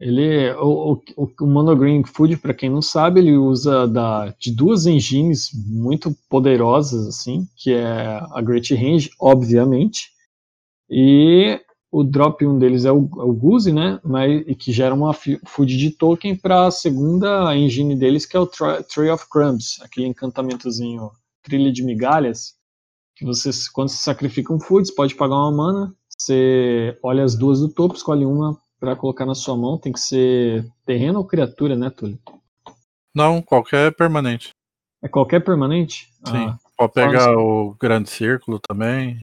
Ele, 0.00 0.50
o, 0.54 0.98
o, 1.14 1.30
o 1.42 1.46
Monogreen 1.46 2.02
Food, 2.02 2.38
para 2.38 2.54
quem 2.54 2.70
não 2.70 2.80
sabe, 2.80 3.20
ele 3.20 3.36
usa 3.36 3.86
da, 3.86 4.34
de 4.38 4.50
duas 4.50 4.86
engines 4.86 5.50
muito 5.66 6.16
poderosas, 6.28 7.06
assim, 7.06 7.46
que 7.54 7.74
é 7.74 8.18
a 8.32 8.40
Great 8.40 8.74
Range, 8.74 9.10
obviamente, 9.20 10.08
e 10.88 11.60
o 11.92 12.02
drop 12.02 12.46
um 12.46 12.58
deles 12.58 12.86
é 12.86 12.92
o, 12.92 13.08
é 13.18 13.24
o 13.24 13.32
Guzi, 13.32 13.72
né, 13.72 14.00
mas, 14.02 14.42
e 14.46 14.54
que 14.54 14.72
gera 14.72 14.94
uma 14.94 15.12
food 15.12 15.76
de 15.76 15.90
token 15.90 16.34
para 16.34 16.68
a 16.68 16.70
segunda 16.70 17.54
engine 17.54 17.94
deles, 17.94 18.24
que 18.24 18.38
é 18.38 18.40
o 18.40 18.46
Tree 18.46 19.10
of 19.10 19.26
Crumbs, 19.28 19.80
aquele 19.82 20.06
encantamentozinho, 20.06 21.10
trilha 21.42 21.70
de 21.70 21.82
migalhas, 21.82 22.54
que 23.14 23.26
você, 23.26 23.50
quando 23.74 23.90
você 23.90 24.02
sacrifica 24.02 24.50
um 24.50 24.60
food, 24.60 24.88
você 24.88 24.94
pode 24.94 25.14
pagar 25.14 25.34
uma 25.34 25.52
mana, 25.52 25.94
você 26.16 26.98
olha 27.02 27.22
as 27.22 27.36
duas 27.36 27.60
do 27.60 27.68
topo, 27.68 27.94
escolhe 27.94 28.24
uma 28.24 28.58
para 28.80 28.96
colocar 28.96 29.26
na 29.26 29.34
sua 29.34 29.56
mão 29.56 29.76
tem 29.78 29.92
que 29.92 30.00
ser 30.00 30.66
terreno 30.86 31.18
ou 31.18 31.26
criatura, 31.26 31.76
né, 31.76 31.90
Túlio? 31.90 32.18
Não, 33.14 33.42
qualquer 33.42 33.94
permanente. 33.94 34.50
É 35.02 35.08
qualquer 35.08 35.40
permanente? 35.44 36.08
Sim. 36.26 36.48
Ah, 36.48 36.58
Pode 36.76 36.94
pegar 36.94 37.36
o 37.36 37.74
grande 37.78 38.08
círculo 38.08 38.58
também. 38.58 39.18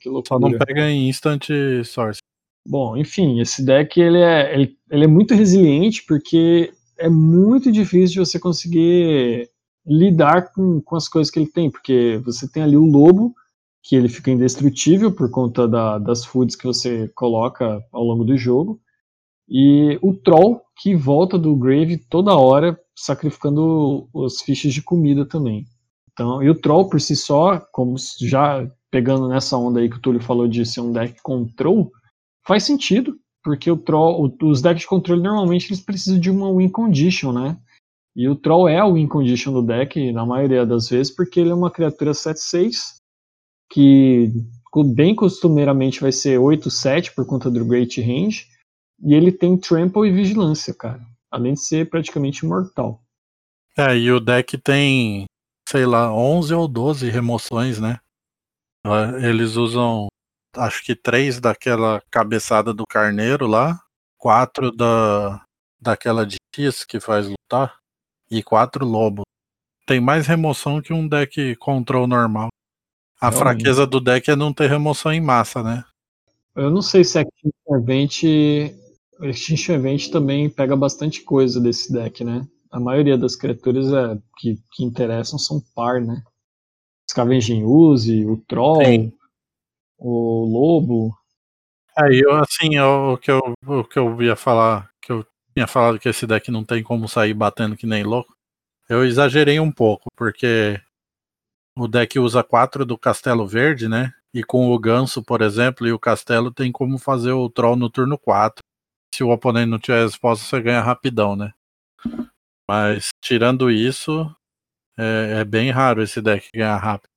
Que 0.00 0.08
loucura. 0.08 0.28
Só 0.28 0.38
não 0.38 0.58
pega 0.58 0.90
em 0.90 1.08
instant 1.08 1.48
source. 1.84 2.20
Bom, 2.66 2.96
enfim, 2.96 3.40
esse 3.40 3.64
deck 3.64 4.00
ele 4.00 4.18
é, 4.18 4.54
ele, 4.54 4.78
ele 4.90 5.04
é 5.04 5.08
muito 5.08 5.34
resiliente 5.34 6.04
porque 6.06 6.72
é 6.96 7.08
muito 7.08 7.70
difícil 7.70 8.14
de 8.22 8.28
você 8.30 8.38
conseguir 8.38 9.50
lidar 9.86 10.52
com, 10.52 10.80
com 10.80 10.96
as 10.96 11.08
coisas 11.08 11.30
que 11.30 11.38
ele 11.38 11.50
tem, 11.50 11.70
porque 11.70 12.20
você 12.24 12.50
tem 12.50 12.62
ali 12.62 12.76
o 12.76 12.84
lobo, 12.84 13.34
que 13.82 13.96
ele 13.96 14.08
fica 14.08 14.30
indestrutível 14.30 15.12
por 15.12 15.30
conta 15.30 15.66
da, 15.66 15.98
das 15.98 16.24
foods 16.24 16.56
que 16.56 16.66
você 16.66 17.08
coloca 17.14 17.82
ao 17.92 18.02
longo 18.02 18.24
do 18.24 18.36
jogo. 18.36 18.80
E 19.48 19.98
o 20.02 20.12
Troll, 20.12 20.60
que 20.76 20.94
volta 20.94 21.38
do 21.38 21.56
Grave 21.56 21.96
toda 21.96 22.36
hora, 22.36 22.78
sacrificando 22.94 24.08
os 24.12 24.42
fichas 24.42 24.74
de 24.74 24.82
comida 24.82 25.24
também. 25.24 25.64
Então, 26.12 26.42
e 26.42 26.50
o 26.50 26.54
Troll 26.54 26.88
por 26.88 27.00
si 27.00 27.16
só, 27.16 27.58
como 27.72 27.96
já 28.20 28.68
pegando 28.90 29.28
nessa 29.28 29.56
onda 29.56 29.80
aí 29.80 29.88
que 29.88 29.96
o 29.96 30.00
Túlio 30.00 30.20
falou 30.20 30.48
de 30.48 30.66
ser 30.66 30.80
um 30.80 30.92
deck 30.92 31.22
control, 31.22 31.90
faz 32.46 32.64
sentido, 32.64 33.16
porque 33.42 33.70
o 33.70 33.76
Troll, 33.76 34.36
os 34.42 34.60
decks 34.60 34.82
de 34.82 34.86
controle 34.86 35.22
normalmente 35.22 35.68
eles 35.68 35.80
precisam 35.80 36.18
de 36.18 36.30
uma 36.30 36.54
win 36.54 36.68
condition, 36.68 37.32
né? 37.32 37.56
E 38.16 38.28
o 38.28 38.34
Troll 38.34 38.68
é 38.68 38.78
a 38.78 38.86
win 38.86 39.06
condition 39.06 39.52
do 39.52 39.62
deck, 39.62 40.12
na 40.12 40.26
maioria 40.26 40.66
das 40.66 40.88
vezes, 40.88 41.14
porque 41.14 41.38
ele 41.40 41.50
é 41.50 41.54
uma 41.54 41.70
criatura 41.70 42.10
7-6 42.10 42.97
que 43.70 44.32
bem 44.94 45.14
costumeiramente 45.14 46.00
vai 46.00 46.12
ser 46.12 46.38
8-7 46.38 47.14
por 47.14 47.26
conta 47.26 47.50
do 47.50 47.64
Great 47.64 48.00
Range, 48.00 48.46
e 49.00 49.14
ele 49.14 49.32
tem 49.32 49.56
Trample 49.56 50.08
e 50.08 50.12
Vigilância, 50.12 50.74
cara. 50.74 51.00
Além 51.30 51.54
de 51.54 51.60
ser 51.60 51.88
praticamente 51.88 52.44
imortal. 52.44 53.02
É, 53.76 53.96
e 53.96 54.10
o 54.10 54.18
deck 54.18 54.58
tem, 54.58 55.26
sei 55.68 55.86
lá, 55.86 56.12
11 56.12 56.54
ou 56.54 56.66
12 56.66 57.08
remoções, 57.10 57.78
né? 57.78 58.00
Eles 59.22 59.56
usam, 59.56 60.08
acho 60.56 60.82
que 60.84 60.96
três 60.96 61.40
daquela 61.40 62.02
cabeçada 62.10 62.72
do 62.72 62.84
carneiro 62.88 63.46
lá, 63.46 63.78
quatro 64.16 64.72
da, 64.72 65.44
daquela 65.80 66.26
de 66.26 66.36
X 66.54 66.84
que 66.84 66.98
faz 66.98 67.28
lutar, 67.28 67.76
e 68.30 68.42
quatro 68.42 68.84
lobos. 68.84 69.24
Tem 69.86 70.00
mais 70.00 70.26
remoção 70.26 70.82
que 70.82 70.92
um 70.92 71.06
deck 71.06 71.56
control 71.56 72.06
normal. 72.06 72.48
A 73.20 73.30
Realmente. 73.30 73.38
fraqueza 73.38 73.86
do 73.86 74.00
deck 74.00 74.30
é 74.30 74.36
não 74.36 74.52
ter 74.52 74.68
remoção 74.68 75.12
em 75.12 75.20
massa, 75.20 75.62
né? 75.62 75.84
Eu 76.54 76.70
não 76.70 76.82
sei 76.82 77.04
se 77.04 77.20
Extinction 77.20 77.76
Event, 77.76 78.22
Extinction 79.22 79.74
Event 79.74 80.10
também 80.10 80.48
pega 80.48 80.76
bastante 80.76 81.22
coisa 81.22 81.60
desse 81.60 81.92
deck, 81.92 82.24
né? 82.24 82.46
A 82.70 82.78
maioria 82.78 83.16
das 83.16 83.34
criaturas 83.34 83.92
é, 83.92 84.18
que, 84.38 84.58
que 84.72 84.84
interessam 84.84 85.38
são 85.38 85.60
par, 85.74 86.00
né? 86.00 86.22
Scavenging 87.10 87.64
Use, 87.64 88.26
o 88.26 88.36
Troll, 88.48 88.84
Sim. 88.84 89.12
o 89.98 90.44
Lobo. 90.44 91.16
Aí, 91.96 92.20
eu, 92.20 92.36
assim, 92.36 92.78
o, 92.78 93.16
que 93.16 93.30
eu, 93.30 93.40
o 93.66 93.84
que 93.84 93.98
eu 93.98 94.22
ia 94.22 94.36
falar, 94.36 94.90
que 95.00 95.10
eu 95.10 95.26
tinha 95.54 95.66
falado 95.66 95.98
que 95.98 96.08
esse 96.08 96.26
deck 96.26 96.50
não 96.50 96.64
tem 96.64 96.82
como 96.82 97.08
sair 97.08 97.34
batendo 97.34 97.76
que 97.76 97.86
nem 97.86 98.04
louco, 98.04 98.36
eu 98.88 99.04
exagerei 99.04 99.58
um 99.58 99.72
pouco, 99.72 100.08
porque 100.16 100.80
o 101.78 101.88
deck 101.88 102.18
usa 102.18 102.42
quatro 102.42 102.84
do 102.84 102.98
Castelo 102.98 103.46
Verde, 103.46 103.88
né? 103.88 104.12
E 104.34 104.42
com 104.42 104.70
o 104.70 104.78
Ganso, 104.78 105.22
por 105.22 105.40
exemplo, 105.40 105.86
e 105.86 105.92
o 105.92 105.98
Castelo 105.98 106.52
tem 106.52 106.72
como 106.72 106.98
fazer 106.98 107.32
o 107.32 107.48
Troll 107.48 107.76
no 107.76 107.88
turno 107.88 108.18
4. 108.18 108.62
Se 109.14 109.22
o 109.22 109.30
oponente 109.30 109.70
não 109.70 109.78
tiver 109.78 110.04
resposta, 110.04 110.44
você 110.44 110.60
ganha 110.60 110.80
rapidão, 110.80 111.36
né? 111.36 111.52
Mas 112.68 113.08
tirando 113.22 113.70
isso, 113.70 114.30
é, 114.98 115.38
é 115.40 115.44
bem 115.44 115.70
raro 115.70 116.02
esse 116.02 116.20
deck 116.20 116.48
ganhar 116.52 116.76
rápido. 116.76 117.08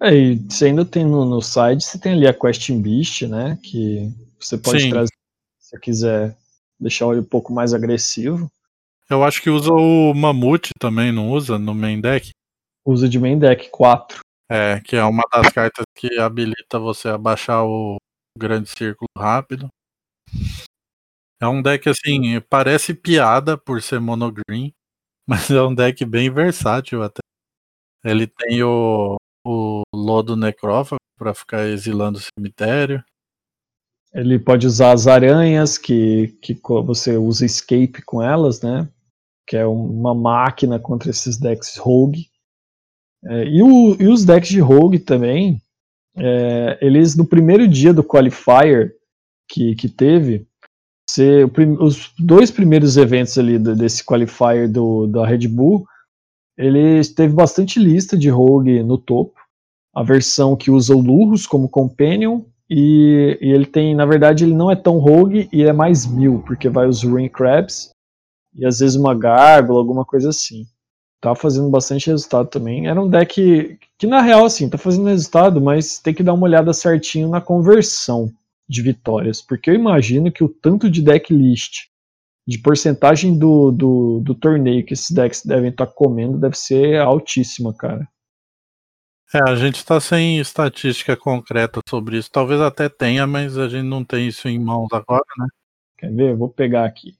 É, 0.00 0.14
e 0.14 0.36
você 0.36 0.66
ainda 0.66 0.84
tem 0.84 1.04
no, 1.04 1.24
no 1.24 1.40
side, 1.40 1.82
você 1.82 1.98
tem 1.98 2.12
ali 2.12 2.26
a 2.26 2.34
Question 2.34 2.80
Beast, 2.80 3.22
né? 3.22 3.58
Que 3.62 4.12
você 4.38 4.58
pode 4.58 4.82
Sim. 4.82 4.90
trazer 4.90 5.12
se 5.58 5.70
você 5.70 5.80
quiser 5.80 6.36
deixar 6.78 7.06
ele 7.06 7.20
um 7.20 7.24
pouco 7.24 7.52
mais 7.52 7.72
agressivo. 7.72 8.50
Eu 9.08 9.24
acho 9.24 9.40
que 9.42 9.48
usa 9.48 9.72
o 9.72 10.12
Mamute 10.14 10.70
também, 10.78 11.10
não 11.10 11.30
usa 11.30 11.58
no 11.58 11.74
main 11.74 12.00
deck? 12.00 12.30
Uso 12.86 13.08
de 13.08 13.18
main 13.18 13.36
deck 13.36 13.68
4. 13.70 14.20
É, 14.48 14.78
que 14.80 14.94
é 14.94 15.02
uma 15.02 15.24
das 15.32 15.52
cartas 15.52 15.84
que 15.92 16.20
habilita 16.20 16.78
você 16.78 17.08
a 17.08 17.18
baixar 17.18 17.64
o 17.64 17.96
grande 18.38 18.68
círculo 18.70 19.08
rápido. 19.18 19.68
É 21.40 21.48
um 21.48 21.60
deck 21.60 21.88
assim, 21.88 22.40
parece 22.48 22.94
piada 22.94 23.58
por 23.58 23.82
ser 23.82 24.00
monogreen, 24.00 24.72
mas 25.26 25.50
é 25.50 25.60
um 25.60 25.74
deck 25.74 26.04
bem 26.04 26.30
versátil 26.30 27.02
até. 27.02 27.18
Ele 28.04 28.28
tem 28.28 28.62
o, 28.62 29.16
o 29.44 29.82
lodo 29.92 30.36
necrófago 30.36 31.00
para 31.18 31.34
ficar 31.34 31.66
exilando 31.66 32.18
o 32.18 32.22
cemitério. 32.22 33.04
Ele 34.14 34.38
pode 34.38 34.64
usar 34.64 34.92
as 34.92 35.08
aranhas, 35.08 35.76
que, 35.76 36.28
que 36.40 36.54
você 36.84 37.16
usa 37.16 37.44
escape 37.44 38.00
com 38.02 38.22
elas, 38.22 38.62
né? 38.62 38.88
Que 39.44 39.56
é 39.56 39.66
uma 39.66 40.14
máquina 40.14 40.78
contra 40.78 41.10
esses 41.10 41.36
decks 41.36 41.76
rogue. 41.76 42.30
É, 43.28 43.44
e, 43.44 43.62
o, 43.62 43.96
e, 44.00 44.06
os 44.06 44.24
decks 44.24 44.50
de 44.50 44.60
Rogue 44.60 45.00
também, 45.00 45.60
é, 46.16 46.78
eles 46.80 47.16
no 47.16 47.26
primeiro 47.26 47.66
dia 47.66 47.92
do 47.92 48.04
Qualifier 48.04 48.94
que, 49.48 49.74
que 49.74 49.88
teve, 49.88 50.46
se, 51.10 51.44
os 51.80 52.12
dois 52.18 52.50
primeiros 52.50 52.96
eventos 52.96 53.36
ali 53.36 53.58
do, 53.58 53.74
desse 53.74 54.04
Qualifier 54.04 54.70
do, 54.70 55.06
da 55.08 55.26
Red 55.26 55.48
Bull, 55.48 55.84
ele 56.56 57.02
teve 57.04 57.34
bastante 57.34 57.78
lista 57.78 58.16
de 58.16 58.28
Rogue 58.28 58.82
no 58.82 58.96
topo. 58.96 59.34
A 59.94 60.02
versão 60.02 60.56
que 60.56 60.70
usa 60.70 60.94
o 60.94 61.00
Lurus 61.00 61.46
como 61.46 61.68
Companion, 61.68 62.42
e, 62.68 63.38
e, 63.40 63.50
ele 63.50 63.66
tem, 63.66 63.94
na 63.94 64.04
verdade, 64.04 64.44
ele 64.44 64.54
não 64.54 64.70
é 64.70 64.76
tão 64.76 64.98
rogue 64.98 65.48
e 65.52 65.62
é 65.62 65.72
mais 65.72 66.04
mil, 66.04 66.42
porque 66.44 66.68
vai 66.68 66.86
os 66.86 67.02
Rain 67.02 67.28
Crabs 67.28 67.90
e 68.54 68.66
às 68.66 68.80
vezes 68.80 68.96
uma 68.96 69.14
gárgula, 69.14 69.78
alguma 69.78 70.04
coisa 70.04 70.30
assim 70.30 70.66
tá 71.20 71.34
fazendo 71.34 71.68
bastante 71.70 72.08
resultado 72.08 72.48
também. 72.48 72.86
Era 72.86 73.00
um 73.00 73.08
deck 73.08 73.78
que, 73.98 74.06
na 74.06 74.20
real, 74.20 74.44
assim, 74.44 74.68
tá 74.68 74.78
fazendo 74.78 75.08
resultado, 75.08 75.60
mas 75.60 75.98
tem 75.98 76.14
que 76.14 76.22
dar 76.22 76.34
uma 76.34 76.46
olhada 76.46 76.72
certinho 76.72 77.28
na 77.28 77.40
conversão 77.40 78.32
de 78.68 78.82
vitórias, 78.82 79.40
porque 79.40 79.70
eu 79.70 79.74
imagino 79.74 80.30
que 80.30 80.42
o 80.42 80.48
tanto 80.48 80.90
de 80.90 81.00
deck 81.00 81.32
list, 81.32 81.86
de 82.46 82.58
porcentagem 82.58 83.38
do, 83.38 83.70
do, 83.70 84.20
do 84.20 84.34
torneio 84.34 84.84
que 84.84 84.92
esses 84.92 85.10
decks 85.10 85.44
devem 85.44 85.70
estar 85.70 85.86
tá 85.86 85.92
comendo, 85.92 86.38
deve 86.38 86.56
ser 86.56 87.00
altíssima, 87.00 87.72
cara. 87.74 88.08
É, 89.34 89.50
a 89.50 89.56
gente 89.56 89.76
está 89.76 90.00
sem 90.00 90.38
estatística 90.38 91.16
concreta 91.16 91.80
sobre 91.88 92.16
isso. 92.16 92.30
Talvez 92.30 92.60
até 92.60 92.88
tenha, 92.88 93.26
mas 93.26 93.58
a 93.58 93.68
gente 93.68 93.84
não 93.84 94.04
tem 94.04 94.28
isso 94.28 94.48
em 94.48 94.58
mãos 94.58 94.88
agora, 94.92 95.24
né? 95.36 95.46
Quer 95.98 96.12
ver? 96.12 96.36
Vou 96.36 96.48
pegar 96.48 96.84
aqui. 96.84 97.16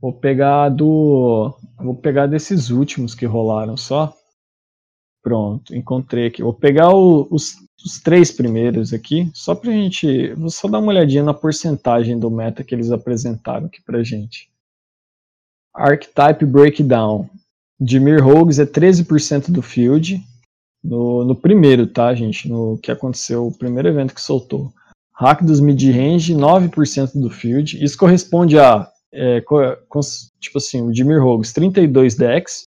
Vou 0.00 0.12
pegar 0.12 0.70
do. 0.70 1.54
Vou 1.76 1.94
pegar 1.94 2.26
desses 2.26 2.70
últimos 2.70 3.14
que 3.14 3.26
rolaram 3.26 3.76
só. 3.76 4.14
Pronto, 5.22 5.76
encontrei 5.76 6.26
aqui. 6.26 6.42
Vou 6.42 6.54
pegar 6.54 6.94
o, 6.94 7.28
os, 7.30 7.56
os, 7.84 8.00
três 8.00 8.32
primeiros 8.32 8.94
aqui, 8.94 9.30
só 9.34 9.54
pra 9.54 9.70
gente. 9.70 10.32
Vou 10.34 10.48
só 10.48 10.66
dar 10.66 10.78
uma 10.78 10.88
olhadinha 10.88 11.22
na 11.22 11.34
porcentagem 11.34 12.18
do 12.18 12.30
meta 12.30 12.64
que 12.64 12.74
eles 12.74 12.90
apresentaram 12.90 13.66
aqui 13.66 13.82
pra 13.82 14.02
gente. 14.02 14.50
Archetype 15.74 16.46
Breakdown. 16.46 17.28
Dimir 17.78 18.22
Rogues 18.22 18.58
é 18.58 18.66
13% 18.66 19.50
do 19.50 19.62
field. 19.62 20.22
No, 20.82 21.24
no 21.24 21.36
primeiro, 21.36 21.86
tá, 21.86 22.14
gente? 22.14 22.48
No 22.48 22.78
que 22.78 22.90
aconteceu, 22.90 23.46
o 23.46 23.56
primeiro 23.56 23.88
evento 23.88 24.14
que 24.14 24.20
soltou. 24.20 24.72
Hack 25.12 25.42
dos 25.42 25.60
mid-range, 25.60 26.34
9% 26.34 27.20
do 27.20 27.28
field. 27.28 27.82
Isso 27.82 27.98
corresponde 27.98 28.58
a 28.58 28.90
é, 29.12 29.40
com, 29.40 30.00
tipo 30.38 30.58
assim, 30.58 30.82
o 30.82 30.92
Dimir 30.92 31.22
Rogues 31.22 31.52
32 31.52 32.14
decks, 32.14 32.64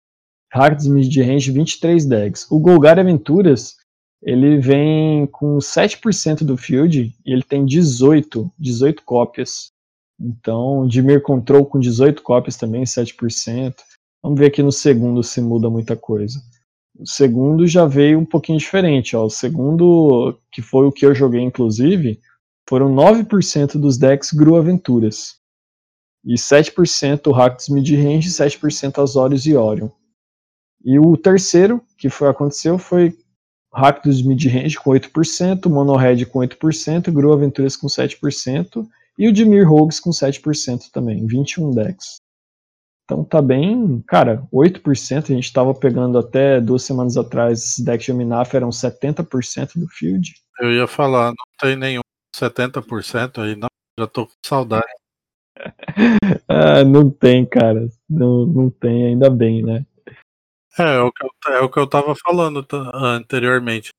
Hard's 0.52 0.86
Mid 0.86 1.14
Range 1.16 1.50
23 1.50 2.06
decks. 2.06 2.50
O 2.50 2.58
Golgari 2.58 3.00
Aventuras 3.00 3.76
ele 4.22 4.58
vem 4.58 5.26
com 5.26 5.58
7% 5.58 6.44
do 6.44 6.56
field 6.56 7.14
e 7.24 7.32
ele 7.32 7.42
tem 7.42 7.64
18, 7.64 8.52
18 8.58 9.02
cópias. 9.04 9.70
Então, 10.20 10.86
Dimir 10.86 11.22
Control 11.22 11.64
com 11.64 11.78
18 11.78 12.22
cópias 12.22 12.56
também, 12.56 12.82
7%. 12.82 13.74
Vamos 14.22 14.38
ver 14.38 14.46
aqui 14.46 14.62
no 14.62 14.72
segundo 14.72 15.22
se 15.22 15.40
muda 15.40 15.70
muita 15.70 15.96
coisa. 15.96 16.38
O 16.98 17.06
segundo 17.06 17.66
já 17.66 17.86
veio 17.86 18.18
um 18.18 18.26
pouquinho 18.26 18.58
diferente. 18.58 19.16
Ó. 19.16 19.24
O 19.24 19.30
segundo, 19.30 20.38
que 20.52 20.60
foi 20.60 20.86
o 20.86 20.92
que 20.92 21.06
eu 21.06 21.14
joguei, 21.14 21.40
inclusive, 21.40 22.20
foram 22.68 22.94
9% 22.94 23.78
dos 23.78 23.96
decks 23.96 24.32
Gru 24.32 24.56
Aventuras. 24.56 25.39
E 26.24 26.34
7% 26.34 27.32
Rakdos 27.32 27.68
Midrange 27.68 28.28
e 28.28 28.32
7% 28.32 29.02
Azorius 29.02 29.46
e 29.46 29.56
Orion. 29.56 29.88
E 30.84 30.98
o 30.98 31.16
terceiro, 31.16 31.82
que 31.98 32.08
foi 32.08 32.28
aconteceu, 32.28 32.78
foi 32.78 33.16
Rakdos 33.72 34.22
Midrange 34.22 34.76
com 34.76 34.90
8%, 34.90 35.68
Monohead 35.68 36.26
com 36.26 36.40
8%, 36.40 37.12
Gru 37.12 37.32
Aventuras 37.32 37.76
com 37.76 37.86
7%, 37.86 38.86
e 39.18 39.28
o 39.28 39.32
Dimir 39.32 39.68
Rogues 39.68 40.00
com 40.00 40.10
7% 40.10 40.90
também, 40.92 41.26
21 41.26 41.70
decks. 41.72 42.16
Então 43.04 43.24
tá 43.24 43.42
bem, 43.42 44.02
cara, 44.06 44.46
8%, 44.52 45.24
a 45.24 45.34
gente 45.34 45.44
estava 45.44 45.74
pegando 45.74 46.16
até 46.16 46.60
duas 46.60 46.84
semanas 46.84 47.16
atrás, 47.16 47.62
esses 47.62 47.84
decks 47.84 48.06
de 48.06 48.12
Minaf 48.12 48.54
eram 48.54 48.70
70% 48.70 49.78
do 49.78 49.88
field. 49.88 50.32
Eu 50.60 50.72
ia 50.72 50.86
falar, 50.86 51.28
não 51.28 51.44
tem 51.60 51.76
nenhum 51.76 52.02
70% 52.34 53.42
aí, 53.42 53.56
não, 53.56 53.68
já 53.98 54.06
tô 54.06 54.26
com 54.26 54.32
saudade. 54.44 54.86
ah, 56.48 56.84
não 56.84 57.10
tem, 57.10 57.44
cara, 57.46 57.88
não, 58.08 58.46
não 58.46 58.70
tem, 58.70 59.06
ainda 59.06 59.28
bem, 59.30 59.62
né? 59.62 59.84
É, 60.78 60.96
é 60.96 61.00
o 61.00 61.12
que 61.12 61.24
eu, 61.24 61.30
é 61.52 61.60
o 61.60 61.68
que 61.68 61.78
eu 61.78 61.86
tava 61.86 62.14
falando 62.14 62.66
anteriormente. 62.94 63.90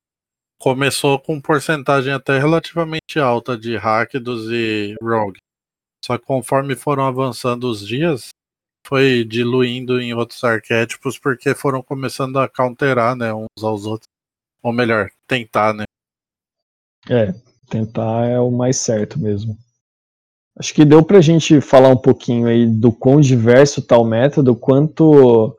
Começou 0.58 1.18
com 1.18 1.40
porcentagem 1.40 2.12
até 2.12 2.38
relativamente 2.38 3.18
alta 3.18 3.56
de 3.56 3.76
Rakdos 3.76 4.50
e 4.50 4.94
Rogue. 5.02 5.38
Só 6.04 6.18
que 6.18 6.24
conforme 6.24 6.74
foram 6.74 7.06
avançando 7.06 7.64
os 7.64 7.86
dias, 7.86 8.28
foi 8.86 9.24
diluindo 9.24 10.00
em 10.00 10.14
outros 10.14 10.42
arquétipos 10.42 11.18
porque 11.18 11.54
foram 11.54 11.82
começando 11.82 12.38
a 12.38 12.48
counterar, 12.48 13.16
né, 13.16 13.32
uns 13.32 13.62
aos 13.62 13.86
outros. 13.86 14.08
Ou 14.62 14.72
melhor, 14.72 15.10
tentar, 15.26 15.74
né? 15.74 15.84
É, 17.08 17.32
tentar 17.68 18.26
é 18.26 18.38
o 18.38 18.50
mais 18.50 18.76
certo 18.76 19.18
mesmo. 19.18 19.56
Acho 20.58 20.74
que 20.74 20.84
deu 20.84 21.02
pra 21.02 21.20
gente 21.20 21.60
falar 21.60 21.88
um 21.88 21.96
pouquinho 21.96 22.46
aí 22.46 22.66
do 22.66 22.92
quão 22.92 23.20
diverso 23.20 23.82
tá 23.82 23.96
o 23.96 24.04
método, 24.04 24.54
quanto. 24.54 25.56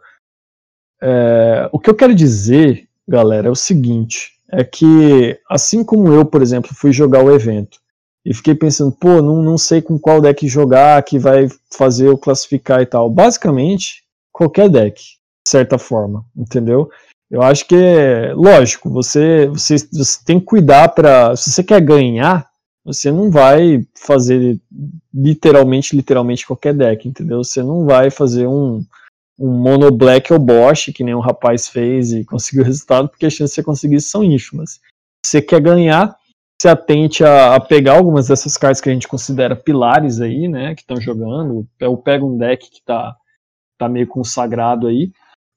É, 1.02 1.70
o 1.72 1.80
que 1.80 1.90
eu 1.90 1.96
quero 1.96 2.14
dizer, 2.14 2.88
galera, 3.08 3.48
é 3.48 3.52
o 3.52 3.56
seguinte: 3.56 4.34
é 4.52 4.64
que, 4.64 5.40
assim 5.50 5.84
como 5.84 6.14
eu, 6.14 6.26
por 6.26 6.42
exemplo, 6.42 6.72
fui 6.74 6.92
jogar 6.92 7.24
o 7.24 7.34
evento, 7.34 7.80
e 8.26 8.34
fiquei 8.34 8.56
pensando, 8.56 8.92
pô, 8.92 9.22
não, 9.22 9.42
não 9.42 9.58
sei 9.58 9.82
com 9.82 10.00
qual 10.00 10.22
deck 10.22 10.48
jogar 10.48 11.04
que 11.04 11.20
vai 11.20 11.48
fazer 11.76 12.08
eu 12.08 12.18
classificar 12.18 12.82
e 12.82 12.86
tal. 12.86 13.10
Basicamente, 13.10 14.04
qualquer 14.32 14.70
deck, 14.70 15.02
de 15.02 15.50
certa 15.50 15.78
forma, 15.78 16.24
entendeu? 16.36 16.90
Eu 17.30 17.42
acho 17.42 17.68
que 17.68 17.76
é 17.76 18.34
lógico, 18.34 18.90
você, 18.90 19.48
você, 19.48 19.76
você 19.92 20.20
tem 20.24 20.40
que 20.40 20.46
cuidar 20.46 20.90
para. 20.90 21.36
Se 21.36 21.50
você 21.50 21.64
quer 21.64 21.82
ganhar, 21.82 22.48
você 22.84 23.12
não 23.12 23.32
vai 23.32 23.86
fazer 23.96 24.60
literalmente, 25.14 25.96
literalmente 25.96 26.46
qualquer 26.46 26.74
deck, 26.74 27.08
entendeu? 27.08 27.44
Você 27.44 27.64
não 27.64 27.86
vai 27.86 28.10
fazer 28.10 28.46
um, 28.46 28.84
um 29.40 29.50
mono 29.50 29.90
black 29.92 30.34
ou 30.34 30.40
Bosch, 30.40 30.92
que 30.94 31.04
nem 31.04 31.16
um 31.16 31.20
rapaz 31.20 31.68
fez 31.68 32.12
e 32.12 32.26
conseguiu 32.26 32.66
resultado, 32.66 33.08
porque 33.08 33.26
as 33.26 33.34
chances 33.34 33.52
de 33.52 33.56
você 33.56 33.64
conseguir 33.64 34.02
são 34.02 34.24
ínfimas. 34.24 34.82
Se 35.26 35.32
você 35.32 35.42
quer 35.42 35.62
ganhar, 35.62 36.16
se 36.62 36.68
atente 36.68 37.24
a, 37.24 37.56
a, 37.56 37.60
pegar 37.60 37.94
algumas 37.94 38.28
dessas 38.28 38.58
cartas 38.58 38.82
que 38.82 38.90
a 38.90 38.94
gente 38.94 39.08
considera 39.08 39.56
pilares 39.56 40.20
aí, 40.20 40.48
né, 40.48 40.76
que 40.76 40.82
estão 40.82 41.00
jogando, 41.00 41.68
ou 41.82 41.98
pega 41.98 42.26
um 42.26 42.38
deck 42.38 42.70
que 42.70 42.80
está 42.80 43.16
tá 43.78 43.88
meio 43.88 44.08
consagrado 44.08 44.88
aí, 44.88 45.12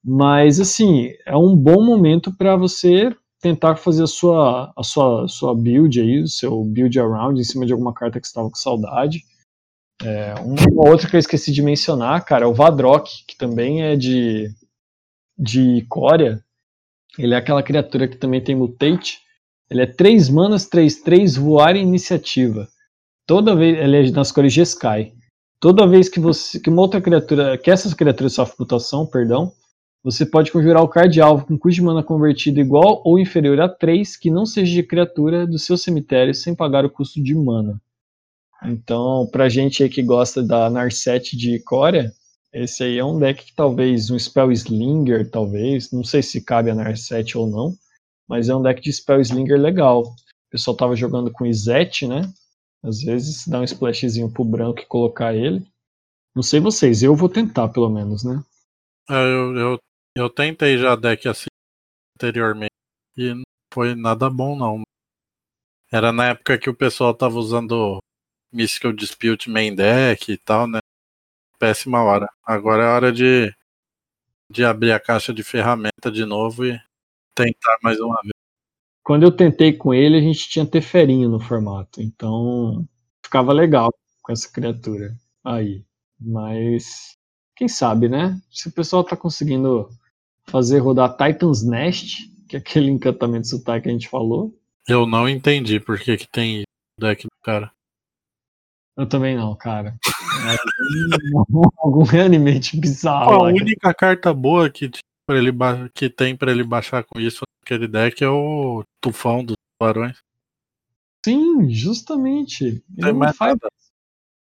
mas 0.04 0.60
assim, 0.60 1.10
é 1.26 1.36
um 1.36 1.56
bom 1.56 1.84
momento 1.84 2.32
para 2.36 2.54
você 2.54 3.14
tentar 3.46 3.76
fazer 3.76 4.02
a 4.02 4.06
sua, 4.06 4.72
a 4.76 4.82
sua, 4.82 5.28
sua 5.28 5.54
build 5.54 6.00
aí, 6.00 6.22
o 6.22 6.28
seu 6.28 6.64
build 6.64 6.98
around 6.98 7.40
em 7.40 7.44
cima 7.44 7.64
de 7.64 7.72
alguma 7.72 7.92
carta 7.92 8.20
que 8.20 8.26
estava 8.26 8.48
com 8.48 8.56
saudade. 8.56 9.24
É, 10.02 10.34
uma 10.40 10.90
outra 10.90 11.08
que 11.08 11.16
eu 11.16 11.20
esqueci 11.20 11.52
de 11.52 11.62
mencionar, 11.62 12.24
cara, 12.24 12.44
é 12.44 12.48
o 12.48 12.54
Vadrok, 12.54 13.24
que 13.26 13.36
também 13.36 13.82
é 13.82 13.96
de, 13.96 14.50
de 15.38 15.86
Corea. 15.88 16.42
Ele 17.18 17.34
é 17.34 17.36
aquela 17.36 17.62
criatura 17.62 18.06
que 18.06 18.16
também 18.16 18.42
tem 18.42 18.54
mutate, 18.54 19.20
ele 19.70 19.82
é 19.82 19.86
3 19.86 20.28
manas, 20.28 20.66
3, 20.66 21.02
3, 21.02 21.36
voar 21.36 21.76
e 21.76 21.80
iniciativa. 21.80 22.68
Toda 23.26 23.56
vez. 23.56 23.78
Ele 23.78 24.08
é 24.08 24.10
nas 24.12 24.30
cores 24.30 24.52
de 24.52 24.60
Sky. 24.60 25.12
Toda 25.60 25.86
vez 25.86 26.08
que 26.08 26.20
você. 26.20 26.60
Que 26.60 26.70
uma 26.70 26.82
outra 26.82 27.00
criatura. 27.00 27.58
Que 27.58 27.70
essas 27.70 27.92
criaturas 27.92 28.34
sofrem 28.34 28.56
mutação, 28.60 29.06
perdão. 29.06 29.52
Você 30.06 30.24
pode 30.24 30.52
conjurar 30.52 30.84
o 30.84 30.88
card 30.88 31.20
alvo 31.20 31.44
com 31.44 31.58
custo 31.58 31.74
de 31.74 31.82
mana 31.82 32.00
convertido 32.00 32.60
igual 32.60 33.02
ou 33.04 33.18
inferior 33.18 33.60
a 33.60 33.68
3, 33.68 34.16
que 34.16 34.30
não 34.30 34.46
seja 34.46 34.72
de 34.72 34.84
criatura 34.84 35.44
do 35.44 35.58
seu 35.58 35.76
cemitério, 35.76 36.32
sem 36.32 36.54
pagar 36.54 36.84
o 36.84 36.90
custo 36.90 37.20
de 37.20 37.34
mana. 37.34 37.82
Então, 38.62 39.28
pra 39.32 39.48
gente 39.48 39.82
aí 39.82 39.88
que 39.88 40.04
gosta 40.04 40.44
da 40.44 40.70
Narset 40.70 41.36
de 41.36 41.58
Corea, 41.58 42.12
esse 42.52 42.84
aí 42.84 42.98
é 42.98 43.04
um 43.04 43.18
deck 43.18 43.46
que 43.46 43.52
talvez 43.52 44.08
um 44.08 44.16
Spell 44.16 44.52
Slinger, 44.52 45.28
talvez, 45.28 45.90
não 45.90 46.04
sei 46.04 46.22
se 46.22 46.40
cabe 46.40 46.70
a 46.70 46.74
Narset 46.76 47.36
ou 47.36 47.48
não, 47.48 47.74
mas 48.28 48.48
é 48.48 48.54
um 48.54 48.62
deck 48.62 48.80
de 48.80 48.92
Spell 48.92 49.20
Slinger 49.20 49.60
legal. 49.60 50.02
O 50.02 50.14
pessoal 50.52 50.76
tava 50.76 50.94
jogando 50.94 51.32
com 51.32 51.44
Izete, 51.44 52.06
né? 52.06 52.32
Às 52.80 53.00
vezes 53.02 53.44
dá 53.48 53.58
um 53.58 53.64
splashzinho 53.64 54.30
pro 54.30 54.44
branco 54.44 54.78
e 54.78 54.86
colocar 54.86 55.34
ele. 55.34 55.66
Não 56.32 56.44
sei 56.44 56.60
vocês, 56.60 57.02
eu 57.02 57.16
vou 57.16 57.28
tentar 57.28 57.70
pelo 57.70 57.88
menos, 57.90 58.22
né? 58.22 58.40
É, 59.10 59.14
eu, 59.14 59.56
eu, 59.56 59.78
eu 60.16 60.30
tentei 60.30 60.78
já 60.78 60.96
deck 60.96 61.28
assim 61.28 61.46
anteriormente 62.16 62.72
e 63.18 63.34
não 63.34 63.42
foi 63.72 63.94
nada 63.94 64.30
bom 64.30 64.56
não. 64.56 64.82
Era 65.92 66.10
na 66.10 66.28
época 66.28 66.58
que 66.58 66.70
o 66.70 66.74
pessoal 66.74 67.14
tava 67.14 67.36
usando 67.36 67.98
Mystical 68.50 68.94
Dispute 68.94 69.50
main 69.50 69.74
deck 69.74 70.32
e 70.32 70.38
tal, 70.38 70.66
né? 70.66 70.78
Péssima 71.58 72.02
hora. 72.02 72.28
Agora 72.42 72.82
é 72.82 72.86
hora 72.86 73.12
de, 73.12 73.54
de 74.50 74.64
abrir 74.64 74.92
a 74.92 75.00
caixa 75.00 75.34
de 75.34 75.44
ferramenta 75.44 76.10
de 76.10 76.24
novo 76.24 76.64
e 76.64 76.80
tentar 77.34 77.76
mais 77.82 78.00
uma 78.00 78.18
vez. 78.22 78.32
Quando 79.02 79.24
eu 79.24 79.30
tentei 79.30 79.74
com 79.74 79.92
ele, 79.92 80.16
a 80.16 80.20
gente 80.20 80.48
tinha 80.48 80.66
Teferinho 80.66 81.28
no 81.28 81.38
formato, 81.38 82.00
então 82.00 82.88
ficava 83.22 83.52
legal 83.52 83.94
com 84.22 84.32
essa 84.32 84.50
criatura 84.50 85.14
aí. 85.44 85.84
Mas 86.18 87.16
quem 87.54 87.68
sabe, 87.68 88.08
né? 88.08 88.40
Se 88.50 88.68
o 88.68 88.72
pessoal 88.72 89.04
tá 89.04 89.16
conseguindo 89.16 89.88
fazer 90.48 90.78
rodar 90.78 91.16
Titan's 91.16 91.64
Nest, 91.64 92.30
que 92.48 92.56
é 92.56 92.58
aquele 92.58 92.90
encantamento 92.90 93.48
sotaque 93.48 93.84
que 93.84 93.88
a 93.88 93.92
gente 93.92 94.08
falou. 94.08 94.56
Eu 94.88 95.06
não 95.06 95.28
entendi 95.28 95.80
por 95.80 95.98
que, 95.98 96.16
que 96.16 96.28
tem 96.28 96.62
deck 96.98 97.24
do 97.24 97.42
cara. 97.42 97.70
Eu 98.96 99.06
também 99.06 99.36
não, 99.36 99.54
cara. 99.54 99.96
É, 100.48 100.56
algum 101.78 102.02
reanimate 102.02 102.78
bizarro. 102.78 103.32
a 103.32 103.42
única 103.42 103.92
carta 103.92 104.32
boa 104.32 104.70
que 104.70 104.90
para 105.26 105.38
ele 105.38 105.52
que 105.92 106.08
tem 106.08 106.36
para 106.36 106.52
ele 106.52 106.62
baixar 106.62 107.04
com 107.04 107.20
isso 107.20 107.42
naquele 107.60 107.88
deck 107.88 108.22
é 108.22 108.28
o 108.28 108.84
tufão 109.00 109.44
dos 109.44 109.56
barões. 109.78 110.16
Sim, 111.24 111.68
justamente. 111.68 112.82
Ele 112.96 113.12
não 113.12 113.34
faz. 113.34 113.58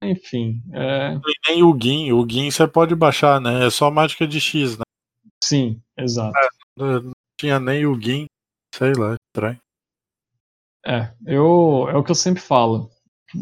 Enfim. 0.03 0.63
É... 0.73 1.19
Nem 1.49 1.63
o 1.63 1.77
Gin. 1.81 2.13
O 2.13 2.29
Gin 2.29 2.51
você 2.51 2.69
pode 2.69 2.95
baixar, 2.95 3.41
né? 3.41 3.67
É 3.67 3.71
só 3.71 3.91
mágica 3.91 4.27
de 4.27 4.39
X, 4.39 4.77
né? 4.77 4.85
Sim, 5.43 5.81
exato. 5.97 6.37
É, 6.39 6.83
não 7.01 7.13
tinha 7.39 7.61
nem 7.61 7.87
o 7.87 8.01
Gin. 8.01 8.27
Sei 8.75 8.93
lá, 8.93 9.15
estranho. 9.15 9.59
É, 10.85 11.13
eu, 11.27 11.87
é 11.89 11.97
o 11.97 12.05
que 12.05 12.11
eu 12.11 12.15
sempre 12.15 12.41
falo. 12.41 12.91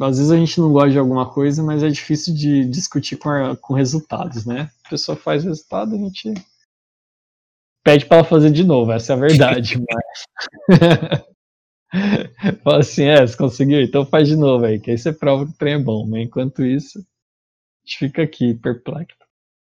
Às 0.00 0.18
vezes 0.18 0.30
a 0.30 0.36
gente 0.36 0.58
não 0.60 0.72
gosta 0.72 0.90
de 0.90 0.98
alguma 0.98 1.30
coisa, 1.30 1.62
mas 1.62 1.82
é 1.82 1.88
difícil 1.88 2.34
de 2.34 2.64
discutir 2.64 3.16
com, 3.16 3.28
a, 3.28 3.56
com 3.56 3.74
resultados, 3.74 4.46
né? 4.46 4.70
A 4.86 4.88
pessoa 4.88 5.16
faz 5.16 5.44
resultado, 5.44 5.94
a 5.94 5.98
gente 5.98 6.32
pede 7.84 8.06
para 8.06 8.18
ela 8.18 8.26
fazer 8.26 8.50
de 8.50 8.64
novo, 8.64 8.92
essa 8.92 9.12
é 9.12 9.16
a 9.16 9.18
verdade. 9.18 9.78
mas... 9.86 11.34
Fala 12.64 12.80
assim, 12.80 13.04
é, 13.04 13.26
você 13.26 13.36
conseguiu? 13.36 13.80
Então 13.82 14.06
faz 14.06 14.26
de 14.26 14.36
novo 14.36 14.64
aí, 14.64 14.80
que 14.80 14.90
aí 14.90 14.98
você 14.98 15.12
prova 15.12 15.44
que 15.44 15.52
o 15.52 15.56
trem 15.56 15.74
é 15.74 15.78
bom. 15.78 16.06
Mas 16.06 16.22
enquanto 16.22 16.64
isso, 16.64 16.98
a 16.98 17.02
gente 17.84 17.98
fica 17.98 18.22
aqui 18.22 18.54
perplexo. 18.54 19.16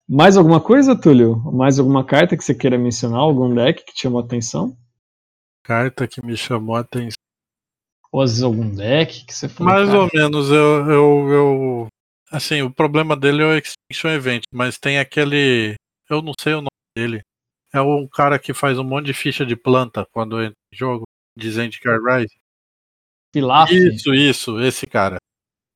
Mais 0.09 0.37
alguma 0.37 0.61
coisa, 0.61 0.99
Túlio? 0.99 1.35
Mais 1.51 1.79
alguma 1.79 2.05
carta 2.05 2.37
que 2.37 2.43
você 2.43 2.55
queira 2.55 2.77
mencionar? 2.77 3.19
Algum 3.19 3.53
deck 3.53 3.83
que 3.83 3.93
te 3.93 4.03
chamou 4.03 4.21
a 4.21 4.23
atenção? 4.23 4.77
Carta 5.63 6.07
que 6.07 6.25
me 6.25 6.37
chamou 6.37 6.77
a 6.77 6.79
atenção. 6.79 7.17
Ou 8.09 8.21
às 8.21 8.31
vezes 8.31 8.43
algum 8.43 8.73
deck 8.73 9.25
que 9.25 9.33
você 9.33 9.49
falou? 9.49 9.73
Mais 9.73 9.89
cara, 9.89 9.99
ou 9.99 10.09
menos, 10.13 10.49
eu, 10.49 10.89
eu, 10.89 11.29
eu. 11.29 11.87
Assim, 12.31 12.61
o 12.61 12.73
problema 12.73 13.17
dele 13.17 13.43
é 13.43 13.45
o 13.45 13.57
Extinction 13.57 14.09
Event, 14.09 14.43
mas 14.49 14.77
tem 14.77 14.97
aquele. 14.97 15.75
Eu 16.09 16.21
não 16.21 16.31
sei 16.39 16.53
o 16.53 16.61
nome 16.61 16.69
dele. 16.95 17.21
É 17.73 17.81
um 17.81 18.07
cara 18.07 18.39
que 18.39 18.53
faz 18.53 18.79
um 18.79 18.85
monte 18.85 19.07
de 19.07 19.13
ficha 19.13 19.45
de 19.45 19.57
planta 19.57 20.07
quando 20.13 20.41
entra 20.41 20.55
em 20.73 20.77
jogo. 20.77 21.03
de 21.35 21.51
Zendikar 21.51 21.99
Rise. 22.01 22.33
Pilaf? 23.33 23.69
Isso, 23.71 24.15
isso, 24.15 24.61
esse 24.61 24.87
cara. 24.87 25.17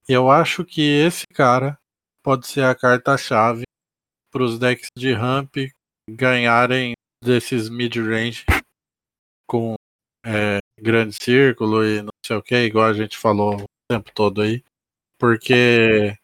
Eu 0.07 0.31
acho 0.31 0.63
que 0.63 0.81
esse 0.81 1.27
cara 1.27 1.77
pode 2.23 2.47
ser 2.47 2.63
a 2.63 2.73
carta-chave 2.73 3.63
para 4.31 4.43
os 4.43 4.57
decks 4.57 4.87
de 4.97 5.13
ramp 5.13 5.55
ganharem 6.09 6.93
desses 7.23 7.69
mid-range 7.69 8.45
com 9.47 9.75
é, 10.25 10.59
grande 10.79 11.15
círculo 11.21 11.85
e 11.85 12.01
não 12.01 12.11
sei 12.25 12.35
o 12.35 12.41
que, 12.41 12.55
igual 12.55 12.85
a 12.85 12.93
gente 12.93 13.17
falou 13.17 13.61
o 13.61 13.65
tempo 13.89 14.11
todo 14.13 14.41
aí. 14.41 14.63
Porque 15.19 16.15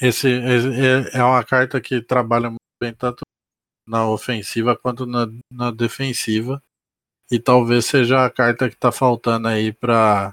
esse, 0.00 0.28
esse 0.28 1.16
é 1.16 1.24
uma 1.24 1.42
carta 1.42 1.80
que 1.80 2.00
trabalha 2.02 2.48
muito 2.50 2.60
bem 2.80 2.94
tanto 2.94 3.22
na 3.88 4.08
ofensiva 4.08 4.76
quanto 4.76 5.06
na, 5.06 5.26
na 5.50 5.70
defensiva. 5.70 6.62
E 7.30 7.40
talvez 7.40 7.86
seja 7.86 8.24
a 8.24 8.30
carta 8.30 8.68
que 8.68 8.76
está 8.76 8.92
faltando 8.92 9.48
aí 9.48 9.72
para 9.72 10.32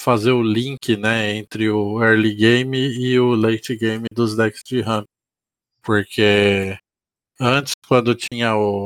fazer 0.00 0.32
o 0.32 0.42
link 0.42 0.96
né, 0.96 1.36
entre 1.36 1.70
o 1.70 2.02
early 2.02 2.34
game 2.34 2.76
e 2.76 3.20
o 3.20 3.36
late 3.36 3.76
game 3.76 4.06
dos 4.12 4.36
decks 4.36 4.62
de 4.64 4.80
ramp. 4.80 5.06
Porque 5.82 6.78
antes, 7.40 7.72
quando 7.88 8.14
tinha 8.14 8.56
o 8.56 8.84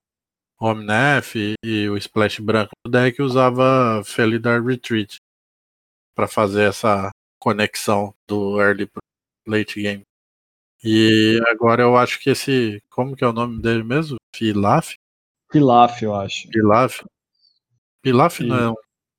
Omnef 0.60 1.36
e, 1.36 1.54
e 1.62 1.88
o 1.88 1.96
Splash 1.96 2.40
branco 2.40 2.70
no 2.84 2.90
deck, 2.90 3.20
usava 3.20 4.02
Felidar 4.04 4.64
Retreat 4.64 5.18
para 6.14 6.26
fazer 6.26 6.68
essa 6.68 7.10
conexão 7.38 8.14
do 8.26 8.60
early 8.60 8.86
pro 8.86 9.02
late 9.46 9.80
game. 9.80 10.02
E 10.82 11.40
agora 11.48 11.82
eu 11.82 11.96
acho 11.96 12.18
que 12.20 12.30
esse. 12.30 12.82
Como 12.88 13.14
que 13.14 13.24
é 13.24 13.26
o 13.26 13.32
nome 13.32 13.60
dele 13.60 13.82
mesmo? 13.82 14.16
Pilaf? 14.32 14.94
Pilaf, 15.50 16.02
eu 16.02 16.14
acho. 16.14 16.48
Pilaf? 16.48 17.04
Pilaf 18.02 18.40
não 18.40 18.56
é 18.56 18.70
um 18.70 18.74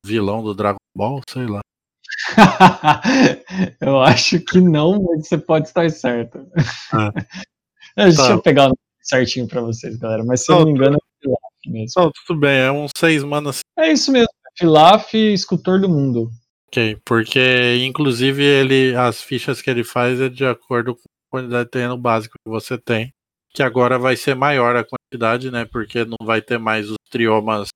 vilão 0.06 0.44
do 0.44 0.56
Dragon 0.56 0.78
Ball? 0.96 1.22
Sei 1.30 1.46
lá. 1.46 1.62
eu 3.82 4.02
acho 4.02 4.40
que 4.40 4.60
não, 4.60 5.04
mas 5.04 5.28
você 5.28 5.38
pode 5.38 5.68
estar 5.68 5.90
certo. 5.90 6.48
Ah. 6.92 7.12
Deixa 7.98 8.28
tá. 8.28 8.32
eu 8.32 8.42
pegar 8.42 8.72
certinho 9.02 9.48
pra 9.48 9.62
vocês, 9.62 9.98
galera. 9.98 10.24
Mas 10.24 10.46
se 10.46 10.52
não, 10.52 10.60
eu 10.60 10.66
não 10.66 10.72
me 10.72 10.78
engano, 10.78 10.98
é 10.98 11.22
Pilaf 11.22 11.42
mesmo. 11.66 12.02
Não, 12.02 12.12
tudo 12.26 12.40
bem, 12.40 12.60
é 12.60 12.72
um 12.72 12.88
seis 12.96 13.24
manas. 13.24 13.60
É 13.78 13.92
isso 13.92 14.12
mesmo. 14.12 14.30
Pilaf, 14.58 15.14
escultor 15.14 15.80
do 15.80 15.90
mundo. 15.90 16.30
Ok, 16.68 16.98
porque 17.06 17.84
inclusive 17.86 18.44
ele 18.44 18.96
as 18.96 19.22
fichas 19.22 19.62
que 19.62 19.70
ele 19.70 19.84
faz 19.84 20.20
é 20.20 20.30
de 20.30 20.46
acordo 20.46 20.96
com 20.96 21.02
a 21.02 21.32
quantidade 21.32 21.66
de 21.66 21.72
terreno 21.72 21.98
básico 21.98 22.36
que 22.44 22.50
você 22.50 22.78
tem. 22.78 23.14
Que 23.54 23.64
agora 23.64 23.98
vai 23.98 24.16
ser 24.16 24.36
maior 24.36 24.76
a 24.76 24.84
quantidade, 24.86 25.50
né? 25.50 25.66
Porque 25.66 26.06
não 26.06 26.18
vai 26.24 26.42
ter 26.42 26.60
mais 26.60 26.90
os 26.90 26.98
triomas 27.10 27.70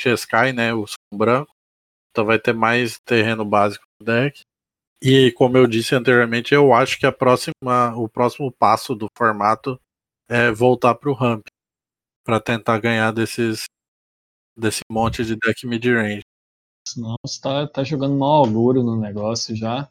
Cheskai, 0.00 0.52
né? 0.52 0.72
O 0.74 0.86
branco. 1.12 1.52
Então 2.10 2.24
vai 2.24 2.38
ter 2.38 2.54
mais 2.54 2.98
terreno 3.04 3.44
básico 3.44 3.84
no 4.00 4.06
deck. 4.06 4.40
E 5.06 5.30
como 5.32 5.58
eu 5.58 5.66
disse 5.66 5.94
anteriormente, 5.94 6.54
eu 6.54 6.72
acho 6.72 6.98
que 6.98 7.04
a 7.04 7.12
próxima, 7.12 7.94
o 7.94 8.08
próximo 8.08 8.50
passo 8.50 8.94
do 8.94 9.06
formato 9.14 9.78
é 10.26 10.50
voltar 10.50 10.94
para 10.94 11.10
o 11.10 11.12
ramp 11.12 11.44
para 12.24 12.40
tentar 12.40 12.78
ganhar 12.78 13.12
desses 13.12 13.64
desse 14.56 14.80
monte 14.90 15.22
de 15.22 15.36
deck 15.36 15.66
mid-range. 15.66 16.22
Não, 16.96 17.16
você 17.22 17.38
tá, 17.38 17.66
tá 17.66 17.84
jogando 17.84 18.16
mau 18.16 18.46
auguro 18.46 18.82
no 18.82 18.98
negócio 18.98 19.54
já. 19.54 19.90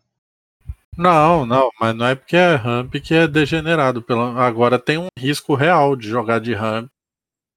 Não, 0.98 1.46
não, 1.46 1.70
mas 1.80 1.96
não 1.96 2.08
é 2.08 2.16
porque 2.16 2.36
é 2.36 2.56
ramp 2.56 2.96
que 2.96 3.14
é 3.14 3.28
degenerado. 3.28 4.02
Pelo... 4.02 4.22
Agora 4.40 4.80
tem 4.80 4.98
um 4.98 5.10
risco 5.16 5.54
real 5.54 5.96
de 5.96 6.08
jogar 6.08 6.40
de 6.40 6.56
ramp 6.56 6.90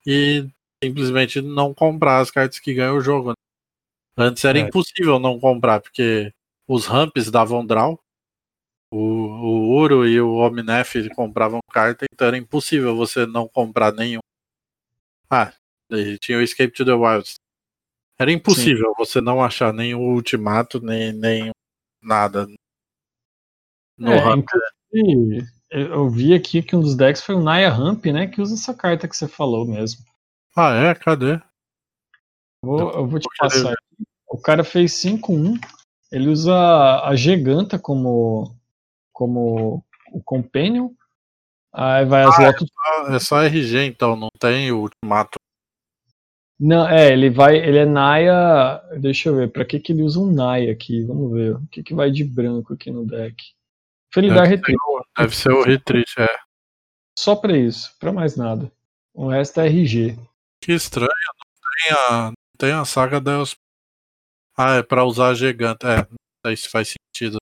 e 0.07 0.47
simplesmente 0.85 1.41
não 1.41 1.73
comprar 1.73 2.19
as 2.19 2.31
cartas 2.31 2.59
que 2.59 2.75
ganham 2.75 2.99
o 2.99 3.01
jogo. 3.01 3.31
Né? 3.31 3.35
Antes 4.19 4.45
era 4.45 4.59
é. 4.59 4.63
impossível 4.63 5.19
não 5.19 5.41
comprar, 5.41 5.81
porque 5.81 6.35
os 6.67 6.87
ramps 6.87 7.31
davam 7.31 7.65
draw, 7.65 7.99
o, 8.91 8.99
o 8.99 9.77
Uro 9.77 10.07
e 10.07 10.21
o 10.21 10.37
Omnef 10.37 11.09
compravam 11.15 11.61
carta, 11.71 12.07
então 12.13 12.29
era 12.29 12.37
impossível 12.37 12.97
você 12.97 13.27
não 13.27 13.49
comprar 13.49 13.93
nenhum. 13.93 14.21
Ah, 15.29 15.53
tinha 16.21 16.39
o 16.39 16.43
Escape 16.43 16.73
to 16.73 16.85
the 16.85 16.93
Wilds. 16.93 17.35
Era 18.19 18.33
impossível 18.33 18.89
Sim. 18.91 18.95
você 18.97 19.21
não 19.21 19.43
achar 19.43 19.75
o 19.75 19.99
Ultimato, 19.99 20.81
nem, 20.81 21.13
nem 21.13 21.51
nada. 22.03 22.47
No 23.99 24.13
é, 24.13 24.23
eu 25.71 26.09
vi 26.09 26.33
aqui 26.33 26.63
que 26.63 26.77
um 26.77 26.81
dos 26.81 26.97
decks 26.97 27.23
foi 27.23 27.35
o 27.35 27.43
Naya 27.43 27.69
Ramp, 27.69 28.07
né? 28.07 28.27
Que 28.27 28.41
usa 28.41 28.55
essa 28.55 28.73
carta 28.73 29.09
que 29.09 29.17
você 29.17 29.27
falou 29.27 29.67
mesmo. 29.67 30.05
Ah, 30.55 30.73
é? 30.75 30.95
Cadê? 30.95 31.41
Vou, 32.63 32.91
eu 32.93 33.07
vou 33.07 33.19
te 33.19 33.29
passar 33.39 33.73
aqui. 33.73 34.07
O 34.29 34.39
cara 34.41 34.65
fez 34.65 34.93
5-1. 34.93 35.59
Ele 36.11 36.29
usa 36.29 36.55
a 37.03 37.15
Giganta 37.15 37.79
como, 37.79 38.57
como 39.13 39.85
o 40.13 40.23
Companion. 40.23 40.91
Aí 41.73 42.05
vai 42.05 42.25
as 42.25 42.39
ah, 42.39 42.47
lotus. 42.47 42.69
É, 43.09 43.17
é 43.17 43.19
só 43.19 43.43
RG, 43.43 43.85
então, 43.87 44.17
não 44.17 44.29
tem 44.39 44.73
o 44.73 44.81
Ultimato 44.81 45.39
não, 46.59 46.89
é, 46.89 47.13
ele 47.13 47.29
vai, 47.29 47.57
ele 47.57 47.79
é 47.79 47.85
Naya, 47.85 48.83
deixa 48.99 49.29
eu 49.29 49.37
ver, 49.37 49.53
pra 49.53 49.65
que 49.65 49.79
que 49.79 49.93
ele 49.93 50.03
usa 50.03 50.19
um 50.19 50.33
Naya 50.33 50.73
aqui, 50.73 51.05
vamos 51.05 51.31
ver, 51.31 51.55
o 51.55 51.67
que 51.67 51.83
que 51.83 51.95
vai 51.95 52.11
de 52.11 52.25
branco 52.25 52.73
aqui 52.73 52.91
no 52.91 53.07
deck. 53.07 53.37
Felidar 54.13 54.47
Retreat. 54.47 54.79
Deve 55.19 55.37
ser 55.37 55.53
o 55.53 55.63
Retreat, 55.63 56.11
é. 56.19 56.39
Só 57.19 57.37
pra 57.37 57.57
isso, 57.57 57.95
pra 57.99 58.11
mais 58.11 58.37
nada. 58.37 58.73
O 59.13 59.29
resto 59.29 59.61
é 59.61 59.67
RG. 59.67 60.19
Que 60.63 60.73
estranho, 60.73 61.11
não 61.11 61.71
tem 61.71 61.97
a, 61.99 62.23
não 62.29 62.35
tem 62.57 62.73
a 62.73 62.85
saga 62.87 63.21
Deus. 63.21 63.55
Ah, 64.57 64.77
é 64.77 64.83
pra 64.83 65.05
usar 65.05 65.29
a 65.29 65.35
gigante, 65.35 65.85
é, 65.87 66.53
isso 66.53 66.71
faz 66.71 66.95
sentido. 66.95 67.37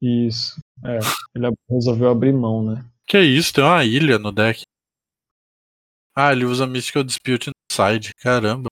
Isso, 0.00 0.60
é, 0.84 0.98
ele 1.34 1.52
resolveu 1.68 2.10
abrir 2.10 2.32
mão, 2.32 2.62
né. 2.64 2.84
Que 3.04 3.18
isso, 3.20 3.52
tem 3.52 3.64
uma 3.64 3.84
ilha 3.84 4.18
no 4.18 4.30
deck. 4.30 4.62
Ah, 6.14 6.32
ele 6.32 6.44
usa 6.44 6.66
Mystical 6.66 7.02
Dispute 7.02 7.50
side, 7.72 8.14
caramba. 8.16 8.68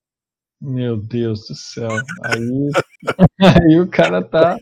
Meu 0.61 0.97
Deus 0.97 1.47
do 1.49 1.55
céu. 1.55 1.91
Aí, 2.25 2.71
aí 3.41 3.81
o 3.81 3.89
cara 3.89 4.23
tá. 4.23 4.59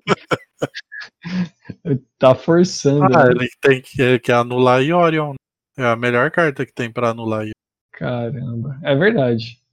tá 2.18 2.34
forçando. 2.34 3.04
Ah, 3.04 3.26
né? 3.26 3.30
ele 3.30 3.48
tem 3.60 3.80
que, 3.80 4.18
que 4.18 4.32
anular 4.32 4.82
Yorion. 4.82 5.34
É 5.76 5.86
a 5.86 5.96
melhor 5.96 6.30
carta 6.30 6.66
que 6.66 6.72
tem 6.72 6.92
para 6.92 7.10
anular 7.10 7.40
Yorion. 7.40 7.52
Caramba, 7.92 8.78
é 8.82 8.94
verdade. 8.94 9.63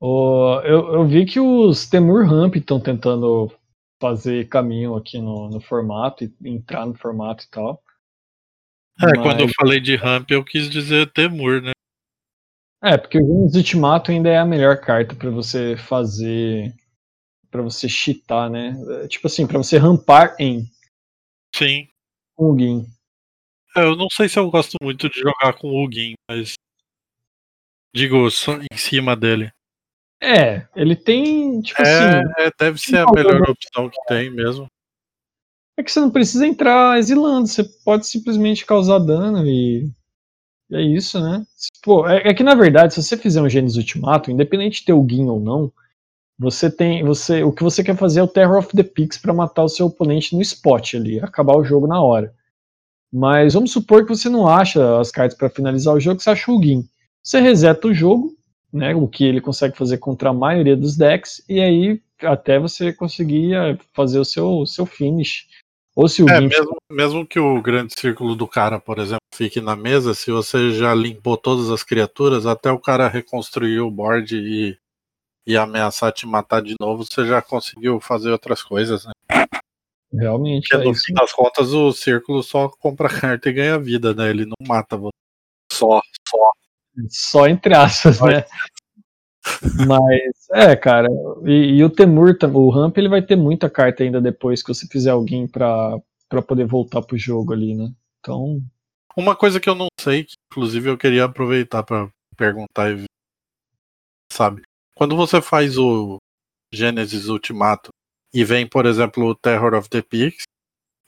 Oh, 0.00 0.60
eu, 0.64 0.94
eu 0.94 1.06
vi 1.06 1.24
que 1.24 1.40
os 1.40 1.88
Temur 1.88 2.26
Ramp 2.26 2.56
estão 2.56 2.78
tentando 2.78 3.50
fazer 4.00 4.48
caminho 4.48 4.94
aqui 4.94 5.18
no, 5.18 5.48
no 5.48 5.60
formato, 5.60 6.24
entrar 6.44 6.84
no 6.86 6.94
formato 6.94 7.44
e 7.44 7.48
tal. 7.48 7.82
É, 9.00 9.06
Mas... 9.06 9.22
quando 9.22 9.40
eu 9.40 9.48
falei 9.58 9.80
de 9.80 9.96
ramp, 9.96 10.30
eu 10.30 10.44
quis 10.44 10.68
dizer 10.68 11.10
Temur, 11.12 11.62
né? 11.62 11.72
É, 12.82 12.96
porque 12.96 13.18
o 13.18 13.26
Gênesis 13.26 13.56
Ultimato 13.56 14.10
ainda 14.10 14.28
é 14.28 14.38
a 14.38 14.44
melhor 14.44 14.80
carta 14.80 15.14
para 15.14 15.30
você 15.30 15.76
fazer. 15.76 16.74
para 17.50 17.62
você 17.62 17.88
cheatar, 17.88 18.50
né? 18.50 18.74
Tipo 19.08 19.26
assim, 19.26 19.46
para 19.46 19.58
você 19.58 19.78
rampar 19.78 20.36
em. 20.38 20.70
Sim. 21.54 21.88
Com 22.36 22.52
o 22.52 22.58
Gin. 22.58 22.86
É, 23.74 23.80
eu 23.80 23.96
não 23.96 24.08
sei 24.10 24.28
se 24.28 24.38
eu 24.38 24.50
gosto 24.50 24.76
muito 24.82 25.08
de 25.08 25.18
jogar 25.18 25.54
com 25.54 25.68
o 25.68 25.90
Gin, 25.90 26.14
mas. 26.30 26.52
Digo, 27.94 28.30
só 28.30 28.52
em 28.58 28.76
cima 28.76 29.16
dele. 29.16 29.50
É, 30.20 30.66
ele 30.74 30.96
tem. 30.96 31.60
Tipo 31.60 31.82
é, 31.82 31.84
assim. 31.84 32.32
É, 32.38 32.50
deve 32.58 32.80
ser 32.80 32.98
a 32.98 33.12
melhor 33.12 33.50
opção 33.50 33.88
que 33.88 33.98
tem 34.06 34.30
mesmo. 34.30 34.66
É 35.78 35.82
que 35.82 35.92
você 35.92 36.00
não 36.00 36.10
precisa 36.10 36.46
entrar 36.46 36.98
exilando, 36.98 37.46
você 37.46 37.62
pode 37.84 38.06
simplesmente 38.06 38.64
causar 38.64 38.98
dano 38.98 39.46
e 39.46 39.90
é 40.72 40.80
isso, 40.80 41.20
né? 41.20 41.44
Pô, 41.82 42.08
é, 42.08 42.28
é, 42.28 42.34
que 42.34 42.42
na 42.42 42.54
verdade, 42.54 42.94
se 42.94 43.02
você 43.02 43.16
fizer 43.16 43.42
um 43.42 43.48
Gênesis 43.48 43.76
Ultimato, 43.76 44.30
independente 44.30 44.80
de 44.80 44.86
ter 44.86 44.92
o 44.94 45.06
Gin 45.06 45.26
ou 45.26 45.38
não, 45.38 45.70
você 46.38 46.70
tem. 46.70 47.04
você 47.04 47.42
O 47.42 47.52
que 47.52 47.62
você 47.62 47.84
quer 47.84 47.96
fazer 47.96 48.20
é 48.20 48.22
o 48.22 48.28
Terror 48.28 48.58
of 48.58 48.74
the 48.74 48.82
Pix 48.82 49.18
para 49.18 49.34
matar 49.34 49.64
o 49.64 49.68
seu 49.68 49.86
oponente 49.86 50.34
no 50.34 50.42
spot 50.42 50.94
ali, 50.94 51.20
acabar 51.20 51.56
o 51.56 51.64
jogo 51.64 51.86
na 51.86 52.00
hora. 52.00 52.34
Mas 53.12 53.54
vamos 53.54 53.70
supor 53.72 54.04
que 54.04 54.14
você 54.14 54.28
não 54.28 54.48
acha 54.48 54.98
as 54.98 55.10
cartas 55.10 55.38
para 55.38 55.50
finalizar 55.50 55.94
o 55.94 56.00
jogo, 56.00 56.20
você 56.20 56.30
acha 56.30 56.50
o 56.50 56.62
Gin. 56.62 56.88
Você 57.22 57.40
reseta 57.40 57.88
o 57.88 57.94
jogo, 57.94 58.35
né? 58.76 58.94
O 58.94 59.08
que 59.08 59.24
ele 59.24 59.40
consegue 59.40 59.76
fazer 59.76 59.98
contra 59.98 60.30
a 60.30 60.34
maioria 60.34 60.76
dos 60.76 60.96
decks, 60.96 61.44
e 61.48 61.60
aí 61.60 62.00
até 62.22 62.58
você 62.58 62.92
conseguir 62.92 63.54
é, 63.54 63.78
fazer 63.92 64.18
o 64.18 64.24
seu, 64.24 64.64
seu 64.66 64.86
finish 64.86 65.46
ou 65.96 66.08
se 66.08 66.22
o 66.22 66.28
é, 66.28 66.38
mesmo, 66.42 66.76
mesmo 66.92 67.26
que 67.26 67.40
o 67.40 67.60
grande 67.62 67.94
círculo 67.98 68.36
do 68.36 68.46
cara, 68.46 68.78
por 68.78 68.98
exemplo, 68.98 69.24
fique 69.34 69.62
na 69.62 69.74
mesa, 69.74 70.12
se 70.12 70.30
você 70.30 70.70
já 70.72 70.94
limpou 70.94 71.38
todas 71.38 71.70
as 71.70 71.82
criaturas, 71.82 72.44
até 72.44 72.70
o 72.70 72.78
cara 72.78 73.08
reconstruir 73.08 73.80
o 73.80 73.90
board 73.90 74.36
e, 74.36 74.78
e 75.46 75.56
ameaçar 75.56 76.12
te 76.12 76.26
matar 76.26 76.60
de 76.60 76.74
novo, 76.78 77.02
você 77.02 77.24
já 77.24 77.40
conseguiu 77.40 77.98
fazer 77.98 78.30
outras 78.30 78.62
coisas, 78.62 79.06
né? 79.06 79.12
Realmente. 80.12 80.68
Porque 80.68 80.82
é 80.82 80.84
no 80.84 80.92
isso. 80.92 81.06
fim 81.06 81.14
das 81.14 81.32
contas 81.32 81.72
o 81.72 81.90
círculo 81.92 82.42
só 82.42 82.68
compra 82.68 83.08
carta 83.20 83.48
e 83.48 83.52
ganha 83.54 83.78
vida, 83.78 84.12
né? 84.12 84.28
Ele 84.28 84.44
não 84.44 84.68
mata 84.68 84.98
você. 84.98 85.16
Só, 85.72 86.02
só. 86.28 86.52
Só 87.08 87.46
entre 87.46 87.74
aspas, 87.74 88.20
né? 88.20 88.44
Mas, 89.86 90.48
é, 90.52 90.74
cara, 90.74 91.08
e, 91.44 91.76
e, 91.78 91.84
o 91.84 91.90
Temur, 91.90 92.36
o 92.52 92.70
Ramp, 92.70 92.96
ele 92.98 93.08
vai 93.08 93.22
ter 93.22 93.36
muita 93.36 93.70
carta 93.70 94.02
ainda 94.02 94.20
depois 94.20 94.62
que 94.62 94.74
você 94.74 94.86
fizer 94.86 95.10
alguém 95.10 95.46
pra, 95.46 95.98
pra 96.28 96.42
poder 96.42 96.66
voltar 96.66 97.02
pro 97.02 97.16
jogo 97.16 97.52
ali, 97.52 97.74
né? 97.74 97.92
Então. 98.20 98.60
Uma 99.16 99.36
coisa 99.36 99.60
que 99.60 99.68
eu 99.68 99.74
não 99.74 99.86
sei, 100.00 100.24
que 100.24 100.34
inclusive 100.50 100.90
eu 100.90 100.98
queria 100.98 101.24
aproveitar 101.24 101.82
para 101.82 102.08
perguntar 102.36 102.92
e 102.92 103.04
sabe? 104.32 104.62
Quando 104.94 105.16
você 105.16 105.40
faz 105.40 105.78
o 105.78 106.18
Genesis 106.72 107.28
Ultimato 107.28 107.90
e 108.34 108.44
vem, 108.44 108.66
por 108.66 108.84
exemplo, 108.84 109.24
o 109.24 109.34
Terror 109.34 109.74
of 109.74 109.88
the 109.88 110.02
Peaks 110.02 110.44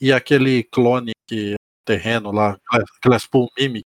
e 0.00 0.12
aquele 0.12 0.62
clone 0.64 1.12
que 1.26 1.52
é 1.52 1.56
terreno 1.84 2.30
lá, 2.32 2.56
Glasspool 3.04 3.50
Mimic. 3.58 3.84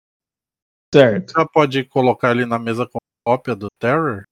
Certo. 0.92 1.32
Já 1.32 1.46
pode 1.46 1.84
colocar 1.84 2.30
ele 2.30 2.46
na 2.46 2.58
mesa 2.58 2.86
com 2.86 2.98
cópia 3.24 3.54
do 3.54 3.68
Terror? 3.78 4.24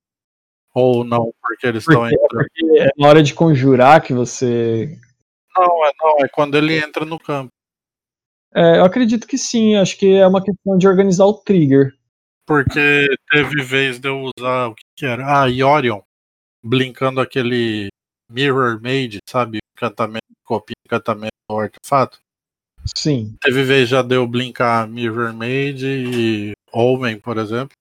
Ou 0.72 1.04
não, 1.04 1.32
porque 1.40 1.66
eles 1.66 1.86
estão 1.86 2.06
entrando? 2.06 2.28
Porque 2.28 2.80
é 2.80 2.88
na 2.96 3.08
hora 3.08 3.22
de 3.22 3.34
conjurar 3.34 4.02
que 4.02 4.12
você. 4.12 4.98
Não, 5.56 5.86
é, 5.86 5.92
não, 6.00 6.16
é 6.24 6.28
quando 6.28 6.56
ele 6.56 6.76
entra 6.76 7.04
no 7.04 7.18
campo. 7.18 7.50
É, 8.52 8.78
eu 8.78 8.84
acredito 8.84 9.26
que 9.26 9.36
sim, 9.36 9.76
acho 9.76 9.96
que 9.98 10.14
é 10.14 10.26
uma 10.26 10.42
questão 10.42 10.76
de 10.78 10.86
organizar 10.86 11.26
o 11.26 11.34
trigger. 11.34 11.96
Porque 12.46 13.06
teve 13.30 13.62
vez 13.62 13.98
de 13.98 14.08
eu 14.08 14.30
usar 14.36 14.68
o 14.68 14.74
que, 14.74 14.84
que 14.96 15.06
era? 15.06 15.42
Ah, 15.42 15.46
Yorion. 15.46 16.00
Blinkando 16.62 17.20
aquele 17.20 17.88
Mirror 18.30 18.80
Made, 18.80 19.18
sabe? 19.28 19.58
Encantamento, 19.76 20.24
copia 20.44 20.74
encantamento 20.86 21.34
do 21.48 21.58
artefato. 21.58 22.20
Sim. 22.96 23.34
Teve 23.40 23.62
vez 23.62 23.88
já 23.88 24.02
deu 24.02 24.26
blinkar 24.26 24.88
Mirror 24.88 25.32
Made 25.32 25.86
e 25.86 26.52
Omen, 26.72 27.18
por 27.18 27.38
exemplo. 27.38 27.76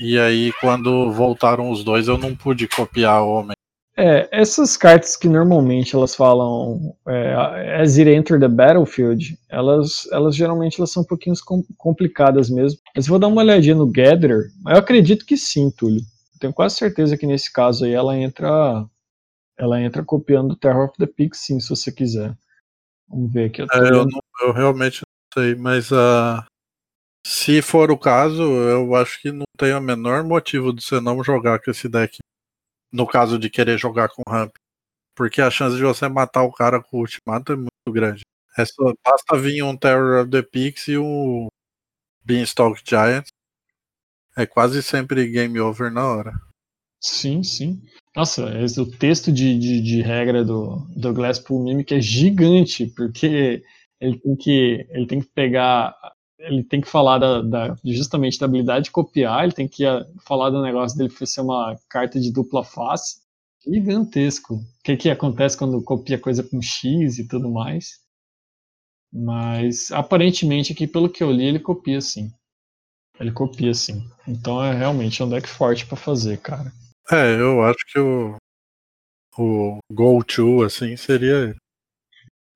E 0.00 0.18
aí, 0.18 0.52
quando 0.60 1.10
voltaram 1.10 1.70
os 1.70 1.82
dois, 1.82 2.06
eu 2.06 2.16
não 2.16 2.34
pude 2.34 2.68
copiar 2.68 3.22
o 3.22 3.30
Homem. 3.30 3.58
É, 4.00 4.28
essas 4.30 4.76
cartas 4.76 5.16
que 5.16 5.28
normalmente 5.28 5.96
elas 5.96 6.14
falam 6.14 6.94
é, 7.08 7.34
as 7.82 7.98
it 7.98 8.08
enter 8.08 8.38
the 8.38 8.46
battlefield, 8.46 9.36
elas, 9.48 10.06
elas 10.12 10.36
geralmente 10.36 10.78
elas 10.78 10.92
são 10.92 11.02
um 11.02 11.06
pouquinho 11.06 11.34
complicadas 11.76 12.48
mesmo. 12.48 12.78
Mas 12.94 13.08
vou 13.08 13.18
dar 13.18 13.26
uma 13.26 13.42
olhadinha 13.42 13.74
no 13.74 13.90
Gather, 13.90 14.52
eu 14.68 14.76
acredito 14.76 15.26
que 15.26 15.36
sim, 15.36 15.68
Túlio. 15.68 16.00
Tenho 16.38 16.52
quase 16.52 16.76
certeza 16.76 17.16
que 17.16 17.26
nesse 17.26 17.52
caso 17.52 17.84
aí 17.84 17.92
ela 17.92 18.16
entra 18.16 18.86
ela 19.58 19.82
entra 19.82 20.04
copiando 20.04 20.54
Terror 20.54 20.84
of 20.84 20.94
the 20.96 21.06
Peak, 21.06 21.36
sim, 21.36 21.58
se 21.58 21.68
você 21.68 21.90
quiser. 21.90 22.32
Vamos 23.08 23.32
ver 23.32 23.46
aqui. 23.46 23.62
Eu, 23.62 23.66
é, 23.72 23.88
eu, 23.90 24.04
não, 24.04 24.20
eu 24.42 24.52
realmente 24.52 25.02
não 25.02 25.42
sei, 25.42 25.54
mas 25.54 25.90
uh, 25.90 26.44
se 27.26 27.62
for 27.62 27.90
o 27.90 27.98
caso, 27.98 28.42
eu 28.42 28.94
acho 28.94 29.20
que 29.20 29.32
não 29.32 29.44
tem 29.56 29.74
o 29.74 29.80
menor 29.80 30.24
motivo 30.24 30.72
de 30.72 30.82
você 30.82 31.00
não 31.00 31.22
jogar 31.22 31.60
com 31.60 31.70
esse 31.70 31.88
deck. 31.88 32.18
No 32.92 33.06
caso 33.06 33.38
de 33.38 33.50
querer 33.50 33.78
jogar 33.78 34.08
com 34.08 34.22
ramp. 34.28 34.52
Porque 35.14 35.42
a 35.42 35.50
chance 35.50 35.76
de 35.76 35.82
você 35.82 36.08
matar 36.08 36.42
o 36.42 36.52
cara 36.52 36.82
com 36.82 36.98
o 36.98 37.00
ultimato 37.00 37.52
é 37.52 37.56
muito 37.56 37.70
grande. 37.90 38.22
É 38.56 38.64
só, 38.64 38.92
basta 39.04 39.36
vir 39.36 39.62
um 39.62 39.76
Terror 39.76 40.22
of 40.22 40.30
the 40.30 40.42
Peaks 40.42 40.88
e 40.88 40.96
um 40.96 41.48
Beanstalk 42.24 42.80
Giant. 42.84 43.26
É 44.36 44.46
quase 44.46 44.82
sempre 44.82 45.28
game 45.28 45.58
over 45.60 45.90
na 45.90 46.06
hora. 46.06 46.47
Sim, 47.00 47.42
sim. 47.42 47.80
Nossa, 48.16 48.50
esse, 48.60 48.80
o 48.80 48.90
texto 48.90 49.30
de, 49.30 49.58
de, 49.58 49.80
de, 49.80 50.02
regra 50.02 50.44
do, 50.44 50.86
do 50.96 51.12
Glasspool 51.12 51.62
Mimic 51.62 51.94
é 51.94 52.00
gigante, 52.00 52.86
porque 52.86 53.62
ele 54.00 54.18
tem 54.18 54.36
que, 54.36 54.86
ele 54.90 55.06
tem 55.06 55.20
que 55.20 55.28
pegar 55.28 55.94
ele 56.38 56.62
tem 56.62 56.80
que 56.80 56.88
falar 56.88 57.18
da, 57.18 57.42
da, 57.42 57.76
justamente 57.84 58.38
da 58.38 58.46
habilidade 58.46 58.86
de 58.86 58.90
copiar, 58.90 59.42
ele 59.42 59.52
tem 59.52 59.66
que 59.66 59.84
ah, 59.84 60.06
falar 60.24 60.50
do 60.50 60.62
negócio 60.62 60.96
dele 60.96 61.12
ser 61.26 61.40
uma 61.40 61.76
carta 61.88 62.20
de 62.20 62.32
dupla 62.32 62.64
face. 62.64 63.20
Gigantesco. 63.66 64.54
O 64.54 64.64
que, 64.84 64.96
que 64.96 65.10
acontece 65.10 65.56
quando 65.56 65.82
copia 65.82 66.18
coisa 66.18 66.42
com 66.42 66.62
X 66.62 67.18
e 67.18 67.26
tudo 67.26 67.50
mais. 67.50 68.00
Mas 69.12 69.90
aparentemente 69.90 70.72
aqui, 70.72 70.86
pelo 70.86 71.08
que 71.08 71.22
eu 71.22 71.32
li, 71.32 71.44
ele 71.44 71.58
copia 71.58 72.00
sim. 72.00 72.30
Ele 73.18 73.32
copia 73.32 73.74
sim. 73.74 74.08
Então 74.26 74.62
é 74.62 74.72
realmente 74.72 75.22
um 75.22 75.28
deck 75.28 75.48
forte 75.48 75.86
para 75.86 75.96
fazer, 75.96 76.38
cara. 76.38 76.72
É, 77.10 77.40
eu 77.40 77.62
acho 77.62 77.78
que 77.90 77.98
o, 77.98 78.36
o 79.38 79.78
go-to, 79.90 80.62
assim, 80.62 80.96
seria 80.96 81.54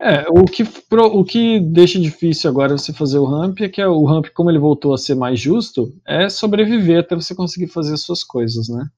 é, 0.05 0.25
o 0.29 0.43
que, 0.43 0.65
o 0.91 1.25
que 1.25 1.61
deixa 1.61 2.01
difícil 2.01 2.51
agora 2.51 2.77
você 2.77 2.93
fazer 2.93 3.19
o 3.19 3.25
ramp 3.25 3.61
é 3.61 3.69
que 3.69 3.81
é 3.81 3.87
o 3.87 4.05
ramp, 4.05 4.27
como 4.35 4.51
ele 4.51 4.59
voltou 4.59 4.93
a 4.93 4.99
ser 4.99 5.15
mais 5.15 5.39
justo, 5.39 5.95
é 6.05 6.29
sobreviver 6.29 6.99
até 6.99 7.15
você 7.15 7.37
conseguir 7.37 7.69
fazer 7.69 7.95
as 7.95 8.03
suas 8.03 8.25
coisas, 8.25 8.69
né? 8.69 8.89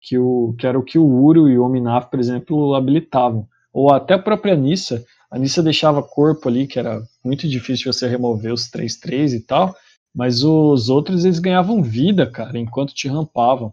Que, 0.00 0.16
o, 0.16 0.54
que 0.56 0.68
era 0.68 0.78
o 0.78 0.84
que 0.84 1.00
o 1.00 1.04
Uro 1.04 1.48
e 1.48 1.58
o 1.58 1.64
Ominav, 1.64 2.10
por 2.10 2.20
exemplo, 2.20 2.76
habilitavam. 2.76 3.48
Ou 3.72 3.92
até 3.92 4.14
a 4.14 4.18
própria 4.18 4.54
Nissa. 4.54 5.04
A 5.28 5.36
Nissa 5.36 5.60
deixava 5.60 6.00
corpo 6.00 6.48
ali, 6.48 6.68
que 6.68 6.78
era 6.78 7.02
muito 7.24 7.48
difícil 7.48 7.92
você 7.92 8.06
remover 8.06 8.52
os 8.52 8.70
3-3 8.70 9.32
e 9.32 9.40
tal. 9.40 9.74
Mas 10.14 10.44
os 10.44 10.88
outros 10.90 11.24
eles 11.24 11.40
ganhavam 11.40 11.82
vida, 11.82 12.24
cara, 12.24 12.56
enquanto 12.56 12.94
te 12.94 13.08
rampavam. 13.08 13.72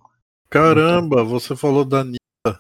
Caramba, 0.52 1.24
você 1.24 1.56
falou 1.56 1.86
da 1.86 2.04
Nissa. 2.04 2.60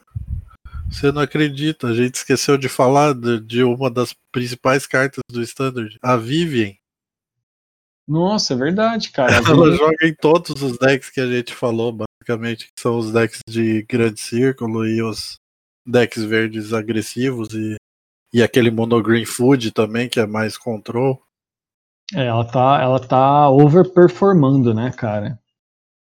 Você 0.89 1.11
não 1.11 1.22
acredita, 1.22 1.88
a 1.88 1.93
gente 1.93 2.15
esqueceu 2.15 2.57
de 2.57 2.69
falar 2.69 3.13
de, 3.13 3.41
de 3.41 3.63
uma 3.63 3.91
das 3.91 4.15
principais 4.31 4.88
cartas 4.88 5.22
do 5.30 5.41
Standard, 5.41 5.97
a 6.01 6.15
Vivian. 6.15 6.73
Nossa, 8.07 8.53
é 8.53 8.57
verdade, 8.57 9.11
cara. 9.11 9.31
Ela 9.45 9.76
joga 9.76 10.07
em 10.07 10.15
todos 10.15 10.61
os 10.61 10.77
decks 10.77 11.09
que 11.09 11.19
a 11.19 11.27
gente 11.27 11.53
falou, 11.53 11.91
basicamente, 11.91 12.68
que 12.73 12.81
são 12.81 12.97
os 12.97 13.11
decks 13.11 13.41
de 13.45 13.84
grande 13.84 14.22
círculo 14.22 14.85
e 14.85 15.03
os 15.03 15.35
decks 15.85 16.23
verdes 16.23 16.72
agressivos 16.72 17.53
e, 17.53 17.76
e 18.34 18.41
aquele 18.41 18.72
monogreen 18.72 19.26
food 19.26 19.72
também, 19.72 20.07
que 20.07 20.19
é 20.19 20.26
mais 20.26 20.57
control. 20.57 21.22
É, 22.13 22.26
ela 22.26 22.45
tá, 22.45 22.81
ela 22.81 23.05
tá 23.05 23.49
overperformando, 23.49 24.73
né, 24.73 24.91
cara? 24.91 25.38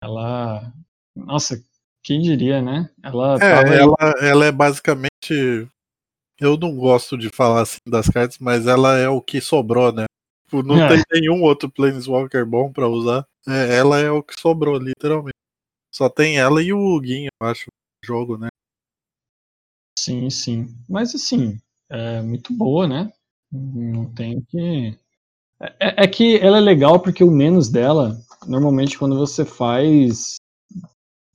Ela. 0.03 0.73
Nossa, 1.15 1.63
quem 2.05 2.21
diria, 2.21 2.61
né? 2.61 2.91
Ela, 3.03 3.39
é, 3.41 3.79
ela, 3.79 4.15
ela 4.21 4.45
é 4.45 4.53
basicamente. 4.53 5.67
Eu 6.39 6.59
não 6.59 6.77
gosto 6.77 7.17
de 7.17 7.31
falar 7.31 7.63
assim 7.63 7.79
das 7.89 8.09
cartas, 8.09 8.39
mas 8.39 8.67
ela 8.67 8.99
é 8.99 9.09
o 9.09 9.23
que 9.23 9.41
sobrou, 9.41 9.91
né? 9.91 10.05
Tipo, 10.45 10.63
não 10.63 10.83
é. 10.83 10.89
tem 10.89 11.03
nenhum 11.11 11.43
outro 11.43 11.71
Planeswalker 11.71 12.45
bom 12.45 12.71
para 12.71 12.87
usar. 12.87 13.27
É, 13.49 13.77
ela 13.79 13.99
é 13.99 14.11
o 14.11 14.23
que 14.23 14.39
sobrou, 14.39 14.77
literalmente. 14.79 15.35
Só 15.91 16.11
tem 16.11 16.39
ela 16.39 16.63
e 16.63 16.73
o 16.73 16.79
Huguinho, 16.79 17.31
eu 17.41 17.47
acho, 17.47 17.67
no 17.67 18.07
jogo, 18.07 18.37
né? 18.37 18.49
Sim, 19.99 20.29
sim. 20.29 20.77
Mas 20.89 21.15
assim, 21.15 21.59
é 21.89 22.21
muito 22.21 22.53
boa, 22.53 22.87
né? 22.87 23.11
Não 23.51 24.13
tem 24.13 24.43
que. 24.43 24.99
É, 25.81 26.05
é 26.05 26.07
que 26.07 26.37
ela 26.39 26.59
é 26.59 26.61
legal 26.61 27.01
porque 27.01 27.25
o 27.25 27.31
menos 27.31 27.71
dela, 27.71 28.21
normalmente 28.47 28.99
quando 28.99 29.17
você 29.17 29.45
faz 29.45 30.37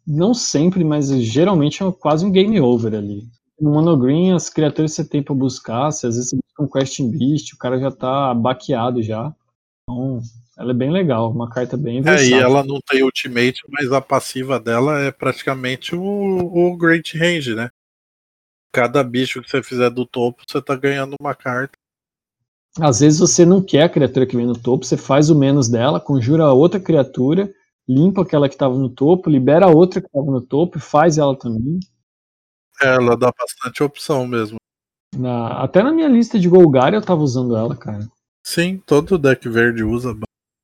não 0.09 0.33
sempre, 0.33 0.83
mas 0.83 1.09
geralmente 1.21 1.83
é 1.83 1.91
quase 1.91 2.25
um 2.25 2.31
game 2.31 2.59
over 2.59 2.95
ali. 2.95 3.27
No 3.61 3.71
monogreen, 3.71 4.33
as 4.33 4.49
criaturas 4.49 4.93
você 4.93 5.07
tem 5.07 5.21
pra 5.21 5.35
buscar, 5.35 5.91
se 5.91 6.07
às 6.07 6.15
vezes 6.15 6.31
você 6.31 6.37
busca 6.37 6.63
um 6.63 6.67
Questing 6.67 7.11
Beast, 7.11 7.53
o 7.53 7.57
cara 7.57 7.79
já 7.79 7.91
tá 7.91 8.33
baqueado 8.33 9.03
já. 9.03 9.31
Então, 9.83 10.19
ela 10.57 10.71
é 10.71 10.73
bem 10.73 10.91
legal, 10.91 11.31
uma 11.31 11.49
carta 11.49 11.77
bem 11.77 12.01
versátil. 12.01 12.37
É, 12.37 12.39
e 12.39 12.41
ela 12.41 12.63
não 12.63 12.79
tem 12.81 13.03
ultimate, 13.03 13.61
mas 13.69 13.91
a 13.91 14.01
passiva 14.01 14.59
dela 14.59 14.99
é 14.99 15.11
praticamente 15.11 15.95
o, 15.95 16.01
o 16.01 16.75
Great 16.75 17.15
Range, 17.15 17.53
né? 17.53 17.69
Cada 18.73 19.03
bicho 19.03 19.41
que 19.41 19.49
você 19.49 19.61
fizer 19.61 19.89
do 19.91 20.05
topo, 20.05 20.43
você 20.47 20.61
tá 20.61 20.75
ganhando 20.75 21.15
uma 21.19 21.35
carta. 21.35 21.77
Às 22.79 22.99
vezes 22.99 23.19
você 23.19 23.45
não 23.45 23.61
quer 23.61 23.83
a 23.83 23.89
criatura 23.89 24.25
que 24.25 24.35
vem 24.35 24.45
no 24.45 24.57
topo, 24.57 24.85
você 24.85 24.97
faz 24.97 25.29
o 25.29 25.35
menos 25.35 25.69
dela, 25.69 25.99
conjura 25.99 26.51
outra 26.51 26.79
criatura 26.79 27.51
limpa 27.89 28.21
aquela 28.21 28.47
que 28.47 28.53
estava 28.53 28.77
no 28.77 28.87
topo, 28.87 29.29
libera 29.29 29.65
a 29.65 29.69
outra 29.69 29.99
que 29.99 30.05
estava 30.05 30.29
no 30.29 30.41
topo 30.41 30.77
e 30.77 30.81
faz 30.81 31.17
ela 31.17 31.35
também. 31.35 31.79
É, 32.79 32.95
ela 32.95 33.17
dá 33.17 33.33
bastante 33.35 33.81
opção 33.81 34.27
mesmo. 34.27 34.57
Na, 35.17 35.63
até 35.63 35.81
na 35.81 35.91
minha 35.91 36.07
lista 36.07 36.39
de 36.39 36.47
Golgari 36.47 36.95
eu 36.95 37.01
tava 37.01 37.21
usando 37.21 37.55
ela, 37.55 37.75
cara. 37.75 38.07
Sim, 38.45 38.81
todo 38.85 39.17
deck 39.17 39.49
verde 39.49 39.83
usa. 39.83 40.15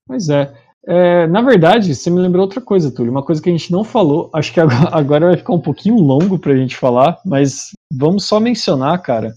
Pois 0.08 0.30
é. 0.30 0.56
é. 0.86 1.26
Na 1.28 1.42
verdade, 1.42 1.96
você 1.96 2.12
me 2.12 2.20
lembrou 2.20 2.44
outra 2.44 2.62
coisa, 2.62 2.94
Túlio. 2.94 3.12
Uma 3.12 3.24
coisa 3.24 3.42
que 3.42 3.50
a 3.50 3.52
gente 3.52 3.72
não 3.72 3.84
falou. 3.84 4.30
Acho 4.32 4.54
que 4.54 4.60
agora 4.94 5.28
vai 5.28 5.38
ficar 5.38 5.54
um 5.54 5.62
pouquinho 5.62 5.96
longo 5.96 6.38
pra 6.38 6.56
gente 6.56 6.78
falar, 6.78 7.20
mas 7.26 7.72
vamos 7.92 8.26
só 8.26 8.40
mencionar, 8.40 9.02
cara. 9.02 9.34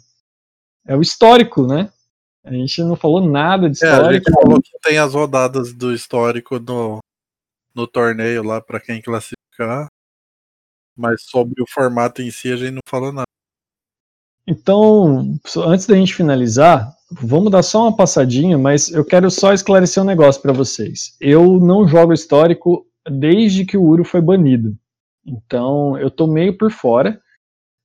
É 0.86 0.94
o 0.94 1.00
histórico, 1.00 1.66
né? 1.66 1.90
A 2.44 2.52
gente 2.52 2.82
não 2.82 2.96
falou 2.96 3.20
nada 3.20 3.68
de 3.68 3.76
histórico. 3.76 4.04
É, 4.04 4.08
a 4.08 4.12
gente 4.12 4.30
falou 4.30 4.62
que 4.62 4.70
tem 4.82 4.98
as 4.98 5.14
rodadas 5.14 5.72
do 5.72 5.92
histórico 5.92 6.58
no, 6.58 6.98
no 7.74 7.86
torneio 7.86 8.42
lá 8.42 8.60
para 8.60 8.80
quem 8.80 9.00
classificar. 9.00 9.88
Mas 10.96 11.22
sobre 11.22 11.62
o 11.62 11.66
formato 11.68 12.22
em 12.22 12.30
si 12.30 12.52
a 12.52 12.56
gente 12.56 12.72
não 12.72 12.80
falou 12.88 13.12
nada. 13.12 13.24
Então, 14.46 15.38
antes 15.58 15.86
da 15.86 15.94
gente 15.94 16.14
finalizar, 16.14 16.90
vamos 17.10 17.52
dar 17.52 17.62
só 17.62 17.82
uma 17.82 17.94
passadinha, 17.94 18.56
mas 18.56 18.90
eu 18.90 19.04
quero 19.04 19.30
só 19.30 19.52
esclarecer 19.52 20.02
um 20.02 20.06
negócio 20.06 20.40
para 20.40 20.52
vocês. 20.52 21.16
Eu 21.20 21.60
não 21.60 21.86
jogo 21.86 22.12
histórico 22.12 22.86
desde 23.08 23.64
que 23.64 23.76
o 23.76 23.82
Uro 23.82 24.04
foi 24.04 24.20
banido. 24.20 24.76
Então 25.26 25.98
eu 25.98 26.10
tô 26.10 26.26
meio 26.26 26.56
por 26.56 26.70
fora. 26.70 27.20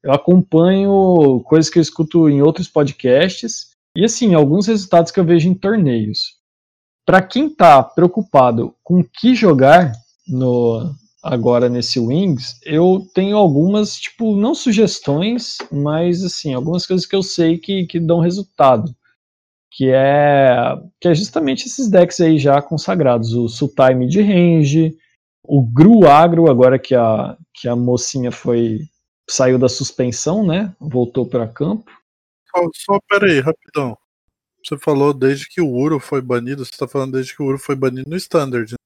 Eu 0.01 0.11
acompanho 0.11 1.41
coisas 1.45 1.69
que 1.69 1.79
eu 1.79 1.81
escuto 1.81 2.29
em 2.29 2.41
outros 2.41 2.67
podcasts 2.67 3.71
e 3.95 4.03
assim, 4.03 4.33
alguns 4.33 4.67
resultados 4.67 5.11
que 5.11 5.19
eu 5.19 5.25
vejo 5.25 5.47
em 5.47 5.53
torneios. 5.53 6.39
Para 7.05 7.21
quem 7.21 7.49
tá 7.49 7.83
preocupado 7.83 8.73
com 8.83 8.99
o 8.99 9.03
que 9.03 9.35
jogar 9.35 9.91
no 10.27 10.93
agora 11.23 11.69
nesse 11.69 11.99
Wings, 11.99 12.59
eu 12.65 13.07
tenho 13.13 13.37
algumas, 13.37 13.95
tipo, 13.95 14.35
não 14.35 14.53
sugestões, 14.53 15.57
mas 15.71 16.21
assim, 16.21 16.53
algumas 16.53 16.85
coisas 16.85 17.05
que 17.05 17.15
eu 17.15 17.23
sei 17.23 17.57
que, 17.57 17.85
que 17.85 17.99
dão 17.99 18.19
resultado. 18.19 18.93
Que 19.71 19.89
é, 19.89 20.77
que 20.99 21.07
é 21.07 21.15
justamente 21.15 21.65
esses 21.65 21.89
decks 21.89 22.19
aí 22.19 22.37
já 22.37 22.61
consagrados, 22.61 23.33
o 23.33 23.47
Sultai 23.47 23.95
Mid 23.95 24.13
Range, 24.15 24.95
o 25.43 25.63
Gru 25.63 26.05
Agro, 26.07 26.49
agora 26.49 26.77
que 26.77 26.93
a, 26.93 27.35
que 27.55 27.67
a 27.67 27.75
mocinha 27.75 28.31
foi 28.31 28.81
saiu 29.27 29.57
da 29.57 29.69
suspensão, 29.69 30.45
né? 30.45 30.75
Voltou 30.79 31.25
para 31.25 31.47
campo. 31.47 31.89
Só, 32.51 32.69
só 32.75 32.99
pera 33.09 33.25
aí, 33.25 33.39
rapidão. 33.39 33.97
Você 34.65 34.77
falou 34.77 35.13
desde 35.13 35.47
que 35.47 35.59
o 35.59 35.69
Uro 35.69 35.99
foi 35.99 36.21
banido, 36.21 36.63
você 36.63 36.71
tá 36.77 36.87
falando 36.87 37.13
desde 37.13 37.35
que 37.35 37.41
o 37.41 37.45
Uro 37.45 37.59
foi 37.59 37.75
banido 37.75 38.09
no 38.09 38.15
Standard, 38.15 38.71
né? 38.71 38.77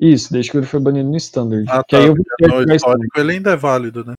Isso, 0.00 0.32
desde 0.32 0.50
que 0.50 0.56
ele 0.56 0.66
foi 0.66 0.80
banido 0.80 1.10
no 1.10 1.16
Standard. 1.18 1.66
Ah, 1.68 1.84
que 1.86 1.94
tá. 1.94 2.02
aí 2.02 2.08
eu 2.08 2.16
No 2.66 2.74
histórico 2.74 3.20
ele 3.20 3.32
ainda 3.32 3.50
é 3.50 3.56
válido, 3.56 4.02
né? 4.02 4.14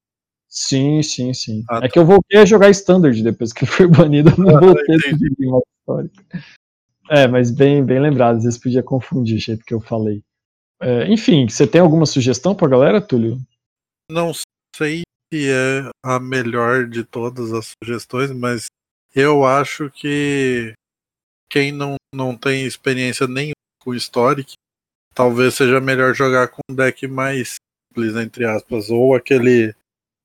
Sim, 0.47 1.01
sim, 1.01 1.33
sim. 1.33 1.63
Ah, 1.67 1.77
é 1.77 1.81
tá. 1.81 1.89
que 1.89 1.97
eu 1.97 2.05
voltei 2.05 2.39
a 2.39 2.45
jogar 2.45 2.69
Standard 2.69 3.23
depois 3.23 3.51
que 3.51 3.63
ele 3.65 3.71
foi 3.71 3.87
banido, 3.87 4.29
eu 4.29 4.37
não 4.37 4.57
Ah, 4.57 4.59
voltei 4.59 4.95
a 4.95 4.99
histórico. 4.99 6.15
É, 7.09 7.27
mas 7.27 7.49
bem, 7.49 7.83
bem 7.83 7.99
lembrado, 7.99 8.37
às 8.37 8.43
vezes 8.43 8.59
podia 8.59 8.83
confundir 8.83 9.37
o 9.37 9.39
jeito 9.39 9.65
que 9.65 9.73
eu 9.73 9.81
falei. 9.81 10.23
É, 10.79 11.07
enfim, 11.11 11.47
você 11.47 11.65
tem 11.65 11.81
alguma 11.81 12.05
sugestão 12.05 12.53
pra 12.53 12.67
galera, 12.67 13.01
Túlio? 13.01 13.39
Não 14.09 14.31
sei 14.75 15.01
se 15.33 15.49
é 15.49 15.89
a 16.03 16.19
melhor 16.19 16.87
de 16.87 17.03
todas 17.03 17.51
as 17.53 17.73
sugestões, 17.81 18.31
mas 18.31 18.65
eu 19.13 19.45
acho 19.45 19.89
que 19.89 20.73
quem 21.49 21.71
não, 21.71 21.95
não 22.13 22.35
tem 22.35 22.65
experiência 22.65 23.27
nenhuma 23.27 23.53
com 23.79 23.93
Historic, 23.93 24.53
talvez 25.13 25.55
seja 25.55 25.81
melhor 25.81 26.13
jogar 26.13 26.47
com 26.47 26.61
um 26.69 26.75
deck 26.75 27.07
mais 27.07 27.55
simples, 27.91 28.15
entre 28.15 28.45
aspas, 28.45 28.89
ou 28.89 29.15
aquele 29.15 29.75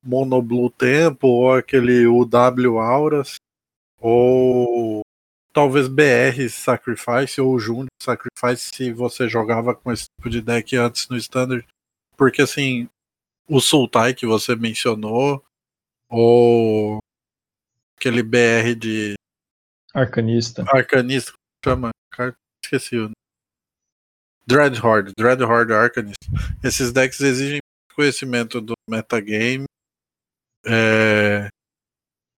Mono 0.03 0.41
Blue 0.41 0.69
Tempo, 0.69 1.27
ou 1.27 1.53
aquele 1.53 2.07
UW 2.07 2.79
Auras, 2.79 3.35
ou 3.99 5.01
talvez 5.51 5.87
BR 5.87 6.47
Sacrifice 6.49 7.41
ou 7.41 7.59
Júnior 7.59 7.87
Sacrifice 8.01 8.69
se 8.73 8.93
você 8.93 9.27
jogava 9.27 9.75
com 9.75 9.91
esse 9.91 10.05
tipo 10.05 10.29
de 10.29 10.41
deck 10.41 10.75
antes 10.75 11.09
no 11.09 11.17
Standard. 11.17 11.65
Porque 12.15 12.41
assim, 12.41 12.87
o 13.49 13.59
Sultai 13.59 14.13
que 14.13 14.25
você 14.25 14.55
mencionou, 14.55 15.43
ou 16.09 16.99
aquele 17.97 18.23
BR 18.23 18.75
de 18.77 19.15
Arcanista. 19.93 20.63
Arcanista, 20.67 21.33
como 21.63 21.75
chama? 21.75 21.91
Esqueci 22.63 22.97
o 22.97 23.03
nome. 23.03 23.13
Dreadhorde, 24.45 25.11
Dreadhorde 25.17 25.73
Arcanist. 25.73 26.15
Esses 26.63 26.93
decks 26.93 27.19
exigem 27.19 27.59
conhecimento 27.93 28.61
do 28.61 28.73
metagame. 28.89 29.65
É, 30.65 31.49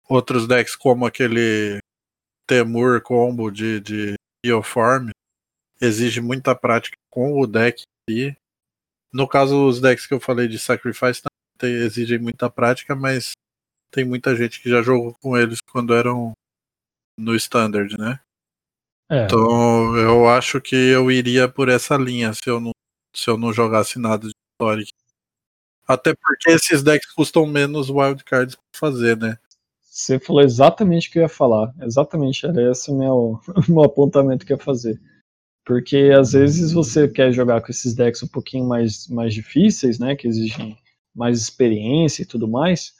Outros 0.09 0.47
decks 0.47 0.75
como 0.75 1.05
aquele 1.05 1.79
Temur 2.47 3.01
combo 3.01 3.51
de, 3.51 3.81
de 3.81 4.13
Bioform 4.43 5.09
exige 5.81 6.21
muita 6.21 6.55
prática 6.55 6.95
com 7.09 7.37
o 7.37 7.45
deck 7.45 7.83
si. 8.09 8.35
No 9.11 9.27
caso, 9.27 9.67
os 9.67 9.81
decks 9.81 10.07
que 10.07 10.13
eu 10.13 10.19
falei 10.19 10.47
de 10.47 10.57
Sacrifice 10.57 11.23
exigem 11.61 12.19
muita 12.19 12.49
prática, 12.49 12.95
mas 12.95 13.31
tem 13.91 14.05
muita 14.05 14.35
gente 14.35 14.61
que 14.61 14.69
já 14.69 14.81
jogou 14.81 15.13
com 15.21 15.37
eles 15.37 15.59
quando 15.61 15.93
eram 15.93 16.33
no 17.17 17.35
Standard, 17.35 17.97
né? 17.97 18.19
É, 19.09 19.25
Então 19.25 19.95
eu 19.97 20.27
acho 20.27 20.59
que 20.59 20.75
eu 20.75 21.09
iria 21.09 21.47
por 21.47 21.69
essa 21.69 21.95
linha 21.95 22.33
se 22.33 22.49
eu 22.49 22.59
não, 22.59 22.71
se 23.15 23.29
eu 23.29 23.37
não 23.37 23.53
jogasse 23.53 23.97
nada 23.97 24.27
de 24.27 24.33
Historic. 24.53 24.91
Até 25.87 26.13
porque 26.13 26.51
esses 26.51 26.83
decks 26.83 27.11
custam 27.13 27.45
menos 27.45 27.89
wildcards 27.89 28.55
pra 28.55 28.79
fazer, 28.79 29.15
né? 29.15 29.37
você 29.97 30.19
falou 30.19 30.43
exatamente 30.43 31.09
o 31.09 31.11
que 31.11 31.17
eu 31.17 31.23
ia 31.23 31.29
falar. 31.29 31.73
Exatamente, 31.81 32.45
era 32.45 32.71
esse 32.71 32.91
o 32.91 32.95
meu, 32.95 33.39
meu 33.67 33.83
apontamento 33.83 34.45
que 34.45 34.53
eu 34.53 34.57
ia 34.57 34.63
fazer. 34.63 35.01
Porque 35.65 36.11
às 36.17 36.33
vezes 36.33 36.71
você 36.71 37.07
quer 37.07 37.31
jogar 37.31 37.61
com 37.61 37.71
esses 37.71 37.95
decks 37.95 38.21
um 38.21 38.27
pouquinho 38.27 38.67
mais, 38.67 39.07
mais 39.07 39.33
difíceis, 39.33 39.97
né? 39.97 40.15
Que 40.15 40.27
exigem 40.27 40.77
mais 41.15 41.41
experiência 41.41 42.21
e 42.21 42.25
tudo 42.25 42.47
mais. 42.47 42.93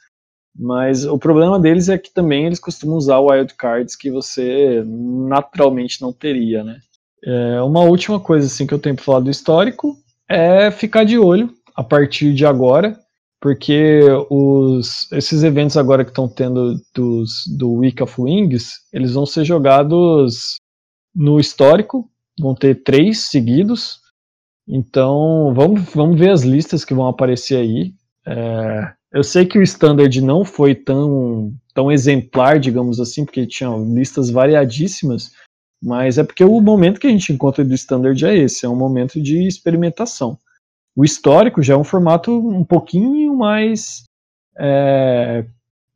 Mas 0.58 1.04
o 1.04 1.16
problema 1.16 1.60
deles 1.60 1.88
é 1.88 1.96
que 1.96 2.12
também 2.12 2.46
eles 2.46 2.58
costumam 2.58 2.96
usar 2.96 3.20
wildcards 3.20 3.94
que 3.94 4.10
você 4.10 4.82
naturalmente 4.84 6.02
não 6.02 6.12
teria, 6.12 6.64
né? 6.64 6.80
É, 7.24 7.62
uma 7.62 7.80
última 7.80 8.18
coisa 8.18 8.46
assim 8.46 8.66
que 8.66 8.74
eu 8.74 8.78
tenho 8.78 8.96
para 8.96 9.04
falar 9.04 9.20
do 9.20 9.30
histórico 9.30 9.96
é 10.28 10.70
ficar 10.70 11.04
de 11.04 11.18
olho 11.18 11.54
a 11.76 11.84
partir 11.84 12.34
de 12.34 12.44
agora, 12.44 12.98
porque 13.40 14.00
os, 14.28 15.10
esses 15.12 15.44
eventos 15.44 15.76
agora 15.76 16.04
que 16.04 16.10
estão 16.10 16.28
tendo 16.28 16.74
dos, 16.92 17.44
do 17.56 17.74
Week 17.74 18.02
of 18.02 18.20
Wings, 18.20 18.72
eles 18.92 19.12
vão 19.12 19.24
ser 19.24 19.44
jogados 19.44 20.56
no 21.14 21.38
histórico, 21.38 22.10
vão 22.38 22.54
ter 22.54 22.82
três 22.82 23.26
seguidos. 23.26 24.00
Então 24.66 25.52
vamos, 25.54 25.82
vamos 25.94 26.18
ver 26.18 26.30
as 26.30 26.42
listas 26.42 26.84
que 26.84 26.94
vão 26.94 27.06
aparecer 27.06 27.56
aí. 27.56 27.94
É, 28.26 28.92
eu 29.12 29.24
sei 29.24 29.46
que 29.46 29.58
o 29.58 29.62
Standard 29.62 30.20
não 30.20 30.44
foi 30.44 30.74
tão, 30.74 31.52
tão 31.72 31.90
exemplar, 31.90 32.58
digamos 32.58 33.00
assim, 33.00 33.24
porque 33.24 33.46
tinha 33.46 33.70
listas 33.70 34.30
variadíssimas, 34.30 35.32
mas 35.82 36.18
é 36.18 36.24
porque 36.24 36.44
o 36.44 36.60
momento 36.60 37.00
que 37.00 37.06
a 37.06 37.10
gente 37.10 37.32
encontra 37.32 37.64
do 37.64 37.74
Standard 37.74 38.22
é 38.24 38.36
esse, 38.36 38.66
é 38.66 38.68
um 38.68 38.76
momento 38.76 39.20
de 39.20 39.46
experimentação. 39.46 40.38
O 40.94 41.04
histórico 41.04 41.62
já 41.62 41.74
é 41.74 41.76
um 41.76 41.84
formato 41.84 42.32
um 42.32 42.64
pouquinho 42.64 43.34
mais, 43.36 44.04
é, 44.58 45.44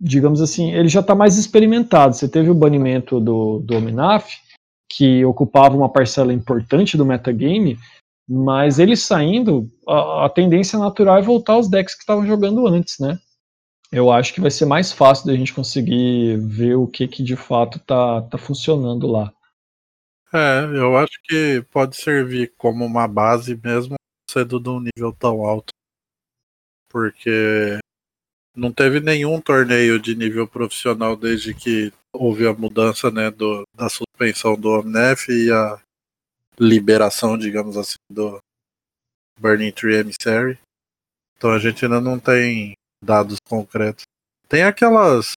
digamos 0.00 0.40
assim, 0.40 0.72
ele 0.72 0.88
já 0.88 1.00
está 1.00 1.14
mais 1.14 1.36
experimentado. 1.36 2.14
Você 2.14 2.28
teve 2.28 2.48
o 2.48 2.54
banimento 2.54 3.18
do, 3.18 3.58
do 3.58 3.76
Ominaf, 3.76 4.30
que 4.88 5.24
ocupava 5.24 5.76
uma 5.76 5.88
parcela 5.88 6.32
importante 6.32 6.96
do 6.96 7.04
metagame, 7.04 7.76
mas 8.28 8.78
ele 8.78 8.96
saindo, 8.96 9.70
a, 9.86 10.26
a 10.26 10.28
tendência 10.28 10.78
natural 10.78 11.18
é 11.18 11.22
voltar 11.22 11.54
aos 11.54 11.68
decks 11.68 11.94
que 11.94 12.02
estavam 12.02 12.26
jogando 12.26 12.66
antes, 12.66 12.98
né? 12.98 13.18
Eu 13.90 14.10
acho 14.10 14.32
que 14.32 14.40
vai 14.40 14.50
ser 14.50 14.64
mais 14.64 14.90
fácil 14.90 15.26
da 15.26 15.34
gente 15.34 15.52
conseguir 15.52 16.38
ver 16.38 16.76
o 16.76 16.86
que, 16.86 17.06
que 17.06 17.22
de 17.22 17.36
fato 17.36 17.78
tá, 17.80 18.22
tá 18.22 18.38
funcionando 18.38 19.06
lá. 19.06 19.30
É, 20.32 20.64
eu 20.64 20.96
acho 20.96 21.20
que 21.24 21.62
pode 21.70 21.96
servir 21.96 22.54
como 22.56 22.86
uma 22.86 23.06
base 23.06 23.54
mesmo 23.62 23.96
sendo 24.30 24.58
de 24.58 24.70
um 24.70 24.80
nível 24.80 25.12
tão 25.12 25.44
alto. 25.44 25.74
Porque 26.88 27.78
não 28.56 28.72
teve 28.72 28.98
nenhum 29.00 29.40
torneio 29.42 30.00
de 30.00 30.14
nível 30.14 30.48
profissional 30.48 31.14
desde 31.16 31.52
que 31.52 31.92
houve 32.14 32.46
a 32.46 32.54
mudança 32.54 33.10
né, 33.10 33.30
do, 33.30 33.62
da 33.74 33.90
suspensão 33.90 34.58
do 34.58 34.70
Omnef 34.70 35.30
e 35.30 35.50
a 35.50 35.78
liberação, 36.58 37.36
digamos 37.36 37.76
assim, 37.76 37.96
do 38.10 38.38
Burning 39.38 39.72
Tree 39.72 39.96
Emissary. 39.96 40.58
Então 41.36 41.50
a 41.50 41.58
gente 41.58 41.84
ainda 41.84 42.00
não 42.00 42.18
tem 42.18 42.74
dados 43.02 43.38
concretos. 43.48 44.04
Tem 44.48 44.62
aquelas 44.62 45.32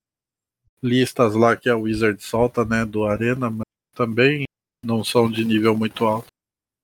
listas 0.84 1.34
lá 1.34 1.56
que 1.56 1.70
a 1.70 1.76
Wizard 1.76 2.22
solta, 2.22 2.64
né, 2.64 2.86
do 2.86 3.06
Arena, 3.06 3.50
mas 3.50 3.66
também 3.96 4.44
não 4.84 5.04
são 5.04 5.30
de 5.30 5.44
nível 5.44 5.76
muito 5.76 6.06
alto. 6.06 6.28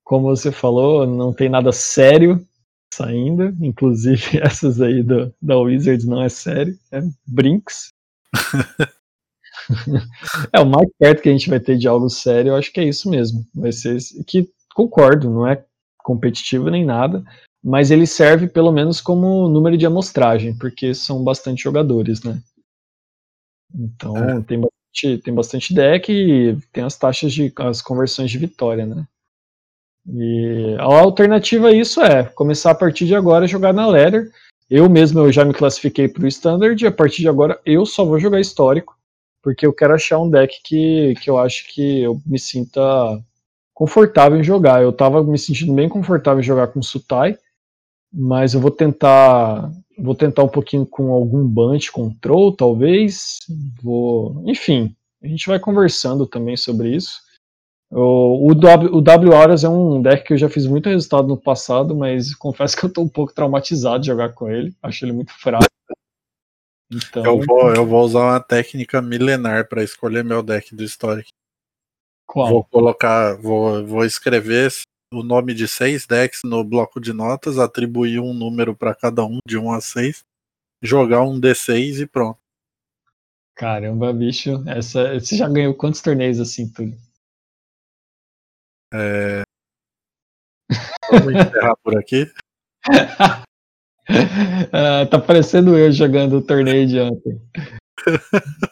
Como 0.03 0.27
você 0.27 0.51
falou, 0.51 1.05
não 1.05 1.33
tem 1.33 1.49
nada 1.49 1.71
sério 1.71 2.45
saindo, 2.93 3.55
inclusive 3.63 4.39
essas 4.41 4.81
aí 4.81 5.03
do, 5.03 5.33
da 5.41 5.57
Wizards 5.57 6.05
não 6.05 6.21
é 6.21 6.29
sério, 6.29 6.77
é 6.91 7.01
Brinks. 7.25 7.89
é, 10.53 10.59
o 10.59 10.65
mais 10.65 10.89
perto 10.99 11.21
que 11.21 11.29
a 11.29 11.31
gente 11.31 11.49
vai 11.49 11.59
ter 11.59 11.77
de 11.77 11.87
algo 11.87 12.09
sério, 12.09 12.49
eu 12.49 12.55
acho 12.55 12.71
que 12.71 12.79
é 12.79 12.83
isso 12.83 13.09
mesmo. 13.09 13.45
Vai 13.53 13.71
ser 13.71 13.97
que 14.27 14.49
concordo, 14.73 15.29
não 15.29 15.47
é 15.47 15.63
competitivo 15.97 16.69
nem 16.69 16.85
nada, 16.85 17.23
mas 17.63 17.91
ele 17.91 18.07
serve 18.07 18.47
pelo 18.47 18.71
menos 18.71 18.99
como 18.99 19.47
número 19.47 19.77
de 19.77 19.85
amostragem, 19.85 20.57
porque 20.57 20.93
são 20.93 21.23
bastante 21.23 21.63
jogadores, 21.63 22.23
né? 22.23 22.41
Então 23.73 24.17
É. 24.17 24.41
tem, 24.41 24.59
bastante, 24.59 25.17
tem 25.23 25.33
bastante 25.33 25.73
deck 25.73 26.11
e 26.11 26.57
tem 26.71 26.83
as 26.83 26.97
taxas 26.97 27.31
de 27.31 27.53
as 27.57 27.81
conversões 27.81 28.31
de 28.31 28.37
vitória, 28.37 28.85
né? 28.85 29.05
E 30.09 30.75
a 30.79 30.83
alternativa 30.83 31.67
a 31.67 31.71
isso 31.71 32.01
é 32.01 32.23
começar 32.23 32.71
a 32.71 32.75
partir 32.75 33.05
de 33.05 33.15
agora 33.15 33.45
a 33.45 33.47
jogar 33.47 33.71
na 33.73 33.85
ladder. 33.85 34.31
Eu 34.69 34.89
mesmo 34.89 35.19
eu 35.19 35.31
já 35.31 35.45
me 35.45 35.53
classifiquei 35.53 36.07
para 36.07 36.23
o 36.23 36.27
standard 36.27 36.81
e 36.81 36.87
a 36.87 36.91
partir 36.91 37.21
de 37.21 37.29
agora 37.29 37.59
eu 37.65 37.85
só 37.85 38.03
vou 38.03 38.19
jogar 38.19 38.39
histórico, 38.39 38.97
porque 39.41 39.65
eu 39.65 39.73
quero 39.73 39.93
achar 39.93 40.19
um 40.19 40.29
deck 40.29 40.61
que, 40.63 41.15
que 41.21 41.29
eu 41.29 41.37
acho 41.37 41.67
que 41.73 42.01
eu 42.01 42.21
me 42.25 42.37
sinta 42.37 42.81
confortável 43.73 44.39
em 44.39 44.43
jogar. 44.43 44.81
Eu 44.81 44.93
tava 44.93 45.23
me 45.23 45.37
sentindo 45.37 45.73
bem 45.73 45.89
confortável 45.89 46.39
em 46.39 46.45
jogar 46.45 46.67
com 46.67 46.81
Sutai, 46.81 47.37
mas 48.13 48.53
eu 48.53 48.59
vou 48.59 48.71
tentar 48.71 49.71
vou 49.97 50.15
tentar 50.15 50.43
um 50.43 50.47
pouquinho 50.47 50.85
com 50.85 51.11
algum 51.11 51.47
Bunch 51.47 51.91
Control, 51.91 52.55
talvez. 52.55 53.39
Vou, 53.81 54.43
enfim, 54.45 54.95
a 55.21 55.27
gente 55.27 55.47
vai 55.47 55.59
conversando 55.59 56.25
também 56.25 56.57
sobre 56.57 56.95
isso. 56.95 57.21
O, 57.91 58.51
o, 58.51 58.55
w, 58.55 58.95
o 58.95 59.01
W 59.01 59.33
Horas 59.33 59.63
é 59.63 59.69
um 59.69 60.01
deck 60.01 60.23
que 60.23 60.33
eu 60.33 60.37
já 60.37 60.49
fiz 60.49 60.65
muito 60.65 60.87
resultado 60.87 61.27
no 61.27 61.37
passado, 61.37 61.95
mas 61.95 62.33
confesso 62.35 62.75
que 62.77 62.85
eu 62.85 62.91
tô 62.91 63.01
um 63.01 63.09
pouco 63.09 63.33
traumatizado 63.33 63.99
de 63.99 64.07
jogar 64.07 64.29
com 64.29 64.49
ele. 64.49 64.73
Acho 64.81 65.05
ele 65.05 65.11
muito 65.11 65.33
fraco. 65.33 65.65
Então... 66.91 67.25
Eu, 67.25 67.41
vou, 67.41 67.73
eu 67.73 67.85
vou 67.85 68.03
usar 68.03 68.19
uma 68.19 68.39
técnica 68.39 69.01
milenar 69.01 69.67
para 69.69 69.83
escolher 69.83 70.23
meu 70.23 70.43
deck 70.43 70.75
do 70.75 70.83
Historic. 70.83 71.29
Qual? 72.27 72.49
Vou 72.49 72.63
colocar, 72.65 73.35
vou, 73.35 73.85
vou 73.85 74.05
escrever 74.05 74.71
o 75.13 75.23
nome 75.23 75.53
de 75.53 75.67
seis 75.67 76.05
decks 76.05 76.41
no 76.43 76.63
bloco 76.63 76.99
de 76.99 77.13
notas, 77.13 77.57
atribuir 77.57 78.19
um 78.19 78.33
número 78.33 78.75
para 78.75 78.95
cada 78.95 79.25
um, 79.25 79.39
de 79.47 79.57
1 79.57 79.65
um 79.65 79.73
a 79.73 79.81
6, 79.81 80.23
jogar 80.81 81.23
um 81.23 81.39
D6 81.39 82.01
e 82.01 82.07
pronto. 82.07 82.39
Caramba, 83.55 84.13
bicho, 84.13 84.63
essa, 84.67 85.19
você 85.19 85.35
já 85.35 85.47
ganhou 85.47 85.75
quantos 85.75 86.01
torneios 86.01 86.39
assim, 86.39 86.71
Túlio? 86.71 86.97
É... 88.93 89.43
Vamos 91.11 91.33
encerrar 91.33 91.75
por 91.83 91.97
aqui. 91.97 92.31
ah, 94.71 95.05
tá 95.05 95.19
parecendo 95.19 95.77
eu 95.77 95.91
jogando 95.91 96.37
o 96.37 96.41
torneio 96.41 96.87
de 96.87 96.99
ontem. 96.99 97.41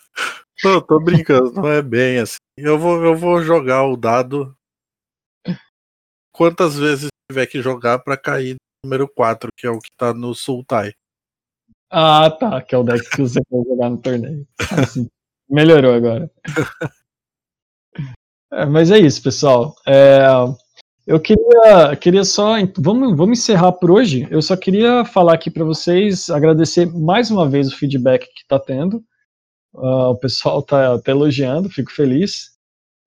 Não, 0.63 0.81
tô 0.81 0.99
brincando, 0.99 1.53
não 1.53 1.69
é 1.69 1.81
bem 1.81 2.19
assim. 2.19 2.35
Eu 2.57 2.77
vou, 2.77 3.01
eu 3.01 3.15
vou 3.15 3.41
jogar 3.41 3.85
o 3.85 3.95
dado 3.95 4.53
quantas 6.33 6.77
vezes 6.77 7.07
tiver 7.31 7.45
que 7.47 7.61
jogar 7.61 7.99
para 7.99 8.17
cair 8.17 8.55
no 8.55 8.89
número 8.89 9.07
4, 9.07 9.49
que 9.55 9.65
é 9.65 9.69
o 9.69 9.79
que 9.79 9.89
tá 9.97 10.13
no 10.13 10.35
Sultai. 10.35 10.91
Ah, 11.89 12.29
tá, 12.29 12.61
que 12.61 12.75
é 12.75 12.77
o 12.77 12.83
deck 12.83 13.09
que 13.09 13.21
você 13.21 13.39
vai 13.49 13.63
jogar 13.63 13.89
no 13.89 14.01
torneio. 14.01 14.45
Assim, 14.77 15.09
melhorou 15.49 15.93
agora. 15.93 16.29
É, 18.51 18.65
mas 18.65 18.89
é 18.89 18.97
isso, 18.97 19.21
pessoal. 19.21 19.75
É, 19.85 20.21
eu 21.09 21.19
queria, 21.19 21.95
queria 21.99 22.23
só. 22.23 22.53
Vamos, 22.77 23.17
vamos 23.17 23.39
encerrar 23.39 23.71
por 23.71 23.89
hoje. 23.89 24.27
Eu 24.29 24.43
só 24.43 24.55
queria 24.55 25.03
falar 25.03 25.33
aqui 25.33 25.49
para 25.49 25.65
vocês, 25.65 26.29
agradecer 26.29 26.85
mais 26.85 27.31
uma 27.31 27.49
vez 27.49 27.67
o 27.67 27.75
feedback 27.75 28.27
que 28.27 28.43
está 28.43 28.59
tendo. 28.59 29.03
Uh, 29.73 30.11
o 30.11 30.15
pessoal 30.19 30.59
está 30.59 30.99
tá 31.01 31.11
elogiando, 31.11 31.67
fico 31.67 31.91
feliz. 31.91 32.51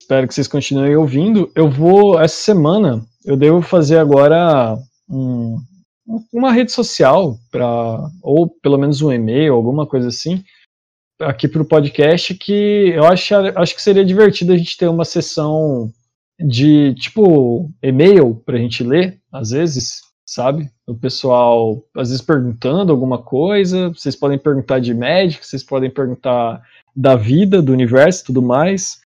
Espero 0.01 0.27
que 0.27 0.33
vocês 0.33 0.49
continuem 0.49 0.97
ouvindo. 0.97 1.49
Eu 1.55 1.69
vou, 1.69 2.19
essa 2.19 2.35
semana, 2.35 3.05
eu 3.23 3.37
devo 3.37 3.61
fazer 3.61 3.99
agora 3.99 4.77
um, 5.09 5.57
uma 6.33 6.51
rede 6.51 6.73
social, 6.73 7.37
para 7.49 8.09
ou 8.21 8.49
pelo 8.61 8.77
menos 8.77 9.01
um 9.01 9.13
e-mail, 9.13 9.53
alguma 9.53 9.87
coisa 9.87 10.09
assim, 10.09 10.43
aqui 11.21 11.47
para 11.47 11.61
o 11.61 11.67
podcast, 11.67 12.33
que 12.33 12.91
eu 12.93 13.05
acho, 13.05 13.33
acho 13.55 13.73
que 13.73 13.81
seria 13.81 14.03
divertido 14.03 14.51
a 14.51 14.57
gente 14.57 14.75
ter 14.75 14.89
uma 14.89 15.05
sessão 15.05 15.89
de 16.39 16.93
tipo 16.95 17.71
e-mail 17.81 18.35
para 18.45 18.57
a 18.57 18.59
gente 18.59 18.83
ler, 18.83 19.21
às 19.31 19.51
vezes, 19.51 20.01
sabe? 20.25 20.69
O 20.87 20.95
pessoal 20.95 21.83
às 21.95 22.09
vezes 22.09 22.23
perguntando 22.23 22.91
alguma 22.91 23.21
coisa, 23.21 23.89
vocês 23.89 24.15
podem 24.15 24.37
perguntar 24.37 24.79
de 24.79 24.93
médico, 24.93 25.45
vocês 25.45 25.63
podem 25.63 25.89
perguntar 25.89 26.61
da 26.95 27.15
vida, 27.15 27.61
do 27.61 27.71
universo 27.71 28.25
tudo 28.25 28.41
mais. 28.41 29.01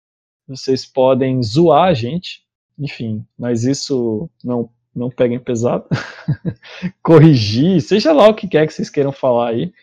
Vocês 0.47 0.85
podem 0.85 1.41
zoar 1.41 1.89
a 1.89 1.93
gente, 1.93 2.43
enfim, 2.77 3.25
mas 3.37 3.63
isso 3.63 4.29
não 4.43 4.69
não 4.95 5.09
peguem 5.09 5.39
pesado. 5.39 5.85
Corrigir, 7.01 7.81
seja 7.81 8.13
lá 8.13 8.27
o 8.27 8.35
que 8.35 8.47
quer 8.47 8.67
que 8.67 8.73
vocês 8.73 8.91
queiram 8.91 9.11
falar 9.11 9.49
aí. 9.49 9.73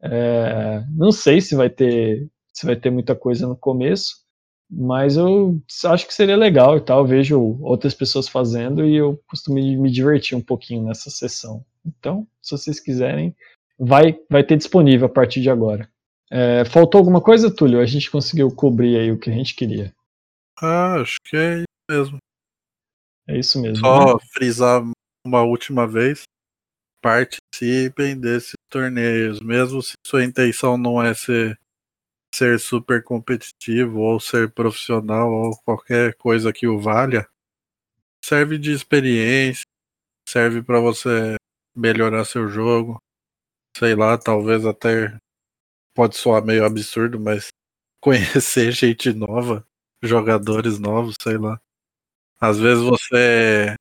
É, 0.00 0.82
não 0.90 1.12
sei 1.12 1.40
se 1.40 1.54
vai 1.54 1.68
ter 1.68 2.28
se 2.52 2.64
vai 2.64 2.76
ter 2.76 2.90
muita 2.90 3.16
coisa 3.16 3.48
no 3.48 3.56
começo, 3.56 4.23
mas 4.76 5.16
eu 5.16 5.60
acho 5.86 6.06
que 6.06 6.14
seria 6.14 6.36
legal 6.36 6.76
e 6.76 6.80
tal. 6.80 7.00
Eu 7.00 7.06
vejo 7.06 7.58
outras 7.62 7.94
pessoas 7.94 8.28
fazendo 8.28 8.84
e 8.84 8.96
eu 8.96 9.20
costumo 9.26 9.56
me 9.56 9.90
divertir 9.90 10.36
um 10.36 10.40
pouquinho 10.40 10.84
nessa 10.84 11.10
sessão. 11.10 11.64
Então, 11.86 12.26
se 12.42 12.50
vocês 12.56 12.80
quiserem, 12.80 13.34
vai 13.78 14.18
vai 14.28 14.42
ter 14.42 14.56
disponível 14.56 15.06
a 15.06 15.10
partir 15.10 15.40
de 15.40 15.50
agora. 15.50 15.88
É, 16.30 16.64
faltou 16.64 16.98
alguma 16.98 17.20
coisa, 17.20 17.54
Túlio? 17.54 17.80
A 17.80 17.86
gente 17.86 18.10
conseguiu 18.10 18.50
cobrir 18.50 18.98
aí 18.98 19.12
o 19.12 19.18
que 19.18 19.30
a 19.30 19.32
gente 19.32 19.54
queria. 19.54 19.94
Ah, 20.60 21.00
acho 21.00 21.16
que 21.24 21.36
é 21.36 21.58
isso 21.58 21.66
mesmo. 21.90 22.18
É 23.28 23.38
isso 23.38 23.60
mesmo. 23.60 23.78
Só 23.78 24.14
né? 24.14 24.20
frisar 24.32 24.82
uma 25.26 25.42
última 25.42 25.86
vez. 25.86 26.22
Participem 27.02 28.18
desses 28.18 28.54
torneios, 28.70 29.38
mesmo 29.40 29.82
se 29.82 29.92
sua 30.06 30.24
intenção 30.24 30.78
não 30.78 31.02
é 31.02 31.12
ser, 31.12 31.58
ser 32.34 32.58
super 32.58 33.02
competitivo 33.02 34.00
ou 34.00 34.18
ser 34.18 34.52
profissional 34.52 35.30
ou 35.32 35.56
qualquer 35.64 36.14
coisa 36.16 36.52
que 36.52 36.66
o 36.66 36.78
valha. 36.78 37.28
Serve 38.24 38.58
de 38.58 38.72
experiência, 38.72 39.64
serve 40.28 40.62
para 40.62 40.80
você 40.80 41.36
melhorar 41.76 42.24
seu 42.24 42.48
jogo. 42.48 42.98
Sei 43.76 43.94
lá, 43.94 44.18
talvez 44.18 44.66
até 44.66 45.16
pode 45.94 46.16
soar 46.16 46.44
meio 46.44 46.64
absurdo, 46.64 47.20
mas 47.20 47.48
conhecer 48.00 48.72
gente 48.72 49.12
nova, 49.12 49.64
jogadores 50.02 50.78
novos, 50.78 51.16
sei 51.20 51.38
lá. 51.38 51.60
Às 52.40 52.58
vezes 52.58 52.84
você 52.84 53.74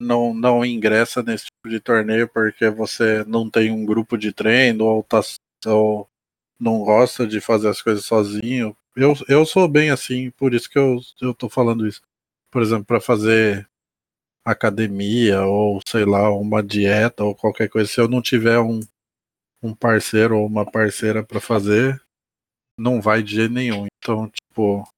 não, 0.00 0.32
não 0.34 0.64
ingressa 0.64 1.22
nesse 1.22 1.46
tipo 1.46 1.68
de 1.68 1.80
torneio 1.80 2.28
porque 2.28 2.70
você 2.70 3.24
não 3.24 3.50
tem 3.50 3.70
um 3.70 3.84
grupo 3.84 4.16
de 4.16 4.32
treino 4.32 4.84
ou, 4.84 5.02
tá, 5.02 5.20
ou 5.66 6.08
não 6.58 6.80
gosta 6.80 7.26
de 7.26 7.40
fazer 7.40 7.68
as 7.68 7.82
coisas 7.82 8.04
sozinho. 8.04 8.76
Eu, 8.94 9.14
eu 9.28 9.44
sou 9.46 9.68
bem 9.68 9.90
assim, 9.90 10.30
por 10.32 10.54
isso 10.54 10.70
que 10.70 10.78
eu, 10.78 10.98
eu 11.20 11.34
tô 11.34 11.48
falando 11.48 11.86
isso. 11.86 12.00
Por 12.50 12.62
exemplo, 12.62 12.86
para 12.86 13.00
fazer 13.00 13.68
academia 14.44 15.42
ou 15.44 15.80
sei 15.86 16.04
lá, 16.04 16.30
uma 16.30 16.62
dieta 16.62 17.24
ou 17.24 17.34
qualquer 17.34 17.68
coisa, 17.68 17.90
se 17.90 18.00
eu 18.00 18.08
não 18.08 18.22
tiver 18.22 18.58
um, 18.60 18.80
um 19.62 19.74
parceiro 19.74 20.38
ou 20.38 20.46
uma 20.46 20.64
parceira 20.70 21.24
para 21.24 21.40
fazer, 21.40 22.00
não 22.78 23.00
vai 23.00 23.22
de 23.22 23.36
jeito 23.36 23.52
nenhum. 23.54 23.86
Então, 23.98 24.30
tipo, 24.30 24.88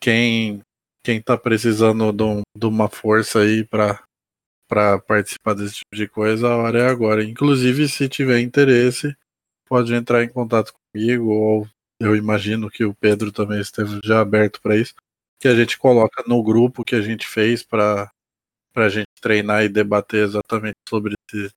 quem 0.00 0.62
quem 1.04 1.20
tá 1.20 1.36
precisando 1.36 2.12
de, 2.12 2.22
um, 2.22 2.42
de 2.56 2.66
uma 2.66 2.88
força 2.88 3.40
aí 3.40 3.64
para 3.64 4.02
para 4.68 4.98
participar 4.98 5.54
desse 5.54 5.74
tipo 5.76 5.94
de 5.94 6.08
coisa, 6.08 6.48
a 6.48 6.56
hora 6.56 6.78
é 6.80 6.88
agora. 6.88 7.22
Inclusive, 7.22 7.86
se 7.88 8.08
tiver 8.08 8.40
interesse, 8.40 9.14
pode 9.68 9.92
entrar 9.92 10.24
em 10.24 10.30
contato 10.30 10.72
comigo, 10.92 11.30
ou 11.30 11.68
eu 12.00 12.16
imagino 12.16 12.70
que 12.70 12.84
o 12.84 12.94
Pedro 12.94 13.32
também 13.32 13.60
esteja 13.60 14.00
já 14.04 14.20
aberto 14.20 14.60
para 14.60 14.76
isso, 14.76 14.94
que 15.40 15.48
a 15.48 15.54
gente 15.54 15.78
coloca 15.78 16.22
no 16.26 16.42
grupo 16.42 16.84
que 16.84 16.94
a 16.94 17.00
gente 17.00 17.26
fez 17.26 17.62
para 17.62 18.10
a 18.76 18.88
gente 18.88 19.08
treinar 19.20 19.64
e 19.64 19.68
debater 19.68 20.24
exatamente 20.24 20.76
sobre 20.88 21.14
esse, 21.28 21.50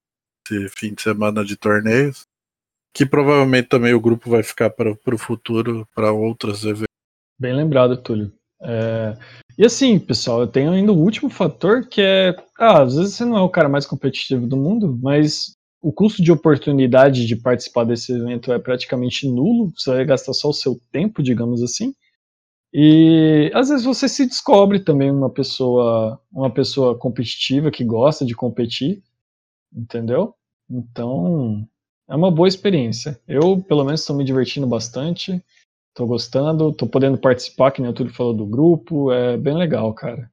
esse, 0.48 0.70
fim 0.70 0.94
de 0.94 1.02
semana 1.02 1.44
de 1.44 1.56
torneios, 1.56 2.24
que 2.94 3.06
provavelmente 3.06 3.68
também 3.68 3.94
o 3.94 3.99
grupo 3.99 4.30
vai 4.30 4.44
ficar 4.44 4.70
para 4.70 4.91
o 4.91 5.18
futuro, 5.18 5.88
para 5.94 6.12
outros 6.12 6.64
eventos. 6.64 6.86
Bem 7.40 7.53
lembrado, 7.53 7.98
Túlio. 7.98 8.32
É, 8.62 9.18
e 9.57 9.66
assim, 9.66 9.99
pessoal, 9.99 10.41
eu 10.41 10.48
tenho 10.48 10.72
ainda 10.72 10.91
o 10.91 10.98
último 10.98 11.30
fator 11.30 11.88
que 11.88 12.02
é. 12.02 12.36
Ah, 12.57 12.84
às 12.84 12.95
vezes 12.95 13.16
você 13.16 13.26
não 13.26 13.38
é 13.38 13.41
o 13.41 13.49
cara 13.49 13.68
mais 13.68 13.86
competitivo 13.86 14.48
do 14.48 14.56
mundo, 14.56 14.98
mas 15.02 15.55
o 15.86 15.94
custo 15.94 16.24
de 16.24 16.32
oportunidade 16.32 17.28
de 17.28 17.36
participar 17.36 17.84
desse 17.84 18.12
evento 18.12 18.52
é 18.52 18.57
praticamente 18.57 19.30
nulo. 19.30 19.72
Você 19.78 19.91
vai 19.91 20.03
gastar 20.03 20.34
só 20.34 20.49
o 20.49 20.53
seu 20.53 20.82
tempo, 20.91 21.22
digamos 21.22 21.62
assim. 21.62 21.94
E 22.74 23.52
às 23.53 23.70
vezes 23.70 23.86
você 23.86 24.10
se 24.10 24.26
descobre 24.26 24.80
também 24.80 25.12
uma 25.12 25.30
pessoa, 25.30 26.20
uma 26.32 26.49
pessoa 26.49 26.98
competitiva 26.98 27.70
que 27.70 27.84
gosta 27.84 28.26
de 28.26 28.34
competir, 28.34 29.03
entendeu? 29.72 30.34
Então, 30.68 31.64
é 32.10 32.16
uma 32.16 32.32
boa 32.32 32.48
experiência. 32.48 33.22
Eu, 33.28 33.62
pelo 33.62 33.84
menos, 33.86 34.02
estou 34.02 34.16
me 34.16 34.26
divertindo 34.26 34.66
bastante. 34.66 35.40
Tô 35.94 36.07
gostando, 36.07 36.74
tô 36.74 36.88
podendo 36.88 37.20
participar, 37.20 37.70
que 37.70 37.80
nem 37.80 37.91
o 37.91 37.94
Túlio 37.94 38.12
falou 38.12 38.34
do 38.34 38.48
grupo, 38.48 39.12
é 39.12 39.38
bem 39.38 39.56
legal, 39.56 39.94
cara. 39.94 40.32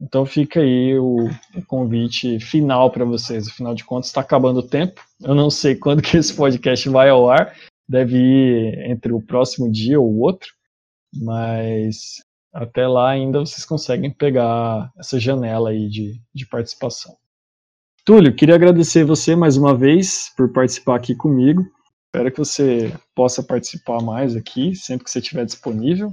Então 0.00 0.24
fica 0.24 0.60
aí 0.60 0.98
o, 0.98 1.28
o 1.54 1.64
convite 1.66 2.40
final 2.40 2.90
para 2.90 3.04
vocês. 3.04 3.48
Afinal 3.48 3.74
de 3.74 3.84
contas, 3.84 4.06
está 4.08 4.22
acabando 4.22 4.60
o 4.60 4.66
tempo. 4.66 5.04
Eu 5.20 5.34
não 5.34 5.50
sei 5.50 5.76
quando 5.76 6.00
que 6.02 6.16
esse 6.16 6.34
podcast 6.34 6.88
vai 6.88 7.10
ao 7.10 7.28
ar. 7.28 7.54
Deve 7.88 8.16
ir 8.16 8.90
entre 8.90 9.12
o 9.12 9.20
próximo 9.20 9.70
dia 9.70 10.00
ou 10.00 10.18
outro. 10.18 10.48
Mas 11.14 12.22
até 12.52 12.88
lá 12.88 13.10
ainda 13.10 13.40
vocês 13.40 13.64
conseguem 13.64 14.10
pegar 14.10 14.90
essa 14.98 15.20
janela 15.20 15.70
aí 15.70 15.88
de, 15.88 16.20
de 16.34 16.46
participação. 16.46 17.14
Túlio, 18.04 18.34
queria 18.34 18.54
agradecer 18.54 19.04
você 19.04 19.36
mais 19.36 19.56
uma 19.56 19.76
vez 19.76 20.32
por 20.36 20.50
participar 20.52 20.96
aqui 20.96 21.14
comigo. 21.14 21.62
Espero 22.06 22.32
que 22.32 22.38
você 22.38 22.92
possa 23.14 23.42
participar 23.42 24.02
mais 24.02 24.34
aqui, 24.34 24.74
sempre 24.74 25.04
que 25.04 25.10
você 25.10 25.20
estiver 25.20 25.44
disponível. 25.44 26.12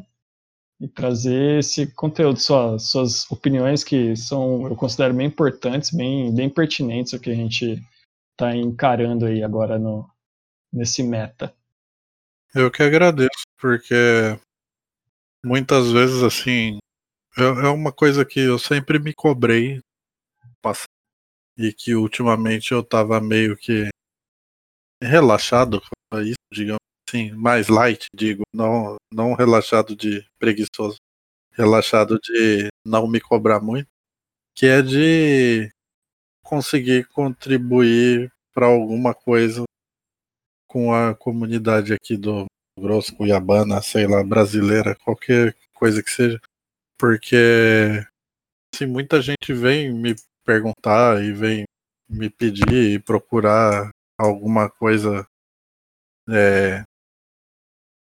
E 0.79 0.87
trazer 0.87 1.59
esse 1.59 1.87
conteúdo, 1.93 2.39
suas, 2.39 2.89
suas 2.89 3.31
opiniões 3.31 3.83
que 3.83 4.15
são, 4.15 4.67
eu 4.67 4.75
considero 4.75 5.13
bem 5.13 5.27
importantes, 5.27 5.91
bem, 5.91 6.33
bem 6.33 6.49
pertinentes 6.49 7.13
o 7.13 7.19
que 7.19 7.31
a 7.31 7.35
gente 7.35 7.81
está 8.31 8.55
encarando 8.55 9.25
aí 9.25 9.43
agora 9.43 9.79
no, 9.79 10.07
nesse 10.71 11.01
meta. 11.01 11.53
Eu 12.53 12.69
que 12.71 12.83
agradeço, 12.83 13.43
porque 13.59 13.95
muitas 15.43 15.91
vezes 15.91 16.21
assim 16.21 16.77
é, 17.37 17.43
é 17.43 17.69
uma 17.69 17.91
coisa 17.91 18.23
que 18.23 18.39
eu 18.39 18.59
sempre 18.59 18.99
me 18.99 19.13
cobrei 19.13 19.79
e 21.57 21.73
que 21.73 21.95
ultimamente 21.95 22.71
eu 22.71 22.83
tava 22.83 23.19
meio 23.21 23.55
que 23.57 23.87
relaxado 25.01 25.81
com 25.81 26.19
isso, 26.19 26.35
digamos 26.51 26.86
assim, 27.07 27.31
mais 27.31 27.67
light, 27.67 28.07
digo, 28.13 28.43
não, 28.53 28.97
não 29.11 29.33
relaxado 29.33 29.95
de 29.95 30.25
preguiçoso, 30.37 30.97
relaxado 31.51 32.19
de 32.19 32.67
não 32.85 33.07
me 33.07 33.19
cobrar 33.19 33.59
muito, 33.59 33.87
que 34.55 34.65
é 34.65 34.81
de 34.81 35.69
conseguir 36.43 37.07
contribuir 37.07 38.31
para 38.53 38.67
alguma 38.67 39.13
coisa 39.13 39.63
com 40.67 40.93
a 40.93 41.15
comunidade 41.15 41.93
aqui 41.93 42.17
do 42.17 42.45
Grosso, 42.79 43.15
Cuiabana, 43.15 43.81
sei 43.81 44.05
lá, 44.07 44.23
brasileira, 44.23 44.95
qualquer 44.95 45.55
coisa 45.73 46.03
que 46.03 46.09
seja, 46.09 46.39
porque 46.97 48.05
assim, 48.73 48.85
muita 48.85 49.21
gente 49.21 49.53
vem 49.53 49.93
me 49.93 50.15
perguntar 50.45 51.23
e 51.23 51.31
vem 51.33 51.65
me 52.09 52.29
pedir 52.29 52.95
e 52.95 52.99
procurar 52.99 53.89
alguma 54.17 54.69
coisa 54.69 55.27
é, 56.29 56.83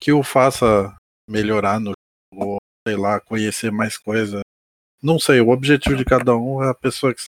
que 0.04 0.12
o 0.12 0.22
faça 0.22 0.94
melhorar 1.26 1.80
no 1.80 1.92
jogo, 2.30 2.58
sei 2.86 2.94
lá, 2.94 3.18
conhecer 3.18 3.72
mais 3.72 3.96
coisa. 3.96 4.42
Não 5.02 5.18
sei, 5.18 5.40
o 5.40 5.48
objetivo 5.48 5.96
de 5.96 6.04
cada 6.04 6.36
um 6.36 6.62
é 6.62 6.68
a 6.68 6.74
pessoa 6.74 7.14
que. 7.14 7.22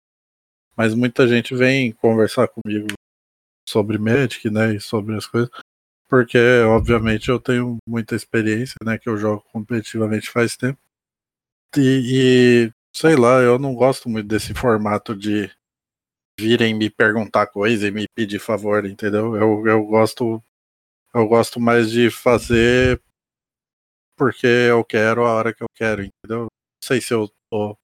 Mas 0.75 0.95
muita 0.95 1.27
gente 1.27 1.53
vem 1.53 1.91
conversar 1.91 2.47
comigo 2.47 2.87
sobre 3.69 3.99
Magic, 3.99 4.49
né, 4.49 4.73
e 4.73 4.79
sobre 4.79 5.15
as 5.15 5.27
coisas, 5.27 5.51
porque 6.09 6.39
obviamente 6.65 7.29
eu 7.29 7.39
tenho 7.39 7.77
muita 7.87 8.15
experiência, 8.15 8.75
né, 8.83 8.97
que 8.97 9.07
eu 9.07 9.17
jogo 9.17 9.45
competitivamente 9.51 10.31
faz 10.31 10.57
tempo. 10.57 10.79
E, 11.77 12.69
e 12.69 12.73
sei 12.91 13.15
lá, 13.15 13.39
eu 13.39 13.59
não 13.59 13.75
gosto 13.75 14.09
muito 14.09 14.27
desse 14.27 14.51
formato 14.55 15.15
de 15.15 15.51
virem 16.39 16.73
me 16.73 16.89
perguntar 16.89 17.45
coisa 17.45 17.87
e 17.87 17.91
me 17.91 18.05
pedir 18.15 18.39
favor, 18.39 18.83
entendeu? 18.83 19.35
Eu, 19.35 19.67
eu 19.67 19.85
gosto 19.85 20.43
eu 21.13 21.27
gosto 21.27 21.59
mais 21.59 21.91
de 21.91 22.09
fazer 22.09 23.01
porque 24.17 24.47
eu 24.47 24.83
quero 24.83 25.25
a 25.25 25.33
hora 25.33 25.53
que 25.53 25.63
eu 25.63 25.67
quero, 25.75 26.01
entendeu? 26.03 26.43
Não 26.43 26.49
sei 26.83 27.01
se 27.01 27.13
eu 27.13 27.29
tô 27.51 27.77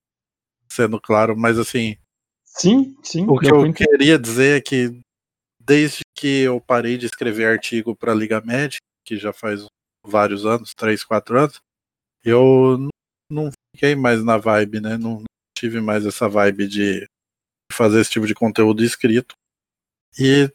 sendo 0.69 0.99
claro, 0.99 1.35
mas 1.37 1.57
assim. 1.57 1.97
Sim, 2.45 2.95
sim. 3.03 3.25
O 3.27 3.37
que 3.39 3.51
eu, 3.51 3.65
eu 3.65 3.73
queria 3.73 4.17
dizer 4.17 4.57
é 4.57 4.61
que 4.61 4.99
desde 5.59 6.01
que 6.15 6.41
eu 6.41 6.59
parei 6.59 6.97
de 6.97 7.05
escrever 7.05 7.45
artigo 7.45 7.95
para 7.95 8.13
Liga 8.13 8.41
Médica, 8.41 8.81
que 9.05 9.17
já 9.17 9.31
faz 9.31 9.65
vários 10.05 10.45
anos, 10.45 10.73
três, 10.73 11.03
quatro 11.03 11.37
anos, 11.37 11.59
eu 12.23 12.89
não 13.29 13.51
fiquei 13.75 13.95
mais 13.95 14.23
na 14.23 14.37
vibe, 14.37 14.81
né? 14.81 14.97
Não 14.97 15.23
tive 15.57 15.79
mais 15.79 16.05
essa 16.05 16.27
vibe 16.27 16.67
de 16.67 17.05
fazer 17.71 18.01
esse 18.01 18.11
tipo 18.11 18.25
de 18.25 18.33
conteúdo 18.33 18.83
escrito. 18.83 19.35
E 20.17 20.51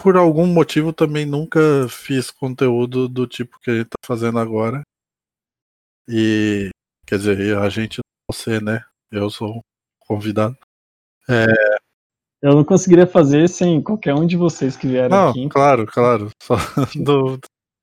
por 0.00 0.16
algum 0.16 0.46
motivo 0.46 0.92
também 0.92 1.26
nunca 1.26 1.60
fiz 1.88 2.30
conteúdo 2.30 3.06
do 3.06 3.26
tipo 3.26 3.60
que 3.60 3.70
a 3.70 3.74
gente 3.74 3.88
tá 3.88 3.98
fazendo 4.04 4.38
agora. 4.38 4.82
E 6.08 6.70
quer 7.06 7.18
dizer, 7.18 7.58
a 7.58 7.68
gente 7.68 8.00
você, 8.30 8.60
né? 8.60 8.82
Eu 9.10 9.28
sou 9.28 9.60
convidado. 10.00 10.56
É... 11.28 11.44
Eu 12.42 12.54
não 12.54 12.64
conseguiria 12.64 13.06
fazer 13.06 13.48
sem 13.48 13.82
qualquer 13.82 14.14
um 14.14 14.26
de 14.26 14.36
vocês 14.36 14.74
que 14.74 14.86
vieram 14.86 15.10
não, 15.10 15.28
aqui. 15.28 15.48
Claro, 15.50 15.86
claro. 15.86 16.30
Só 16.42 16.56
do, 16.96 17.38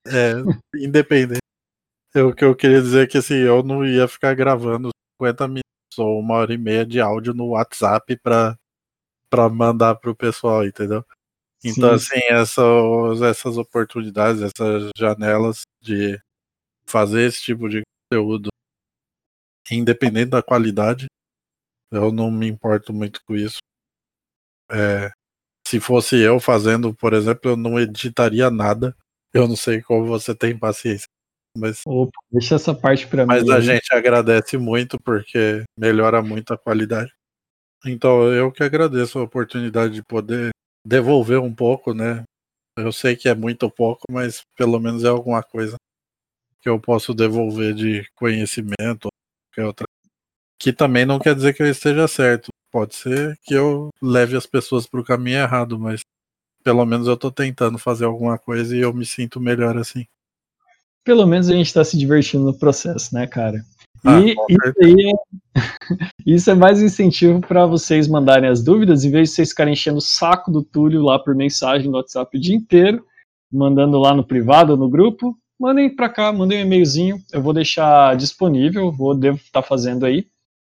é, 0.08 0.34
independente. 0.76 1.40
O 2.16 2.34
que 2.34 2.44
eu 2.44 2.56
queria 2.56 2.82
dizer 2.82 3.04
é 3.04 3.08
que 3.08 3.20
assim, 3.20 3.36
eu 3.36 3.62
não 3.62 3.86
ia 3.86 4.08
ficar 4.08 4.34
gravando 4.34 4.90
50 5.22 5.48
minutos 5.48 6.00
ou 6.00 6.20
uma 6.20 6.36
hora 6.36 6.54
e 6.54 6.58
meia 6.58 6.84
de 6.84 7.00
áudio 7.00 7.34
no 7.34 7.50
WhatsApp 7.50 8.18
pra, 8.18 8.58
pra 9.30 9.48
mandar 9.48 9.96
pro 9.96 10.16
pessoal, 10.16 10.66
entendeu? 10.66 11.06
Então, 11.64 11.98
Sim. 11.98 12.16
assim, 12.16 12.26
essas, 12.30 13.22
essas 13.22 13.58
oportunidades, 13.58 14.42
essas 14.42 14.92
janelas 14.98 15.62
de 15.82 16.20
fazer 16.88 17.24
esse 17.24 17.42
tipo 17.42 17.68
de 17.68 17.82
conteúdo, 18.10 18.50
independente 19.72 20.30
da 20.30 20.44
qualidade, 20.44 21.08
eu 21.92 22.12
não 22.12 22.30
me 22.30 22.48
importo 22.48 22.94
muito 22.94 23.22
com 23.26 23.36
isso. 23.36 23.58
É, 24.70 25.10
se 25.68 25.80
fosse 25.80 26.18
eu 26.18 26.40
fazendo, 26.40 26.94
por 26.94 27.14
exemplo, 27.14 27.52
eu 27.52 27.58
não 27.58 27.80
editaria 27.80 28.50
nada. 28.50 28.96
Eu 29.34 29.48
não 29.48 29.56
sei 29.56 29.82
como 29.82 30.06
você 30.06 30.34
tem 30.34 30.58
paciência. 30.58 31.08
Mas, 31.58 31.82
Opa, 31.86 32.12
deixa 32.32 32.56
essa 32.56 32.74
parte 32.74 33.08
para 33.08 33.24
mim. 33.24 33.28
Mas 33.28 33.50
a 33.50 33.60
gente 33.60 33.94
agradece 33.94 34.58
muito 34.58 34.98
porque 35.02 35.64
melhora 35.78 36.22
muito 36.22 36.54
a 36.54 36.58
qualidade. 36.58 37.12
Então 37.86 38.32
eu 38.32 38.52
que 38.52 38.64
agradeço 38.64 39.20
a 39.20 39.24
oportunidade 39.24 39.94
de 39.94 40.04
poder 40.04 40.50
devolver 40.88 41.40
um 41.40 41.54
pouco, 41.54 41.94
né? 41.94 42.24
Eu 42.78 42.92
sei 42.94 43.16
que 43.16 43.28
é 43.28 43.36
muito 43.36 43.70
pouco, 43.70 44.04
mas 44.10 44.44
pelo 44.56 44.80
menos 44.80 45.04
é 45.04 45.10
alguma 45.10 45.44
coisa 45.44 45.76
que 46.62 46.70
eu 46.70 46.80
posso 46.80 47.14
devolver 47.14 47.74
de 47.74 48.10
conhecimento, 48.16 49.10
que 49.54 49.62
outra. 49.62 49.86
Que 50.60 50.72
também 50.72 51.06
não 51.06 51.20
quer 51.20 51.36
dizer 51.36 51.54
que 51.54 51.62
eu 51.62 51.70
esteja 51.70 52.08
certo. 52.08 52.48
Pode 52.72 52.96
ser 52.96 53.38
que 53.44 53.54
eu 53.54 53.90
leve 54.02 54.38
as 54.38 54.46
pessoas 54.46 54.88
para 54.88 55.00
o 55.00 55.04
caminho 55.04 55.40
errado, 55.40 55.78
mas 55.78 56.02
pelo 56.64 56.86
menos 56.86 57.08
eu 57.08 57.14
estou 57.16 57.32
tentando 57.32 57.78
fazer 57.78 58.06
alguma 58.06 58.38
coisa 58.38 58.76
e 58.76 58.80
eu 58.80 58.94
me 58.94 59.06
sinto 59.06 59.40
melhor 59.40 59.78
assim. 59.78 60.06
Pelo 61.04 61.26
menos 61.26 61.50
a 61.50 61.54
gente 61.54 61.68
está 61.68 61.84
se 61.84 61.98
divertindo 61.98 62.46
no 62.46 62.58
processo, 62.58 63.14
né, 63.14 63.28
cara? 63.28 63.64
Ah, 64.06 64.20
e 64.20 64.32
isso, 64.32 64.74
aí 64.82 65.12
é, 65.12 65.62
isso 66.26 66.52
é 66.52 66.56
mais 66.56 66.82
incentivo 66.82 67.42
para 67.42 67.66
vocês 67.66 68.08
mandarem 68.08 68.50
as 68.50 68.64
dúvidas, 68.64 69.04
em 69.04 69.12
vez 69.12 69.30
de 69.30 69.36
vocês 69.36 69.50
ficarem 69.50 69.74
enchendo 69.74 69.98
o 69.98 70.02
saco 70.02 70.52
do 70.52 70.64
Túlio 70.64 71.02
lá 71.02 71.20
por 71.20 71.36
mensagem 71.36 71.90
no 71.90 71.98
WhatsApp 71.98 72.38
o 72.38 72.42
dia 72.42 72.56
inteiro, 72.56 73.06
mandando 73.52 73.98
lá 73.98 74.14
no 74.14 74.26
privado, 74.26 74.78
no 74.78 74.90
grupo, 74.90 75.38
mandem 75.60 75.94
para 75.94 76.10
cá, 76.10 76.32
mandem 76.32 76.60
um 76.60 76.66
e-mailzinho, 76.66 77.22
eu 77.32 77.42
vou 77.42 77.54
deixar 77.54 78.16
disponível, 78.16 78.92
vou 78.92 79.16
devo 79.16 79.38
estar 79.38 79.62
tá 79.62 79.68
fazendo 79.68 80.06
aí, 80.06 80.28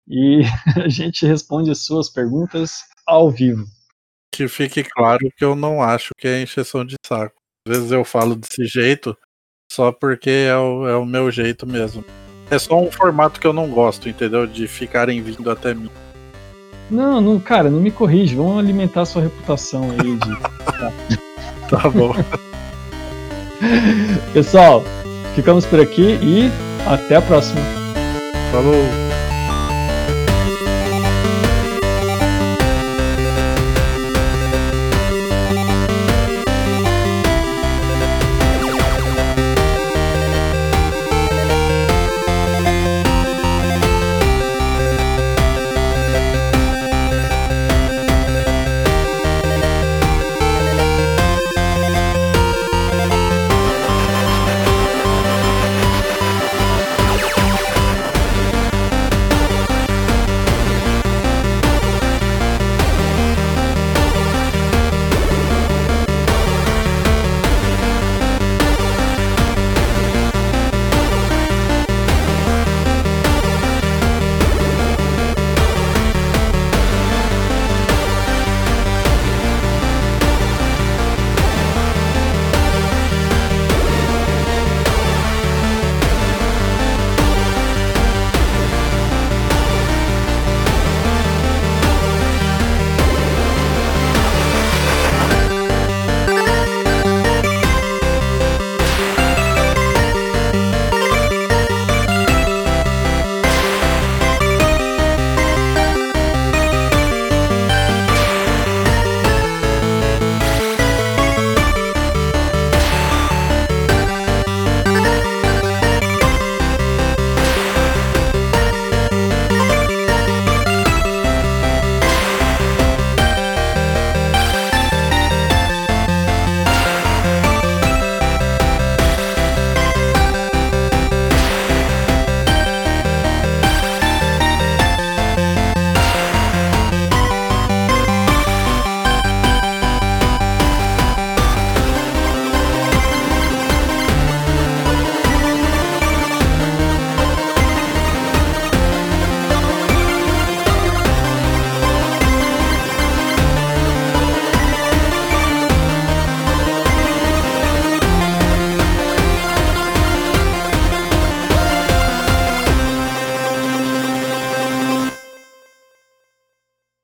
e 0.07 0.41
a 0.83 0.87
gente 0.87 1.25
responde 1.25 1.71
as 1.71 1.79
suas 1.79 2.09
perguntas 2.09 2.83
ao 3.05 3.29
vivo. 3.29 3.65
Que 4.33 4.47
fique 4.47 4.83
claro 4.83 5.31
que 5.37 5.43
eu 5.43 5.55
não 5.55 5.81
acho 5.81 6.09
que 6.17 6.27
é 6.27 6.41
encheção 6.41 6.85
de 6.85 6.95
saco. 7.05 7.35
Às 7.67 7.77
vezes 7.77 7.91
eu 7.91 8.03
falo 8.03 8.35
desse 8.35 8.65
jeito 8.65 9.17
só 9.71 9.91
porque 9.91 10.29
é 10.29 10.55
o, 10.55 10.87
é 10.87 10.95
o 10.95 11.05
meu 11.05 11.31
jeito 11.31 11.65
mesmo. 11.65 12.03
É 12.49 12.59
só 12.59 12.79
um 12.79 12.91
formato 12.91 13.39
que 13.39 13.47
eu 13.47 13.53
não 13.53 13.67
gosto, 13.69 14.07
entendeu? 14.07 14.45
De 14.45 14.67
ficarem 14.67 15.21
vindo 15.21 15.49
até 15.49 15.73
mim. 15.73 15.89
Não, 16.89 17.19
não, 17.19 17.39
cara, 17.39 17.69
não 17.69 17.79
me 17.79 17.91
corrige. 17.91 18.35
Vamos 18.35 18.59
alimentar 18.59 19.01
a 19.01 19.05
sua 19.05 19.23
reputação 19.23 19.91
aí 19.91 20.15
de. 20.17 21.17
tá 21.69 21.89
bom. 21.89 22.13
Pessoal, 24.33 24.83
ficamos 25.33 25.65
por 25.65 25.79
aqui 25.79 26.19
e 26.21 26.51
até 26.87 27.15
a 27.15 27.21
próxima. 27.21 27.61
Falou! 28.51 29.14